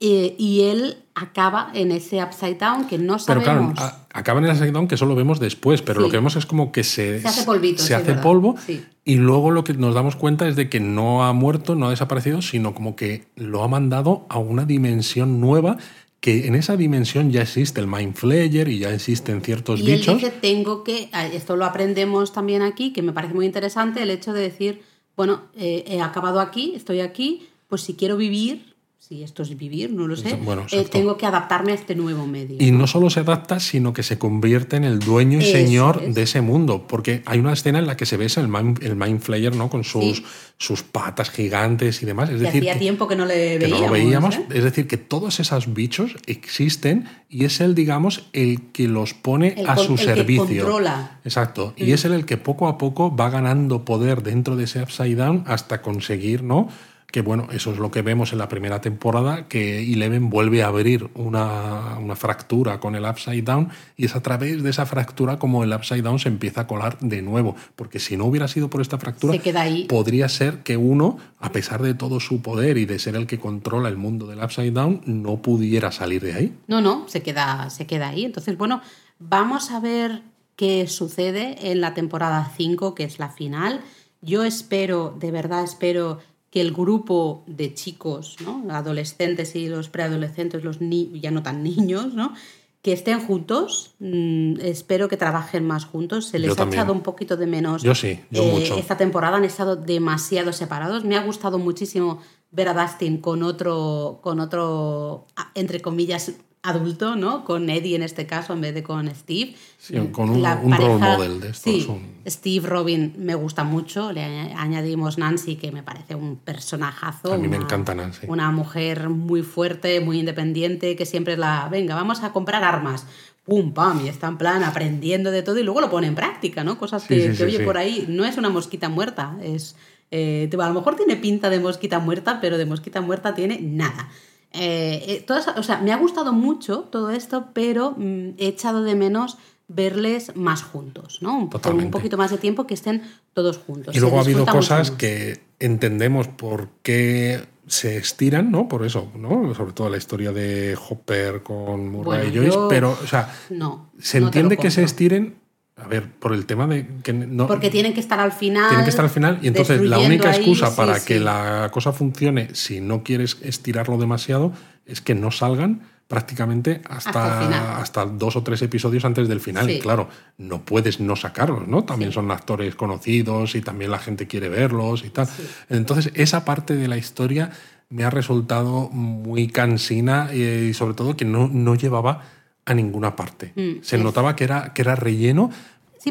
eh, 0.00 0.34
y 0.38 0.62
él 0.62 0.98
acaba 1.14 1.70
en 1.72 1.90
ese 1.92 2.22
upside 2.22 2.58
down 2.58 2.86
que 2.86 2.98
no 2.98 3.16
Pero 3.26 3.40
claro, 3.40 3.60
sabemos. 3.60 3.78
a- 3.80 4.06
acaba 4.12 4.40
en 4.40 4.46
el 4.46 4.56
side 4.56 4.72
down 4.72 4.86
que 4.86 4.96
eso 4.96 5.06
lo 5.06 5.14
vemos 5.14 5.40
después, 5.40 5.80
pero 5.80 6.00
Sí. 6.00 6.06
lo 6.06 6.10
que 6.10 6.16
vemos 6.18 6.36
es 6.36 6.44
como 6.44 6.72
que 6.72 6.84
se, 6.84 7.20
Se 7.20 7.28
hace 7.28 7.44
polvito, 7.44 7.80
se 7.80 7.88
sí, 7.88 7.94
hace 7.94 8.12
polvo 8.14 8.56
Sí. 8.66 8.84
y 9.04 9.14
luego 9.14 9.50
lo 9.50 9.64
que 9.64 9.72
nos 9.72 9.94
damos 9.94 10.16
cuenta 10.16 10.46
es 10.46 10.56
de 10.56 10.68
que 10.68 10.78
no 10.80 11.24
ha 11.24 11.32
muerto, 11.32 11.74
no 11.74 11.86
ha 11.86 11.90
desaparecido, 11.90 12.42
sino 12.42 12.74
como 12.74 12.96
que 12.96 13.24
lo 13.36 13.62
ha 13.62 13.68
mandado 13.68 14.26
a 14.28 14.38
una 14.38 14.66
dimensión 14.66 15.40
nueva 15.40 15.78
que 16.24 16.46
en 16.46 16.54
esa 16.54 16.78
dimensión 16.78 17.30
ya 17.30 17.42
existe 17.42 17.82
el 17.82 17.86
Mind 17.86 18.14
Flayer 18.14 18.66
y 18.68 18.78
ya 18.78 18.94
existen 18.94 19.42
ciertos 19.42 19.80
Y 19.80 19.90
él 19.92 19.98
bichos. 19.98 20.14
dice, 20.14 20.30
tengo 20.30 20.82
que, 20.82 21.10
esto 21.34 21.54
lo 21.54 21.66
aprendemos 21.66 22.32
también 22.32 22.62
aquí, 22.62 22.94
que 22.94 23.02
me 23.02 23.12
parece 23.12 23.34
muy 23.34 23.44
interesante, 23.44 24.02
el 24.02 24.08
hecho 24.08 24.32
de 24.32 24.40
decir, 24.40 24.80
bueno, 25.18 25.42
eh, 25.54 25.84
he 25.86 26.00
acabado 26.00 26.40
aquí, 26.40 26.72
estoy 26.74 27.00
aquí, 27.00 27.46
pues 27.68 27.82
si 27.82 27.92
quiero 27.92 28.16
vivir, 28.16 28.73
si 29.06 29.22
esto 29.22 29.42
es 29.42 29.54
vivir, 29.58 29.92
no 29.92 30.06
lo 30.06 30.16
sé, 30.16 30.34
Bueno, 30.36 30.64
eh, 30.72 30.86
tengo 30.90 31.18
que 31.18 31.26
adaptarme 31.26 31.72
a 31.72 31.74
este 31.74 31.94
nuevo 31.94 32.26
medio. 32.26 32.56
Y 32.58 32.70
no 32.70 32.86
solo 32.86 33.10
se 33.10 33.20
adapta, 33.20 33.60
sino 33.60 33.92
que 33.92 34.02
se 34.02 34.16
convierte 34.18 34.76
en 34.76 34.84
el 34.84 34.98
dueño 34.98 35.40
y 35.40 35.44
Eso 35.44 35.52
señor 35.52 36.02
es. 36.02 36.14
de 36.14 36.22
ese 36.22 36.40
mundo. 36.40 36.86
Porque 36.88 37.22
hay 37.26 37.38
una 37.38 37.52
escena 37.52 37.78
en 37.80 37.86
la 37.86 37.98
que 37.98 38.06
se 38.06 38.16
ve 38.16 38.28
el 38.34 38.48
Mind, 38.48 38.82
el 38.82 38.96
Mind 38.96 39.20
Flayer, 39.20 39.54
¿no? 39.54 39.68
Con 39.68 39.84
sus, 39.84 40.16
Sí. 40.16 40.24
sus 40.56 40.82
patas 40.82 41.28
gigantes 41.30 42.02
y 42.02 42.06
demás. 42.06 42.30
Es 42.30 42.36
que 42.36 42.44
decir, 42.44 42.60
hacía 42.62 42.72
que- 42.74 42.78
tiempo 42.78 43.06
que 43.06 43.14
no 43.16 43.26
le 43.26 43.58
que 43.58 43.68
no 43.68 43.74
veíamos. 43.76 43.80
lo 43.86 43.92
veíamos. 43.92 44.34
¿eh? 44.36 44.46
Es 44.54 44.64
decir, 44.64 44.86
que 44.86 44.96
todos 44.96 45.38
esos 45.38 45.74
bichos 45.74 46.16
existen 46.26 47.06
y 47.28 47.44
es 47.44 47.60
él, 47.60 47.74
digamos, 47.74 48.24
el 48.32 48.70
que 48.72 48.88
los 48.88 49.12
pone 49.12 49.54
El 49.58 49.66
a 49.68 49.76
su 49.76 49.92
el 49.92 49.98
que 49.98 50.04
servicio. 50.04 50.44
controla. 50.64 51.20
Exacto. 51.24 51.74
Y 51.76 51.92
es 51.92 52.06
él 52.06 52.14
el 52.14 52.24
que 52.24 52.38
poco 52.38 52.68
a 52.68 52.78
poco 52.78 53.14
va 53.14 53.28
ganando 53.28 53.84
poder 53.84 54.22
dentro 54.22 54.56
de 54.56 54.64
ese 54.64 54.80
Upside 54.80 55.16
Down 55.16 55.44
hasta 55.46 55.82
conseguir, 55.82 56.42
¿no? 56.42 56.68
Que 57.14 57.22
bueno, 57.22 57.46
eso 57.52 57.70
es 57.70 57.78
lo 57.78 57.92
que 57.92 58.02
vemos 58.02 58.32
en 58.32 58.38
la 58.38 58.48
primera 58.48 58.80
temporada, 58.80 59.46
que 59.46 59.84
Eleven 59.84 60.30
vuelve 60.30 60.64
a 60.64 60.66
abrir 60.66 61.10
una, 61.14 61.96
una 62.00 62.16
fractura 62.16 62.80
con 62.80 62.96
el 62.96 63.04
Upside 63.04 63.42
Down 63.42 63.68
y 63.96 64.06
es 64.06 64.16
a 64.16 64.20
través 64.20 64.64
de 64.64 64.70
esa 64.70 64.84
fractura 64.84 65.38
como 65.38 65.62
el 65.62 65.72
Upside 65.72 66.02
Down 66.02 66.18
se 66.18 66.28
empieza 66.28 66.62
a 66.62 66.66
colar 66.66 66.98
de 66.98 67.22
nuevo. 67.22 67.54
Porque 67.76 68.00
si 68.00 68.16
no 68.16 68.24
hubiera 68.24 68.48
sido 68.48 68.68
por 68.68 68.80
esta 68.80 68.98
fractura, 68.98 69.32
Se 69.32 69.38
queda 69.38 69.60
ahí. 69.60 69.84
podría 69.84 70.28
ser 70.28 70.64
que 70.64 70.76
uno, 70.76 71.18
a 71.38 71.52
pesar 71.52 71.82
de 71.82 71.94
todo 71.94 72.18
su 72.18 72.42
poder 72.42 72.78
y 72.78 72.84
de 72.84 72.98
ser 72.98 73.14
el 73.14 73.28
que 73.28 73.38
controla 73.38 73.88
el 73.88 73.96
mundo 73.96 74.26
del 74.26 74.42
Upside 74.42 74.72
Down, 74.72 75.02
no 75.06 75.40
pudiera 75.40 75.92
salir 75.92 76.20
de 76.20 76.32
ahí. 76.32 76.58
No, 76.66 76.80
no, 76.80 77.08
se 77.08 77.22
queda, 77.22 77.70
se 77.70 77.86
queda 77.86 78.08
ahí. 78.08 78.24
Entonces, 78.24 78.58
bueno, 78.58 78.82
vamos 79.20 79.70
a 79.70 79.78
ver 79.78 80.22
qué 80.56 80.88
sucede 80.88 81.70
en 81.70 81.80
la 81.80 81.94
temporada 81.94 82.50
5, 82.56 82.96
que 82.96 83.04
es 83.04 83.20
la 83.20 83.28
final. 83.28 83.82
Yo 84.20 84.42
espero, 84.42 85.14
de 85.20 85.30
verdad 85.30 85.62
espero 85.62 86.18
que 86.54 86.60
el 86.60 86.70
grupo 86.72 87.42
de 87.48 87.74
chicos, 87.74 88.36
¿no? 88.40 88.62
adolescentes 88.72 89.56
y 89.56 89.66
los 89.68 89.88
preadolescentes, 89.88 90.62
los 90.62 90.80
ni 90.80 91.10
ya 91.20 91.32
no 91.32 91.42
tan 91.42 91.64
niños, 91.64 92.14
¿no? 92.14 92.32
que 92.80 92.92
estén 92.92 93.18
juntos, 93.18 93.94
mm, 93.98 94.60
espero 94.60 95.08
que 95.08 95.16
trabajen 95.16 95.66
más 95.66 95.84
juntos. 95.84 96.26
Se 96.26 96.38
les 96.38 96.48
Yo 96.48 96.52
ha 96.52 96.56
también. 96.58 96.80
echado 96.82 96.92
un 96.92 97.00
poquito 97.00 97.36
de 97.36 97.46
menos 97.48 97.82
Yo 97.82 97.94
sí, 97.96 98.20
yo 98.30 98.44
eh, 98.44 98.52
mucho. 98.52 98.76
esta 98.76 98.96
temporada, 98.96 99.36
han 99.38 99.44
estado 99.44 99.74
demasiado 99.74 100.52
separados. 100.52 101.04
Me 101.04 101.16
ha 101.16 101.24
gustado 101.24 101.58
muchísimo 101.58 102.20
ver 102.52 102.68
a 102.68 102.74
Dustin 102.74 103.18
con 103.18 103.42
otro, 103.42 104.20
con 104.22 104.38
otro, 104.38 105.26
entre 105.56 105.80
comillas, 105.80 106.34
adulto, 106.64 107.14
¿no? 107.14 107.44
Con 107.44 107.68
Eddie 107.68 107.94
en 107.94 108.02
este 108.02 108.26
caso, 108.26 108.54
en 108.54 108.62
vez 108.62 108.74
de 108.74 108.82
con 108.82 109.08
Steve. 109.14 109.54
Sí, 109.78 109.94
con 110.10 110.30
un- 110.30 110.36
un 110.44 110.72
role 110.72 110.98
model 110.98 111.40
de 111.40 111.48
estos, 111.50 111.62
Sí, 111.72 111.86
un- 111.88 112.14
Steve 112.26 112.66
Robin 112.66 113.14
me 113.18 113.34
gusta 113.34 113.64
mucho. 113.64 114.12
Le 114.12 114.22
añ- 114.22 114.54
añadimos 114.56 115.18
Nancy, 115.18 115.56
que 115.56 115.70
me 115.70 115.82
parece 115.82 116.14
un 116.14 116.36
personajazo. 116.36 117.34
A 117.34 117.36
mí 117.36 117.48
me 117.48 117.56
una- 117.58 117.66
encanta 117.66 117.94
Nancy. 117.94 118.26
Una 118.28 118.50
mujer 118.50 119.10
muy 119.10 119.42
fuerte, 119.42 120.00
muy 120.00 120.18
independiente, 120.18 120.96
que 120.96 121.04
siempre 121.06 121.34
es 121.34 121.38
la, 121.38 121.68
venga, 121.70 121.94
vamos 121.94 122.22
a 122.22 122.32
comprar 122.32 122.64
armas. 122.64 123.06
Pum, 123.44 123.74
pam, 123.74 124.00
y 124.06 124.08
está 124.08 124.26
en 124.28 124.38
plan 124.38 124.64
aprendiendo 124.64 125.30
de 125.30 125.42
todo 125.42 125.58
y 125.58 125.62
luego 125.64 125.82
lo 125.82 125.90
pone 125.90 126.06
en 126.06 126.14
práctica, 126.14 126.64
¿no? 126.64 126.78
Cosas 126.78 127.04
que, 127.04 127.32
sí, 127.32 127.36
que 127.36 127.44
oye 127.44 127.60
por 127.60 127.76
ahí. 127.76 128.06
No 128.08 128.24
es 128.24 128.38
una 128.38 128.48
mosquita 128.48 128.88
muerta, 128.88 129.36
es... 129.42 129.76
eh, 130.10 130.48
a 130.50 130.68
lo 130.68 130.72
mejor 130.74 130.96
tiene 130.96 131.16
pinta 131.16 131.50
de 131.50 131.60
mosquita 131.60 131.98
muerta, 131.98 132.40
pero 132.40 132.56
de 132.56 132.64
mosquita 132.64 133.02
muerta 133.02 133.34
tiene 133.34 133.58
nada. 133.60 134.08
Eh, 134.54 135.04
eh, 135.08 135.24
todas- 135.26 135.48
o 135.56 135.62
sea, 135.62 135.78
me 135.80 135.92
ha 135.92 135.96
gustado 135.96 136.32
mucho 136.32 136.80
todo 136.90 137.10
esto, 137.10 137.46
pero 137.52 137.92
mm, 137.96 138.30
he 138.38 138.46
echado 138.46 138.82
de 138.84 138.94
menos 138.94 139.36
verles 139.66 140.36
más 140.36 140.62
juntos, 140.62 141.18
¿no? 141.22 141.36
Un, 141.38 141.48
con 141.48 141.76
un 141.86 141.90
poquito 141.90 142.16
más 142.16 142.30
de 142.30 142.38
tiempo 142.38 142.66
que 142.66 142.74
estén 142.74 143.02
todos 143.32 143.58
juntos. 143.58 143.96
Y 143.96 144.00
luego 144.00 144.18
ha 144.18 144.20
habido 144.20 144.44
cosas 144.46 144.90
que 144.90 145.40
entendemos 145.58 146.28
por 146.28 146.68
qué 146.82 147.46
se 147.66 147.96
estiran, 147.96 148.50
¿no? 148.50 148.68
Por 148.68 148.84
eso, 148.84 149.10
¿no? 149.16 149.54
Sobre 149.54 149.72
todo 149.72 149.88
la 149.88 149.96
historia 149.96 150.32
de 150.32 150.76
Hopper 150.88 151.42
con 151.42 151.88
Murray 151.88 152.28
y 152.28 152.36
Joyce, 152.36 152.58
pero, 152.68 152.90
o 153.02 153.06
sea, 153.06 153.34
no, 153.50 153.90
se 153.98 154.18
entiende 154.18 154.56
que 154.58 154.70
se 154.70 154.82
estiren, 154.84 155.36
a 155.76 155.88
ver, 155.88 156.08
por 156.08 156.32
el 156.32 156.46
tema 156.46 156.66
de 156.68 156.86
que 157.02 157.12
no... 157.12 157.48
Porque 157.48 157.68
tienen 157.68 157.94
que 157.94 158.00
estar 158.00 158.20
al 158.20 158.32
final. 158.32 158.68
Tienen 158.68 158.84
que 158.84 158.90
estar 158.90 159.04
al 159.04 159.10
final 159.10 159.38
y 159.42 159.48
entonces 159.48 159.80
la 159.80 159.98
única 159.98 160.30
excusa 160.34 160.74
para 160.76 161.04
que 161.04 161.18
la 161.18 161.68
cosa 161.72 161.92
funcione, 161.92 162.54
si 162.54 162.80
no 162.80 163.02
quieres 163.02 163.38
estirarlo 163.42 163.98
demasiado, 163.98 164.52
es 164.86 165.00
que 165.00 165.14
no 165.14 165.32
salgan 165.32 165.82
prácticamente 166.06 166.82
hasta, 166.88 167.80
hasta, 167.80 168.04
dos 168.04 168.36
o 168.36 168.42
tres 168.42 168.62
episodios 168.62 169.04
antes 169.04 169.26
del 169.26 169.40
final. 169.40 169.68
Y 169.68 169.80
claro, 169.80 170.08
no 170.38 170.64
puedes 170.64 171.00
no 171.00 171.16
sacarlos, 171.16 171.66
¿no? 171.66 171.82
También 171.82 172.12
son 172.12 172.30
actores 172.30 172.76
conocidos 172.76 173.56
y 173.56 173.62
también 173.62 173.90
la 173.90 173.98
gente 173.98 174.28
quiere 174.28 174.48
verlos 174.48 175.04
y 175.04 175.10
tal. 175.10 175.28
Entonces, 175.70 176.12
esa 176.14 176.44
parte 176.44 176.76
de 176.76 176.86
la 176.86 176.98
historia 176.98 177.50
me 177.88 178.04
ha 178.04 178.10
resultado 178.10 178.90
muy 178.90 179.48
cansina 179.48 180.32
y 180.32 180.72
sobre 180.74 180.94
todo 180.94 181.16
que 181.16 181.24
no, 181.24 181.48
no 181.48 181.74
llevaba 181.74 182.22
a 182.66 182.74
ninguna 182.74 183.14
parte. 183.16 183.52
Mm, 183.54 183.82
Se 183.82 183.98
notaba 183.98 184.36
que 184.36 184.44
era, 184.44 184.72
que 184.72 184.82
era 184.82 184.94
relleno 184.94 185.50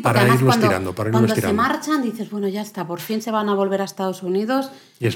para 0.01 0.28
irlo 0.28 0.49
estirando. 0.49 0.95
Para 0.95 1.12
cuando 1.12 1.36
se 1.36 1.54
marchan 1.54 2.01
dices, 2.01 2.30
bueno, 2.32 2.47
ya 2.47 2.62
está, 2.62 2.88
por 2.88 2.99
fin 2.99 3.22
se 3.22 3.32
van 3.32 3.49
a 3.49 3.54
volver 3.54 3.82
a 3.82 3.84
Estados 3.84 4.24
Unidos 4.24 4.72
y, 4.99 5.08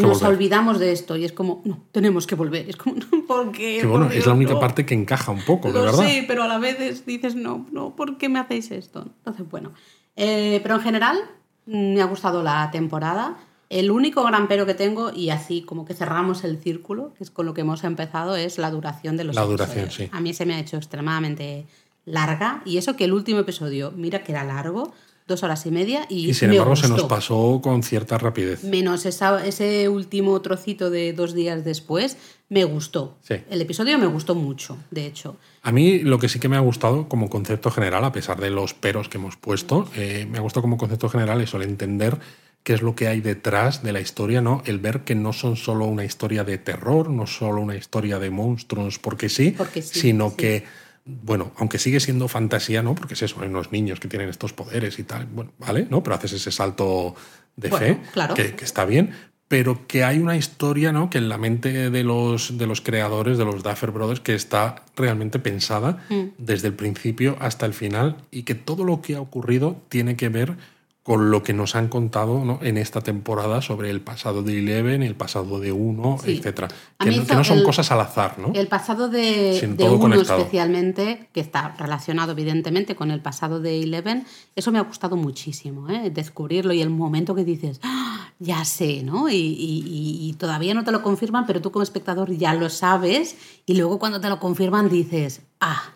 nos 0.00 0.22
olvidamos 0.22 0.78
de 0.78 0.92
esto. 0.92 1.16
Y 1.16 1.24
es 1.24 1.32
como, 1.32 1.62
no, 1.64 1.82
tenemos 1.92 2.26
que 2.26 2.34
volver. 2.34 2.68
Es 2.68 2.76
como, 2.76 2.96
¿por 3.28 3.52
qué? 3.52 3.78
Que 3.80 3.86
bueno, 3.86 4.10
es 4.10 4.26
la 4.26 4.32
única 4.32 4.58
parte 4.58 4.84
que 4.84 4.94
encaja 4.94 5.30
un 5.30 5.42
poco, 5.42 5.72
de 5.72 5.80
verdad. 5.80 6.04
Sí, 6.06 6.24
pero 6.26 6.42
a 6.42 6.48
la 6.48 6.58
vez 6.58 7.04
dices, 7.06 7.34
no, 7.34 7.66
no, 7.70 7.94
¿por 7.94 8.18
qué 8.18 8.28
me 8.28 8.38
hacéis 8.38 8.70
esto? 8.70 9.06
Entonces, 9.18 9.48
bueno. 9.48 9.72
Eh, 10.16 10.60
pero 10.62 10.76
en 10.76 10.80
general, 10.80 11.18
me 11.66 12.00
ha 12.00 12.06
gustado 12.06 12.42
la 12.42 12.70
temporada. 12.70 13.36
El 13.74 13.90
único 13.90 14.22
gran 14.22 14.46
pero 14.46 14.66
que 14.66 14.74
tengo, 14.74 15.12
y 15.12 15.30
así 15.30 15.62
como 15.62 15.84
que 15.84 15.94
cerramos 15.94 16.44
el 16.44 16.58
círculo, 16.58 17.12
que 17.18 17.24
es 17.24 17.32
con 17.32 17.44
lo 17.44 17.54
que 17.54 17.62
hemos 17.62 17.82
empezado, 17.82 18.36
es 18.36 18.56
la 18.56 18.70
duración 18.70 19.16
de 19.16 19.24
los 19.24 19.34
La 19.34 19.42
duración, 19.42 19.90
sí. 19.90 20.08
A 20.12 20.20
mí 20.20 20.32
se 20.32 20.46
me 20.46 20.54
ha 20.54 20.60
hecho 20.60 20.76
extremadamente 20.76 21.66
larga, 22.04 22.62
y 22.64 22.78
eso 22.78 22.94
que 22.94 23.02
el 23.02 23.12
último 23.12 23.40
episodio, 23.40 23.92
mira 23.96 24.22
que 24.22 24.30
era 24.30 24.44
largo, 24.44 24.94
dos 25.26 25.42
horas 25.42 25.66
y 25.66 25.72
media, 25.72 26.06
y, 26.08 26.30
y 26.30 26.34
sin 26.34 26.52
embargo 26.52 26.76
se 26.76 26.86
nos 26.86 27.02
pasó 27.04 27.58
con 27.64 27.82
cierta 27.82 28.16
rapidez. 28.16 28.62
Menos 28.62 29.06
ese 29.06 29.88
último 29.88 30.40
trocito 30.40 30.88
de 30.88 31.12
dos 31.12 31.34
días 31.34 31.64
después, 31.64 32.16
me 32.48 32.62
gustó. 32.62 33.16
El 33.50 33.60
episodio 33.60 33.98
me 33.98 34.06
gustó 34.06 34.36
mucho, 34.36 34.78
de 34.92 35.06
hecho. 35.06 35.36
A 35.62 35.72
mí 35.72 35.98
lo 35.98 36.20
que 36.20 36.28
sí 36.28 36.38
que 36.38 36.48
me 36.48 36.54
ha 36.56 36.60
gustado 36.60 37.08
como 37.08 37.28
concepto 37.28 37.72
general, 37.72 38.04
a 38.04 38.12
pesar 38.12 38.38
de 38.38 38.50
los 38.50 38.72
peros 38.72 39.08
que 39.08 39.18
hemos 39.18 39.36
puesto, 39.36 39.88
eh, 39.96 40.28
me 40.30 40.38
ha 40.38 40.42
gustado 40.42 40.62
como 40.62 40.76
concepto 40.76 41.08
general 41.08 41.40
eso, 41.40 41.56
el 41.56 41.64
entender 41.64 42.20
qué 42.64 42.72
es 42.74 42.82
lo 42.82 42.96
que 42.96 43.06
hay 43.06 43.20
detrás 43.20 43.82
de 43.82 43.92
la 43.92 44.00
historia, 44.00 44.40
¿no? 44.40 44.62
El 44.64 44.78
ver 44.78 45.00
que 45.00 45.14
no 45.14 45.32
son 45.32 45.56
solo 45.56 45.84
una 45.84 46.04
historia 46.04 46.44
de 46.44 46.58
terror, 46.58 47.10
no 47.10 47.26
solo 47.26 47.60
una 47.60 47.76
historia 47.76 48.18
de 48.18 48.30
monstruos 48.30 48.98
porque 48.98 49.28
sí, 49.28 49.54
sino 49.82 50.34
que 50.34 50.64
bueno, 51.04 51.52
aunque 51.56 51.78
sigue 51.78 52.00
siendo 52.00 52.28
fantasía, 52.28 52.82
¿no? 52.82 52.94
Porque 52.94 53.12
es 53.14 53.22
eso, 53.22 53.36
hay 53.42 53.48
unos 53.48 53.72
niños 53.72 54.00
que 54.00 54.08
tienen 54.08 54.30
estos 54.30 54.54
poderes 54.54 54.98
y 54.98 55.04
tal, 55.04 55.26
bueno, 55.26 55.52
vale, 55.58 55.86
¿no? 55.90 56.02
Pero 56.02 56.16
haces 56.16 56.32
ese 56.32 56.50
salto 56.50 57.14
de 57.56 57.70
fe, 57.70 58.00
que, 58.34 58.64
está 58.64 58.86
bien, 58.86 59.10
pero 59.46 59.86
que 59.86 60.02
hay 60.02 60.18
una 60.18 60.36
historia, 60.36 60.92
¿no? 60.92 61.10
Que 61.10 61.18
en 61.18 61.28
la 61.28 61.36
mente 61.36 61.90
de 61.90 62.04
los, 62.04 62.56
de 62.56 62.66
los 62.66 62.80
creadores, 62.80 63.36
de 63.36 63.44
los 63.44 63.62
Duffer 63.62 63.90
Brothers, 63.90 64.20
que 64.20 64.34
está 64.34 64.82
realmente 64.96 65.38
pensada 65.38 66.02
mm. 66.08 66.22
desde 66.38 66.68
el 66.68 66.74
principio 66.74 67.36
hasta 67.38 67.66
el 67.66 67.74
final 67.74 68.16
y 68.30 68.44
que 68.44 68.54
todo 68.54 68.84
lo 68.84 69.02
que 69.02 69.16
ha 69.16 69.20
ocurrido 69.20 69.82
tiene 69.90 70.16
que 70.16 70.30
ver 70.30 70.56
con 71.04 71.30
lo 71.30 71.42
que 71.42 71.52
nos 71.52 71.76
han 71.76 71.88
contado 71.88 72.58
en 72.62 72.78
esta 72.78 73.02
temporada 73.02 73.60
sobre 73.60 73.90
el 73.90 74.00
pasado 74.00 74.42
de 74.42 74.58
Eleven, 74.58 75.02
el 75.02 75.14
pasado 75.14 75.60
de 75.60 75.70
Uno, 75.70 76.16
etcétera. 76.24 76.68
Que, 76.98 77.10
no 77.10 77.44
son 77.44 77.62
cosas 77.62 77.92
al 77.92 78.00
azar, 78.00 78.38
¿no? 78.38 78.52
El 78.54 78.68
pasado 78.68 79.10
de, 79.10 79.60
de 79.76 79.84
Uno 79.90 80.14
especialmente, 80.14 81.28
que 81.34 81.40
está 81.40 81.74
relacionado 81.78 82.32
evidentemente 82.32 82.96
con 82.96 83.10
el 83.10 83.20
pasado 83.20 83.60
de 83.60 83.82
Eleven, 83.82 84.24
eso 84.56 84.72
me 84.72 84.78
ha 84.78 84.82
gustado 84.82 85.16
muchísimo, 85.16 85.90
¿eh? 85.90 86.08
descubrirlo 86.08 86.72
y 86.72 86.80
el 86.80 86.88
momento 86.88 87.34
que 87.34 87.44
dices, 87.44 87.80
¡Ah! 87.82 88.30
ya 88.38 88.64
sé, 88.64 89.02
¿no? 89.02 89.28
Y, 89.28 89.36
y, 89.36 90.34
todavía 90.38 90.72
no 90.72 90.84
te 90.84 90.90
lo 90.90 91.02
confirman, 91.02 91.44
pero 91.46 91.60
tú 91.60 91.70
como 91.70 91.82
espectador 91.82 92.32
ya 92.32 92.54
lo 92.54 92.70
sabes 92.70 93.36
y 93.66 93.74
luego 93.74 93.98
cuando 93.98 94.22
te 94.22 94.30
lo 94.30 94.40
confirman 94.40 94.88
dices, 94.88 95.42
ah, 95.60 95.94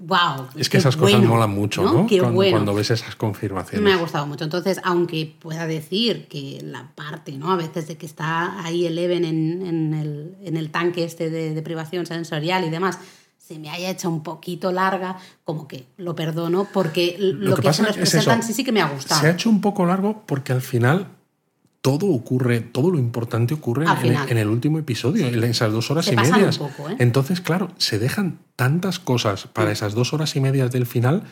wow. 0.00 0.48
Es 0.56 0.68
que 0.68 0.78
esas 0.78 0.96
cosas 0.96 1.22
molan 1.22 1.50
mucho, 1.50 1.82
¿no? 1.82 2.06
cuando, 2.50 2.74
ves 2.74 2.90
esas 2.90 3.14
confirmaciones. 3.16 3.82
Me 3.82 3.92
ha 3.92 3.96
gustado 3.96 4.26
mucho. 4.26 4.44
Entonces, 4.44 4.80
aunque 4.82 5.34
pueda 5.38 5.66
decir 5.66 6.26
que 6.28 6.60
la 6.62 6.90
parte, 6.94 7.32
¿no? 7.32 7.52
A 7.52 7.56
veces 7.56 7.86
de 7.86 7.96
que 7.96 8.06
está 8.06 8.64
ahí 8.64 8.86
Eleven 8.86 9.24
en, 9.24 9.66
en, 9.66 9.94
el, 9.94 10.36
en 10.42 10.56
el, 10.56 10.70
tanque 10.70 11.04
este 11.04 11.30
de, 11.30 11.62
privación 11.62 12.06
sensorial 12.06 12.64
y 12.64 12.70
demás, 12.70 12.98
se 13.38 13.58
me 13.58 13.68
haya 13.68 13.90
hecho 13.90 14.08
un 14.08 14.22
poquito 14.22 14.72
larga, 14.72 15.18
como 15.44 15.68
que 15.68 15.86
lo 15.96 16.14
perdono, 16.14 16.66
porque 16.72 17.16
lo, 17.18 17.56
que, 17.56 17.72
se 17.72 17.82
nos 17.82 17.96
presentan 17.96 18.42
sí 18.42 18.54
sí 18.54 18.64
que 18.64 18.72
me 18.72 18.80
ha 18.80 18.88
gustado. 18.88 19.20
Se 19.20 19.26
ha 19.26 19.30
hecho 19.30 19.50
un 19.50 19.60
poco 19.60 19.84
largo 19.84 20.22
porque 20.26 20.52
al 20.52 20.62
final 20.62 21.08
todo 21.82 22.06
ocurre, 22.08 22.60
todo 22.60 22.90
lo 22.90 22.98
importante 22.98 23.54
ocurre 23.54 23.86
en, 24.28 24.36
el 24.36 24.48
último 24.48 24.78
episodio, 24.78 25.26
en 25.26 25.42
esas 25.44 25.72
dos 25.72 25.90
horas 25.90 26.08
y 26.12 26.16
medias. 26.16 26.60
¿eh? 26.60 26.96
Entonces, 26.98 27.40
claro, 27.40 27.70
se 27.78 27.98
dejan 27.98 28.38
tantas 28.56 28.98
cosas 28.98 29.46
para 29.46 29.72
esas 29.72 29.94
dos 29.94 30.12
horas 30.12 30.36
y 30.36 30.40
medias 30.40 30.70
del 30.70 30.84
final 30.84 31.22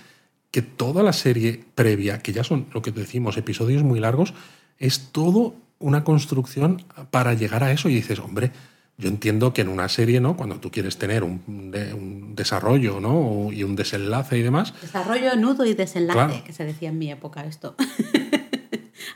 que 0.51 0.63
toda 0.63 1.03
la 1.03 1.13
serie 1.13 1.65
previa, 1.75 2.21
que 2.21 2.33
ya 2.33 2.45
son 2.45 2.67
lo 2.73 2.81
que 2.81 2.91
decimos, 2.91 3.37
episodios 3.37 3.83
muy 3.83 4.01
largos, 4.01 4.33
es 4.79 5.11
todo 5.13 5.55
una 5.79 6.05
construcción 6.05 6.83
para 7.11 7.35
llegar 7.35 7.63
a 7.63 7.71
eso. 7.71 7.91
Y 7.91 7.95
dices, 7.95 8.19
hombre, 8.19 8.51
yo 8.97 9.09
entiendo 9.09 9.53
que 9.53 9.61
en 9.61 9.69
una 9.69 9.91
serie, 9.91 10.21
¿no? 10.21 10.37
Cuando 10.37 10.57
tú 10.57 10.71
quieres 10.71 10.97
tener 10.97 11.25
un, 11.25 12.33
desarrollo, 12.35 13.01
¿no? 13.01 13.53
Y 13.53 13.65
un 13.65 13.77
desenlace 13.77 14.39
y 14.39 14.43
demás. 14.43 14.73
Desarrollo, 14.81 15.37
nudo 15.37 15.67
y 15.67 15.75
desenlace, 15.75 16.43
que 16.43 16.55
se 16.55 16.65
decía 16.65 16.89
en 16.89 16.99
mi 16.99 17.11
época 17.11 17.45
esto. 17.45 17.77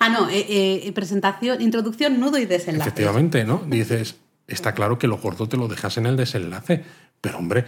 Ah, 0.03 0.09
no, 0.09 0.29
eh, 0.29 0.47
eh, 0.49 0.93
presentación, 0.93 1.61
introducción, 1.61 2.19
nudo 2.19 2.37
y 2.37 2.45
desenlace. 2.45 2.89
Efectivamente, 2.89 3.45
¿no? 3.45 3.63
Dices, 3.67 4.17
está 4.49 4.75
claro 4.75 4.99
que 4.99 5.07
lo 5.07 5.21
corto 5.21 5.49
te 5.49 5.57
lo 5.57 5.69
dejas 5.69 5.97
en 5.97 6.07
el 6.07 6.17
desenlace, 6.17 6.83
pero 7.21 7.39
hombre, 7.39 7.65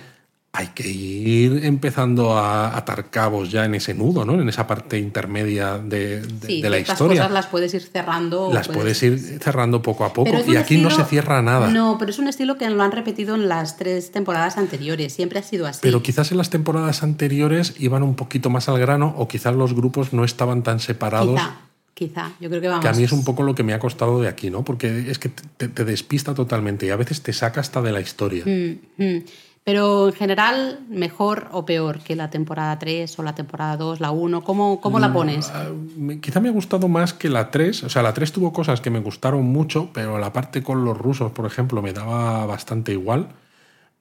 hay 0.56 0.68
que 0.68 0.88
ir 0.88 1.64
empezando 1.64 2.36
a 2.36 2.76
atar 2.76 3.10
cabos 3.10 3.50
ya 3.50 3.64
en 3.64 3.74
ese 3.74 3.92
nudo, 3.92 4.24
¿no? 4.24 4.40
En 4.40 4.48
esa 4.48 4.66
parte 4.68 4.98
intermedia 4.98 5.78
de, 5.78 6.22
de, 6.22 6.70
la 6.70 6.78
historia. 6.78 7.22
cosas 7.22 7.32
las 7.32 7.46
puedes 7.46 7.74
ir 7.74 7.82
cerrando. 7.82 8.52
Las 8.52 8.68
puedes, 8.68 9.02
ir 9.02 9.18
cerrando 9.40 9.82
poco 9.82 10.04
a 10.04 10.12
poco 10.12 10.30
y 10.46 10.56
aquí 10.56 10.76
no 10.76 10.90
se 10.90 11.04
cierra 11.04 11.42
nada. 11.42 11.68
No, 11.68 11.98
pero 11.98 12.10
es 12.10 12.20
un 12.20 12.28
estilo 12.28 12.56
que 12.56 12.70
lo 12.70 12.82
han 12.84 12.92
repetido 12.92 13.34
en 13.34 13.48
las 13.48 13.76
tres 13.76 14.12
temporadas 14.12 14.56
anteriores. 14.56 15.12
Siempre 15.12 15.40
ha 15.40 15.42
sido 15.42 15.66
así. 15.66 15.80
Pero 15.82 16.02
quizás 16.02 16.30
en 16.30 16.38
las 16.38 16.50
temporadas 16.50 17.02
anteriores 17.02 17.74
iban 17.78 18.04
un 18.04 18.14
poquito 18.14 18.48
más 18.48 18.68
al 18.68 18.78
grano 18.78 19.12
o 19.16 19.26
quizás 19.26 19.56
los 19.56 19.74
grupos 19.74 20.12
no 20.12 20.24
estaban 20.24 20.62
tan 20.62 20.78
separados. 20.78 21.40
Quizá, 21.40 21.58
yo 22.40 22.48
creo 22.48 22.60
que 22.60 22.68
vamos. 22.68 22.82
Que 22.84 22.88
a 22.88 22.92
mí 22.92 23.04
es 23.04 23.12
un 23.12 23.24
poco 23.24 23.42
lo 23.42 23.54
que 23.54 23.62
me 23.62 23.72
ha 23.72 23.78
costado 23.78 24.20
de 24.20 24.28
aquí, 24.28 24.50
¿no? 24.50 24.64
Porque 24.64 25.10
es 25.10 25.18
que 25.18 25.28
te, 25.28 25.68
despista 25.84 26.34
totalmente 26.34 26.86
y 26.86 26.90
a 26.90 26.96
veces 26.96 27.22
te 27.22 27.32
saca 27.32 27.60
hasta 27.60 27.82
de 27.82 27.92
la 27.92 28.00
historia. 28.00 28.44
Mm, 28.44 29.02
mm. 29.02 29.24
Pero 29.64 30.08
en 30.08 30.12
general, 30.12 30.80
mejor 30.90 31.48
o 31.52 31.64
peor 31.64 32.00
que 32.00 32.16
la 32.16 32.28
temporada 32.28 32.78
3 32.78 33.18
o 33.18 33.22
la 33.22 33.34
temporada 33.34 33.78
2, 33.78 33.98
la 34.00 34.10
1, 34.10 34.44
¿cómo, 34.44 34.78
cómo 34.80 34.98
la 34.98 35.08
mm, 35.08 35.12
pones? 35.12 35.50
Ah, 35.54 35.70
quizá 36.20 36.40
me 36.40 36.50
ha 36.50 36.52
gustado 36.52 36.86
más 36.88 37.14
que 37.14 37.30
la 37.30 37.50
3. 37.50 37.84
O 37.84 37.88
sea, 37.88 38.02
la 38.02 38.12
3 38.12 38.32
tuvo 38.32 38.52
cosas 38.52 38.82
que 38.82 38.90
me 38.90 38.98
gustaron 38.98 39.44
mucho, 39.44 39.90
pero 39.94 40.18
la 40.18 40.34
parte 40.34 40.62
con 40.62 40.84
los 40.84 40.98
rusos, 40.98 41.32
por 41.32 41.46
ejemplo, 41.46 41.80
me 41.80 41.94
daba 41.94 42.44
bastante 42.44 42.92
igual. 42.92 43.28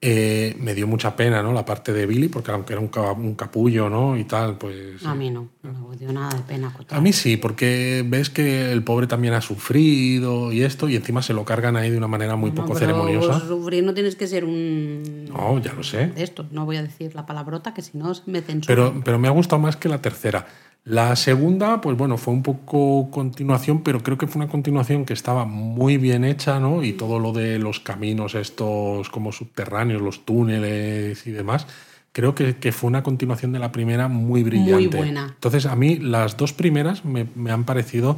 Eh, 0.06 0.58
me 0.60 0.76
dio 0.76 0.86
mucha 0.86 1.16
pena, 1.16 1.42
¿no? 1.42 1.54
La 1.54 1.64
parte 1.64 1.94
de 1.94 2.06
Billy, 2.06 2.28
porque 2.28 2.52
aunque 2.52 2.74
era 2.74 2.82
un, 2.82 3.36
capullo, 3.36 3.90
¿no? 3.90 4.18
Y 4.18 4.26
tal, 4.26 4.58
pues... 4.58 5.02
A 5.06 5.16
mí 5.16 5.30
no, 5.30 5.48
no 5.62 5.88
me 5.88 5.96
dio 5.96 6.12
nada 6.12 6.36
de 6.36 6.42
pena. 6.42 6.76
A 6.90 7.00
mí 7.00 7.14
sí, 7.14 7.38
porque 7.38 8.04
ves 8.06 8.30
que 8.30 8.74
el 8.74 8.84
pobre 8.84 9.08
también 9.08 9.34
ha 9.34 9.40
sufrido 9.40 10.52
y 10.52 10.64
esto, 10.64 10.90
y 10.90 10.98
encima 10.98 11.22
se 11.22 11.34
lo 11.34 11.46
cargan 11.46 11.78
ahí 11.78 11.90
de 11.90 11.98
una 11.98 12.10
manera 12.10 12.36
muy 12.36 12.52
poco 12.52 12.76
ceremoniosa. 12.76 13.40
Sufrir 13.48 13.82
no 13.86 13.94
tienes 13.94 14.18
que 14.18 14.28
ser 14.28 14.44
un... 14.44 15.30
No, 15.30 15.58
ya 15.60 15.72
lo 15.72 15.84
sé. 15.84 16.08
De 16.08 16.24
esto, 16.24 16.46
no 16.52 16.66
voy 16.66 16.76
a 16.76 16.84
decir 16.84 17.16
la 17.16 17.26
palabrota, 17.26 17.74
que 17.74 17.82
si 17.82 17.98
no 17.98 18.12
me 18.26 18.42
censuro. 18.42 18.92
Pero, 18.92 19.02
pero 19.06 19.20
me 19.20 19.30
ha 19.30 19.32
gustado 19.32 19.62
más 19.62 19.78
que 19.78 19.88
la 19.88 20.02
tercera. 20.02 20.46
La 20.86 21.16
segunda, 21.16 21.80
pues 21.80 21.96
bueno, 21.98 22.18
fue 22.18 22.34
un 22.34 22.44
poco 22.44 23.10
continuación, 23.10 23.84
pero 23.84 24.04
creo 24.04 24.18
que 24.18 24.28
fue 24.28 24.42
una 24.42 24.52
continuación 24.52 25.06
que 25.06 25.14
estaba 25.14 25.46
muy 25.46 25.98
bien 25.98 26.26
hecha, 26.26 26.60
¿no? 26.60 26.84
Y 26.84 26.92
todo 26.92 27.20
lo 27.20 27.32
de 27.32 27.58
los 27.58 27.80
caminos 27.80 28.36
estos 28.36 29.10
como 29.10 29.32
subterráneos, 29.32 30.02
los 30.02 30.26
túneles 30.26 31.26
y 31.26 31.32
demás, 31.32 31.68
creo 32.12 32.36
que, 32.36 32.54
fue 32.74 32.90
una 32.90 33.02
continuación 33.02 33.54
de 33.54 33.60
la 33.60 33.72
primera 33.72 34.10
muy 34.10 34.44
brillante. 34.44 34.74
Muy 34.76 34.88
buena. 34.88 35.28
Entonces, 35.34 35.66
a 35.68 35.78
mí 35.78 36.00
las 36.00 36.36
dos 36.36 36.52
primeras 36.52 37.06
me, 37.06 37.28
han 37.50 37.64
parecido 37.64 38.18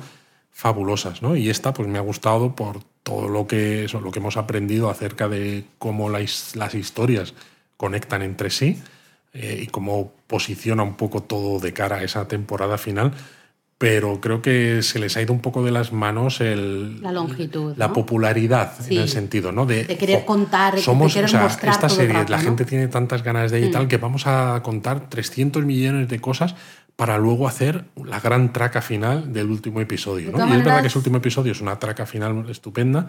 fabulosas, 0.52 1.22
¿no? 1.22 1.36
Y 1.36 1.52
esta, 1.52 1.72
pues 1.72 1.88
me 1.88 2.00
ha 2.00 2.02
gustado 2.02 2.56
por 2.56 2.80
todo 3.04 3.28
lo 3.28 3.46
que, 3.46 3.86
eso, 3.86 4.02
lo 4.02 4.10
que 4.10 4.18
hemos 4.18 4.38
aprendido 4.38 4.90
acerca 4.90 5.30
de 5.30 5.66
cómo 5.78 6.10
las, 6.10 6.56
las 6.56 6.74
historias 6.74 7.36
conectan 7.78 8.24
entre 8.24 8.50
sí 8.50 8.82
eh, 9.36 9.62
y 9.64 9.68
cómo 9.68 10.14
posiciona 10.28 10.84
un 10.84 10.96
poco 10.96 11.22
todo 11.24 11.60
de 11.60 11.74
cara 11.74 11.98
a 11.98 12.04
esa 12.04 12.28
temporada 12.28 12.78
final 12.78 13.14
pero 13.78 14.22
creo 14.22 14.42
que 14.42 14.82
se 14.84 15.00
les 15.00 15.18
ha 15.18 15.22
ido 15.22 15.34
un 15.34 15.42
poco 15.42 15.62
de 15.62 15.72
las 15.72 15.92
manos 15.92 16.40
el, 16.40 17.02
la 17.02 17.12
longitud, 17.12 17.74
la 17.76 17.92
popularidad 17.92 18.72
en 18.90 19.00
el 19.00 19.10
sentido, 19.10 19.52
¿no? 19.52 19.66
De, 19.66 19.86
querer 19.86 20.24
contar, 20.24 20.80
somos, 20.80 21.14
de 21.14 21.22
querer 21.22 21.42
mostrar 21.42 21.74
esta 21.74 21.88
todo 21.88 21.98
serie, 21.98 22.14
rato, 22.14 22.32
la 22.32 22.38
¿no? 22.38 22.44
gente 22.44 22.64
tiene 22.64 22.88
tantas 22.88 23.22
ganas 23.22 23.52
de 23.52 23.58
ella 23.58 23.68
y 23.68 23.70
Mm. 23.70 23.74
tal 23.74 23.88
que 23.90 23.98
vamos 23.98 24.28
a 24.28 24.62
contar 24.64 25.10
300 25.10 25.66
millones 25.66 26.08
de 26.08 26.22
cosas 26.22 26.56
para 26.96 27.18
luego 27.18 27.50
hacer 27.50 27.84
la 28.02 28.22
gran 28.22 28.54
traca 28.54 28.82
final 28.82 29.34
del 29.34 29.52
último 29.52 29.82
episodio, 29.82 30.32
De 30.32 30.38
¿no? 30.38 30.48
Y 30.48 30.58
es 30.58 30.64
verdad 30.64 30.80
que 30.80 30.88
ese 30.88 30.98
último 30.98 31.18
episodio 31.18 31.52
es 31.52 31.60
una 31.60 31.78
traca 31.78 32.06
final 32.06 32.50
estupenda, 32.50 33.08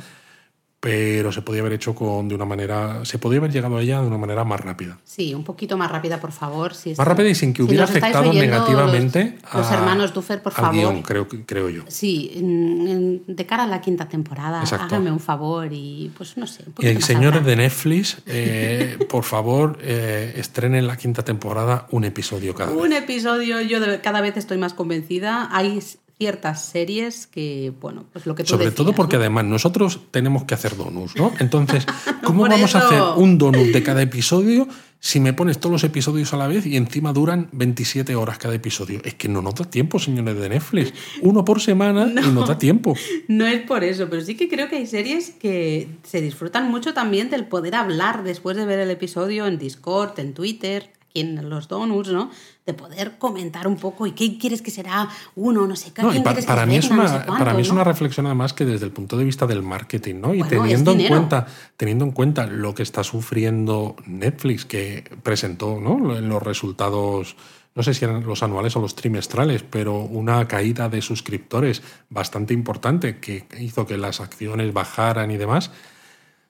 pero 0.80 1.32
se 1.32 1.42
podía 1.42 1.62
haber 1.62 1.72
hecho 1.72 1.94
con 1.94 2.28
de 2.28 2.34
una 2.34 2.44
manera, 2.44 3.04
se 3.04 3.18
podía 3.18 3.38
haber 3.38 3.50
llegado 3.50 3.76
a 3.78 3.82
ella 3.82 4.00
de 4.02 4.06
una 4.06 4.18
manera 4.18 4.44
más 4.44 4.60
rápida. 4.60 4.98
Sí, 5.04 5.34
un 5.34 5.42
poquito 5.42 5.76
más 5.76 5.90
rápida, 5.90 6.20
por 6.20 6.32
favor. 6.32 6.74
Si 6.74 6.90
Más 6.94 7.06
rápida 7.08 7.28
y 7.28 7.34
sin 7.34 7.52
que 7.52 7.62
hubiera 7.62 7.84
afectado 7.84 8.32
negativamente 8.32 9.38
los, 9.42 9.54
los 9.54 9.66
a- 9.66 9.74
hermanos 9.74 10.12
Duffer, 10.14 10.42
por 10.42 10.52
favor. 10.52 10.74
guion, 10.74 11.02
creo, 11.02 11.26
creo 11.28 11.70
yo. 11.70 11.82
Sí, 11.88 12.30
en- 12.34 12.88
en- 12.88 13.22
de 13.26 13.46
cara 13.46 13.64
a 13.64 13.66
la 13.66 13.80
quinta 13.80 14.08
temporada, 14.08 14.60
Exacto. 14.60 14.86
háganme 14.86 15.10
un 15.10 15.20
favor 15.20 15.68
y 15.72 16.12
pues 16.16 16.36
no 16.36 16.46
sé. 16.46 16.64
Y 16.78 17.00
señores 17.02 17.44
de 17.44 17.56
Netflix, 17.56 18.18
eh, 18.26 18.98
por 19.08 19.24
favor, 19.24 19.78
eh, 19.80 20.34
estrenen 20.36 20.86
la 20.86 20.96
quinta 20.96 21.24
temporada 21.24 21.86
un 21.90 22.04
episodio 22.04 22.54
cada 22.54 22.70
vez. 22.70 22.80
Un 22.80 22.92
episodio, 22.92 23.60
yo 23.62 23.78
cada 24.02 24.20
vez 24.20 24.36
estoy 24.36 24.58
más 24.58 24.74
convencida. 24.74 25.48
Hay 25.52 25.80
ciertas 26.18 26.64
series 26.64 27.26
que, 27.26 27.72
bueno, 27.80 28.06
pues 28.12 28.24
lo 28.26 28.34
que 28.34 28.42
tú 28.42 28.50
Sobre 28.50 28.66
decías, 28.66 28.76
todo 28.76 28.94
porque 28.94 29.16
¿no? 29.16 29.20
además 29.20 29.44
nosotros 29.44 30.00
tenemos 30.10 30.44
que 30.44 30.54
hacer 30.54 30.76
donuts, 30.76 31.14
¿no? 31.16 31.32
Entonces, 31.40 31.86
¿cómo 32.24 32.48
vamos 32.48 32.74
a 32.74 32.86
hacer 32.86 33.02
un 33.16 33.36
donut 33.36 33.66
de 33.66 33.82
cada 33.82 34.00
episodio 34.00 34.66
si 34.98 35.20
me 35.20 35.34
pones 35.34 35.58
todos 35.58 35.72
los 35.72 35.84
episodios 35.84 36.32
a 36.32 36.38
la 36.38 36.46
vez 36.46 36.64
y 36.64 36.76
encima 36.76 37.12
duran 37.12 37.50
27 37.52 38.14
horas 38.16 38.38
cada 38.38 38.54
episodio? 38.54 39.00
Es 39.04 39.14
que 39.14 39.28
no 39.28 39.42
nos 39.42 39.56
da 39.56 39.66
tiempo, 39.66 39.98
señores 39.98 40.38
de 40.40 40.48
Netflix. 40.48 40.94
Uno 41.20 41.44
por 41.44 41.60
semana 41.60 42.10
y 42.26 42.28
no 42.30 42.46
da 42.46 42.56
tiempo. 42.56 42.96
No 43.28 43.46
es 43.46 43.60
por 43.62 43.84
eso, 43.84 44.08
pero 44.08 44.22
sí 44.22 44.36
que 44.36 44.48
creo 44.48 44.70
que 44.70 44.76
hay 44.76 44.86
series 44.86 45.30
que 45.30 45.88
se 46.02 46.22
disfrutan 46.22 46.70
mucho 46.70 46.94
también 46.94 47.28
del 47.28 47.44
poder 47.44 47.74
hablar 47.74 48.22
después 48.22 48.56
de 48.56 48.64
ver 48.64 48.78
el 48.78 48.90
episodio 48.90 49.46
en 49.46 49.58
Discord, 49.58 50.18
en 50.18 50.32
Twitter, 50.32 50.95
en 51.20 51.48
los 51.48 51.68
donuts, 51.68 52.10
¿no? 52.10 52.30
De 52.64 52.74
poder 52.74 53.18
comentar 53.18 53.66
un 53.66 53.76
poco 53.76 54.06
y 54.06 54.12
qué 54.12 54.38
quieres 54.38 54.62
que 54.62 54.70
será 54.70 55.08
uno, 55.34 55.66
no 55.66 55.76
sé 55.76 55.92
qué. 55.92 56.02
No, 56.02 56.10
para, 56.22 56.66
mí 56.66 56.76
es 56.76 56.90
no 56.90 56.96
una, 56.96 57.26
para 57.26 57.54
mí 57.54 57.62
es 57.62 57.70
una 57.70 57.84
reflexión 57.84 58.26
además 58.26 58.52
que 58.52 58.64
desde 58.64 58.86
el 58.86 58.92
punto 58.92 59.16
de 59.16 59.24
vista 59.24 59.46
del 59.46 59.62
marketing, 59.62 60.16
¿no? 60.20 60.34
Y 60.34 60.38
Bueno, 60.38 60.62
teniendo 60.62 60.92
en 60.92 61.08
cuenta, 61.08 61.46
teniendo 61.76 62.04
en 62.04 62.10
cuenta 62.12 62.46
lo 62.46 62.74
que 62.74 62.82
está 62.82 63.04
sufriendo 63.04 63.96
Netflix, 64.06 64.64
que 64.64 65.04
presentó, 65.22 65.80
¿no? 65.80 66.16
En 66.16 66.28
los 66.28 66.42
resultados, 66.42 67.36
no 67.74 67.82
sé 67.82 67.94
si 67.94 68.04
eran 68.04 68.24
los 68.24 68.42
anuales 68.42 68.76
o 68.76 68.80
los 68.80 68.94
trimestrales, 68.94 69.62
pero 69.62 70.00
una 70.00 70.46
caída 70.48 70.88
de 70.88 71.02
suscriptores 71.02 71.82
bastante 72.10 72.54
importante 72.54 73.18
que 73.18 73.46
hizo 73.58 73.86
que 73.86 73.96
las 73.96 74.20
acciones 74.20 74.72
bajaran 74.72 75.30
y 75.30 75.36
demás. 75.36 75.70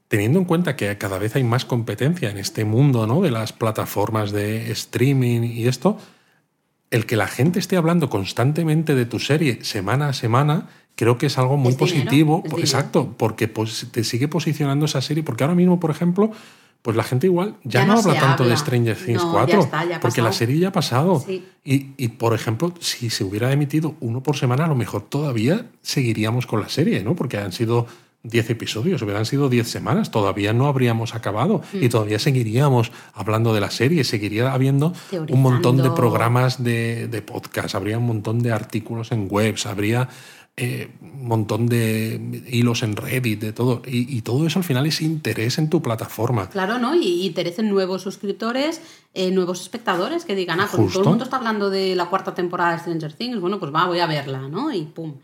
Teniendo 0.09 0.38
en 0.38 0.44
cuenta 0.44 0.76
que 0.76 0.96
cada 0.98 1.18
vez 1.18 1.34
hay 1.36 1.42
más 1.44 1.64
competencia 1.64 2.30
en 2.30 2.38
este 2.38 2.64
mundo 2.64 3.07
¿no? 3.07 3.20
de 3.20 3.30
las 3.32 3.52
plataformas 3.52 4.30
de 4.30 4.70
streaming 4.70 5.42
y 5.42 5.66
esto, 5.66 5.98
el 6.90 7.07
que 7.07 7.16
la 7.16 7.26
gente 7.26 7.59
esté 7.59 7.76
hablando 7.76 8.09
constantemente 8.09 8.94
de 8.94 9.04
tu 9.07 9.18
serie 9.18 9.59
semana 9.64 10.09
a 10.09 10.12
semana, 10.12 10.68
creo 10.94 11.18
que 11.18 11.26
es 11.26 11.38
algo 11.38 11.57
muy 11.57 11.72
Es 11.72 11.76
positivo. 11.78 12.42
dinero. 12.44 12.61
exacto, 12.61 13.14
porque 13.18 13.48
pues, 13.48 13.88
te 13.90 14.04
sigue 14.04 14.28
posicionando 14.28 14.84
esa 14.86 15.00
serie. 15.00 15.24
Porque 15.24 15.42
ahora 15.42 15.57
mismo, 15.57 15.80
por 15.80 15.90
ejemplo, 15.90 16.30
pues 16.82 16.96
la 16.96 17.02
gente 17.02 17.26
igual 17.26 17.57
ya, 17.64 17.80
Ya 17.80 17.86
no, 17.86 17.94
no 17.94 17.98
habla 17.98 18.20
tanto 18.20 18.44
de. 18.44 18.57
Stranger 18.57 18.96
Things 18.96 19.24
No, 19.24 19.32
ya 19.32 19.44
4, 19.57 19.61
está, 19.61 19.84
ya 19.84 19.96
ha 19.96 20.00
porque 20.00 20.22
la 20.22 20.32
serie 20.32 20.59
ya 20.61 20.68
ha 20.68 20.72
pasado. 20.72 21.20
Sí. 21.26 21.44
Y, 21.64 21.88
y, 21.96 22.09
por 22.09 22.32
ejemplo, 22.32 22.72
si 22.78 23.11
se 23.11 23.24
hubiera 23.24 23.50
emitido 23.50 23.96
uno 23.98 24.22
por 24.22 24.36
semana, 24.36 24.66
a 24.66 24.68
lo 24.68 24.76
mejor 24.76 25.02
todavía 25.02 25.66
seguiríamos 25.82 26.46
con 26.46 26.61
la 26.61 26.68
serie, 26.68 27.02
¿no? 27.02 27.16
Porque 27.16 27.38
han 27.38 27.50
sido 27.50 27.88
10 28.29 28.51
episodios, 28.51 29.01
hubieran 29.03 29.24
sido 29.27 29.49
10 29.49 29.68
semanas, 29.68 30.11
todavía 30.11 30.53
no 30.53 30.66
habríamos 30.66 31.14
acabado 31.14 31.62
Mm. 31.72 31.83
y 31.85 31.89
todavía 31.89 32.18
seguiríamos 32.18 32.93
hablando 33.14 33.55
de 33.55 33.61
la 33.61 33.70
serie, 33.70 34.05
seguiría 34.05 34.53
habiendo 34.53 34.93
un 35.29 35.43
montón 35.43 35.77
de 35.79 35.91
programas 35.91 36.62
de, 36.62 37.09
de 37.09 37.22
podcast, 37.22 37.74
habría 37.74 37.99
un 37.99 38.07
montón 38.07 38.41
de 38.41 38.53
artículos 38.53 39.12
en 39.12 39.29
webs, 39.31 39.66
habría 39.66 40.09
eh, 40.59 40.89
un 41.03 41.29
montón 41.29 41.66
de 41.66 42.43
hilos 42.51 42.83
en 42.83 42.97
Reddit, 42.97 43.39
de 43.41 43.53
todo. 43.53 43.83
Y, 43.87 44.16
y 44.16 44.22
todo 44.22 44.47
eso 44.47 44.59
al 44.59 44.64
final 44.64 44.87
es 44.87 45.03
interés 45.03 45.59
en 45.59 45.68
tu 45.68 45.83
plataforma. 45.83 46.49
Claro, 46.49 46.79
¿no? 46.79 46.95
Y 46.95 47.07
y 47.07 47.27
interesan 47.27 47.68
nuevos 47.68 48.01
suscriptores, 48.01 48.81
eh, 49.12 49.31
nuevos 49.33 49.61
espectadores 49.61 50.24
que 50.24 50.35
digan, 50.35 50.61
ah, 50.61 50.68
pues 50.74 50.93
todo 50.95 51.03
el 51.03 51.09
mundo 51.11 51.24
está 51.24 51.37
hablando 51.37 51.68
de 51.68 51.95
la 51.95 52.07
cuarta 52.07 52.35
temporada 52.35 52.72
de 52.72 52.79
Stranger 52.79 53.12
Things, 53.12 53.39
bueno, 53.39 53.59
pues 53.61 53.70
va, 53.74 53.85
voy 53.87 54.01
a 54.01 54.07
verla, 54.07 54.49
¿no? 54.49 54.72
Y 54.72 54.85
pum. 54.85 55.16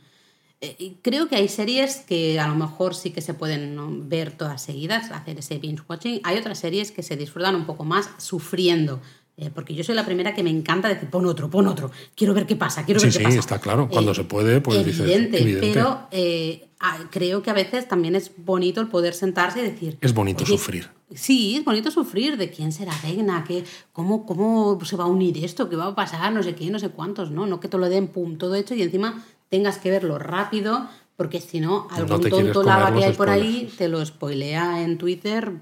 Eh, 0.65 0.95
creo 1.03 1.29
que 1.29 1.35
hay 1.37 1.49
series 1.49 1.97
que 1.97 2.39
a 2.39 2.47
lo 2.47 2.55
mejor 2.55 2.95
sí 2.95 3.11
que 3.11 3.21
se 3.21 3.35
pueden 3.35 4.09
ver 4.09 4.31
todas 4.31 4.63
seguidas, 4.63 5.11
hacer 5.11 5.39
ese 5.39 5.59
binge 5.59 5.83
watching. 5.89 6.21
Hay 6.23 6.39
otras 6.39 6.59
series 6.61 6.93
que 6.93 7.03
se 7.03 7.17
disfrutan 7.17 7.57
un 7.57 7.67
poco 7.67 7.85
más 7.85 8.09
sufriendo. 8.19 9.01
eh, 9.39 9.51
porque 9.53 9.75
yo 9.75 9.83
soy 9.83 9.95
la 9.95 10.05
primera 10.05 10.35
que 10.35 10.43
me 10.43 10.51
encanta 10.51 10.89
decir, 10.89 11.09
pon 11.09 11.25
otro, 11.27 11.49
pon 11.51 11.67
otro, 11.67 11.91
quiero 12.15 12.35
ver 12.35 12.47
qué 12.47 12.55
pasa, 12.55 12.85
quiero 12.85 13.01
Sí, 13.01 13.07
ver 13.07 13.13
qué 13.15 13.19
sí, 13.21 13.25
pasa. 13.25 13.39
está 13.39 13.59
claro. 13.61 13.89
Cuando 13.89 14.15
se 14.15 14.25
puede, 14.25 14.61
pues 14.61 14.85
dices, 14.85 15.01
evidente, 15.01 15.41
evidente. 15.41 15.69
Pero 15.73 16.07
eh, 16.13 16.69
creo 17.11 17.43
que 17.43 17.49
a 17.51 17.55
veces 17.55 17.89
también 17.89 18.15
es 18.15 18.31
bonito 18.37 18.81
el 18.83 18.89
poder 18.89 19.15
sentarse 19.15 19.61
y 19.61 19.63
decir... 19.63 19.97
Es 20.03 20.13
bonito 20.13 20.45
"Oye, 20.45 20.53
sufrir. 20.53 20.89
Sí, 21.15 21.57
es 21.57 21.65
bonito 21.65 21.91
sufrir 21.91 22.37
de 22.37 22.51
quién 22.51 22.73
será 22.73 22.93
Regna, 23.03 23.43
que, 23.49 23.65
cómo, 23.93 24.27
cómo 24.27 24.79
se 24.85 24.97
va 24.97 25.05
a 25.05 25.09
unir 25.09 25.43
esto, 25.45 25.69
qué 25.71 25.77
va 25.77 25.87
a 25.87 25.95
pasar, 25.95 26.31
no 26.33 26.43
sé 26.43 26.55
qué, 26.55 26.71
no 26.71 26.79
sé 26.79 26.91
cuántos, 26.91 27.31
¿no? 27.31 27.47
No 27.47 27.59
que 27.59 27.69
te 27.69 27.79
lo 27.79 27.89
den, 27.89 28.09
pum, 28.09 28.37
todo 28.37 28.55
hecho 28.55 28.75
y 28.75 28.83
encima 28.83 29.25
tengas 29.53 29.77
que 29.77 29.91
verlo 29.91 30.19
rápido, 30.19 30.89
porque 31.15 31.39
si 31.43 31.61
no, 31.61 31.87
algún 31.91 32.21
quieres 32.21 32.53
tonto 32.55 32.63
lava 32.63 32.91
que 32.95 33.05
hay 33.05 33.13
por 33.13 33.29
ahí 33.29 33.71
te 33.77 33.87
lo 33.87 34.03
spoilea 34.05 34.81
en 34.81 34.97
Twitter 34.97 35.53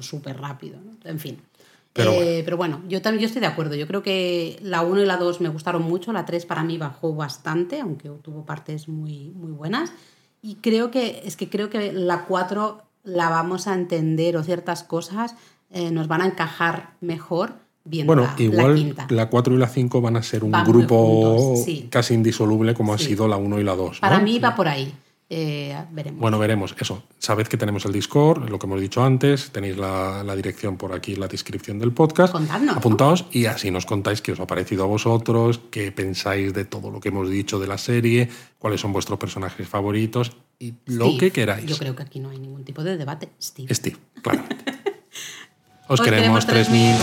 súper 0.00 0.40
rápido, 0.40 0.78
¿no? 0.80 0.92
En 1.04 1.20
fin. 1.20 1.38
Pero 1.92 2.12
Eh, 2.12 2.16
bueno. 2.16 2.42
pero 2.46 2.56
bueno, 2.56 2.82
yo 2.88 3.02
también 3.02 3.20
yo 3.20 3.26
estoy 3.26 3.40
de 3.40 3.46
acuerdo. 3.46 3.74
Yo 3.74 3.86
creo 3.86 4.02
que 4.02 4.58
la 4.62 4.80
1 4.80 5.02
y 5.02 5.04
la 5.04 5.18
2 5.18 5.42
me 5.42 5.50
gustaron 5.50 5.82
mucho, 5.82 6.14
la 6.14 6.24
3 6.24 6.46
para 6.46 6.64
mí 6.64 6.78
bajó 6.78 7.14
bastante, 7.14 7.78
aunque 7.78 8.08
tuvo 8.22 8.46
partes 8.46 8.88
muy, 8.88 9.32
muy 9.34 9.52
buenas. 9.52 9.92
Y 10.40 10.54
creo 10.56 10.90
que 10.90 11.20
es 11.26 11.36
que 11.36 11.50
creo 11.50 11.68
que 11.68 11.92
la 11.92 12.24
4 12.24 12.82
la 13.04 13.28
vamos 13.28 13.66
a 13.66 13.74
entender 13.74 14.38
o 14.38 14.42
ciertas 14.42 14.82
cosas 14.82 15.34
eh, 15.70 15.90
nos 15.90 16.08
van 16.08 16.22
a 16.22 16.26
encajar 16.26 16.94
mejor 17.02 17.54
viendo 17.86 18.14
Bueno, 18.14 18.30
la, 18.36 18.42
igual 18.42 18.94
la 19.08 19.28
4 19.30 19.54
y 19.54 19.58
la 19.58 19.68
5 19.68 20.00
van 20.00 20.16
a 20.16 20.22
ser 20.22 20.44
un 20.44 20.50
Van 20.50 20.66
grupo 20.66 20.96
juntos, 21.46 21.64
sí. 21.64 21.88
casi 21.90 22.14
indisoluble 22.14 22.74
como 22.74 22.92
ha 22.94 22.98
Sí. 22.98 23.06
sido 23.06 23.26
la 23.28 23.36
1 23.36 23.60
y 23.60 23.64
la 23.64 23.74
2. 23.76 24.00
Para 24.00 24.18
¿no? 24.18 24.24
mí 24.24 24.38
va 24.38 24.54
por 24.54 24.68
ahí. 24.68 24.92
Eh, 25.28 25.76
veremos. 25.90 26.20
Bueno, 26.20 26.38
veremos. 26.38 26.72
Eso. 26.78 27.02
Sabed 27.18 27.48
que 27.48 27.56
tenemos 27.56 27.84
el 27.84 27.92
Discord, 27.92 28.48
lo 28.48 28.60
que 28.60 28.66
hemos 28.66 28.80
dicho 28.80 29.02
antes. 29.02 29.50
Tenéis 29.50 29.76
la, 29.76 30.22
la 30.22 30.36
dirección 30.36 30.76
por 30.76 30.92
aquí 30.92 31.14
en 31.14 31.20
la 31.20 31.26
descripción 31.26 31.80
del 31.80 31.90
podcast. 31.90 32.32
Contadnos, 32.32 32.74
¿no? 32.74 32.78
Apuntaos 32.78 33.24
y 33.32 33.46
así 33.46 33.72
nos 33.72 33.86
contáis 33.86 34.22
qué 34.22 34.30
os 34.30 34.38
ha 34.38 34.46
parecido 34.46 34.84
a 34.84 34.86
vosotros, 34.86 35.60
qué 35.72 35.90
pensáis 35.90 36.54
de 36.54 36.64
todo 36.64 36.92
lo 36.92 37.00
que 37.00 37.08
hemos 37.08 37.28
dicho 37.28 37.58
de 37.58 37.66
la 37.66 37.76
serie, 37.76 38.28
cuáles 38.60 38.80
son 38.80 38.92
vuestros 38.92 39.18
personajes 39.18 39.66
favoritos 39.68 40.30
y 40.60 40.74
lo 40.86 41.06
Steve, 41.06 41.18
que 41.18 41.30
queráis. 41.32 41.66
Yo 41.66 41.76
creo 41.76 41.96
que 41.96 42.04
aquí 42.04 42.20
no 42.20 42.30
hay 42.30 42.38
ningún 42.38 42.62
tipo 42.64 42.84
de 42.84 42.96
debate. 42.96 43.28
Steve. 43.42 43.74
Steve, 43.74 43.96
claramente. 44.22 44.64
Os, 45.88 46.00
queremos, 46.00 46.44
queremos 46.44 46.44
3000. 46.44 46.96